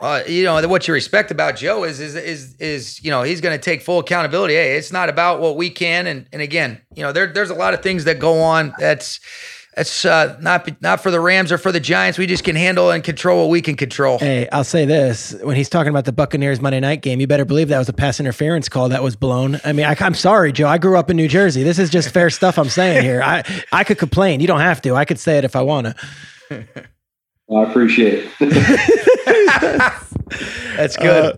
Uh, 0.00 0.22
you 0.26 0.42
know 0.44 0.66
what 0.66 0.88
you 0.88 0.94
respect 0.94 1.30
about 1.30 1.56
Joe 1.56 1.84
is 1.84 2.00
is 2.00 2.16
is 2.16 2.54
is 2.54 3.04
you 3.04 3.10
know 3.10 3.22
he's 3.22 3.42
going 3.42 3.54
to 3.54 3.62
take 3.62 3.82
full 3.82 3.98
accountability. 3.98 4.54
Hey, 4.54 4.76
it's 4.76 4.90
not 4.90 5.10
about 5.10 5.40
what 5.40 5.56
we 5.56 5.68
can, 5.68 6.06
and 6.06 6.26
and 6.32 6.40
again, 6.40 6.80
you 6.94 7.02
know 7.02 7.12
there 7.12 7.26
there's 7.26 7.50
a 7.50 7.54
lot 7.54 7.74
of 7.74 7.82
things 7.82 8.04
that 8.04 8.18
go 8.18 8.40
on. 8.40 8.72
That's 8.78 9.20
it's 9.76 10.04
uh, 10.04 10.36
not 10.40 10.82
not 10.82 11.00
for 11.00 11.12
the 11.12 11.20
Rams 11.20 11.52
or 11.52 11.58
for 11.58 11.70
the 11.70 11.78
Giants. 11.78 12.18
We 12.18 12.26
just 12.26 12.42
can 12.42 12.56
handle 12.56 12.90
and 12.90 13.04
control 13.04 13.42
what 13.42 13.50
we 13.50 13.62
can 13.62 13.76
control. 13.76 14.18
Hey, 14.18 14.48
I'll 14.50 14.64
say 14.64 14.84
this: 14.84 15.34
when 15.42 15.54
he's 15.54 15.68
talking 15.68 15.90
about 15.90 16.06
the 16.06 16.12
Buccaneers 16.12 16.60
Monday 16.60 16.80
night 16.80 17.02
game, 17.02 17.20
you 17.20 17.28
better 17.28 17.44
believe 17.44 17.68
that 17.68 17.78
was 17.78 17.88
a 17.88 17.92
pass 17.92 18.18
interference 18.18 18.68
call 18.68 18.88
that 18.88 19.02
was 19.02 19.14
blown. 19.14 19.60
I 19.64 19.72
mean, 19.72 19.86
I, 19.86 19.96
am 20.00 20.14
sorry, 20.14 20.50
Joe. 20.50 20.66
I 20.66 20.78
grew 20.78 20.98
up 20.98 21.08
in 21.08 21.16
New 21.16 21.28
Jersey. 21.28 21.62
This 21.62 21.78
is 21.78 21.88
just 21.88 22.10
fair 22.10 22.30
stuff 22.30 22.58
I'm 22.58 22.68
saying 22.68 23.04
here. 23.04 23.22
I 23.22 23.44
I 23.70 23.84
could 23.84 23.98
complain. 23.98 24.40
You 24.40 24.48
don't 24.48 24.60
have 24.60 24.82
to. 24.82 24.96
I 24.96 25.04
could 25.04 25.20
say 25.20 25.38
it 25.38 25.44
if 25.44 25.54
I 25.54 25.62
want 25.62 25.86
to. 26.50 26.66
I 27.54 27.62
appreciate 27.62 28.28
it. 28.40 29.92
That's 30.76 30.96
good. 30.96 31.34
Uh, 31.34 31.36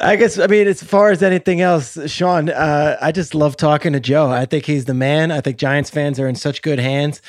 I 0.00 0.14
guess 0.14 0.38
I 0.38 0.46
mean 0.46 0.68
as 0.68 0.80
far 0.80 1.10
as 1.10 1.24
anything 1.24 1.60
else, 1.60 1.98
Sean, 2.08 2.50
uh, 2.50 2.96
I 3.00 3.10
just 3.10 3.34
love 3.34 3.56
talking 3.56 3.92
to 3.94 4.00
Joe. 4.00 4.30
I 4.30 4.46
think 4.46 4.66
he's 4.66 4.84
the 4.84 4.94
man. 4.94 5.32
I 5.32 5.40
think 5.40 5.56
Giants 5.56 5.90
fans 5.90 6.20
are 6.20 6.28
in 6.28 6.36
such 6.36 6.62
good 6.62 6.78
hands. 6.78 7.20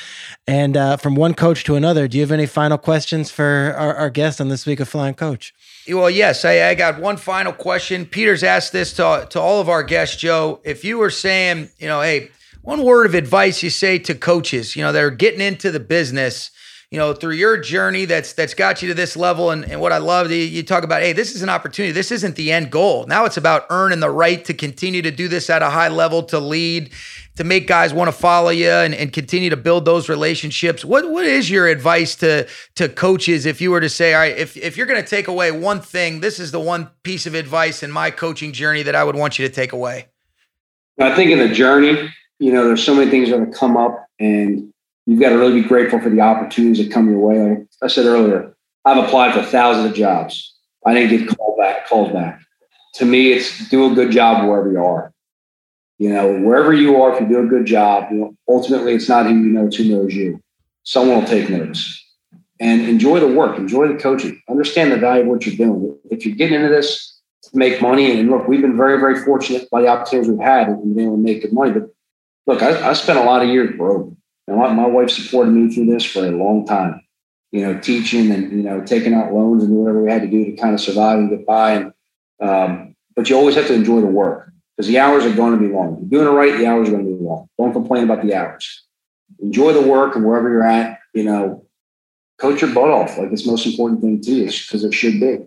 And 0.46 0.78
uh, 0.78 0.98
from 0.98 1.16
one 1.16 1.34
coach 1.34 1.64
to 1.64 1.76
another, 1.76 2.08
do 2.08 2.18
you 2.18 2.22
have 2.22 2.32
any 2.32 2.46
final 2.46 2.78
questions 2.78 3.32
for 3.32 3.74
our, 3.76 3.96
our 3.96 4.10
guest 4.12 4.40
on 4.40 4.50
this 4.50 4.68
week 4.68 4.80
of 4.80 4.88
Flying 4.88 5.16
Coach? 5.16 5.52
Well, 5.88 6.12
yes, 6.12 6.46
I, 6.46 6.70
I, 6.70 6.76
got 6.76 7.00
one 7.00 7.18
final 7.18 7.54
question. 7.54 8.06
Peter's 8.06 8.44
asked 8.44 8.72
this 8.72 8.94
to 8.94 9.26
to 9.32 9.42
all 9.42 9.60
of 9.60 9.68
our 9.68 9.82
guests, 9.82 10.18
Joe. 10.18 10.62
If 10.64 10.86
you 10.86 11.00
were 11.00 11.10
saying, 11.10 11.70
you 11.80 11.88
know, 11.88 12.02
hey, 12.02 12.30
one 12.62 12.84
word 12.84 13.08
of 13.08 13.16
advice 13.16 13.64
you 13.64 13.72
say 13.72 13.98
to 13.98 14.14
coaches, 14.14 14.76
you 14.76 14.84
know, 14.84 14.92
that 14.92 15.04
are 15.04 15.10
getting 15.10 15.42
into 15.42 15.72
the 15.72 15.80
business 15.80 16.52
you 16.92 16.98
know, 16.98 17.14
through 17.14 17.34
your 17.34 17.58
journey 17.58 18.06
that's 18.06 18.34
that's 18.34 18.56
got 18.56 18.82
you 18.82 18.88
to 18.88 18.96
this 18.96 19.16
level. 19.16 19.52
And, 19.52 19.64
and 19.66 19.80
what 19.80 19.92
I 19.92 20.00
love, 20.00 20.32
you, 20.32 20.38
you 20.38 20.64
talk 20.64 20.84
about, 20.84 21.02
hey, 21.02 21.14
this 21.14 21.36
is 21.36 21.44
an 21.44 21.50
opportunity. 21.50 21.92
This 21.92 22.12
isn't 22.12 22.36
the 22.36 22.52
end 22.52 22.72
goal. 22.72 23.06
Now 23.06 23.26
it's 23.26 23.38
about 23.38 23.68
earning 23.70 24.00
the 24.00 24.10
right 24.10 24.44
to 24.46 24.54
continue 24.56 25.04
to 25.04 25.12
do 25.12 25.28
this 25.28 25.50
at 25.52 25.62
a 25.62 25.70
high 25.70 25.90
level, 25.90 26.24
to 26.24 26.40
lead, 26.40 26.90
to 27.36 27.44
make 27.44 27.68
guys 27.68 27.94
want 27.94 28.08
to 28.08 28.12
follow 28.12 28.50
you 28.50 28.70
and, 28.70 28.96
and 28.96 29.14
continue 29.14 29.52
to 29.52 29.58
build 29.58 29.86
those 29.86 30.10
relationships. 30.10 30.84
What 30.84 31.12
what 31.12 31.26
is 31.26 31.50
your 31.50 31.68
advice 31.68 32.16
to 32.16 32.48
to 32.76 32.90
coaches 32.90 33.46
if 33.46 33.62
you 33.62 33.70
were 33.70 33.82
to 33.82 33.90
say, 33.90 34.16
all 34.16 34.22
right, 34.22 34.36
if 34.36 34.58
if 34.58 34.76
you're 34.76 34.88
to 34.88 35.04
take 35.04 35.28
away 35.28 35.52
one 35.52 35.82
thing, 35.82 36.22
this 36.22 36.40
is 36.40 36.52
the 36.52 36.60
one 36.60 36.90
piece 37.04 37.28
of 37.28 37.36
advice 37.36 37.84
in 37.84 37.92
my 37.92 38.10
coaching 38.10 38.52
journey 38.52 38.82
that 38.82 38.96
I 38.96 39.04
would 39.04 39.16
want 39.16 39.38
you 39.38 39.48
to 39.48 39.54
take 39.54 39.74
away? 39.74 40.08
I 41.00 41.16
think 41.16 41.30
in 41.30 41.38
the 41.38 41.54
journey, 41.54 42.10
you 42.40 42.52
know, 42.52 42.66
there's 42.68 42.84
so 42.84 42.96
many 42.96 43.12
things 43.12 43.30
that 43.30 43.54
come 43.54 43.78
up 43.78 44.08
and 44.20 44.74
you've 45.10 45.20
got 45.20 45.30
to 45.30 45.40
really 45.40 45.60
be 45.60 45.68
grateful 45.68 46.00
for 46.00 46.12
the 46.12 46.22
opportunities 46.22 46.78
that 46.78 46.94
come 46.94 47.10
your 47.10 47.18
way. 47.20 47.40
Like 47.50 47.68
I 47.82 47.88
said 47.88 48.06
earlier, 48.06 48.54
I've 48.86 49.04
applied 49.04 49.34
for 49.34 49.42
thousands 49.42 49.90
of 49.90 49.96
jobs. 49.96 50.56
I 50.86 50.94
didn't 50.94 51.18
get 51.18 51.36
called 51.36 51.58
back, 51.58 51.88
calls 51.88 52.14
back. 52.14 52.40
To 52.96 53.06
me, 53.06 53.32
it's 53.32 53.70
do 53.70 53.92
a 53.92 53.96
good 53.96 54.12
job 54.12 54.48
wherever 54.48 54.72
you 54.72 54.84
are. 54.84 55.12
You 55.98 56.14
know, 56.14 56.40
wherever 56.42 56.72
you 56.74 57.02
are, 57.02 57.14
if 57.14 57.22
you 57.22 57.28
do 57.28 57.40
a 57.40 57.48
good 57.48 57.66
job, 57.66 58.12
you 58.12 58.18
know, 58.18 58.36
ultimately 58.48 58.94
it's 58.94 59.10
not 59.10 59.26
who 59.26 59.32
you 59.32 59.50
know, 59.50 59.66
it's 59.66 59.78
who 59.78 59.86
knows 59.86 60.14
you. 60.14 60.40
Someone 60.84 61.20
will 61.20 61.28
take 61.28 61.50
notice. 61.50 62.06
And 62.60 62.82
enjoy 62.82 63.20
the 63.20 63.28
work, 63.28 63.58
enjoy 63.58 63.88
the 63.88 63.98
coaching, 63.98 64.42
understand 64.48 64.92
the 64.92 64.98
value 64.98 65.24
of 65.24 65.28
what 65.28 65.46
you're 65.46 65.56
doing. 65.56 65.98
If 66.12 66.26
you're 66.26 66.36
getting 66.36 66.56
into 66.56 66.70
this 66.70 67.20
to 67.44 67.58
make 67.58 67.82
money, 67.82 68.20
and 68.20 68.30
look, 68.30 68.48
we've 68.48 68.62
been 68.62 68.78
very, 68.78 69.00
very 69.00 69.24
fortunate 69.24 69.70
by 69.72 69.82
the 69.82 69.88
opportunities 69.88 70.30
we've 70.30 70.40
had 70.40 70.68
and 70.68 70.96
being 70.96 71.08
able 71.08 71.18
to 71.18 71.24
make 71.24 71.42
good 71.42 71.54
money. 71.54 71.72
But 71.72 71.90
look, 72.46 72.62
I, 72.62 72.90
I 72.90 72.94
spent 72.94 73.18
a 73.18 73.24
lot 73.24 73.42
of 73.42 73.50
years 73.50 73.76
broke. 73.76 74.14
And 74.50 74.58
my, 74.58 74.74
my 74.74 74.88
wife 74.88 75.12
supported 75.12 75.52
me 75.52 75.74
through 75.74 75.86
this 75.86 76.04
for 76.04 76.26
a 76.26 76.32
long 76.32 76.66
time, 76.66 77.02
you 77.52 77.62
know, 77.62 77.80
teaching 77.80 78.32
and, 78.32 78.52
you 78.52 78.64
know, 78.64 78.82
taking 78.84 79.14
out 79.14 79.32
loans 79.32 79.64
and 79.64 79.74
whatever 79.76 80.04
we 80.04 80.12
had 80.12 80.24
to 80.24 80.28
do 80.28 80.46
to 80.46 80.54
kind 80.54 80.74
of 80.74 80.82
survive 80.82 81.20
and 81.20 81.30
get 81.30 81.46
by. 81.46 81.72
And, 81.74 81.94
um, 82.42 82.96
but 83.16 83.30
you 83.30 83.36
always 83.36 83.56
have 83.56 83.68
to 83.68 83.76
enjoy 83.76 84.02
the 84.02 84.08
work 84.08 84.52
because 84.76 84.88
the 84.88 84.98
hours 84.98 85.24
are 85.26 85.34
going 85.34 85.54
to 85.54 85.60
be 85.60 85.72
long. 85.72 86.00
You're 86.00 86.24
doing 86.24 86.34
it 86.34 86.38
right, 86.38 86.58
the 86.58 86.66
hours 86.66 86.90
are 86.90 86.94
going 86.94 87.06
to 87.06 87.16
be 87.16 87.24
long. 87.24 87.48
Don't 87.60 87.74
complain 87.74 88.06
about 88.06 88.24
the 88.24 88.34
hours. 88.34 88.86
Enjoy 89.40 89.72
the 89.72 89.88
work 89.88 90.16
and 90.16 90.26
wherever 90.26 90.50
you're 90.50 90.66
at, 90.66 91.00
you 91.14 91.24
know, 91.24 91.66
coach 92.40 92.62
your 92.62 92.74
butt 92.74 92.90
off. 92.90 93.20
Like 93.20 93.32
it's 93.32 93.44
the 93.44 93.52
most 93.52 93.68
important 93.68 94.02
thing 94.02 94.20
to 94.22 94.32
you 94.32 94.46
because 94.46 94.84
it 94.84 94.94
should 94.94 95.20
be. 95.20 95.38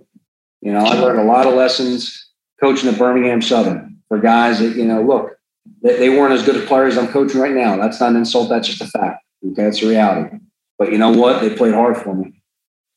You 0.61 0.73
know, 0.73 0.79
I 0.79 0.95
learned 0.95 1.19
a 1.19 1.25
lot 1.25 1.49
of 1.49 1.55
lessons 1.55 2.31
coaching 2.61 2.89
at 2.89 2.99
Birmingham 2.99 3.43
Southern 3.43 3.99
for 4.09 4.21
guys 4.21 4.61
that, 4.61 4.77
you 4.77 4.85
know, 4.85 5.03
look, 5.03 5.37
they, 5.83 5.99
they 5.99 6.09
weren't 6.09 6.33
as 6.33 6.45
good 6.45 6.57
a 6.57 6.67
players 6.67 6.97
I'm 6.97 7.09
coaching 7.09 7.41
right 7.41 7.55
now. 7.55 7.77
That's 7.77 8.01
not 8.01 8.11
an 8.11 8.17
insult. 8.17 8.49
That's 8.49 8.69
just 8.69 8.83
a 8.83 8.87
fact. 8.87 9.25
Okay, 9.51 9.65
it's 9.65 9.83
a 9.83 9.89
reality. 9.89 10.39
But 10.79 10.93
you 10.93 10.99
know 10.99 11.11
what? 11.11 11.41
They 11.41 11.55
played 11.55 11.75
hard 11.75 11.97
for 11.97 12.15
me. 12.15 12.43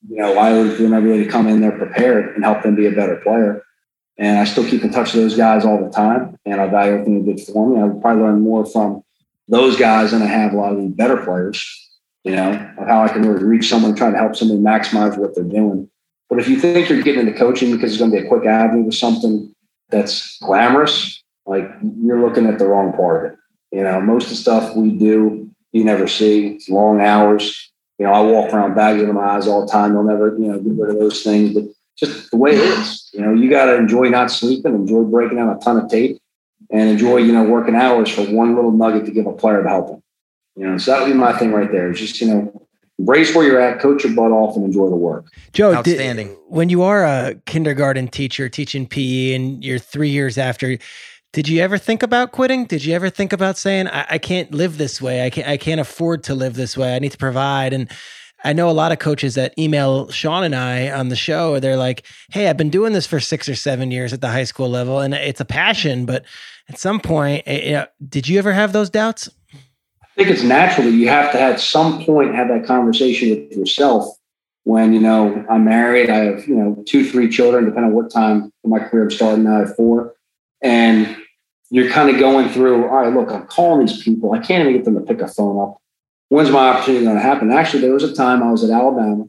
You 0.07 0.17
know, 0.17 0.37
I 0.37 0.53
would 0.53 0.77
do 0.77 0.87
my 0.87 0.99
way 0.99 1.23
to 1.23 1.29
come 1.29 1.47
in 1.47 1.61
there 1.61 1.71
prepared 1.71 2.35
and 2.35 2.43
help 2.43 2.63
them 2.63 2.75
be 2.75 2.85
a 2.85 2.91
better 2.91 3.17
player. 3.17 3.63
And 4.17 4.37
I 4.37 4.45
still 4.45 4.63
keep 4.63 4.83
in 4.83 4.91
touch 4.91 5.13
with 5.13 5.23
those 5.23 5.35
guys 5.35 5.65
all 5.65 5.83
the 5.83 5.89
time. 5.89 6.37
And 6.45 6.61
I 6.61 6.67
value 6.67 6.93
everything 6.93 7.25
they 7.25 7.33
did 7.33 7.45
for 7.45 7.67
me. 7.67 7.81
I 7.81 7.85
would 7.85 8.01
probably 8.01 8.23
learn 8.23 8.41
more 8.41 8.65
from 8.65 9.03
those 9.47 9.77
guys 9.77 10.11
than 10.11 10.21
I 10.21 10.27
have 10.27 10.53
a 10.53 10.57
lot 10.57 10.73
of 10.73 10.77
the 10.77 10.87
better 10.87 11.17
players, 11.17 11.63
you 12.23 12.35
know, 12.35 12.51
of 12.77 12.87
how 12.87 13.03
I 13.03 13.07
can 13.09 13.23
really 13.23 13.43
reach 13.43 13.67
someone, 13.67 13.95
trying 13.95 14.13
to 14.13 14.19
help 14.19 14.35
somebody 14.35 14.59
maximize 14.59 15.17
what 15.17 15.35
they're 15.35 15.43
doing. 15.43 15.89
But 16.29 16.39
if 16.39 16.47
you 16.47 16.59
think 16.59 16.89
you're 16.89 17.01
getting 17.01 17.27
into 17.27 17.37
coaching 17.37 17.71
because 17.71 17.91
it's 17.91 17.99
going 17.99 18.11
to 18.11 18.17
be 18.19 18.25
a 18.25 18.27
quick 18.27 18.45
avenue 18.45 18.89
to 18.89 18.95
something 18.95 19.53
that's 19.89 20.39
glamorous, 20.39 21.23
like 21.45 21.69
you're 22.01 22.21
looking 22.21 22.47
at 22.47 22.59
the 22.59 22.65
wrong 22.65 22.93
part 22.93 23.25
of 23.25 23.31
it. 23.31 23.37
You 23.71 23.83
know, 23.83 23.99
most 24.01 24.25
of 24.25 24.29
the 24.29 24.35
stuff 24.35 24.75
we 24.75 24.91
do, 24.91 25.49
you 25.71 25.83
never 25.83 26.07
see. 26.07 26.47
It's 26.47 26.69
long 26.69 27.01
hours. 27.01 27.71
You 27.97 28.05
know, 28.05 28.13
I 28.13 28.21
walk 28.21 28.53
around 28.53 28.75
bags 28.75 29.01
under 29.01 29.13
my 29.13 29.25
eyes 29.25 29.47
all 29.47 29.65
the 29.65 29.71
time. 29.71 29.93
They'll 29.93 30.03
never, 30.03 30.37
you 30.37 30.47
know, 30.47 30.59
get 30.59 30.73
rid 30.73 30.89
of 30.91 30.99
those 30.99 31.23
things. 31.23 31.53
But 31.53 31.65
just 31.97 32.31
the 32.31 32.37
way 32.37 32.51
it 32.51 32.59
is. 32.59 33.09
You 33.13 33.21
know, 33.21 33.33
you 33.33 33.49
got 33.49 33.65
to 33.65 33.75
enjoy 33.75 34.09
not 34.09 34.31
sleeping, 34.31 34.75
enjoy 34.75 35.03
breaking 35.03 35.37
down 35.37 35.49
a 35.49 35.59
ton 35.59 35.77
of 35.77 35.89
tape, 35.89 36.21
and 36.69 36.89
enjoy, 36.89 37.17
you 37.17 37.31
know, 37.31 37.43
working 37.43 37.75
hours 37.75 38.09
for 38.09 38.23
one 38.23 38.55
little 38.55 38.71
nugget 38.71 39.05
to 39.05 39.11
give 39.11 39.25
a 39.25 39.33
player 39.33 39.63
to 39.63 39.69
help 39.69 39.87
them. 39.87 40.03
You 40.55 40.67
know, 40.67 40.77
so 40.77 40.91
that 40.91 41.01
would 41.01 41.11
be 41.11 41.13
my 41.13 41.37
thing 41.37 41.51
right 41.51 41.71
there. 41.71 41.91
Just, 41.91 42.19
you 42.21 42.27
know, 42.27 42.67
embrace 42.97 43.35
where 43.35 43.45
you're 43.45 43.59
at, 43.59 43.79
coach 43.79 44.03
your 44.03 44.13
butt 44.13 44.31
off, 44.31 44.55
and 44.55 44.65
enjoy 44.65 44.89
the 44.89 44.95
work. 44.95 45.25
Joe, 45.53 45.73
outstanding. 45.73 46.29
Did, 46.29 46.37
when 46.47 46.69
you 46.69 46.81
are 46.83 47.03
a 47.03 47.35
kindergarten 47.45 48.07
teacher 48.07 48.49
teaching 48.49 48.87
PE 48.87 49.33
and 49.33 49.63
you're 49.63 49.79
three 49.79 50.09
years 50.09 50.37
after, 50.37 50.77
did 51.35 51.49
you 51.49 51.59
ever 51.59 51.77
think 51.77 52.01
about 52.01 52.31
quitting? 52.31 52.63
Did 52.63 52.85
you 52.85 52.95
ever 52.95 53.09
think 53.09 53.33
about 53.33 53.57
saying, 53.57 53.89
I, 53.89 54.05
I 54.11 54.17
can't 54.19 54.53
live 54.53 54.77
this 54.77 55.01
way. 55.01 55.25
I 55.25 55.29
can't, 55.29 55.45
I 55.45 55.57
can't 55.57 55.81
afford 55.81 56.23
to 56.23 56.33
live 56.33 56.53
this 56.53 56.77
way. 56.77 56.95
I 56.95 56.99
need 56.99 57.11
to 57.11 57.17
provide. 57.17 57.73
And 57.73 57.91
I 58.45 58.53
know 58.53 58.69
a 58.69 58.71
lot 58.71 58.93
of 58.93 58.99
coaches 58.99 59.35
that 59.35 59.53
email 59.59 60.09
Sean 60.11 60.45
and 60.45 60.55
I 60.55 60.89
on 60.91 61.09
the 61.09 61.15
show. 61.17 61.59
They're 61.59 61.75
like, 61.75 62.05
"Hey, 62.31 62.47
I've 62.47 62.55
been 62.55 62.69
doing 62.69 62.93
this 62.93 63.05
for 63.05 63.19
six 63.19 63.49
or 63.49 63.55
seven 63.55 63.91
years 63.91 64.13
at 64.13 64.21
the 64.21 64.29
high 64.29 64.45
school 64.45 64.69
level, 64.69 64.99
and 64.99 65.13
it's 65.13 65.41
a 65.41 65.45
passion. 65.45 66.05
But 66.05 66.23
at 66.69 66.79
some 66.79 67.01
point, 67.01 67.43
eh, 67.47 67.65
you 67.65 67.71
know, 67.73 67.87
did 68.07 68.29
you 68.29 68.39
ever 68.39 68.53
have 68.53 68.71
those 68.71 68.89
doubts?" 68.89 69.27
I 69.53 70.07
think 70.15 70.29
it's 70.29 70.43
natural 70.43 70.89
that 70.89 70.95
you 70.95 71.09
have 71.09 71.33
to 71.33 71.41
at 71.41 71.59
some 71.59 72.05
point 72.05 72.33
have 72.33 72.47
that 72.47 72.65
conversation 72.65 73.31
with 73.31 73.57
yourself. 73.57 74.07
When 74.63 74.93
you 74.93 75.01
know 75.01 75.45
I'm 75.49 75.65
married, 75.65 76.09
I 76.09 76.17
have 76.19 76.47
you 76.47 76.55
know 76.55 76.81
two, 76.87 77.03
three 77.03 77.27
children, 77.27 77.65
depending 77.65 77.91
on 77.91 77.93
what 77.93 78.09
time 78.09 78.53
my 78.63 78.79
career 78.79 79.03
I'm 79.03 79.11
starting. 79.11 79.47
I 79.47 79.59
have 79.59 79.75
four, 79.75 80.13
and 80.61 81.17
you're 81.69 81.89
kind 81.89 82.09
of 82.09 82.19
going 82.19 82.49
through. 82.49 82.87
All 82.87 82.95
right, 82.95 83.13
look, 83.13 83.31
I'm 83.31 83.47
calling 83.47 83.85
these 83.85 84.03
people. 84.03 84.33
I 84.33 84.39
can't 84.39 84.61
even 84.61 84.73
get 84.73 84.85
them 84.85 84.95
to 84.95 85.01
pick 85.01 85.21
a 85.21 85.27
phone 85.27 85.61
up 85.61 85.81
when's 86.29 86.49
my 86.51 86.69
opportunity 86.69 87.05
going 87.05 87.15
to 87.15 87.21
happen? 87.21 87.51
Actually, 87.51 87.81
there 87.81 87.93
was 87.93 88.03
a 88.03 88.13
time 88.13 88.43
I 88.43 88.51
was 88.51 88.63
at 88.63 88.69
Alabama. 88.69 89.25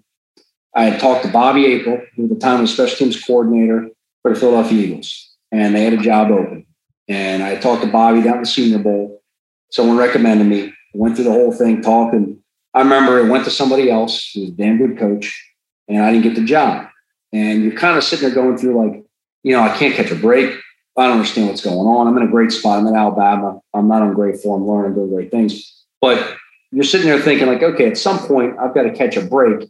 I 0.75 0.85
had 0.85 1.01
talked 1.01 1.25
to 1.25 1.31
Bobby 1.31 1.67
April, 1.67 2.01
who 2.15 2.25
at 2.25 2.31
the 2.31 2.37
time 2.37 2.61
was 2.61 2.73
special 2.73 2.97
teams 2.97 3.23
coordinator 3.23 3.89
for 4.23 4.35
the 4.35 4.41
Philadelphia 4.41 4.79
Eagles, 4.79 5.37
and 5.51 5.75
they 5.75 5.85
had 5.85 5.95
a 5.95 5.99
job 5.99 6.31
open. 6.31 6.67
And 7.09 7.43
I 7.43 7.57
talked 7.57 7.83
to 7.83 7.91
Bobby 7.91 8.23
down 8.23 8.39
at 8.39 8.41
the 8.41 8.47
Senior 8.47 8.81
Bowl. 8.81 9.23
Someone 9.71 9.97
recommended 9.97 10.47
me. 10.47 10.73
Went 10.93 11.15
through 11.15 11.25
the 11.25 11.33
whole 11.33 11.53
thing, 11.53 11.83
talking. 11.83 12.43
I 12.75 12.81
remember 12.81 13.19
it 13.19 13.31
went 13.31 13.45
to 13.45 13.51
somebody 13.51 13.91
else 13.91 14.33
who 14.33 14.41
was 14.41 14.51
a 14.51 14.53
damn 14.53 14.79
good 14.79 14.99
coach, 14.99 15.55
and 15.89 16.03
I 16.03 16.11
didn't 16.11 16.25
get 16.25 16.35
the 16.35 16.45
job. 16.45 16.89
And 17.33 17.63
you're 17.63 17.79
kind 17.79 17.97
of 17.97 18.05
sitting 18.05 18.27
there 18.27 18.35
going 18.35 18.57
through 18.57 18.83
like, 18.83 19.05
you 19.43 19.53
know, 19.53 19.63
I 19.63 19.77
can't 19.77 19.95
catch 19.95 20.11
a 20.11 20.15
break. 20.17 20.59
I 20.99 21.05
don't 21.05 21.13
understand 21.13 21.49
what's 21.49 21.61
going 21.61 21.87
on. 21.87 22.07
I'm 22.07 22.17
in 22.17 22.23
a 22.23 22.31
great 22.31 22.53
spot. 22.53 22.79
I'm 22.79 22.87
in 22.87 22.95
Alabama. 22.95 23.61
I'm 23.75 23.89
not 23.89 24.03
on 24.03 24.15
great 24.15 24.41
form, 24.41 24.67
learning, 24.67 24.95
doing 24.95 25.13
great 25.13 25.31
things. 25.31 25.85
But 26.01 26.37
you're 26.73 26.85
sitting 26.85 27.07
there 27.07 27.21
thinking 27.21 27.47
like, 27.47 27.63
okay, 27.63 27.87
at 27.87 27.99
some 27.99 28.19
point 28.19 28.57
I've 28.59 28.75
got 28.75 28.83
to 28.83 28.93
catch 28.93 29.17
a 29.17 29.23
break. 29.23 29.69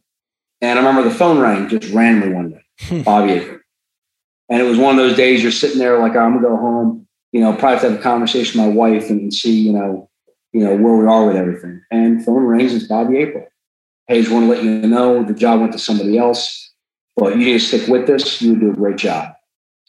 And 0.60 0.78
I 0.78 0.82
remember 0.82 1.08
the 1.08 1.14
phone 1.14 1.38
rang 1.38 1.68
just 1.68 1.92
randomly 1.92 2.34
one 2.34 2.50
day, 2.50 2.62
hmm. 2.80 3.02
Bobby 3.02 3.32
April. 3.32 3.60
And 4.48 4.62
it 4.62 4.64
was 4.64 4.78
one 4.78 4.98
of 4.98 5.04
those 5.04 5.16
days 5.16 5.42
you're 5.42 5.52
sitting 5.52 5.78
there 5.78 5.98
like, 5.98 6.16
I'm 6.16 6.34
gonna 6.34 6.48
go 6.48 6.56
home, 6.56 7.06
you 7.32 7.40
know, 7.40 7.52
probably 7.52 7.70
have 7.70 7.80
to 7.80 7.90
have 7.90 8.00
a 8.00 8.02
conversation 8.02 8.60
with 8.60 8.70
my 8.70 8.74
wife 8.74 9.10
and 9.10 9.32
see, 9.34 9.58
you 9.58 9.72
know, 9.72 10.08
you 10.52 10.64
know, 10.64 10.76
where 10.76 10.94
we 10.94 11.06
are 11.06 11.26
with 11.26 11.36
everything. 11.36 11.82
And 11.90 12.24
phone 12.24 12.44
rings, 12.44 12.72
it's 12.72 12.86
Bobby 12.86 13.18
April. 13.18 13.46
Hey, 14.06 14.20
just 14.20 14.32
want 14.32 14.44
to 14.46 14.50
let 14.50 14.62
you 14.62 14.70
know 14.86 15.24
the 15.24 15.34
job 15.34 15.60
went 15.60 15.72
to 15.72 15.78
somebody 15.78 16.16
else, 16.16 16.72
but 17.16 17.36
you 17.36 17.44
need 17.44 17.52
to 17.54 17.60
stick 17.60 17.88
with 17.88 18.06
this. 18.06 18.40
You 18.40 18.54
do 18.54 18.70
a 18.70 18.74
great 18.74 18.96
job. 18.96 19.35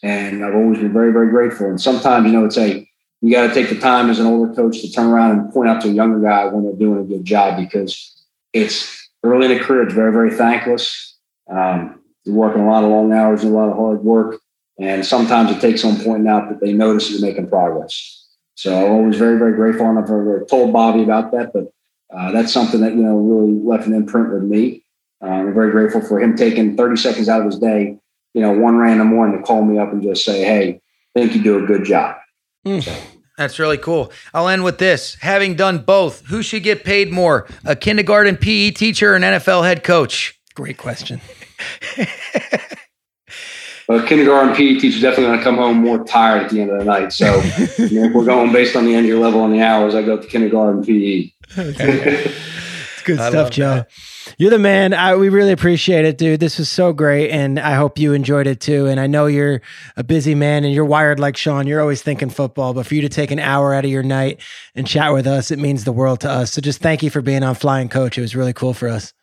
And 0.03 0.45
I've 0.45 0.55
always 0.55 0.79
been 0.79 0.93
very, 0.93 1.11
very 1.11 1.29
grateful. 1.29 1.67
And 1.67 1.81
sometimes, 1.81 2.27
you 2.27 2.33
know, 2.33 2.45
it's 2.45 2.57
a 2.57 2.87
you 3.21 3.31
got 3.31 3.47
to 3.47 3.53
take 3.53 3.69
the 3.69 3.79
time 3.79 4.09
as 4.09 4.19
an 4.19 4.27
older 4.27 4.53
coach 4.53 4.81
to 4.81 4.91
turn 4.91 5.07
around 5.07 5.31
and 5.31 5.51
point 5.51 5.69
out 5.69 5.81
to 5.81 5.89
a 5.89 5.91
younger 5.91 6.19
guy 6.19 6.45
when 6.45 6.63
they're 6.63 6.73
doing 6.73 6.99
a 6.99 7.03
good 7.03 7.25
job 7.25 7.57
because 7.57 8.25
it's 8.53 9.09
early 9.23 9.51
in 9.51 9.57
the 9.57 9.63
career. 9.63 9.83
It's 9.83 9.93
very, 9.93 10.11
very 10.11 10.31
thankless. 10.31 11.17
Um, 11.49 12.01
you're 12.25 12.35
working 12.35 12.61
a 12.61 12.69
lot 12.69 12.83
of 12.83 12.91
long 12.91 13.11
hours 13.11 13.43
and 13.43 13.53
a 13.53 13.55
lot 13.57 13.69
of 13.69 13.75
hard 13.75 14.03
work. 14.03 14.39
And 14.79 15.03
sometimes 15.03 15.49
it 15.51 15.59
takes 15.59 15.81
someone 15.81 16.03
pointing 16.03 16.27
out 16.27 16.49
that 16.49 16.59
they 16.61 16.73
notice 16.73 17.09
you're 17.09 17.21
making 17.21 17.49
progress. 17.49 18.25
So 18.53 18.75
I'm 18.75 18.91
always 18.91 19.17
very, 19.17 19.39
very 19.39 19.53
grateful. 19.53 19.89
And 19.89 19.97
I've 19.97 20.05
ever 20.05 20.45
told 20.47 20.71
Bobby 20.71 21.03
about 21.03 21.31
that, 21.31 21.53
but 21.53 21.71
uh, 22.15 22.31
that's 22.31 22.53
something 22.53 22.81
that, 22.81 22.93
you 22.93 23.01
know, 23.01 23.17
really 23.17 23.53
left 23.53 23.87
an 23.87 23.93
imprint 23.93 24.31
with 24.31 24.43
me. 24.43 24.83
Uh, 25.23 25.29
I'm 25.29 25.53
very 25.53 25.71
grateful 25.71 26.01
for 26.01 26.19
him 26.19 26.35
taking 26.35 26.77
30 26.77 26.95
seconds 26.97 27.29
out 27.29 27.41
of 27.41 27.47
his 27.47 27.57
day, 27.57 27.97
you 28.37 28.43
know, 28.43 28.51
one 28.51 28.77
random 28.77 29.17
one 29.17 29.31
to 29.31 29.39
call 29.41 29.65
me 29.65 29.79
up 29.79 29.91
and 29.91 30.03
just 30.03 30.23
say, 30.23 30.43
Hey, 30.43 30.79
I 31.15 31.19
think 31.19 31.33
you 31.33 31.41
do 31.41 31.63
a 31.63 31.65
good 31.65 31.83
job. 31.83 32.17
Mm. 32.67 32.87
That's 33.35 33.57
really 33.57 33.79
cool. 33.79 34.11
I'll 34.31 34.47
end 34.47 34.63
with 34.63 34.77
this. 34.77 35.15
Having 35.21 35.55
done 35.55 35.79
both, 35.79 36.23
who 36.27 36.43
should 36.43 36.61
get 36.61 36.83
paid 36.83 37.11
more? 37.11 37.47
A 37.65 37.75
kindergarten 37.75 38.37
PE 38.37 38.71
teacher 38.71 39.13
or 39.13 39.15
an 39.15 39.23
NFL 39.23 39.65
head 39.65 39.83
coach? 39.83 40.39
Great 40.53 40.77
question. 40.77 41.19
a 43.89 44.05
kindergarten 44.05 44.55
PE 44.55 44.79
teacher 44.81 45.01
definitely 45.01 45.25
going 45.25 45.39
to 45.39 45.43
come 45.43 45.57
home 45.57 45.77
more 45.77 46.03
tired 46.03 46.43
at 46.43 46.51
the 46.51 46.61
end 46.61 46.69
of 46.69 46.77
the 46.77 46.85
night. 46.85 47.13
So 47.13 47.25
you 47.79 48.01
know, 48.01 48.09
if 48.09 48.13
we're 48.13 48.25
going 48.25 48.51
based 48.51 48.75
on 48.75 48.85
the 48.85 48.93
end 48.93 49.07
of 49.07 49.09
your 49.09 49.19
level 49.19 49.43
and 49.45 49.53
the 49.53 49.61
hours, 49.61 49.95
I 49.95 50.03
go 50.03 50.15
to 50.15 50.27
kindergarten 50.27 50.85
PE. 50.85 51.31
it's 51.57 52.37
good 53.07 53.19
I 53.19 53.29
stuff, 53.29 53.49
Joe. 53.49 53.75
That. 53.75 53.91
You're 54.37 54.51
the 54.51 54.59
man. 54.59 54.93
I, 54.93 55.15
we 55.15 55.29
really 55.29 55.53
appreciate 55.53 56.05
it, 56.05 56.17
dude. 56.17 56.39
This 56.39 56.59
was 56.59 56.69
so 56.69 56.93
great. 56.93 57.31
And 57.31 57.59
I 57.59 57.75
hope 57.75 57.97
you 57.97 58.13
enjoyed 58.13 58.45
it 58.45 58.59
too. 58.59 58.85
And 58.85 58.99
I 58.99 59.07
know 59.07 59.25
you're 59.25 59.61
a 59.95 60.03
busy 60.03 60.35
man 60.35 60.63
and 60.65 60.73
you're 60.73 60.85
wired 60.85 61.19
like 61.19 61.37
Sean. 61.37 61.65
You're 61.65 61.81
always 61.81 62.03
thinking 62.03 62.29
football. 62.29 62.73
But 62.73 62.85
for 62.85 62.93
you 62.95 63.01
to 63.01 63.09
take 63.09 63.31
an 63.31 63.39
hour 63.39 63.73
out 63.73 63.85
of 63.85 63.89
your 63.89 64.03
night 64.03 64.41
and 64.75 64.85
chat 64.85 65.13
with 65.13 65.25
us, 65.25 65.49
it 65.49 65.57
means 65.57 65.85
the 65.85 65.91
world 65.91 66.19
to 66.21 66.29
us. 66.29 66.51
So 66.51 66.61
just 66.61 66.81
thank 66.81 67.01
you 67.01 67.09
for 67.09 67.21
being 67.21 67.41
on 67.41 67.55
Flying 67.55 67.89
Coach. 67.89 68.17
It 68.17 68.21
was 68.21 68.35
really 68.35 68.53
cool 68.53 68.73
for 68.73 68.89
us. 68.89 69.13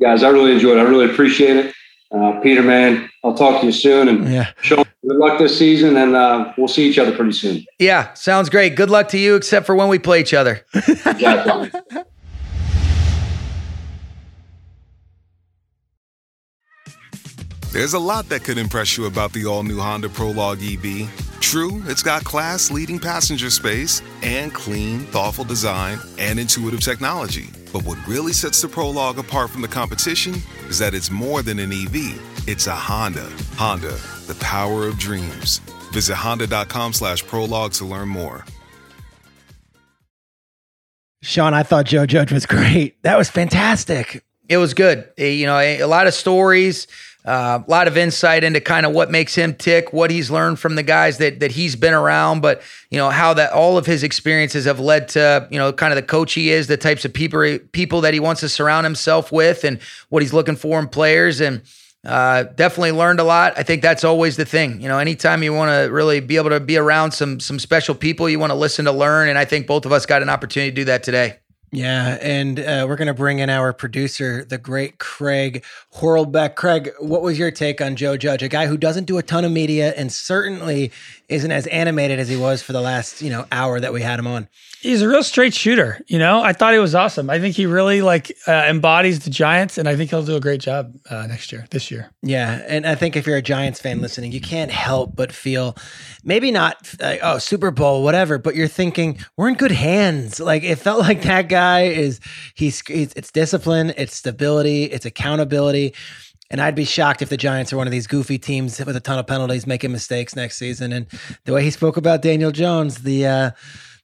Guys, 0.00 0.24
I 0.24 0.30
really 0.30 0.52
enjoyed 0.52 0.76
it. 0.76 0.80
I 0.80 0.84
really 0.84 1.10
appreciate 1.10 1.56
it. 1.56 1.74
Uh, 2.10 2.40
Peter, 2.40 2.62
man, 2.62 3.08
I'll 3.22 3.34
talk 3.34 3.60
to 3.60 3.66
you 3.66 3.72
soon. 3.72 4.08
And 4.08 4.28
yeah. 4.28 4.50
Sean, 4.60 4.84
good 5.06 5.16
luck 5.16 5.38
this 5.38 5.56
season. 5.56 5.96
And 5.96 6.16
uh, 6.16 6.52
we'll 6.58 6.68
see 6.68 6.88
each 6.88 6.98
other 6.98 7.14
pretty 7.14 7.32
soon. 7.32 7.64
Yeah, 7.78 8.12
sounds 8.14 8.50
great. 8.50 8.74
Good 8.74 8.90
luck 8.90 9.08
to 9.08 9.18
you, 9.18 9.36
except 9.36 9.66
for 9.66 9.76
when 9.76 9.88
we 9.88 10.00
play 10.00 10.20
each 10.20 10.34
other. 10.34 10.66
There's 17.74 17.94
a 17.94 17.98
lot 17.98 18.28
that 18.28 18.44
could 18.44 18.56
impress 18.56 18.96
you 18.96 19.06
about 19.06 19.32
the 19.32 19.46
all 19.46 19.64
new 19.64 19.80
Honda 19.80 20.08
Prologue 20.08 20.62
EV. 20.62 21.10
True, 21.40 21.82
it's 21.86 22.04
got 22.04 22.22
class 22.22 22.70
leading 22.70 23.00
passenger 23.00 23.50
space 23.50 24.00
and 24.22 24.54
clean, 24.54 25.00
thoughtful 25.06 25.42
design 25.42 25.98
and 26.16 26.38
intuitive 26.38 26.78
technology. 26.78 27.48
But 27.72 27.82
what 27.82 27.98
really 28.06 28.32
sets 28.32 28.62
the 28.62 28.68
Prologue 28.68 29.18
apart 29.18 29.50
from 29.50 29.60
the 29.60 29.66
competition 29.66 30.36
is 30.68 30.78
that 30.78 30.94
it's 30.94 31.10
more 31.10 31.42
than 31.42 31.58
an 31.58 31.72
EV, 31.72 32.46
it's 32.46 32.68
a 32.68 32.76
Honda. 32.76 33.28
Honda, 33.56 33.98
the 34.28 34.36
power 34.38 34.86
of 34.86 34.96
dreams. 34.96 35.58
Visit 35.90 36.14
honda.com 36.14 36.92
slash 36.92 37.26
prologue 37.26 37.72
to 37.72 37.84
learn 37.84 38.08
more. 38.08 38.44
Sean, 41.22 41.54
I 41.54 41.64
thought 41.64 41.86
Joe 41.86 42.06
Judge 42.06 42.30
was 42.30 42.46
great. 42.46 43.02
That 43.02 43.18
was 43.18 43.28
fantastic. 43.28 44.24
It 44.48 44.58
was 44.58 44.74
good. 44.74 45.08
You 45.18 45.46
know, 45.46 45.58
a 45.58 45.86
lot 45.86 46.06
of 46.06 46.14
stories 46.14 46.86
uh, 47.24 47.60
a 47.66 47.70
lot 47.70 47.88
of 47.88 47.96
insight 47.96 48.44
into 48.44 48.60
kind 48.60 48.84
of 48.84 48.92
what 48.92 49.10
makes 49.10 49.34
him 49.34 49.54
tick, 49.54 49.94
what 49.94 50.10
he's 50.10 50.30
learned 50.30 50.58
from 50.58 50.74
the 50.74 50.82
guys 50.82 51.16
that 51.18 51.40
that 51.40 51.52
he's 51.52 51.74
been 51.74 51.94
around, 51.94 52.42
but 52.42 52.60
you 52.90 52.98
know 52.98 53.08
how 53.08 53.32
that 53.32 53.52
all 53.52 53.78
of 53.78 53.86
his 53.86 54.02
experiences 54.02 54.66
have 54.66 54.78
led 54.78 55.08
to 55.08 55.48
you 55.50 55.58
know 55.58 55.72
kind 55.72 55.92
of 55.92 55.96
the 55.96 56.02
coach 56.02 56.34
he 56.34 56.50
is, 56.50 56.66
the 56.66 56.76
types 56.76 57.04
of 57.04 57.14
people 57.14 57.58
people 57.72 58.02
that 58.02 58.12
he 58.12 58.20
wants 58.20 58.40
to 58.42 58.48
surround 58.48 58.84
himself 58.84 59.32
with, 59.32 59.64
and 59.64 59.80
what 60.10 60.22
he's 60.22 60.34
looking 60.34 60.56
for 60.56 60.78
in 60.78 60.86
players, 60.86 61.40
and 61.40 61.62
uh, 62.04 62.42
definitely 62.42 62.92
learned 62.92 63.20
a 63.20 63.24
lot. 63.24 63.54
I 63.56 63.62
think 63.62 63.80
that's 63.80 64.04
always 64.04 64.36
the 64.36 64.44
thing. 64.44 64.82
You 64.82 64.88
know, 64.88 64.98
anytime 64.98 65.42
you 65.42 65.54
want 65.54 65.70
to 65.70 65.90
really 65.90 66.20
be 66.20 66.36
able 66.36 66.50
to 66.50 66.60
be 66.60 66.76
around 66.76 67.12
some 67.12 67.40
some 67.40 67.58
special 67.58 67.94
people, 67.94 68.28
you 68.28 68.38
want 68.38 68.50
to 68.50 68.58
listen 68.58 68.84
to 68.84 68.92
learn, 68.92 69.30
and 69.30 69.38
I 69.38 69.46
think 69.46 69.66
both 69.66 69.86
of 69.86 69.92
us 69.92 70.04
got 70.04 70.20
an 70.20 70.28
opportunity 70.28 70.70
to 70.70 70.74
do 70.74 70.84
that 70.84 71.02
today. 71.02 71.38
Yeah, 71.74 72.18
and 72.20 72.60
uh, 72.60 72.86
we're 72.88 72.96
going 72.96 73.08
to 73.08 73.14
bring 73.14 73.40
in 73.40 73.50
our 73.50 73.72
producer, 73.72 74.44
the 74.44 74.58
great 74.58 74.98
Craig 74.98 75.64
Horlbeck. 75.94 76.54
Craig, 76.54 76.90
what 77.00 77.22
was 77.22 77.38
your 77.38 77.50
take 77.50 77.80
on 77.80 77.96
Joe 77.96 78.16
Judge, 78.16 78.42
a 78.42 78.48
guy 78.48 78.66
who 78.66 78.76
doesn't 78.76 79.04
do 79.04 79.18
a 79.18 79.22
ton 79.22 79.44
of 79.44 79.52
media 79.52 79.92
and 79.96 80.12
certainly 80.12 80.92
isn't 81.28 81.50
as 81.50 81.66
animated 81.68 82.20
as 82.20 82.28
he 82.28 82.36
was 82.36 82.62
for 82.62 82.72
the 82.72 82.80
last 82.80 83.22
you 83.22 83.30
know 83.30 83.46
hour 83.50 83.80
that 83.80 83.92
we 83.92 84.02
had 84.02 84.18
him 84.18 84.26
on? 84.26 84.48
he's 84.84 85.02
a 85.02 85.08
real 85.08 85.22
straight 85.22 85.54
shooter. 85.54 86.00
You 86.06 86.18
know, 86.18 86.42
I 86.42 86.52
thought 86.52 86.74
he 86.74 86.78
was 86.78 86.94
awesome. 86.94 87.30
I 87.30 87.40
think 87.40 87.56
he 87.56 87.66
really 87.66 88.02
like 88.02 88.36
uh, 88.46 88.52
embodies 88.52 89.24
the 89.24 89.30
Giants, 89.30 89.78
and 89.78 89.88
I 89.88 89.96
think 89.96 90.10
he'll 90.10 90.22
do 90.22 90.36
a 90.36 90.40
great 90.40 90.60
job 90.60 90.94
uh, 91.10 91.26
next 91.26 91.50
year, 91.50 91.66
this 91.70 91.90
year. 91.90 92.10
Yeah, 92.22 92.62
and 92.68 92.86
I 92.86 92.94
think 92.94 93.16
if 93.16 93.26
you're 93.26 93.36
a 93.36 93.42
Giants 93.42 93.80
fan 93.80 94.00
listening, 94.00 94.32
you 94.32 94.40
can't 94.40 94.70
help 94.70 95.16
but 95.16 95.32
feel 95.32 95.76
maybe 96.22 96.50
not 96.50 96.94
like, 97.00 97.20
oh 97.22 97.38
Super 97.38 97.70
Bowl, 97.70 98.04
whatever, 98.04 98.38
but 98.38 98.54
you're 98.54 98.68
thinking 98.68 99.18
we're 99.36 99.48
in 99.48 99.54
good 99.54 99.72
hands. 99.72 100.38
Like 100.38 100.62
it 100.62 100.76
felt 100.76 101.00
like 101.00 101.22
that 101.22 101.48
guy 101.48 101.63
is 101.82 102.20
he's, 102.54 102.80
he's 102.86 103.12
it's 103.14 103.30
discipline, 103.30 103.92
it's 103.96 104.14
stability, 104.14 104.84
it's 104.84 105.06
accountability. 105.06 105.94
And 106.50 106.60
I'd 106.60 106.74
be 106.74 106.84
shocked 106.84 107.22
if 107.22 107.30
the 107.30 107.36
Giants 107.36 107.72
are 107.72 107.76
one 107.76 107.86
of 107.86 107.90
these 107.90 108.06
goofy 108.06 108.38
teams 108.38 108.78
with 108.78 108.94
a 108.94 109.00
ton 109.00 109.18
of 109.18 109.26
penalties, 109.26 109.66
making 109.66 109.92
mistakes 109.92 110.36
next 110.36 110.56
season. 110.56 110.92
And 110.92 111.06
the 111.44 111.52
way 111.52 111.64
he 111.64 111.70
spoke 111.70 111.96
about 111.96 112.22
Daniel 112.22 112.52
Jones, 112.52 112.98
the 112.98 113.26
uh, 113.26 113.50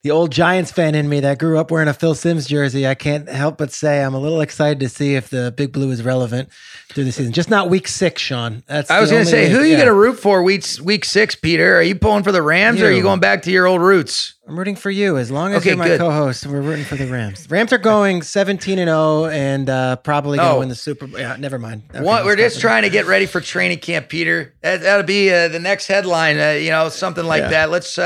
the 0.02 0.10
old 0.10 0.32
Giants 0.32 0.70
fan 0.70 0.94
in 0.94 1.10
me 1.10 1.20
that 1.20 1.38
grew 1.38 1.58
up 1.58 1.70
wearing 1.70 1.88
a 1.88 1.92
Phil 1.92 2.14
Simms 2.14 2.46
jersey, 2.46 2.86
I 2.86 2.94
can't 2.94 3.28
help 3.28 3.58
but 3.58 3.70
say 3.70 4.02
I'm 4.02 4.14
a 4.14 4.18
little 4.18 4.40
excited 4.40 4.80
to 4.80 4.88
see 4.88 5.14
if 5.14 5.28
the 5.28 5.52
Big 5.54 5.72
Blue 5.72 5.90
is 5.90 6.02
relevant 6.02 6.48
through 6.88 7.04
the 7.04 7.12
season. 7.12 7.32
Just 7.32 7.50
not 7.50 7.68
week 7.68 7.86
six, 7.86 8.22
Sean. 8.22 8.62
That's 8.66 8.90
I 8.90 9.00
was 9.00 9.10
going 9.10 9.24
to 9.24 9.30
say, 9.30 9.44
week, 9.44 9.52
who 9.52 9.58
are 9.58 9.64
you 9.64 9.72
yeah. 9.72 9.76
going 9.76 9.88
to 9.88 9.94
root 9.94 10.18
for 10.18 10.42
week 10.42 10.64
week 10.82 11.04
six, 11.04 11.34
Peter? 11.34 11.76
Are 11.76 11.82
you 11.82 11.94
pulling 11.94 12.22
for 12.22 12.32
the 12.32 12.40
Rams 12.40 12.78
you. 12.78 12.86
or 12.86 12.88
are 12.88 12.92
you 12.92 13.02
going 13.02 13.20
back 13.20 13.42
to 13.42 13.50
your 13.50 13.66
old 13.66 13.82
roots? 13.82 14.36
I'm 14.48 14.58
rooting 14.58 14.74
for 14.74 14.90
you. 14.90 15.18
As 15.18 15.30
long 15.30 15.52
as 15.52 15.58
okay, 15.58 15.70
you're 15.70 15.78
my 15.78 15.86
good. 15.86 16.00
co-host, 16.00 16.46
we're 16.46 16.62
rooting 16.62 16.84
for 16.86 16.96
the 16.96 17.06
Rams. 17.06 17.48
Rams 17.50 17.72
are 17.72 17.78
going 17.78 18.22
17 18.22 18.78
and 18.78 18.88
0 18.88 19.26
and 19.26 19.68
uh, 19.68 19.96
probably 19.96 20.38
going 20.38 20.48
to 20.48 20.54
oh. 20.56 20.58
win 20.60 20.68
the 20.70 20.74
Super 20.74 21.06
Bowl. 21.06 21.20
Yeah, 21.20 21.36
never 21.36 21.58
mind. 21.58 21.82
Okay, 21.90 22.02
what, 22.02 22.24
we're 22.24 22.36
just 22.36 22.58
trying 22.58 22.82
to 22.82 22.90
get 22.90 23.04
ready 23.04 23.26
for 23.26 23.40
training 23.40 23.78
camp, 23.78 24.08
Peter. 24.08 24.54
That, 24.62 24.96
will 24.96 25.04
be 25.04 25.30
uh, 25.30 25.48
the 25.48 25.60
next 25.60 25.86
headline. 25.88 26.40
Uh, 26.40 26.52
you 26.52 26.70
know, 26.70 26.88
something 26.88 27.24
like 27.24 27.42
yeah. 27.42 27.50
that. 27.50 27.70
Let's 27.70 27.98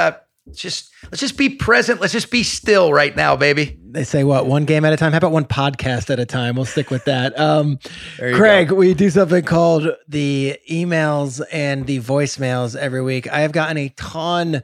uh, 0.48 0.52
just 0.52 0.92
let's 1.04 1.20
just 1.20 1.36
be 1.36 1.48
present. 1.48 2.00
Let's 2.00 2.12
just 2.12 2.30
be 2.30 2.42
still 2.42 2.92
right 2.92 3.14
now, 3.14 3.36
baby. 3.36 3.78
They 3.84 4.04
say 4.04 4.24
what 4.24 4.46
one 4.46 4.64
game 4.64 4.84
at 4.84 4.92
a 4.92 4.96
time. 4.96 5.12
How 5.12 5.18
about 5.18 5.32
one 5.32 5.44
podcast 5.44 6.10
at 6.10 6.18
a 6.18 6.26
time? 6.26 6.56
We'll 6.56 6.64
stick 6.64 6.90
with 6.90 7.04
that. 7.04 7.38
Um, 7.38 7.78
Craig, 8.18 8.68
go. 8.68 8.76
we 8.76 8.94
do 8.94 9.10
something 9.10 9.44
called 9.44 9.88
the 10.08 10.58
emails 10.70 11.42
and 11.52 11.86
the 11.86 12.00
voicemails 12.00 12.76
every 12.76 13.02
week. 13.02 13.30
I 13.32 13.40
have 13.40 13.52
gotten 13.52 13.78
a 13.78 13.88
ton 13.90 14.62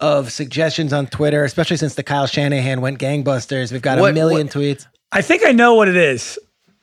of 0.00 0.32
suggestions 0.32 0.92
on 0.92 1.06
Twitter, 1.06 1.44
especially 1.44 1.76
since 1.76 1.94
the 1.94 2.02
Kyle 2.02 2.26
Shanahan 2.26 2.80
went 2.80 2.98
gangbusters. 2.98 3.70
We've 3.70 3.82
got 3.82 3.98
what, 3.98 4.10
a 4.10 4.14
million 4.14 4.48
what, 4.48 4.56
tweets. 4.56 4.86
I 5.12 5.22
think 5.22 5.44
I 5.44 5.52
know 5.52 5.74
what 5.74 5.88
it 5.88 5.96
is. 5.96 6.38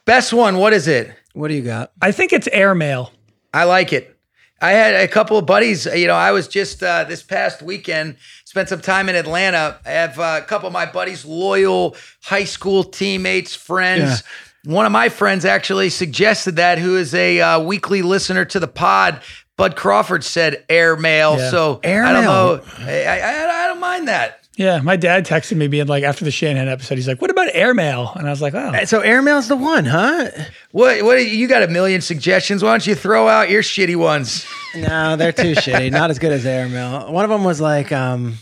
Best 0.05 0.31
one. 0.31 0.57
What 0.57 0.73
is 0.73 0.87
it? 0.87 1.13
What 1.33 1.49
do 1.49 1.53
you 1.53 1.61
got? 1.61 1.91
I 2.01 2.11
think 2.11 2.33
it's 2.33 2.47
airmail. 2.47 3.11
I 3.53 3.65
like 3.65 3.93
it. 3.93 4.18
I 4.61 4.71
had 4.71 4.93
a 4.95 5.07
couple 5.07 5.37
of 5.37 5.45
buddies. 5.45 5.85
You 5.85 6.07
know, 6.07 6.15
I 6.15 6.31
was 6.31 6.47
just 6.47 6.83
uh, 6.83 7.05
this 7.05 7.23
past 7.23 7.61
weekend 7.61 8.17
spent 8.45 8.69
some 8.69 8.81
time 8.81 9.09
in 9.09 9.15
Atlanta. 9.15 9.79
I 9.85 9.89
have 9.91 10.19
uh, 10.19 10.39
a 10.41 10.45
couple 10.45 10.67
of 10.67 10.73
my 10.73 10.85
buddies, 10.85 11.23
loyal 11.23 11.95
high 12.23 12.43
school 12.45 12.83
teammates, 12.83 13.55
friends. 13.55 14.23
Yeah. 14.65 14.73
One 14.73 14.85
of 14.85 14.91
my 14.91 15.09
friends 15.09 15.45
actually 15.45 15.89
suggested 15.89 16.57
that, 16.57 16.79
who 16.79 16.97
is 16.97 17.13
a 17.13 17.39
uh, 17.39 17.59
weekly 17.61 18.01
listener 18.01 18.45
to 18.45 18.59
the 18.59 18.67
pod. 18.67 19.21
Bud 19.55 19.75
Crawford 19.75 20.23
said 20.23 20.65
airmail. 20.69 21.37
Yeah. 21.37 21.51
So 21.51 21.79
air 21.83 22.03
I 22.03 22.13
don't 22.13 22.23
know. 22.23 22.61
I, 22.79 23.05
I, 23.05 23.65
I 23.65 23.67
don't 23.67 23.79
mind 23.79 24.07
that. 24.07 24.47
Yeah, 24.59 24.81
my 24.81 24.97
dad 24.97 25.25
texted 25.25 25.55
me 25.55 25.69
being 25.69 25.87
like 25.87 26.03
after 26.03 26.25
the 26.25 26.31
Shanahan 26.31 26.67
episode, 26.67 26.95
he's 26.95 27.07
like, 27.07 27.21
"What 27.21 27.31
about 27.31 27.47
airmail?" 27.53 28.11
And 28.17 28.27
I 28.27 28.29
was 28.29 28.41
like, 28.41 28.53
"Oh, 28.53 28.83
so 28.83 28.99
airmail's 28.99 29.47
the 29.47 29.55
one, 29.55 29.85
huh?" 29.85 30.31
What? 30.71 31.01
What? 31.01 31.25
You 31.25 31.47
got 31.47 31.63
a 31.63 31.69
million 31.69 32.01
suggestions? 32.01 32.61
Why 32.61 32.71
don't 32.71 32.85
you 32.85 32.93
throw 32.93 33.29
out 33.29 33.49
your 33.49 33.61
shitty 33.61 33.95
ones? 33.95 34.45
No, 34.75 35.15
they're 35.15 35.31
too 35.31 35.53
shitty. 35.55 35.91
Not 35.93 36.09
as 36.09 36.19
good 36.19 36.33
as 36.33 36.45
airmail. 36.45 37.09
One 37.09 37.23
of 37.23 37.29
them 37.29 37.45
was 37.45 37.61
like, 37.61 37.93
um, 37.93 38.33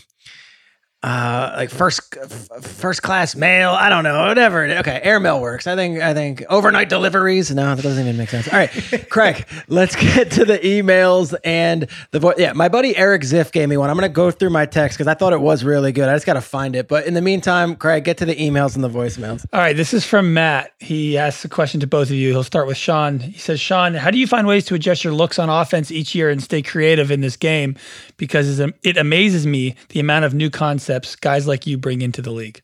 uh 1.04 1.52
like 1.56 1.70
first 1.70 2.12
first 2.60 3.04
class 3.04 3.36
mail 3.36 3.70
i 3.70 3.88
don't 3.88 4.02
know 4.02 4.26
whatever 4.26 4.64
okay 4.64 4.98
airmail 5.04 5.40
works. 5.40 5.68
I 5.68 5.76
think 5.76 6.00
i 6.00 6.12
think 6.12 6.42
overnight 6.48 6.88
deliveries? 6.88 7.54
No 7.54 7.72
that 7.72 7.82
doesn't 7.82 8.04
even 8.04 8.16
make 8.16 8.30
sense. 8.30 8.48
All 8.48 8.58
right 8.58 9.06
craig 9.08 9.46
let's 9.68 9.94
get 9.94 10.32
to 10.32 10.44
the 10.44 10.58
emails 10.58 11.36
and 11.44 11.86
the 12.10 12.18
voice 12.18 12.34
yeah 12.38 12.52
my 12.52 12.68
buddy 12.68 12.96
eric 12.96 13.22
ziff 13.22 13.52
gave 13.52 13.68
me 13.68 13.76
one. 13.76 13.90
I'm 13.90 13.96
gonna 13.96 14.08
go 14.08 14.32
through 14.32 14.50
my 14.50 14.66
text 14.66 14.98
because 14.98 15.06
i 15.06 15.14
thought 15.14 15.32
it 15.32 15.40
was 15.40 15.62
really 15.62 15.92
good. 15.92 16.08
I 16.08 16.16
just 16.16 16.26
gotta 16.26 16.40
find 16.40 16.74
it. 16.74 16.88
But 16.88 17.06
in 17.06 17.14
the 17.14 17.22
meantime 17.22 17.76
craig 17.76 18.02
get 18.02 18.18
to 18.18 18.24
the 18.24 18.34
emails 18.34 18.74
and 18.74 18.82
the 18.82 18.90
voicemails. 18.90 19.46
All 19.52 19.60
right 19.60 19.76
this 19.76 19.94
is 19.94 20.04
from 20.04 20.34
matt. 20.34 20.72
He 20.80 21.16
asks 21.16 21.44
a 21.44 21.48
question 21.48 21.78
to 21.78 21.86
both 21.86 22.08
of 22.08 22.16
you. 22.16 22.30
He'll 22.30 22.42
start 22.42 22.66
with 22.66 22.76
sean. 22.76 23.20
He 23.20 23.38
says 23.38 23.60
sean 23.60 23.94
how 23.94 24.10
do 24.10 24.18
you 24.18 24.26
find 24.26 24.48
ways 24.48 24.64
to 24.64 24.74
adjust 24.74 25.04
your 25.04 25.12
looks 25.12 25.38
on 25.38 25.48
offense 25.48 25.92
each 25.92 26.16
year 26.16 26.28
and 26.28 26.42
stay 26.42 26.60
creative 26.60 27.12
in 27.12 27.20
this 27.20 27.36
game? 27.36 27.76
Because 28.16 28.58
it 28.58 28.96
amazes 28.96 29.46
me 29.46 29.76
the 29.90 30.00
amount 30.00 30.24
of 30.24 30.34
new 30.34 30.50
concepts 30.50 30.87
guys 31.20 31.46
like 31.46 31.66
you 31.66 31.78
bring 31.78 32.02
into 32.02 32.22
the 32.22 32.30
league. 32.30 32.62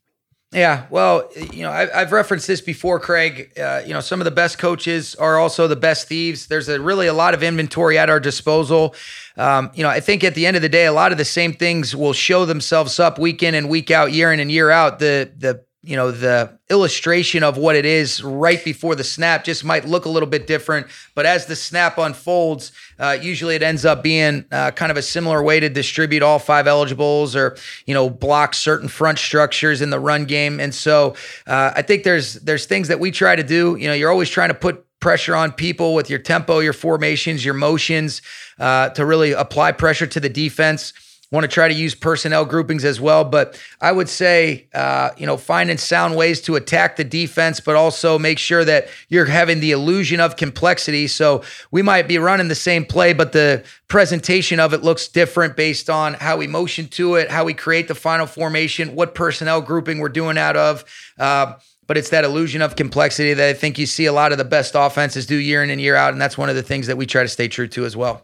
Yeah, 0.55 0.87
well, 0.89 1.29
you 1.53 1.65
know, 1.65 1.71
I, 1.71 1.87
have 1.87 2.13
referenced 2.13 2.47
this 2.47 2.61
before, 2.61 3.01
Craig. 3.01 3.51
Uh, 3.59 3.83
you 3.85 3.93
know, 3.93 3.99
some 3.99 4.21
of 4.21 4.25
the 4.25 4.31
best 4.31 4.57
coaches 4.57 5.17
are 5.17 5.37
also 5.37 5.67
the 5.67 5.75
best 5.75 6.07
thieves. 6.07 6.47
There's 6.47 6.69
a 6.69 6.81
really 6.81 7.09
a 7.09 7.13
lot 7.13 7.35
of 7.35 7.43
inventory 7.43 7.99
at 7.99 8.09
our 8.09 8.21
disposal. 8.21 8.95
Um, 9.37 9.73
you 9.75 9.83
know, 9.83 9.89
I 9.89 9.99
think 9.99 10.23
at 10.23 10.37
the 10.37 10.47
end 10.47 10.55
of 10.55 10.63
the 10.63 10.69
day, 10.69 10.87
a 10.87 10.93
lot 10.93 11.11
of 11.11 11.19
the 11.19 11.25
same 11.25 11.55
things 11.55 11.97
will 11.97 12.13
show 12.13 12.45
themselves 12.45 13.01
up 13.01 13.19
week 13.19 13.43
in 13.43 13.57
and 13.57 13.69
week 13.69 13.91
out, 13.91 14.13
year 14.13 14.33
in 14.33 14.39
and 14.39 14.51
year 14.51 14.71
out. 14.71 15.01
The 15.01 15.33
the 15.37 15.65
you 15.85 15.97
know 15.97 16.11
the 16.11 16.59
illustration 16.71 17.43
of 17.43 17.57
what 17.57 17.77
it 17.77 17.85
is 17.85 18.23
right 18.23 18.65
before 18.65 18.95
the 18.95 19.05
snap 19.05 19.45
just 19.45 19.65
might 19.65 19.85
look 19.85 20.05
a 20.05 20.09
little 20.09 20.29
bit 20.29 20.47
different. 20.47 20.87
But 21.15 21.27
as 21.27 21.47
the 21.47 21.57
snap 21.57 21.99
unfolds 21.99 22.73
uh, 22.99 23.19
usually 23.21 23.55
it 23.55 23.63
ends 23.63 23.85
up 23.85 24.03
being 24.03 24.45
uh, 24.51 24.71
kind 24.71 24.91
of 24.91 24.97
a 24.97 25.03
similar 25.03 25.43
way 25.43 25.61
to 25.61 25.69
distribute 25.69 26.23
all 26.23 26.39
five 26.39 26.67
eligibles 26.67 27.37
or 27.37 27.57
you 27.87 27.95
know 27.95 28.09
block 28.09 28.55
certain 28.55 28.89
front 28.89 29.19
structures 29.19 29.83
in 29.83 29.91
the 29.91 30.01
run 30.01 30.25
game. 30.25 30.61
And 30.61 30.75
so 30.75 31.15
uh, 31.47 31.73
i 31.77 31.83
think 31.83 32.05
there's 32.05 32.35
there's 32.35 32.67
things 32.67 32.89
that 32.89 33.01
we 33.01 33.11
try 33.11 33.37
to 33.37 33.43
do. 33.43 33.77
You 33.77 33.89
know 33.89 33.95
you're 33.95 34.11
always 34.11 34.31
trying 34.31 34.49
to 34.49 34.55
put 34.55 34.85
pressure 35.01 35.35
on 35.35 35.53
people 35.53 35.95
with 35.95 36.09
your 36.09 36.19
tempo 36.19 36.61
your 36.61 36.73
formations 36.73 37.45
your 37.45 37.53
motions 37.53 38.23
uh, 38.59 38.89
to 38.89 39.05
really 39.05 39.33
apply 39.33 39.71
pressure 39.71 40.07
to 40.07 40.19
the 40.19 40.31
defense 40.31 40.95
want 41.35 41.45
to 41.45 41.49
try 41.49 41.69
to 41.69 41.75
use 41.75 41.95
personnel 41.95 42.45
groupings 42.45 42.85
as 42.85 43.01
well. 43.01 43.25
But 43.25 43.61
I 43.81 43.93
would 43.93 44.09
say, 44.09 44.69
uh, 44.73 45.11
you 45.19 45.27
know, 45.27 45.37
finding 45.37 45.77
sound 45.77 46.17
ways 46.17 46.41
to 46.43 46.55
attack 46.55 46.97
the 46.97 47.05
defense, 47.05 47.61
but 47.61 47.75
also 47.77 48.19
make 48.19 48.39
sure 48.39 48.65
that 48.65 48.89
you're 49.09 49.25
having 49.27 49.61
the 49.61 49.73
illusion 49.73 50.21
of 50.21 50.37
complexity. 50.37 51.09
So 51.09 51.43
we 51.71 51.83
might 51.83 52.09
be 52.09 52.19
running 52.19 52.49
the 52.49 52.55
same 52.55 52.85
play, 52.85 53.13
but 53.13 53.33
the 53.33 53.65
presentation 53.89 54.61
of 54.61 54.73
it 54.73 54.83
looks 54.83 55.09
different 55.09 55.57
based 55.57 55.91
on 55.91 56.15
how 56.15 56.37
we 56.37 56.47
motion 56.47 56.87
to 56.89 57.17
it, 57.17 57.31
how 57.31 57.45
we 57.45 57.53
create 57.53 57.89
the 57.89 57.95
final 57.95 58.27
formation, 58.27 58.95
what 58.95 59.15
personnel 59.15 59.61
grouping 59.61 59.99
we're 59.99 60.09
doing 60.09 60.39
out 60.39 60.57
of. 60.57 60.85
Uh, 61.19 61.55
but 61.87 61.99
it's 61.99 62.11
that 62.11 62.25
illusion 62.25 62.63
of 62.63 62.77
complexity 62.77 63.35
that 63.35 63.49
I 63.49 63.53
think 63.53 63.79
you 63.79 63.87
see 63.87 64.07
a 64.07 64.13
lot 64.13 64.33
of 64.33 64.39
the 64.39 64.45
best 64.45 64.75
offenses 64.75 65.27
do 65.27 65.37
year 65.37 65.63
in 65.63 65.71
and 65.71 65.81
year 65.81 65.97
out. 65.97 66.13
And 66.13 66.23
that's 66.23 66.39
one 66.39 66.49
of 66.49 66.57
the 66.57 66.63
things 66.63 66.87
that 66.87 66.97
we 66.97 67.07
try 67.07 67.23
to 67.23 67.29
stay 67.29 67.49
true 67.49 67.69
to 67.69 67.85
as 67.85 67.97
well. 67.97 68.23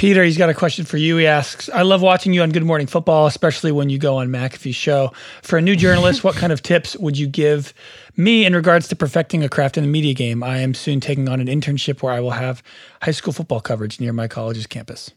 Peter, 0.00 0.24
he's 0.24 0.38
got 0.38 0.48
a 0.48 0.54
question 0.54 0.86
for 0.86 0.96
you. 0.96 1.18
He 1.18 1.26
asks, 1.26 1.68
I 1.68 1.82
love 1.82 2.00
watching 2.00 2.32
you 2.32 2.40
on 2.40 2.48
Good 2.52 2.64
Morning 2.64 2.86
Football, 2.86 3.26
especially 3.26 3.70
when 3.70 3.90
you 3.90 3.98
go 3.98 4.16
on 4.16 4.28
McAfee's 4.28 4.74
show. 4.74 5.12
For 5.42 5.58
a 5.58 5.60
new 5.60 5.76
journalist, 5.76 6.24
what 6.24 6.36
kind 6.36 6.54
of 6.54 6.62
tips 6.62 6.96
would 6.96 7.18
you 7.18 7.26
give 7.26 7.74
me 8.16 8.46
in 8.46 8.54
regards 8.54 8.88
to 8.88 8.96
perfecting 8.96 9.44
a 9.44 9.48
craft 9.50 9.76
in 9.76 9.84
the 9.84 9.90
media 9.90 10.14
game? 10.14 10.42
I 10.42 10.60
am 10.60 10.72
soon 10.72 11.00
taking 11.00 11.28
on 11.28 11.38
an 11.38 11.48
internship 11.48 12.02
where 12.02 12.14
I 12.14 12.20
will 12.20 12.30
have 12.30 12.62
high 13.02 13.10
school 13.10 13.34
football 13.34 13.60
coverage 13.60 14.00
near 14.00 14.14
my 14.14 14.26
college's 14.26 14.66
campus. 14.66 15.10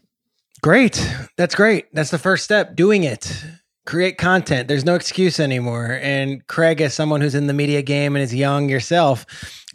Great. 0.60 1.10
That's 1.38 1.54
great. 1.54 1.86
That's 1.94 2.10
the 2.10 2.18
first 2.18 2.44
step, 2.44 2.76
doing 2.76 3.04
it. 3.04 3.42
Create 3.86 4.18
content. 4.18 4.68
There's 4.68 4.84
no 4.84 4.96
excuse 4.96 5.40
anymore. 5.40 5.98
And 6.02 6.46
Craig, 6.46 6.82
as 6.82 6.92
someone 6.92 7.22
who's 7.22 7.34
in 7.34 7.46
the 7.46 7.54
media 7.54 7.80
game 7.80 8.16
and 8.16 8.22
is 8.22 8.34
young 8.34 8.68
yourself, 8.68 9.24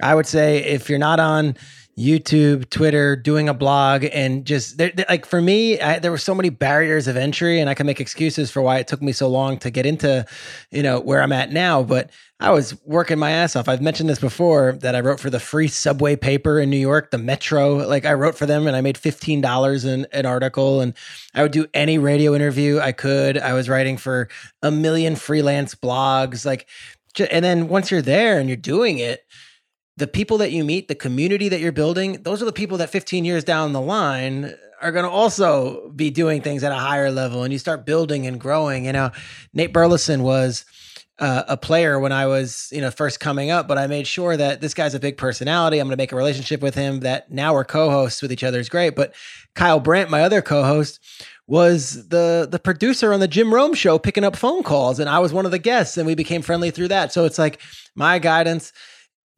I 0.03 0.13
would 0.13 0.27
say 0.27 0.59
if 0.59 0.87
you're 0.87 0.99
not 0.99 1.19
on, 1.19 1.55
YouTube, 1.99 2.69
Twitter, 2.69 3.17
doing 3.17 3.49
a 3.49 3.53
blog, 3.53 4.05
and 4.13 4.45
just 4.45 4.77
they're, 4.77 4.91
they're, 4.95 5.05
like 5.09 5.25
for 5.25 5.41
me, 5.41 5.79
I, 5.81 5.99
there 5.99 6.11
were 6.11 6.17
so 6.17 6.33
many 6.33 6.49
barriers 6.49 7.07
of 7.07 7.17
entry, 7.17 7.59
and 7.59 7.69
I 7.69 7.73
can 7.73 7.85
make 7.85 7.99
excuses 7.99 8.49
for 8.49 8.61
why 8.61 8.77
it 8.77 8.87
took 8.87 9.01
me 9.01 9.11
so 9.11 9.27
long 9.27 9.57
to 9.59 9.69
get 9.69 9.85
into, 9.85 10.25
you 10.71 10.81
know, 10.81 11.01
where 11.01 11.21
I'm 11.21 11.33
at 11.33 11.51
now. 11.51 11.83
But 11.83 12.09
I 12.39 12.51
was 12.51 12.81
working 12.85 13.19
my 13.19 13.31
ass 13.31 13.57
off. 13.57 13.67
I've 13.67 13.81
mentioned 13.81 14.09
this 14.09 14.19
before 14.19 14.77
that 14.79 14.95
I 14.95 15.01
wrote 15.01 15.19
for 15.19 15.29
the 15.29 15.41
free 15.41 15.67
subway 15.67 16.15
paper 16.15 16.57
in 16.57 16.69
New 16.69 16.77
York, 16.77 17.11
the 17.11 17.17
Metro. 17.17 17.85
Like 17.85 18.05
I 18.05 18.13
wrote 18.13 18.35
for 18.35 18.45
them, 18.45 18.65
and 18.65 18.77
I 18.77 18.81
made 18.81 18.97
fifteen 18.97 19.41
dollars 19.41 19.83
in 19.83 20.07
an 20.13 20.25
article, 20.25 20.79
and 20.79 20.93
I 21.35 21.43
would 21.43 21.51
do 21.51 21.67
any 21.73 21.97
radio 21.97 22.33
interview 22.33 22.79
I 22.79 22.93
could. 22.93 23.37
I 23.37 23.51
was 23.51 23.67
writing 23.67 23.97
for 23.97 24.29
a 24.61 24.71
million 24.71 25.17
freelance 25.17 25.75
blogs, 25.75 26.45
like, 26.45 26.69
and 27.29 27.43
then 27.43 27.67
once 27.67 27.91
you're 27.91 28.01
there 28.01 28.39
and 28.39 28.47
you're 28.47 28.55
doing 28.55 28.99
it 28.99 29.25
the 29.99 30.07
people 30.07 30.37
that 30.39 30.51
you 30.51 30.63
meet, 30.63 30.87
the 30.87 30.95
community 30.95 31.49
that 31.49 31.59
you're 31.59 31.73
building, 31.73 32.23
those 32.23 32.41
are 32.41 32.45
the 32.45 32.53
people 32.53 32.77
that 32.77 32.89
15 32.89 33.25
years 33.25 33.43
down 33.43 33.73
the 33.73 33.81
line 33.81 34.55
are 34.81 34.93
going 34.93 35.03
to 35.03 35.11
also 35.11 35.89
be 35.89 36.09
doing 36.09 36.41
things 36.41 36.63
at 36.63 36.71
a 36.71 36.75
higher 36.75 37.11
level 37.11 37.43
and 37.43 37.51
you 37.51 37.59
start 37.59 37.85
building 37.85 38.25
and 38.25 38.39
growing. 38.39 38.85
You 38.85 38.93
know, 38.93 39.11
Nate 39.53 39.73
Burleson 39.73 40.23
was 40.23 40.63
uh, 41.19 41.43
a 41.49 41.57
player 41.57 41.99
when 41.99 42.13
I 42.13 42.27
was, 42.27 42.69
you 42.71 42.79
know, 42.79 42.91
first 42.91 43.19
coming 43.19 43.51
up, 43.51 43.67
but 43.67 43.77
I 43.77 43.87
made 43.87 44.07
sure 44.07 44.37
that 44.37 44.61
this 44.61 44.73
guy's 44.73 44.95
a 44.95 45.01
big 45.01 45.17
personality. 45.17 45.79
I'm 45.79 45.87
going 45.87 45.97
to 45.97 46.01
make 46.01 46.13
a 46.13 46.15
relationship 46.15 46.61
with 46.61 46.75
him 46.75 47.01
that 47.01 47.29
now 47.29 47.53
we're 47.53 47.65
co-hosts 47.65 48.21
with 48.21 48.31
each 48.31 48.43
other 48.43 48.57
is 48.57 48.69
great. 48.69 48.95
But 48.95 49.13
Kyle 49.53 49.81
Brandt, 49.81 50.09
my 50.09 50.21
other 50.21 50.41
co-host, 50.41 51.01
was 51.45 52.07
the 52.09 52.47
the 52.49 52.59
producer 52.59 53.11
on 53.11 53.19
the 53.19 53.27
Jim 53.27 53.51
Rome 53.51 53.73
show 53.73 53.97
picking 53.97 54.23
up 54.23 54.35
phone 54.35 54.61
calls 54.61 54.99
and 54.99 55.09
I 55.09 55.17
was 55.17 55.33
one 55.33 55.47
of 55.47 55.51
the 55.51 55.57
guests 55.57 55.97
and 55.97 56.05
we 56.05 56.13
became 56.13 56.43
friendly 56.43 56.69
through 56.69 56.89
that. 56.89 57.11
So 57.11 57.25
it's 57.25 57.39
like 57.39 57.59
my 57.95 58.19
guidance 58.19 58.71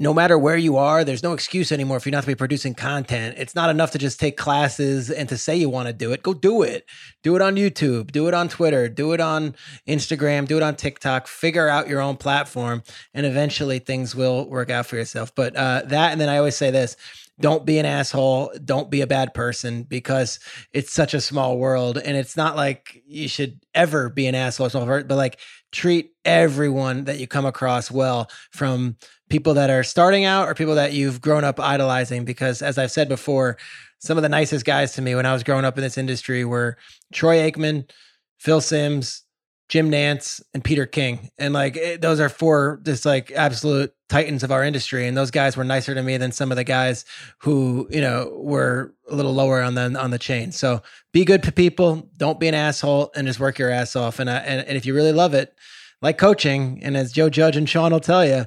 no 0.01 0.15
matter 0.15 0.35
where 0.35 0.57
you 0.57 0.77
are, 0.77 1.03
there's 1.03 1.21
no 1.21 1.33
excuse 1.33 1.71
anymore 1.71 1.99
for 1.99 2.09
you 2.09 2.11
not 2.11 2.21
to 2.21 2.27
be 2.27 2.33
producing 2.33 2.73
content. 2.73 3.35
It's 3.37 3.53
not 3.53 3.69
enough 3.69 3.91
to 3.91 3.99
just 3.99 4.19
take 4.19 4.35
classes 4.35 5.11
and 5.11 5.29
to 5.29 5.37
say 5.37 5.55
you 5.55 5.69
want 5.69 5.89
to 5.89 5.93
do 5.93 6.11
it. 6.11 6.23
Go 6.23 6.33
do 6.33 6.63
it. 6.63 6.89
Do 7.21 7.35
it 7.35 7.41
on 7.43 7.55
YouTube, 7.55 8.11
do 8.11 8.27
it 8.27 8.33
on 8.33 8.49
Twitter, 8.49 8.89
do 8.89 9.13
it 9.13 9.21
on 9.21 9.55
Instagram, 9.87 10.47
do 10.47 10.57
it 10.57 10.63
on 10.63 10.75
TikTok. 10.75 11.27
Figure 11.27 11.67
out 11.67 11.87
your 11.87 12.01
own 12.01 12.17
platform, 12.17 12.81
and 13.13 13.27
eventually 13.27 13.77
things 13.77 14.15
will 14.15 14.49
work 14.49 14.71
out 14.71 14.87
for 14.87 14.95
yourself. 14.95 15.35
But 15.35 15.55
uh, 15.55 15.83
that, 15.85 16.11
and 16.11 16.19
then 16.19 16.29
I 16.29 16.37
always 16.39 16.55
say 16.55 16.71
this 16.71 16.97
don't 17.39 17.65
be 17.65 17.79
an 17.79 17.85
asshole, 17.85 18.53
don't 18.63 18.89
be 18.89 19.01
a 19.01 19.07
bad 19.07 19.33
person 19.33 19.83
because 19.83 20.39
it's 20.73 20.93
such 20.93 21.13
a 21.13 21.21
small 21.21 21.57
world. 21.57 21.97
And 21.97 22.15
it's 22.15 22.37
not 22.37 22.55
like 22.55 23.01
you 23.05 23.27
should 23.27 23.59
ever 23.73 24.09
be 24.09 24.27
an 24.27 24.35
asshole, 24.35 24.69
but 24.69 25.09
like 25.09 25.39
treat 25.71 26.11
everyone 26.23 27.05
that 27.05 27.19
you 27.19 27.27
come 27.27 27.45
across 27.45 27.89
well 27.89 28.29
from 28.51 28.95
people 29.31 29.53
that 29.55 29.69
are 29.69 29.81
starting 29.81 30.25
out 30.25 30.47
or 30.47 30.53
people 30.53 30.75
that 30.75 30.93
you've 30.93 31.21
grown 31.21 31.43
up 31.43 31.59
idolizing. 31.59 32.25
Because 32.25 32.61
as 32.61 32.77
I've 32.77 32.91
said 32.91 33.09
before, 33.09 33.57
some 33.99 34.17
of 34.17 34.21
the 34.21 34.29
nicest 34.29 34.65
guys 34.65 34.93
to 34.93 35.01
me 35.01 35.15
when 35.15 35.25
I 35.25 35.33
was 35.33 35.43
growing 35.43 35.65
up 35.65 35.77
in 35.77 35.83
this 35.83 35.97
industry 35.97 36.43
were 36.43 36.77
Troy 37.13 37.37
Aikman, 37.37 37.89
Phil 38.37 38.61
Simms, 38.61 39.23
Jim 39.69 39.89
Nantz, 39.89 40.41
and 40.53 40.63
Peter 40.63 40.85
King. 40.85 41.29
And 41.37 41.53
like 41.53 41.77
it, 41.77 41.81
eh, 41.81 41.97
those 41.97 42.19
are 42.19 42.27
four 42.27 42.81
just 42.83 43.05
like 43.05 43.31
absolute 43.31 43.93
titans 44.09 44.43
of 44.43 44.51
our 44.51 44.65
industry. 44.65 45.07
And 45.07 45.15
those 45.15 45.31
guys 45.31 45.55
were 45.55 45.63
nicer 45.63 45.95
to 45.95 46.03
me 46.03 46.17
than 46.17 46.33
some 46.33 46.51
of 46.51 46.57
the 46.57 46.65
guys 46.65 47.05
who, 47.39 47.87
you 47.89 48.01
know, 48.01 48.33
were 48.35 48.93
a 49.09 49.15
little 49.15 49.33
lower 49.33 49.61
on 49.61 49.75
the 49.75 49.97
on 49.97 50.11
the 50.11 50.19
chain. 50.19 50.51
So 50.51 50.81
be 51.13 51.23
good 51.23 51.41
to 51.43 51.53
people, 51.53 52.09
don't 52.17 52.39
be 52.39 52.49
an 52.49 52.53
asshole, 52.53 53.11
and 53.15 53.27
just 53.27 53.39
work 53.39 53.57
your 53.59 53.69
ass 53.69 53.95
off. 53.95 54.19
And, 54.19 54.29
I, 54.29 54.37
and, 54.39 54.67
and 54.67 54.77
if 54.77 54.85
you 54.85 54.93
really 54.93 55.13
love 55.13 55.33
it, 55.33 55.55
like 56.01 56.17
coaching, 56.17 56.79
and 56.83 56.97
as 56.97 57.13
Joe 57.13 57.29
Judge 57.29 57.55
and 57.55 57.69
Sean 57.69 57.93
will 57.93 58.01
tell 58.01 58.25
you, 58.25 58.45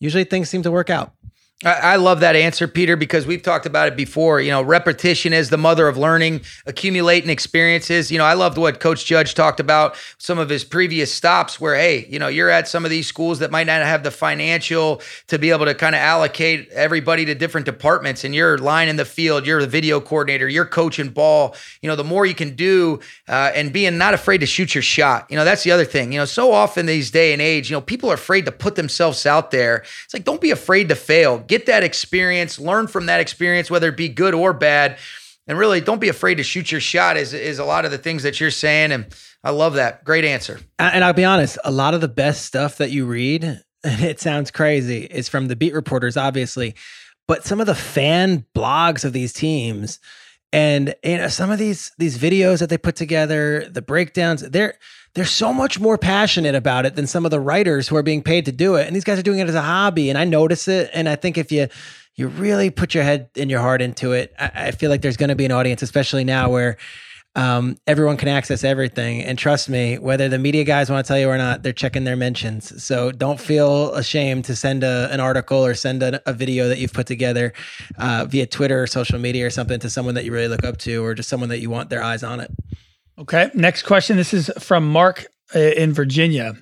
usually 0.00 0.24
things 0.24 0.50
seem 0.50 0.62
to 0.62 0.70
work 0.70 0.90
out. 0.90 1.12
I 1.62 1.96
love 1.96 2.20
that 2.20 2.36
answer, 2.36 2.66
Peter, 2.66 2.96
because 2.96 3.26
we've 3.26 3.42
talked 3.42 3.66
about 3.66 3.86
it 3.86 3.94
before. 3.94 4.40
You 4.40 4.50
know, 4.50 4.62
repetition 4.62 5.34
is 5.34 5.50
the 5.50 5.58
mother 5.58 5.88
of 5.88 5.98
learning, 5.98 6.40
accumulating 6.64 7.28
experiences. 7.28 8.10
You 8.10 8.16
know, 8.16 8.24
I 8.24 8.32
loved 8.32 8.56
what 8.56 8.80
Coach 8.80 9.04
Judge 9.04 9.34
talked 9.34 9.60
about 9.60 9.94
some 10.16 10.38
of 10.38 10.48
his 10.48 10.64
previous 10.64 11.12
stops 11.12 11.60
where, 11.60 11.74
hey, 11.74 12.06
you 12.08 12.18
know, 12.18 12.28
you're 12.28 12.48
at 12.48 12.66
some 12.66 12.86
of 12.86 12.90
these 12.90 13.06
schools 13.06 13.40
that 13.40 13.50
might 13.50 13.66
not 13.66 13.82
have 13.82 14.04
the 14.04 14.10
financial 14.10 15.02
to 15.26 15.38
be 15.38 15.50
able 15.50 15.66
to 15.66 15.74
kind 15.74 15.94
of 15.94 16.00
allocate 16.00 16.70
everybody 16.70 17.26
to 17.26 17.34
different 17.34 17.66
departments. 17.66 18.24
And 18.24 18.34
you're 18.34 18.56
line 18.56 18.88
in 18.88 18.96
the 18.96 19.04
field, 19.04 19.46
you're 19.46 19.60
the 19.60 19.66
video 19.66 20.00
coordinator, 20.00 20.48
you're 20.48 20.64
coaching 20.64 21.10
ball. 21.10 21.54
You 21.82 21.90
know, 21.90 21.96
the 21.96 22.04
more 22.04 22.24
you 22.24 22.34
can 22.34 22.56
do 22.56 23.00
uh, 23.28 23.52
and 23.54 23.70
being 23.70 23.98
not 23.98 24.14
afraid 24.14 24.38
to 24.38 24.46
shoot 24.46 24.74
your 24.74 24.80
shot. 24.80 25.26
You 25.28 25.36
know, 25.36 25.44
that's 25.44 25.64
the 25.64 25.72
other 25.72 25.84
thing. 25.84 26.10
You 26.10 26.20
know, 26.20 26.24
so 26.24 26.52
often 26.52 26.86
these 26.86 27.10
day 27.10 27.34
and 27.34 27.42
age, 27.42 27.68
you 27.68 27.76
know, 27.76 27.82
people 27.82 28.10
are 28.10 28.14
afraid 28.14 28.46
to 28.46 28.52
put 28.52 28.76
themselves 28.76 29.26
out 29.26 29.50
there. 29.50 29.84
It's 30.06 30.14
like, 30.14 30.24
don't 30.24 30.40
be 30.40 30.52
afraid 30.52 30.88
to 30.88 30.94
fail 30.94 31.44
get 31.50 31.66
that 31.66 31.82
experience, 31.82 32.58
learn 32.58 32.86
from 32.86 33.06
that 33.06 33.20
experience, 33.20 33.70
whether 33.70 33.88
it 33.88 33.96
be 33.96 34.08
good 34.08 34.32
or 34.32 34.52
bad. 34.54 34.98
And 35.46 35.58
really, 35.58 35.80
don't 35.80 36.00
be 36.00 36.08
afraid 36.08 36.36
to 36.36 36.44
shoot 36.44 36.70
your 36.70 36.80
shot, 36.80 37.16
is, 37.16 37.34
is 37.34 37.58
a 37.58 37.64
lot 37.64 37.84
of 37.84 37.90
the 37.90 37.98
things 37.98 38.22
that 38.22 38.40
you're 38.40 38.52
saying. 38.52 38.92
And 38.92 39.06
I 39.42 39.50
love 39.50 39.74
that. 39.74 40.04
Great 40.04 40.24
answer. 40.24 40.60
And 40.78 41.02
I'll 41.04 41.12
be 41.12 41.24
honest, 41.24 41.58
a 41.64 41.72
lot 41.72 41.92
of 41.92 42.00
the 42.00 42.08
best 42.08 42.46
stuff 42.46 42.78
that 42.78 42.90
you 42.90 43.04
read, 43.04 43.44
and 43.44 43.60
it 43.84 44.20
sounds 44.20 44.50
crazy, 44.50 45.04
is 45.04 45.28
from 45.28 45.48
the 45.48 45.56
beat 45.56 45.74
reporters, 45.74 46.16
obviously, 46.16 46.76
but 47.26 47.44
some 47.44 47.60
of 47.60 47.66
the 47.66 47.74
fan 47.74 48.46
blogs 48.54 49.04
of 49.04 49.12
these 49.12 49.32
teams 49.32 49.98
and 50.52 50.94
you 51.04 51.16
know 51.16 51.28
some 51.28 51.50
of 51.50 51.58
these 51.58 51.92
these 51.96 52.18
videos 52.18 52.58
that 52.58 52.68
they 52.70 52.78
put 52.78 52.96
together 52.96 53.68
the 53.70 53.80
breakdowns 53.80 54.42
they're 54.50 54.74
they're 55.14 55.24
so 55.24 55.52
much 55.52 55.80
more 55.80 55.98
passionate 55.98 56.54
about 56.54 56.86
it 56.86 56.94
than 56.96 57.06
some 57.06 57.24
of 57.24 57.30
the 57.30 57.40
writers 57.40 57.88
who 57.88 57.96
are 57.96 58.02
being 58.02 58.22
paid 58.22 58.44
to 58.44 58.52
do 58.52 58.74
it 58.74 58.86
and 58.86 58.94
these 58.94 59.04
guys 59.04 59.18
are 59.18 59.22
doing 59.22 59.38
it 59.38 59.48
as 59.48 59.54
a 59.54 59.62
hobby 59.62 60.08
and 60.08 60.18
i 60.18 60.24
notice 60.24 60.68
it 60.68 60.90
and 60.92 61.08
i 61.08 61.16
think 61.16 61.38
if 61.38 61.50
you 61.50 61.68
you 62.16 62.28
really 62.28 62.70
put 62.70 62.94
your 62.94 63.04
head 63.04 63.28
and 63.36 63.50
your 63.50 63.60
heart 63.60 63.82
into 63.82 64.12
it 64.12 64.32
i, 64.38 64.50
I 64.54 64.70
feel 64.70 64.90
like 64.90 65.02
there's 65.02 65.16
going 65.16 65.30
to 65.30 65.36
be 65.36 65.44
an 65.44 65.52
audience 65.52 65.82
especially 65.82 66.24
now 66.24 66.50
where 66.50 66.76
um, 67.36 67.78
everyone 67.86 68.16
can 68.16 68.28
access 68.28 68.64
everything. 68.64 69.22
And 69.22 69.38
trust 69.38 69.68
me, 69.68 69.98
whether 69.98 70.28
the 70.28 70.38
media 70.38 70.64
guys 70.64 70.90
want 70.90 71.04
to 71.04 71.08
tell 71.08 71.18
you 71.18 71.28
or 71.28 71.38
not, 71.38 71.62
they're 71.62 71.72
checking 71.72 72.04
their 72.04 72.16
mentions. 72.16 72.82
So 72.82 73.12
don't 73.12 73.40
feel 73.40 73.94
ashamed 73.94 74.46
to 74.46 74.56
send 74.56 74.82
a, 74.82 75.08
an 75.12 75.20
article 75.20 75.64
or 75.64 75.74
send 75.74 76.02
a, 76.02 76.20
a 76.28 76.32
video 76.32 76.68
that 76.68 76.78
you've 76.78 76.92
put 76.92 77.06
together 77.06 77.52
uh, 77.98 78.26
via 78.28 78.46
Twitter 78.46 78.82
or 78.82 78.86
social 78.86 79.18
media 79.18 79.46
or 79.46 79.50
something 79.50 79.78
to 79.80 79.88
someone 79.88 80.16
that 80.16 80.24
you 80.24 80.32
really 80.32 80.48
look 80.48 80.64
up 80.64 80.78
to 80.78 81.04
or 81.04 81.14
just 81.14 81.28
someone 81.28 81.50
that 81.50 81.60
you 81.60 81.70
want 81.70 81.88
their 81.88 82.02
eyes 82.02 82.24
on 82.24 82.40
it. 82.40 82.50
Okay. 83.20 83.50
Next 83.54 83.82
question. 83.82 84.16
This 84.16 84.32
is 84.32 84.50
from 84.58 84.90
Mark 84.90 85.26
uh, 85.54 85.58
in 85.58 85.92
Virginia. 85.92 86.54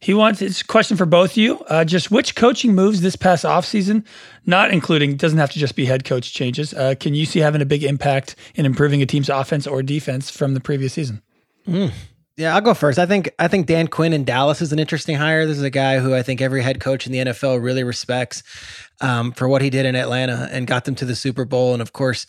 He 0.00 0.12
wants 0.12 0.42
it's 0.42 0.62
a 0.62 0.66
question 0.66 0.96
for 0.96 1.06
both 1.06 1.32
of 1.32 1.36
you. 1.36 1.58
Uh, 1.68 1.84
just 1.84 2.10
which 2.10 2.34
coaching 2.34 2.74
moves 2.74 3.00
this 3.00 3.14
past 3.14 3.44
offseason, 3.44 4.04
not 4.44 4.72
including, 4.72 5.16
doesn't 5.16 5.38
have 5.38 5.52
to 5.52 5.58
just 5.58 5.76
be 5.76 5.84
head 5.84 6.04
coach 6.04 6.32
changes, 6.32 6.74
uh, 6.74 6.94
can 6.98 7.14
you 7.14 7.26
see 7.26 7.38
having 7.38 7.62
a 7.62 7.66
big 7.66 7.84
impact 7.84 8.34
in 8.54 8.66
improving 8.66 9.02
a 9.02 9.06
team's 9.06 9.28
offense 9.28 9.66
or 9.66 9.82
defense 9.82 10.30
from 10.30 10.54
the 10.54 10.60
previous 10.60 10.94
season? 10.94 11.22
Mm. 11.68 11.92
Yeah, 12.40 12.54
I'll 12.54 12.62
go 12.62 12.72
first. 12.72 12.98
I 12.98 13.04
think 13.04 13.30
I 13.38 13.48
think 13.48 13.66
Dan 13.66 13.86
Quinn 13.86 14.14
in 14.14 14.24
Dallas 14.24 14.62
is 14.62 14.72
an 14.72 14.78
interesting 14.78 15.14
hire. 15.16 15.44
This 15.44 15.58
is 15.58 15.62
a 15.62 15.68
guy 15.68 15.98
who 15.98 16.14
I 16.14 16.22
think 16.22 16.40
every 16.40 16.62
head 16.62 16.80
coach 16.80 17.04
in 17.04 17.12
the 17.12 17.18
NFL 17.18 17.62
really 17.62 17.84
respects 17.84 18.42
um, 19.02 19.32
for 19.32 19.46
what 19.46 19.60
he 19.60 19.68
did 19.68 19.84
in 19.84 19.94
Atlanta 19.94 20.48
and 20.50 20.66
got 20.66 20.86
them 20.86 20.94
to 20.94 21.04
the 21.04 21.14
Super 21.14 21.44
Bowl, 21.44 21.74
and 21.74 21.82
of 21.82 21.92
course 21.92 22.26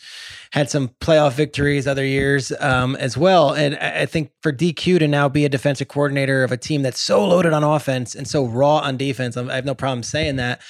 had 0.50 0.68
some 0.68 0.90
playoff 1.00 1.32
victories 1.32 1.86
other 1.86 2.04
years 2.04 2.52
um, 2.60 2.94
as 2.96 3.16
well. 3.16 3.54
And 3.54 3.74
I 3.76 4.04
think 4.04 4.32
for 4.42 4.52
DQ 4.52 4.98
to 4.98 5.08
now 5.08 5.30
be 5.30 5.46
a 5.46 5.48
defensive 5.48 5.88
coordinator 5.88 6.44
of 6.44 6.52
a 6.52 6.58
team 6.58 6.82
that's 6.82 7.00
so 7.00 7.26
loaded 7.26 7.54
on 7.54 7.64
offense 7.64 8.14
and 8.14 8.28
so 8.28 8.44
raw 8.44 8.80
on 8.80 8.98
defense, 8.98 9.38
I 9.38 9.54
have 9.54 9.64
no 9.64 9.74
problem 9.74 10.02
saying 10.02 10.36
that 10.36 10.60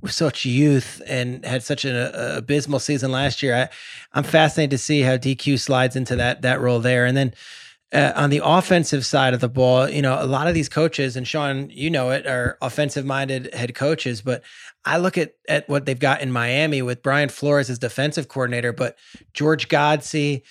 with 0.00 0.12
such 0.12 0.46
youth 0.46 1.02
and 1.06 1.44
had 1.44 1.62
such 1.62 1.84
an 1.84 1.94
uh, 1.94 2.36
abysmal 2.38 2.78
season 2.78 3.12
last 3.12 3.42
year. 3.42 3.54
I, 3.54 3.68
I'm 4.14 4.24
fascinated 4.24 4.70
to 4.70 4.78
see 4.78 5.02
how 5.02 5.18
DQ 5.18 5.60
slides 5.60 5.96
into 5.96 6.16
that 6.16 6.40
that 6.40 6.62
role 6.62 6.80
there, 6.80 7.04
and 7.04 7.14
then 7.14 7.34
uh, 7.96 8.12
on 8.14 8.28
the 8.28 8.42
offensive 8.44 9.06
side 9.06 9.32
of 9.32 9.40
the 9.40 9.48
ball, 9.48 9.88
you 9.88 10.02
know, 10.02 10.22
a 10.22 10.26
lot 10.26 10.46
of 10.46 10.54
these 10.54 10.68
coaches, 10.68 11.16
and 11.16 11.26
Sean, 11.26 11.70
you 11.70 11.88
know 11.88 12.10
it, 12.10 12.26
are 12.26 12.58
offensive 12.60 13.06
minded 13.06 13.52
head 13.54 13.74
coaches. 13.74 14.20
But 14.20 14.42
I 14.84 14.98
look 14.98 15.16
at 15.16 15.32
at 15.48 15.66
what 15.68 15.86
they've 15.86 15.98
got 15.98 16.20
in 16.20 16.30
Miami 16.30 16.82
with 16.82 17.02
Brian 17.02 17.30
Flores 17.30 17.70
as 17.70 17.78
defensive 17.78 18.28
coordinator, 18.28 18.74
but 18.74 18.98
George 19.32 19.68
Godsey, 19.68 20.42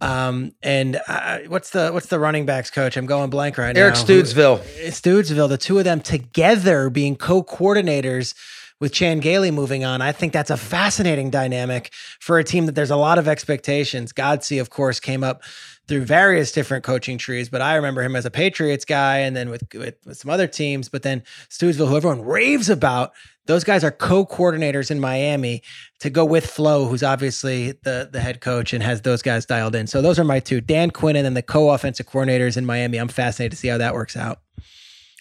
um, 0.00 0.52
and 0.62 1.00
uh, 1.08 1.40
what's 1.48 1.70
the 1.70 1.90
what's 1.90 2.06
the 2.06 2.20
running 2.20 2.46
backs 2.46 2.70
coach? 2.70 2.96
I'm 2.96 3.06
going 3.06 3.30
blank 3.30 3.58
right 3.58 3.76
Eric 3.76 3.94
now. 3.94 4.00
Eric 4.00 4.26
Studesville. 4.26 4.58
Studesville. 4.88 5.48
The 5.48 5.58
two 5.58 5.78
of 5.78 5.84
them 5.84 6.00
together 6.00 6.88
being 6.88 7.16
co 7.16 7.42
coordinators 7.42 8.34
with 8.82 8.92
Chan 8.92 9.20
Gailey 9.20 9.52
moving 9.52 9.84
on, 9.84 10.02
I 10.02 10.10
think 10.10 10.32
that's 10.32 10.50
a 10.50 10.56
fascinating 10.56 11.30
dynamic 11.30 11.92
for 12.18 12.40
a 12.40 12.44
team 12.44 12.66
that 12.66 12.74
there's 12.74 12.90
a 12.90 12.96
lot 12.96 13.16
of 13.16 13.28
expectations. 13.28 14.12
Godsey, 14.12 14.60
of 14.60 14.70
course, 14.70 14.98
came 14.98 15.22
up 15.22 15.44
through 15.88 16.04
various 16.04 16.52
different 16.52 16.84
coaching 16.84 17.18
trees, 17.18 17.48
but 17.48 17.60
I 17.60 17.74
remember 17.74 18.02
him 18.02 18.16
as 18.16 18.24
a 18.24 18.30
Patriots 18.30 18.84
guy 18.84 19.18
and 19.18 19.36
then 19.36 19.50
with, 19.50 19.64
with, 19.74 19.96
with 20.06 20.16
some 20.16 20.30
other 20.30 20.46
teams. 20.46 20.88
But 20.88 21.02
then 21.02 21.22
Studesville, 21.50 21.88
who 21.88 21.96
everyone 21.96 22.22
raves 22.22 22.70
about, 22.70 23.12
those 23.46 23.64
guys 23.64 23.82
are 23.82 23.90
co-coordinators 23.90 24.90
in 24.90 25.00
Miami 25.00 25.62
to 26.00 26.10
go 26.10 26.24
with 26.24 26.46
Flo, 26.46 26.86
who's 26.86 27.02
obviously 27.02 27.72
the 27.82 28.08
the 28.10 28.20
head 28.20 28.40
coach 28.40 28.72
and 28.72 28.82
has 28.82 29.02
those 29.02 29.22
guys 29.22 29.44
dialed 29.46 29.74
in. 29.74 29.86
So 29.86 30.00
those 30.00 30.18
are 30.18 30.24
my 30.24 30.38
two: 30.40 30.60
Dan 30.60 30.90
Quinn 30.90 31.16
and 31.16 31.24
then 31.24 31.34
the 31.34 31.42
co-offensive 31.42 32.06
coordinators 32.06 32.56
in 32.56 32.64
Miami. 32.64 32.98
I'm 32.98 33.08
fascinated 33.08 33.52
to 33.52 33.58
see 33.58 33.68
how 33.68 33.78
that 33.78 33.94
works 33.94 34.16
out. 34.16 34.40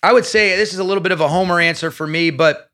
I 0.04 0.14
would 0.14 0.26
say 0.26 0.56
this 0.56 0.74
is 0.74 0.80
a 0.80 0.84
little 0.84 1.04
bit 1.04 1.12
of 1.12 1.22
a 1.22 1.28
homer 1.28 1.60
answer 1.60 1.92
for 1.92 2.08
me, 2.08 2.32
but 2.32 2.71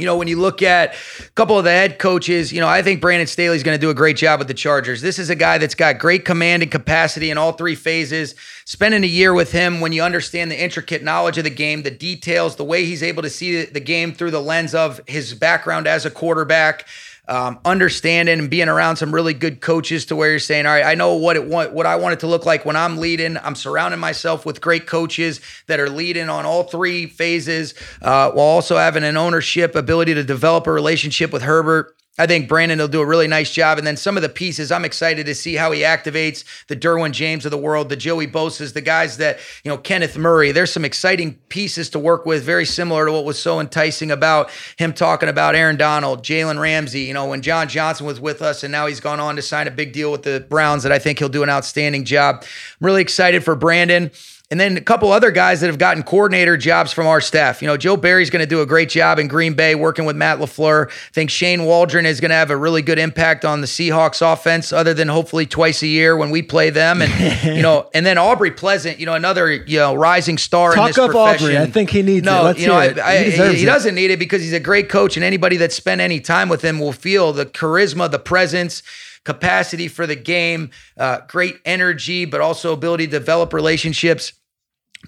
you 0.00 0.06
know, 0.06 0.16
when 0.16 0.28
you 0.28 0.38
look 0.38 0.62
at 0.62 0.94
a 0.94 1.30
couple 1.34 1.58
of 1.58 1.64
the 1.64 1.70
head 1.70 1.98
coaches, 1.98 2.52
you 2.52 2.60
know, 2.60 2.68
I 2.68 2.82
think 2.82 3.00
Brandon 3.00 3.26
Staley's 3.26 3.62
going 3.62 3.76
to 3.76 3.80
do 3.80 3.90
a 3.90 3.94
great 3.94 4.16
job 4.16 4.38
with 4.38 4.48
the 4.48 4.54
Chargers. 4.54 5.00
This 5.02 5.18
is 5.18 5.30
a 5.30 5.34
guy 5.34 5.58
that's 5.58 5.74
got 5.74 5.98
great 5.98 6.24
command 6.24 6.62
and 6.62 6.70
capacity 6.70 7.30
in 7.30 7.38
all 7.38 7.52
three 7.52 7.74
phases. 7.74 8.34
Spending 8.64 9.04
a 9.04 9.08
year 9.08 9.34
with 9.34 9.52
him 9.52 9.80
when 9.80 9.92
you 9.92 10.02
understand 10.02 10.50
the 10.50 10.60
intricate 10.60 11.02
knowledge 11.02 11.38
of 11.38 11.44
the 11.44 11.50
game, 11.50 11.82
the 11.82 11.90
details, 11.90 12.56
the 12.56 12.64
way 12.64 12.84
he's 12.84 13.02
able 13.02 13.22
to 13.22 13.30
see 13.30 13.64
the 13.64 13.80
game 13.80 14.12
through 14.12 14.30
the 14.30 14.40
lens 14.40 14.74
of 14.74 15.00
his 15.06 15.34
background 15.34 15.86
as 15.86 16.06
a 16.06 16.10
quarterback 16.10 16.86
um, 17.30 17.60
understanding 17.64 18.40
and 18.40 18.50
being 18.50 18.68
around 18.68 18.96
some 18.96 19.14
really 19.14 19.34
good 19.34 19.60
coaches 19.60 20.06
to 20.06 20.16
where 20.16 20.30
you're 20.30 20.40
saying, 20.40 20.66
all 20.66 20.72
right, 20.72 20.84
I 20.84 20.96
know 20.96 21.14
what 21.14 21.36
it 21.36 21.46
want, 21.46 21.72
what 21.72 21.86
I 21.86 21.94
want 21.94 22.14
it 22.14 22.20
to 22.20 22.26
look 22.26 22.44
like 22.44 22.64
when 22.64 22.74
I'm 22.74 22.98
leading. 22.98 23.36
I'm 23.38 23.54
surrounding 23.54 24.00
myself 24.00 24.44
with 24.44 24.60
great 24.60 24.88
coaches 24.88 25.40
that 25.68 25.78
are 25.78 25.88
leading 25.88 26.28
on 26.28 26.44
all 26.44 26.64
three 26.64 27.06
phases, 27.06 27.74
uh, 28.02 28.32
while 28.32 28.46
also 28.46 28.76
having 28.76 29.04
an 29.04 29.16
ownership 29.16 29.76
ability 29.76 30.14
to 30.14 30.24
develop 30.24 30.66
a 30.66 30.72
relationship 30.72 31.32
with 31.32 31.42
Herbert. 31.42 31.96
I 32.20 32.26
think 32.26 32.48
Brandon 32.48 32.78
will 32.78 32.86
do 32.86 33.00
a 33.00 33.06
really 33.06 33.28
nice 33.28 33.50
job. 33.50 33.78
And 33.78 33.86
then 33.86 33.96
some 33.96 34.18
of 34.18 34.22
the 34.22 34.28
pieces, 34.28 34.70
I'm 34.70 34.84
excited 34.84 35.24
to 35.24 35.34
see 35.34 35.54
how 35.54 35.72
he 35.72 35.80
activates 35.80 36.44
the 36.66 36.76
Derwin 36.76 37.12
James 37.12 37.46
of 37.46 37.50
the 37.50 37.56
world, 37.56 37.88
the 37.88 37.96
Joey 37.96 38.26
Bosa's, 38.26 38.74
the 38.74 38.82
guys 38.82 39.16
that, 39.16 39.38
you 39.64 39.70
know, 39.70 39.78
Kenneth 39.78 40.18
Murray. 40.18 40.52
There's 40.52 40.70
some 40.70 40.84
exciting 40.84 41.36
pieces 41.48 41.88
to 41.90 41.98
work 41.98 42.26
with, 42.26 42.42
very 42.42 42.66
similar 42.66 43.06
to 43.06 43.12
what 43.12 43.24
was 43.24 43.38
so 43.38 43.58
enticing 43.58 44.10
about 44.10 44.50
him 44.76 44.92
talking 44.92 45.30
about 45.30 45.54
Aaron 45.54 45.76
Donald, 45.76 46.22
Jalen 46.22 46.60
Ramsey, 46.60 47.00
you 47.00 47.14
know, 47.14 47.26
when 47.26 47.40
John 47.40 47.68
Johnson 47.68 48.04
was 48.04 48.20
with 48.20 48.42
us 48.42 48.62
and 48.62 48.70
now 48.70 48.86
he's 48.86 49.00
gone 49.00 49.18
on 49.18 49.36
to 49.36 49.42
sign 49.42 49.66
a 49.66 49.70
big 49.70 49.94
deal 49.94 50.12
with 50.12 50.22
the 50.22 50.44
Browns 50.50 50.82
that 50.82 50.92
I 50.92 50.98
think 50.98 51.20
he'll 51.20 51.30
do 51.30 51.42
an 51.42 51.48
outstanding 51.48 52.04
job. 52.04 52.42
I'm 52.42 52.84
really 52.86 53.00
excited 53.00 53.42
for 53.44 53.56
Brandon. 53.56 54.10
And 54.50 54.58
then 54.58 54.76
a 54.76 54.80
couple 54.80 55.12
other 55.12 55.30
guys 55.30 55.60
that 55.60 55.68
have 55.68 55.78
gotten 55.78 56.02
coordinator 56.02 56.56
jobs 56.56 56.92
from 56.92 57.06
our 57.06 57.20
staff. 57.20 57.62
You 57.62 57.68
know, 57.68 57.76
Joe 57.76 57.96
Barry's 57.96 58.30
going 58.30 58.40
to 58.40 58.48
do 58.48 58.62
a 58.62 58.66
great 58.66 58.88
job 58.88 59.20
in 59.20 59.28
Green 59.28 59.54
Bay 59.54 59.76
working 59.76 60.06
with 60.06 60.16
Matt 60.16 60.38
LaFleur. 60.38 60.88
I 60.90 61.12
think 61.12 61.30
Shane 61.30 61.64
Waldron 61.64 62.04
is 62.04 62.20
going 62.20 62.30
to 62.30 62.34
have 62.34 62.50
a 62.50 62.56
really 62.56 62.82
good 62.82 62.98
impact 62.98 63.44
on 63.44 63.60
the 63.60 63.68
Seahawks 63.68 64.20
offense, 64.20 64.72
other 64.72 64.92
than 64.92 65.06
hopefully 65.06 65.46
twice 65.46 65.82
a 65.82 65.86
year 65.86 66.16
when 66.16 66.30
we 66.30 66.42
play 66.42 66.70
them. 66.70 67.00
And, 67.00 67.44
you 67.56 67.62
know, 67.62 67.88
and 67.94 68.04
then 68.04 68.18
Aubrey 68.18 68.50
Pleasant, 68.50 68.98
you 68.98 69.06
know, 69.06 69.14
another, 69.14 69.52
you 69.52 69.78
know, 69.78 69.94
rising 69.94 70.36
star 70.36 70.74
Talk 70.74 70.78
in 70.78 70.86
this 70.88 70.98
up 70.98 71.12
profession. 71.12 71.46
Aubrey. 71.46 71.58
I 71.58 71.66
think 71.66 71.90
he 71.90 72.02
needs 72.02 72.26
no, 72.26 72.48
it. 72.48 72.58
you 72.58 72.66
know, 72.66 72.74
I, 72.74 72.94
I, 73.00 73.18
he, 73.22 73.30
he, 73.30 73.54
he 73.60 73.64
doesn't 73.64 73.94
need 73.94 74.10
it 74.10 74.18
because 74.18 74.42
he's 74.42 74.52
a 74.52 74.58
great 74.58 74.88
coach, 74.88 75.16
and 75.16 75.22
anybody 75.22 75.58
that 75.58 75.72
spent 75.72 76.00
any 76.00 76.18
time 76.18 76.48
with 76.48 76.62
him 76.62 76.80
will 76.80 76.92
feel 76.92 77.32
the 77.32 77.46
charisma, 77.46 78.10
the 78.10 78.18
presence 78.18 78.82
capacity 79.24 79.86
for 79.86 80.06
the 80.06 80.16
game, 80.16 80.70
uh, 80.96 81.20
great 81.28 81.60
energy, 81.64 82.24
but 82.24 82.40
also 82.40 82.72
ability 82.72 83.06
to 83.06 83.12
develop 83.12 83.52
relationships. 83.52 84.32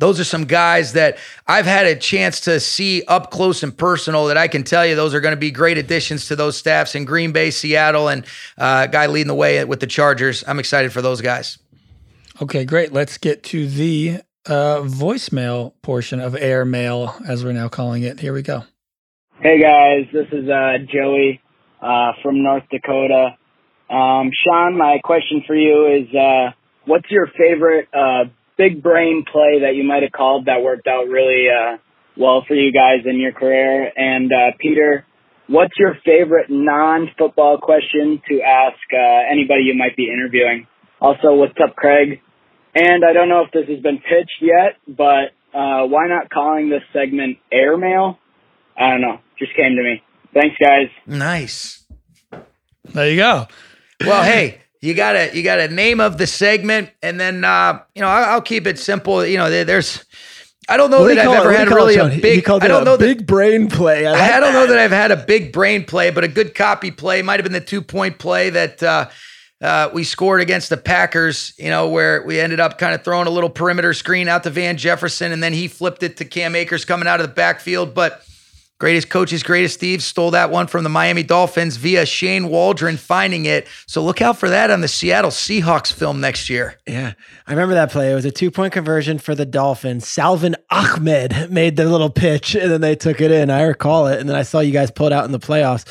Those 0.00 0.18
are 0.18 0.24
some 0.24 0.44
guys 0.46 0.94
that 0.94 1.18
I've 1.46 1.66
had 1.66 1.86
a 1.86 1.94
chance 1.94 2.40
to 2.40 2.60
see 2.60 3.02
up 3.06 3.30
close 3.30 3.62
and 3.62 3.76
personal 3.76 4.26
that 4.26 4.38
I 4.38 4.48
can 4.48 4.64
tell 4.64 4.86
you 4.86 4.96
those 4.96 5.14
are 5.14 5.20
going 5.20 5.34
to 5.34 5.40
be 5.40 5.50
great 5.50 5.76
additions 5.76 6.26
to 6.28 6.36
those 6.36 6.56
staffs 6.56 6.94
in 6.94 7.04
Green 7.04 7.32
Bay, 7.32 7.50
Seattle, 7.50 8.08
and 8.08 8.24
uh, 8.56 8.86
guy 8.86 9.06
leading 9.06 9.28
the 9.28 9.34
way 9.34 9.62
with 9.64 9.80
the 9.80 9.86
Chargers. 9.86 10.44
I'm 10.46 10.58
excited 10.58 10.92
for 10.92 11.02
those 11.02 11.20
guys. 11.20 11.58
Okay, 12.40 12.64
great. 12.64 12.92
Let's 12.92 13.18
get 13.18 13.42
to 13.44 13.68
the 13.68 14.22
uh, 14.46 14.80
voicemail 14.80 15.74
portion 15.82 16.20
of 16.20 16.34
air 16.34 16.64
mail, 16.64 17.14
as 17.28 17.44
we're 17.44 17.52
now 17.52 17.68
calling 17.68 18.02
it. 18.02 18.18
Here 18.18 18.32
we 18.32 18.42
go. 18.42 18.64
Hey 19.40 19.60
guys, 19.60 20.06
this 20.12 20.26
is 20.32 20.48
uh, 20.48 20.78
Joey 20.90 21.40
uh, 21.80 22.12
from 22.22 22.42
North 22.42 22.64
Dakota. 22.70 23.36
Um, 23.90 24.30
Sean, 24.32 24.78
my 24.78 25.00
question 25.04 25.42
for 25.46 25.54
you 25.54 25.86
is, 25.86 26.14
uh, 26.14 26.52
what's 26.86 27.10
your 27.10 27.26
favorite 27.26 27.88
uh, 27.92 28.24
big 28.56 28.82
brain 28.82 29.24
play 29.30 29.60
that 29.62 29.74
you 29.74 29.84
might 29.84 30.02
have 30.02 30.12
called 30.12 30.46
that 30.46 30.62
worked 30.62 30.86
out 30.86 31.08
really 31.08 31.46
uh, 31.48 31.78
well 32.16 32.44
for 32.46 32.54
you 32.54 32.72
guys 32.72 33.06
in 33.06 33.18
your 33.18 33.32
career? 33.32 33.90
And 33.96 34.30
uh, 34.32 34.56
Peter, 34.58 35.06
what's 35.48 35.74
your 35.78 35.96
favorite 36.04 36.46
non-football 36.50 37.58
question 37.58 38.22
to 38.28 38.40
ask 38.42 38.78
uh, 38.92 39.30
anybody 39.30 39.62
you 39.64 39.74
might 39.74 39.96
be 39.96 40.08
interviewing? 40.08 40.66
Also, 41.00 41.34
what's 41.34 41.58
up, 41.62 41.74
Craig? 41.76 42.20
And 42.74 43.04
I 43.04 43.12
don't 43.12 43.28
know 43.28 43.42
if 43.44 43.52
this 43.52 43.68
has 43.68 43.82
been 43.82 43.98
pitched 43.98 44.40
yet, 44.40 44.76
but 44.88 45.32
uh, 45.52 45.84
why 45.86 46.08
not 46.08 46.30
calling 46.30 46.70
this 46.70 46.82
segment 46.92 47.38
airmail? 47.52 48.18
I 48.78 48.90
don't 48.90 49.02
know. 49.02 49.18
Just 49.38 49.54
came 49.54 49.76
to 49.76 49.82
me. 49.82 50.02
Thanks, 50.32 50.56
guys. 50.58 50.88
Nice. 51.06 51.84
There 52.94 53.10
you 53.10 53.16
go. 53.16 53.46
Well, 54.00 54.22
hey, 54.22 54.61
you 54.82 54.94
got 54.94 55.14
a 55.14 55.34
you 55.34 55.44
got 55.44 55.60
a 55.60 55.68
name 55.68 56.00
of 56.00 56.18
the 56.18 56.26
segment, 56.26 56.90
and 57.02 57.18
then 57.18 57.44
uh, 57.44 57.80
you 57.94 58.02
know 58.02 58.08
I'll, 58.08 58.34
I'll 58.34 58.42
keep 58.42 58.66
it 58.66 58.78
simple. 58.78 59.24
You 59.24 59.38
know, 59.38 59.48
there, 59.48 59.64
there's. 59.64 60.04
I 60.68 60.76
don't 60.76 60.90
know 60.90 61.00
What 61.00 61.14
that 61.14 61.26
I've 61.26 61.40
ever 61.40 61.52
had 61.52 61.68
really 61.68 61.96
a 61.96 62.08
big. 62.20 62.48
I 62.48 62.68
don't 62.68 62.84
know 62.84 62.96
that 62.96 63.04
big 63.04 63.26
brain 63.26 63.68
play. 63.68 64.06
I, 64.06 64.12
like 64.12 64.20
I 64.20 64.40
don't 64.40 64.52
know 64.52 64.66
that. 64.66 64.74
that 64.74 64.78
I've 64.78 64.90
had 64.90 65.10
a 65.10 65.16
big 65.16 65.52
brain 65.52 65.84
play, 65.84 66.10
but 66.10 66.24
a 66.24 66.28
good 66.28 66.54
copy 66.54 66.90
play 66.90 67.22
might 67.22 67.40
have 67.40 67.44
been 67.44 67.52
the 67.52 67.60
two 67.60 67.82
point 67.82 68.18
play 68.18 68.50
that 68.50 68.82
uh, 68.82 69.08
uh, 69.60 69.90
we 69.92 70.04
scored 70.04 70.40
against 70.40 70.68
the 70.68 70.76
Packers. 70.76 71.52
You 71.58 71.70
know, 71.70 71.88
where 71.88 72.24
we 72.24 72.40
ended 72.40 72.58
up 72.60 72.78
kind 72.78 72.94
of 72.94 73.04
throwing 73.04 73.26
a 73.26 73.30
little 73.30 73.50
perimeter 73.50 73.92
screen 73.92 74.28
out 74.28 74.42
to 74.44 74.50
Van 74.50 74.76
Jefferson, 74.76 75.30
and 75.32 75.42
then 75.42 75.52
he 75.52 75.68
flipped 75.68 76.02
it 76.02 76.16
to 76.18 76.24
Cam 76.24 76.54
Akers 76.56 76.84
coming 76.84 77.06
out 77.06 77.20
of 77.20 77.28
the 77.28 77.34
backfield. 77.34 77.94
But 77.94 78.24
greatest 78.82 79.10
coaches, 79.10 79.44
greatest 79.44 79.78
thieves 79.78 80.04
stole 80.04 80.32
that 80.32 80.50
one 80.50 80.66
from 80.66 80.82
the 80.82 80.90
Miami 80.90 81.22
Dolphins 81.22 81.76
via 81.76 82.04
Shane 82.04 82.48
Waldron 82.48 82.96
finding 82.96 83.44
it. 83.44 83.68
So 83.86 84.02
look 84.02 84.20
out 84.20 84.38
for 84.38 84.48
that 84.48 84.72
on 84.72 84.80
the 84.80 84.88
Seattle 84.88 85.30
Seahawks 85.30 85.92
film 85.92 86.20
next 86.20 86.50
year. 86.50 86.80
Yeah, 86.84 87.12
I 87.46 87.52
remember 87.52 87.74
that 87.74 87.92
play. 87.92 88.10
It 88.10 88.16
was 88.16 88.24
a 88.24 88.32
two 88.32 88.50
point 88.50 88.72
conversion 88.72 89.18
for 89.18 89.36
the 89.36 89.46
Dolphins. 89.46 90.08
Salvon 90.08 90.56
Ahmed 90.68 91.48
made 91.48 91.76
the 91.76 91.84
little 91.84 92.10
pitch 92.10 92.56
and 92.56 92.72
then 92.72 92.80
they 92.80 92.96
took 92.96 93.20
it 93.20 93.30
in. 93.30 93.50
I 93.50 93.62
recall 93.62 94.08
it. 94.08 94.18
And 94.18 94.28
then 94.28 94.34
I 94.34 94.42
saw 94.42 94.58
you 94.58 94.72
guys 94.72 94.90
pull 94.90 95.06
it 95.06 95.12
out 95.12 95.26
in 95.26 95.30
the 95.30 95.38
playoffs. 95.38 95.86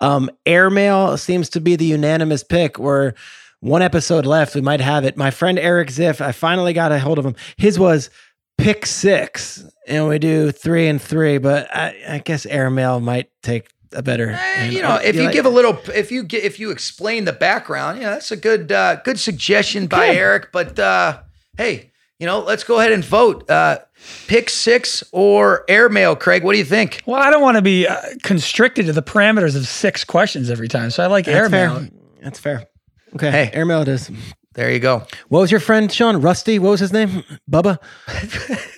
Um, 0.00 0.30
airmail 0.46 1.16
seems 1.16 1.48
to 1.48 1.60
be 1.60 1.74
the 1.74 1.86
unanimous 1.86 2.44
pick 2.44 2.78
where 2.78 3.16
one 3.58 3.82
episode 3.82 4.24
left. 4.24 4.54
We 4.54 4.60
might 4.60 4.80
have 4.80 5.04
it. 5.04 5.16
My 5.16 5.32
friend 5.32 5.58
Eric 5.58 5.88
Ziff, 5.88 6.20
I 6.20 6.30
finally 6.30 6.74
got 6.74 6.92
a 6.92 7.00
hold 7.00 7.18
of 7.18 7.26
him. 7.26 7.34
His 7.56 7.76
was 7.76 8.08
pick 8.56 8.86
six, 8.86 9.64
and 9.86 10.08
we 10.08 10.18
do 10.18 10.50
three 10.50 10.88
and 10.88 11.00
three, 11.00 11.38
but 11.38 11.74
I, 11.74 11.94
I 12.08 12.18
guess 12.18 12.44
airmail 12.46 13.00
might 13.00 13.30
take 13.42 13.68
a 13.92 14.02
better. 14.02 14.30
Eh, 14.30 14.68
you 14.70 14.82
know, 14.82 14.96
if 14.96 15.14
you 15.16 15.22
like- 15.24 15.32
give 15.32 15.46
a 15.46 15.50
little, 15.50 15.78
if 15.94 16.10
you 16.12 16.22
get, 16.24 16.44
if 16.44 16.58
you 16.60 16.70
explain 16.70 17.24
the 17.24 17.32
background, 17.32 18.00
yeah, 18.00 18.10
that's 18.10 18.30
a 18.30 18.36
good, 18.36 18.70
uh, 18.72 18.96
good 19.04 19.18
suggestion 19.18 19.86
by 19.86 20.08
Eric. 20.08 20.48
But 20.52 20.78
uh, 20.78 21.20
hey, 21.56 21.92
you 22.18 22.26
know, 22.26 22.40
let's 22.40 22.64
go 22.64 22.78
ahead 22.80 22.92
and 22.92 23.04
vote. 23.04 23.48
Uh, 23.50 23.78
pick 24.26 24.50
six 24.50 25.02
or 25.12 25.64
airmail, 25.68 26.16
Craig. 26.16 26.42
What 26.44 26.52
do 26.52 26.58
you 26.58 26.64
think? 26.64 27.02
Well, 27.06 27.20
I 27.22 27.30
don't 27.30 27.42
want 27.42 27.56
to 27.56 27.62
be 27.62 27.86
uh, 27.86 27.96
constricted 28.22 28.86
to 28.86 28.92
the 28.92 29.02
parameters 29.02 29.56
of 29.56 29.66
six 29.66 30.04
questions 30.04 30.50
every 30.50 30.68
time. 30.68 30.90
So 30.90 31.02
I 31.02 31.06
like 31.06 31.24
That's 31.26 31.36
airmail. 31.52 31.78
fair. 31.80 31.88
That's 32.22 32.38
fair. 32.40 32.66
Okay, 33.14 33.30
Hey. 33.30 33.50
airmail 33.52 33.82
it 33.82 33.88
is. 33.88 34.10
There 34.54 34.70
you 34.70 34.78
go. 34.80 35.06
What 35.28 35.40
was 35.40 35.50
your 35.50 35.60
friend 35.60 35.92
Sean 35.92 36.20
Rusty? 36.20 36.58
What 36.58 36.70
was 36.70 36.80
his 36.80 36.92
name? 36.92 37.22
Bubba. 37.50 37.78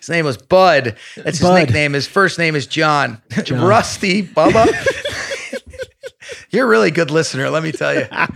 His 0.00 0.08
name 0.08 0.24
was 0.24 0.36
Bud. 0.36 0.96
That's 1.16 1.38
his 1.38 1.46
Bud. 1.48 1.54
nickname. 1.54 1.92
His 1.92 2.06
first 2.06 2.38
name 2.38 2.54
is 2.54 2.66
John. 2.66 3.22
John. 3.44 3.60
Rusty 3.64 4.22
Bubba. 4.22 4.66
You're 6.50 6.64
a 6.64 6.68
really 6.68 6.90
good 6.90 7.10
listener, 7.10 7.50
let 7.50 7.62
me 7.62 7.70
tell 7.72 7.94
you. 7.94 8.06
I 8.10 8.26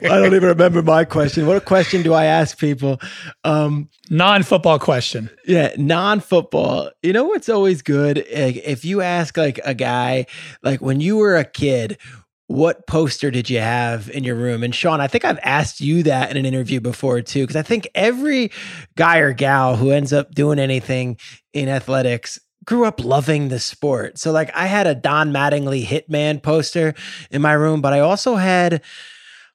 don't 0.00 0.26
even 0.34 0.42
remember 0.48 0.82
my 0.82 1.04
question. 1.04 1.46
What 1.46 1.64
question 1.64 2.02
do 2.02 2.12
I 2.14 2.24
ask 2.24 2.58
people? 2.58 3.00
Um, 3.44 3.88
Non-football 4.10 4.78
question. 4.78 5.30
yeah, 5.46 5.72
non-football. 5.76 6.90
You 7.02 7.12
know 7.12 7.24
what's 7.24 7.48
always 7.48 7.82
good? 7.82 8.18
Like, 8.18 8.56
If 8.64 8.84
you 8.84 9.02
ask 9.02 9.36
like 9.36 9.60
a 9.64 9.74
guy, 9.74 10.26
like 10.62 10.80
when 10.80 11.00
you 11.00 11.16
were 11.16 11.36
a 11.36 11.44
kid, 11.44 11.98
what 12.48 12.86
poster 12.86 13.30
did 13.30 13.50
you 13.50 13.58
have 13.58 14.08
in 14.10 14.22
your 14.24 14.36
room? 14.36 14.62
And 14.62 14.74
Sean, 14.74 15.00
I 15.00 15.08
think 15.08 15.24
I've 15.24 15.40
asked 15.42 15.80
you 15.80 16.04
that 16.04 16.30
in 16.30 16.36
an 16.36 16.46
interview 16.46 16.80
before 16.80 17.20
too, 17.20 17.42
because 17.42 17.56
I 17.56 17.62
think 17.62 17.88
every 17.94 18.52
guy 18.94 19.18
or 19.18 19.32
gal 19.32 19.76
who 19.76 19.90
ends 19.90 20.12
up 20.12 20.34
doing 20.34 20.58
anything 20.58 21.18
in 21.52 21.68
athletics 21.68 22.38
grew 22.64 22.84
up 22.84 23.04
loving 23.04 23.48
the 23.48 23.58
sport. 23.58 24.18
So 24.18 24.32
like 24.32 24.54
I 24.54 24.66
had 24.66 24.86
a 24.86 24.94
Don 24.94 25.32
Mattingly 25.32 25.84
Hitman 25.84 26.42
poster 26.42 26.94
in 27.30 27.42
my 27.42 27.52
room, 27.52 27.80
but 27.80 27.92
I 27.92 28.00
also 28.00 28.36
had 28.36 28.82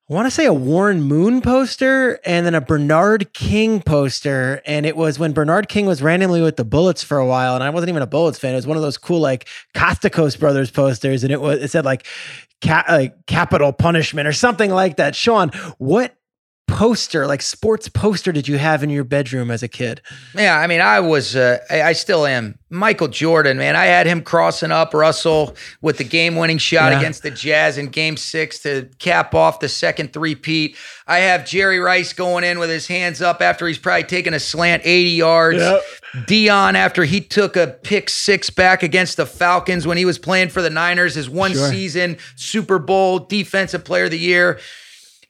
I 0.09 0.13
want 0.13 0.26
to 0.26 0.31
say 0.31 0.45
a 0.45 0.53
Warren 0.53 1.01
Moon 1.01 1.39
poster 1.39 2.19
and 2.26 2.45
then 2.45 2.53
a 2.53 2.59
Bernard 2.59 3.34
King 3.34 3.81
poster. 3.81 4.61
And 4.65 4.85
it 4.85 4.97
was 4.97 5.18
when 5.18 5.31
Bernard 5.31 5.69
King 5.69 5.85
was 5.85 6.01
randomly 6.01 6.41
with 6.41 6.57
the 6.57 6.65
Bullets 6.65 7.01
for 7.01 7.18
a 7.18 7.26
while. 7.26 7.55
And 7.55 7.63
I 7.63 7.69
wasn't 7.69 7.91
even 7.91 8.01
a 8.01 8.07
Bullets 8.07 8.38
fan. 8.38 8.51
It 8.51 8.57
was 8.57 8.68
one 8.68 8.76
of 8.76 8.84
those 8.84 8.97
cool 8.97 9.22
like 9.22 9.47
Costacos 9.73 10.38
Brothers 10.38 10.69
posters. 10.69 11.23
And 11.23 11.31
it 11.31 11.39
was, 11.39 11.63
it 11.63 11.72
said 11.72 11.85
like, 11.85 12.05
ca- 12.61 12.85
like 12.88 13.25
capital 13.25 13.73
punishment 13.73 14.27
or 14.27 14.33
something 14.33 14.71
like 14.71 14.97
that. 14.97 15.15
Sean, 15.15 15.49
what 15.77 16.15
poster, 16.72 17.27
like 17.27 17.41
sports 17.41 17.88
poster 17.89 18.31
did 18.31 18.48
you 18.48 18.57
have 18.57 18.84
in 18.84 18.89
your 18.89 19.03
bedroom 19.03 19.52
as 19.52 19.61
a 19.64 19.68
kid? 19.68 20.02
Yeah, 20.35 20.57
I 20.57 20.68
mean, 20.68 20.81
I 20.81 20.99
was, 20.99 21.35
uh, 21.35 21.60
I, 21.69 21.81
I 21.84 21.93
still 21.93 22.26
am. 22.26 22.57
Michael 22.69 23.10
Jordan, 23.10 23.57
man, 23.57 23.76
I 23.76 23.85
had 23.85 24.07
him 24.07 24.22
crossing 24.22 24.72
up 24.72 24.93
Russell 24.93 25.56
with 25.81 25.98
the 25.98 26.06
game-winning 26.06 26.57
shot 26.57 26.91
Yeah. 26.93 26.99
against 26.99 27.22
the 27.22 27.30
Jazz 27.31 27.77
in 27.77 27.88
Game 27.88 28.15
Six 28.15 28.60
to 28.60 28.88
cap 28.98 29.35
off 29.35 29.60
the 29.60 29.68
second 29.68 30.14
three-peat. 30.14 30.77
I 31.06 31.18
have 31.19 31.45
Jerry 31.45 31.80
Rice 31.80 32.14
going 32.14 32.45
in 32.45 32.60
with 32.60 32.69
his 32.69 32.88
hands 32.88 33.22
up 33.22 33.41
after 33.41 33.68
he's 33.68 33.77
probably 33.77 34.03
taken 34.06 34.34
a 34.34 34.39
slant 34.39 34.84
80 34.85 35.10
yards. 35.10 35.57
Yep. 35.60 35.81
Deion 36.27 36.76
after 36.76 37.03
he 37.03 37.19
took 37.22 37.56
a 37.57 37.68
pick 37.84 38.10
six 38.10 38.49
back 38.49 38.84
against 38.84 39.18
the 39.18 39.26
Falcons 39.26 39.85
when 39.85 39.98
he 39.98 40.06
was 40.06 40.18
playing 40.18 40.48
for 40.49 40.61
the 40.61 40.69
Niners, 40.69 41.15
his 41.15 41.30
one 41.30 41.52
Sure. 41.53 41.69
season 41.69 42.18
Super 42.38 42.80
Bowl 42.80 43.19
Defensive 43.19 43.84
Player 43.84 44.06
of 44.06 44.11
the 44.11 44.19
Year. 44.19 44.60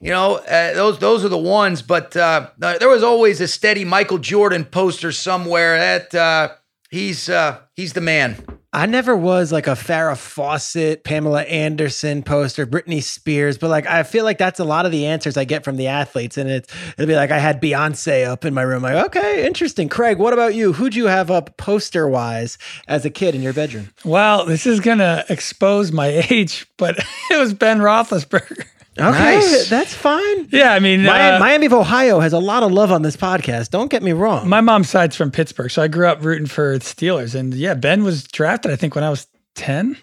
You 0.02 0.10
know, 0.10 0.34
uh, 0.34 0.74
those 0.74 0.98
those 0.98 1.24
are 1.24 1.28
the 1.28 1.38
ones. 1.38 1.80
But 1.80 2.16
uh, 2.16 2.50
there 2.58 2.88
was 2.88 3.04
always 3.04 3.40
a 3.40 3.46
steady 3.46 3.84
Michael 3.84 4.18
Jordan 4.18 4.64
poster 4.64 5.12
somewhere. 5.12 5.78
That 5.78 6.14
uh, 6.14 6.48
he's 6.90 7.28
uh, 7.28 7.60
he's 7.76 7.92
the 7.92 8.00
man. 8.00 8.44
I 8.74 8.86
never 8.86 9.14
was 9.14 9.52
like 9.52 9.66
a 9.66 9.72
Farrah 9.72 10.16
Fawcett, 10.16 11.04
Pamela 11.04 11.42
Anderson 11.42 12.22
poster, 12.22 12.66
Britney 12.66 13.02
Spears, 13.02 13.58
but 13.58 13.68
like 13.68 13.86
I 13.86 14.02
feel 14.02 14.24
like 14.24 14.38
that's 14.38 14.58
a 14.58 14.64
lot 14.64 14.86
of 14.86 14.92
the 14.92 15.06
answers 15.06 15.36
I 15.36 15.44
get 15.44 15.62
from 15.62 15.76
the 15.76 15.88
athletes. 15.88 16.36
And 16.36 16.50
it's 16.50 16.74
it'll 16.94 17.06
be 17.06 17.14
like 17.14 17.30
I 17.30 17.38
had 17.38 17.60
Beyonce 17.60 18.26
up 18.26 18.44
in 18.44 18.54
my 18.54 18.62
room. 18.62 18.82
Like, 18.82 19.06
okay, 19.06 19.46
interesting. 19.46 19.88
Craig, 19.88 20.18
what 20.18 20.32
about 20.32 20.54
you? 20.54 20.72
Who'd 20.72 20.96
you 20.96 21.06
have 21.06 21.30
up 21.30 21.58
poster 21.58 22.08
wise 22.08 22.58
as 22.88 23.04
a 23.04 23.10
kid 23.10 23.36
in 23.36 23.42
your 23.42 23.52
bedroom? 23.52 23.90
Well, 24.04 24.46
this 24.46 24.66
is 24.66 24.80
gonna 24.80 25.24
expose 25.28 25.92
my 25.92 26.08
age, 26.30 26.66
but 26.76 26.98
it 27.30 27.38
was 27.38 27.54
Ben 27.54 27.78
Roethlisberger. 27.78 28.64
Okay, 28.98 29.36
Nice. 29.36 29.70
that's 29.70 29.94
fine. 29.94 30.48
Yeah, 30.52 30.72
I 30.74 30.78
mean, 30.78 31.02
Miami, 31.04 31.36
uh, 31.36 31.40
Miami 31.40 31.66
of 31.66 31.72
Ohio 31.72 32.20
has 32.20 32.32
a 32.34 32.38
lot 32.38 32.62
of 32.62 32.70
love 32.72 32.92
on 32.92 33.00
this 33.02 33.16
podcast. 33.16 33.70
Don't 33.70 33.90
get 33.90 34.02
me 34.02 34.12
wrong. 34.12 34.46
my 34.48 34.60
mom's 34.60 34.90
side's 34.90 35.16
from 35.16 35.30
Pittsburgh, 35.30 35.70
so 35.70 35.80
I 35.82 35.88
grew 35.88 36.06
up 36.06 36.22
rooting 36.22 36.46
for 36.46 36.74
the 36.78 36.84
Steelers. 36.84 37.34
And 37.34 37.54
yeah, 37.54 37.72
Ben 37.72 38.04
was 38.04 38.24
drafted, 38.24 38.70
I 38.70 38.76
think, 38.76 38.94
when 38.94 39.02
I 39.02 39.08
was 39.10 39.26
ten. 39.54 39.96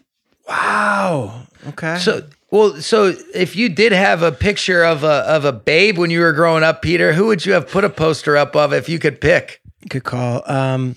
wow. 0.48 1.44
Okay. 1.68 1.98
So 2.00 2.24
well, 2.52 2.76
so 2.82 3.14
if 3.36 3.56
you 3.56 3.70
did 3.70 3.92
have 3.92 4.24
a 4.24 4.32
picture 4.32 4.84
of 4.84 5.04
a 5.04 5.08
of 5.28 5.46
a 5.46 5.52
babe 5.52 5.98
when 5.98 6.10
you 6.10 6.22
were 6.22 6.34
growing 6.34 6.64
up, 6.64 6.82
Peter, 6.82 7.14
who 7.14 7.28
would 7.28 7.46
you 7.46 7.54
have 7.54 7.70
put 7.70 7.84
a 7.84 7.90
poster 7.90 8.36
up 8.38 8.56
of 8.56 8.74
if 8.74 8.90
you 8.90 8.98
could 8.98 9.22
pick? 9.22 9.62
Good 9.88 10.04
call. 10.04 10.42
Um, 10.52 10.96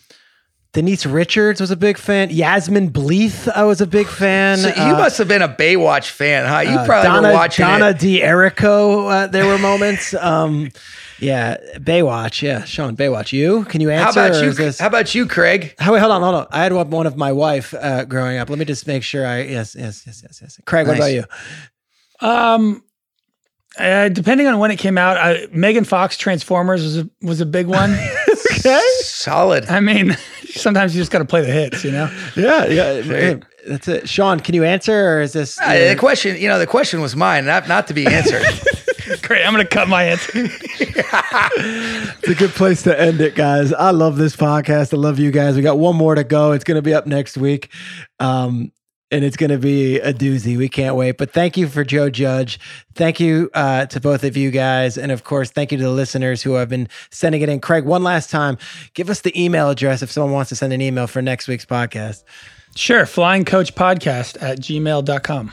Denise 0.73 1.05
Richards 1.05 1.61
was 1.61 1.70
a 1.70 1.77
big 1.77 1.99
fan. 1.99 2.31
Yasmine 2.31 2.90
Bleeth, 2.90 3.51
I 3.55 3.65
was 3.65 3.82
a 3.82 3.86
big 3.86 4.07
fan. 4.20 4.59
So 4.59 4.69
you 4.69 4.74
uh, 4.74 4.99
must 4.99 5.19
have 5.19 5.28
been 5.28 5.43
a 5.43 5.49
Baywatch 5.49 6.11
fan, 6.11 6.47
huh? 6.47 6.61
You 6.61 6.78
uh, 6.78 6.86
probably 6.86 7.11
Donna, 7.11 7.28
were 7.28 7.35
watching 7.35 7.66
Donna 7.66 7.90
it. 7.90 7.99
D'Errico. 7.99 9.07
Uh, 9.07 9.27
there 9.27 9.47
were 9.47 9.59
moments. 9.59 10.15
Um, 10.23 10.70
yeah, 11.19 11.57
Baywatch. 11.77 12.43
Yeah, 12.43 12.65
Sean, 12.65 12.97
Baywatch. 12.97 13.32
You? 13.32 13.65
Can 13.65 13.81
you 13.81 13.90
answer? 13.90 14.20
How 14.20 14.28
about 14.28 14.43
you? 14.43 14.53
This... 14.53 14.78
How 14.78 14.86
about 14.86 15.15
you, 15.15 15.27
Craig? 15.27 15.74
How, 15.78 15.93
wait, 15.93 16.01
hold 16.01 16.12
on, 16.12 16.23
hold 16.23 16.35
on. 16.35 16.47
I 16.51 16.62
had 16.62 16.73
one 16.73 17.07
of 17.07 17.16
my 17.16 17.32
wife 17.32 17.74
uh, 17.74 18.05
growing 18.05 18.39
up. 18.39 18.49
Let 18.49 18.59
me 18.59 18.65
just 18.65 18.86
make 18.86 19.03
sure 19.03 19.27
I. 19.27 19.43
Yes, 19.43 19.74
yes, 19.74 20.05
yes, 20.07 20.23
yes, 20.23 20.39
yes. 20.40 20.61
Craig, 20.65 20.86
nice. 20.86 20.99
what 20.99 21.11
about 21.11 21.12
you? 21.12 21.24
Um, 22.28 22.85
uh, 23.78 24.09
depending 24.09 24.47
on 24.47 24.59
when 24.59 24.70
it 24.70 24.78
came 24.78 24.99
out, 24.99 25.16
I, 25.16 25.47
Megan 25.53 25.85
Fox 25.85 26.16
Transformers 26.16 26.82
was 26.82 26.99
a, 26.99 27.11
was 27.20 27.40
a 27.40 27.47
big 27.47 27.66
one. 27.66 27.97
okay, 28.52 28.81
solid. 29.01 29.66
I 29.66 29.81
mean, 29.81 30.16
sometimes 30.51 30.94
you 30.94 31.01
just 31.01 31.10
got 31.10 31.19
to 31.19 31.24
play 31.24 31.43
the 31.43 31.52
hits, 31.52 31.85
you 31.85 31.93
know. 31.93 32.10
Yeah, 32.36 32.66
yeah. 32.66 33.35
that's 33.66 33.89
it. 33.89 34.09
Sean, 34.09 34.40
can 34.40 34.55
you 34.55 34.64
answer, 34.64 35.16
or 35.16 35.20
is 35.20 35.32
this 35.32 35.59
uh, 35.60 35.90
the 35.90 35.97
question? 35.97 36.36
You 36.36 36.48
know, 36.48 36.59
the 36.59 36.66
question 36.66 37.01
was 37.01 37.16
mine, 37.16 37.44
not 37.44 37.69
not 37.69 37.86
to 37.89 37.94
be 37.94 38.06
answered. 38.06 38.43
Great. 39.23 39.44
I'm 39.44 39.52
going 39.52 39.66
to 39.66 39.69
cut 39.69 39.89
my 39.89 40.05
answer. 40.05 40.31
it's 40.35 42.28
a 42.28 42.35
good 42.35 42.51
place 42.51 42.82
to 42.82 42.98
end 42.98 43.20
it, 43.20 43.35
guys. 43.35 43.73
I 43.73 43.90
love 43.90 44.16
this 44.16 44.36
podcast. 44.36 44.94
I 44.94 44.97
love 44.97 45.19
you 45.19 45.31
guys. 45.31 45.56
We 45.56 45.62
got 45.62 45.78
one 45.78 45.97
more 45.97 46.14
to 46.14 46.24
go. 46.24 46.52
It's 46.52 46.64
going 46.64 46.77
to 46.77 46.82
be 46.82 46.94
up 46.94 47.06
next 47.06 47.36
week. 47.36 47.70
Um, 48.20 48.73
and 49.12 49.24
it's 49.24 49.36
going 49.36 49.51
to 49.51 49.59
be 49.59 50.01
a 50.01 50.12
doozy. 50.12 50.56
We 50.56 50.68
can't 50.70 50.97
wait. 50.97 51.18
But 51.18 51.32
thank 51.32 51.56
you 51.59 51.68
for 51.68 51.84
Joe 51.84 52.09
Judge. 52.09 52.59
Thank 52.94 53.20
you 53.20 53.51
uh, 53.52 53.86
to 53.86 54.01
both 54.01 54.24
of 54.24 54.36
you 54.36 54.51
guys. 54.51 54.97
And 54.97 55.12
of 55.12 55.22
course, 55.22 55.51
thank 55.51 55.70
you 55.70 55.78
to 55.78 55.84
the 55.84 55.90
listeners 55.90 56.43
who 56.43 56.55
have 56.55 56.70
been 56.70 56.89
sending 57.10 57.43
it 57.43 57.48
in. 57.51 57.60
Craig, 57.60 57.84
one 57.84 58.02
last 58.02 58.30
time, 58.30 58.56
give 58.94 59.10
us 59.10 59.20
the 59.20 59.40
email 59.40 59.68
address 59.68 60.02
if 60.02 60.10
someone 60.10 60.32
wants 60.32 60.48
to 60.48 60.56
send 60.56 60.72
an 60.72 60.80
email 60.80 61.06
for 61.06 61.20
next 61.20 61.47
week's 61.47 61.66
podcast. 61.66 62.24
Sure. 62.74 63.05
Flying 63.05 63.44
Coach 63.44 63.74
Podcast 63.74 64.43
at 64.43 64.59
gmail.com. 64.59 65.52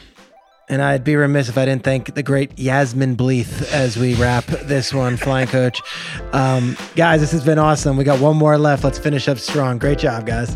And 0.69 0.83
I'd 0.83 1.03
be 1.03 1.15
remiss 1.15 1.49
if 1.49 1.57
I 1.57 1.65
didn't 1.65 1.83
thank 1.83 2.13
the 2.13 2.23
great 2.23 2.57
Yasmine 2.57 3.17
Bleeth 3.17 3.73
as 3.73 3.97
we 3.97 4.13
wrap 4.15 4.45
this 4.45 4.93
one, 4.93 5.17
Flying 5.17 5.47
Coach. 5.47 5.81
Um, 6.31 6.77
guys, 6.95 7.21
this 7.21 7.31
has 7.31 7.43
been 7.43 7.57
awesome. 7.57 7.97
We 7.97 8.03
got 8.03 8.21
one 8.21 8.37
more 8.37 8.57
left. 8.57 8.83
Let's 8.83 8.99
finish 8.99 9.27
up 9.27 9.39
strong. 9.39 9.79
Great 9.79 9.97
job, 9.97 10.27
guys. 10.27 10.55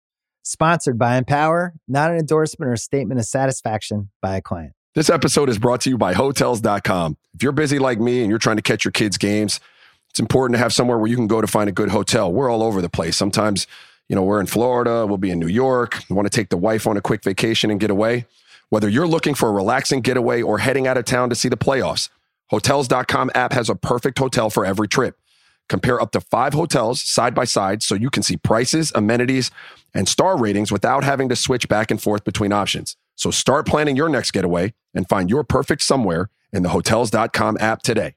Sponsored 0.43 0.97
by 0.97 1.17
Empower, 1.17 1.73
not 1.87 2.11
an 2.11 2.17
endorsement 2.17 2.69
or 2.69 2.73
a 2.73 2.77
statement 2.77 3.19
of 3.19 3.25
satisfaction 3.25 4.09
by 4.21 4.37
a 4.37 4.41
client. 4.41 4.73
This 4.95 5.09
episode 5.09 5.49
is 5.49 5.57
brought 5.57 5.81
to 5.81 5.89
you 5.89 5.97
by 5.97 6.13
Hotels.com. 6.13 7.17
If 7.33 7.43
you're 7.43 7.51
busy 7.51 7.79
like 7.79 7.99
me 7.99 8.21
and 8.21 8.29
you're 8.29 8.39
trying 8.39 8.57
to 8.57 8.61
catch 8.61 8.83
your 8.83 8.91
kids' 8.91 9.17
games, 9.17 9.59
it's 10.09 10.19
important 10.19 10.55
to 10.55 10.59
have 10.59 10.73
somewhere 10.73 10.97
where 10.97 11.09
you 11.09 11.15
can 11.15 11.27
go 11.27 11.39
to 11.39 11.47
find 11.47 11.69
a 11.69 11.71
good 11.71 11.89
hotel. 11.89 12.31
We're 12.33 12.49
all 12.49 12.61
over 12.61 12.81
the 12.81 12.89
place. 12.89 13.15
Sometimes, 13.15 13.67
you 14.09 14.15
know, 14.15 14.23
we're 14.23 14.41
in 14.41 14.47
Florida, 14.47 15.05
we'll 15.07 15.17
be 15.17 15.31
in 15.31 15.39
New 15.39 15.47
York, 15.47 16.03
we 16.09 16.15
want 16.15 16.29
to 16.29 16.35
take 16.35 16.49
the 16.49 16.57
wife 16.57 16.87
on 16.87 16.97
a 16.97 17.01
quick 17.01 17.23
vacation 17.23 17.71
and 17.71 17.79
get 17.79 17.89
away. 17.89 18.25
Whether 18.69 18.89
you're 18.89 19.07
looking 19.07 19.35
for 19.35 19.47
a 19.47 19.51
relaxing 19.53 20.01
getaway 20.01 20.41
or 20.41 20.57
heading 20.57 20.87
out 20.87 20.97
of 20.97 21.05
town 21.05 21.29
to 21.29 21.35
see 21.35 21.49
the 21.49 21.57
playoffs, 21.57 22.09
Hotels.com 22.49 23.31
app 23.33 23.53
has 23.53 23.69
a 23.69 23.75
perfect 23.75 24.19
hotel 24.19 24.49
for 24.49 24.65
every 24.65 24.89
trip. 24.89 25.17
Compare 25.71 26.01
up 26.01 26.11
to 26.11 26.19
five 26.19 26.53
hotels 26.53 27.01
side 27.01 27.33
by 27.33 27.45
side 27.45 27.81
so 27.81 27.95
you 27.95 28.09
can 28.09 28.23
see 28.23 28.35
prices, 28.35 28.91
amenities, 28.93 29.51
and 29.93 30.05
star 30.05 30.37
ratings 30.37 30.69
without 30.69 31.05
having 31.05 31.29
to 31.29 31.35
switch 31.37 31.69
back 31.69 31.89
and 31.89 32.03
forth 32.03 32.25
between 32.25 32.51
options. 32.51 32.97
So 33.15 33.31
start 33.31 33.67
planning 33.67 33.95
your 33.95 34.09
next 34.09 34.31
getaway 34.31 34.73
and 34.93 35.07
find 35.07 35.29
your 35.29 35.45
perfect 35.45 35.81
somewhere 35.81 36.29
in 36.51 36.63
the 36.63 36.69
Hotels.com 36.69 37.57
app 37.61 37.83
today. 37.83 38.15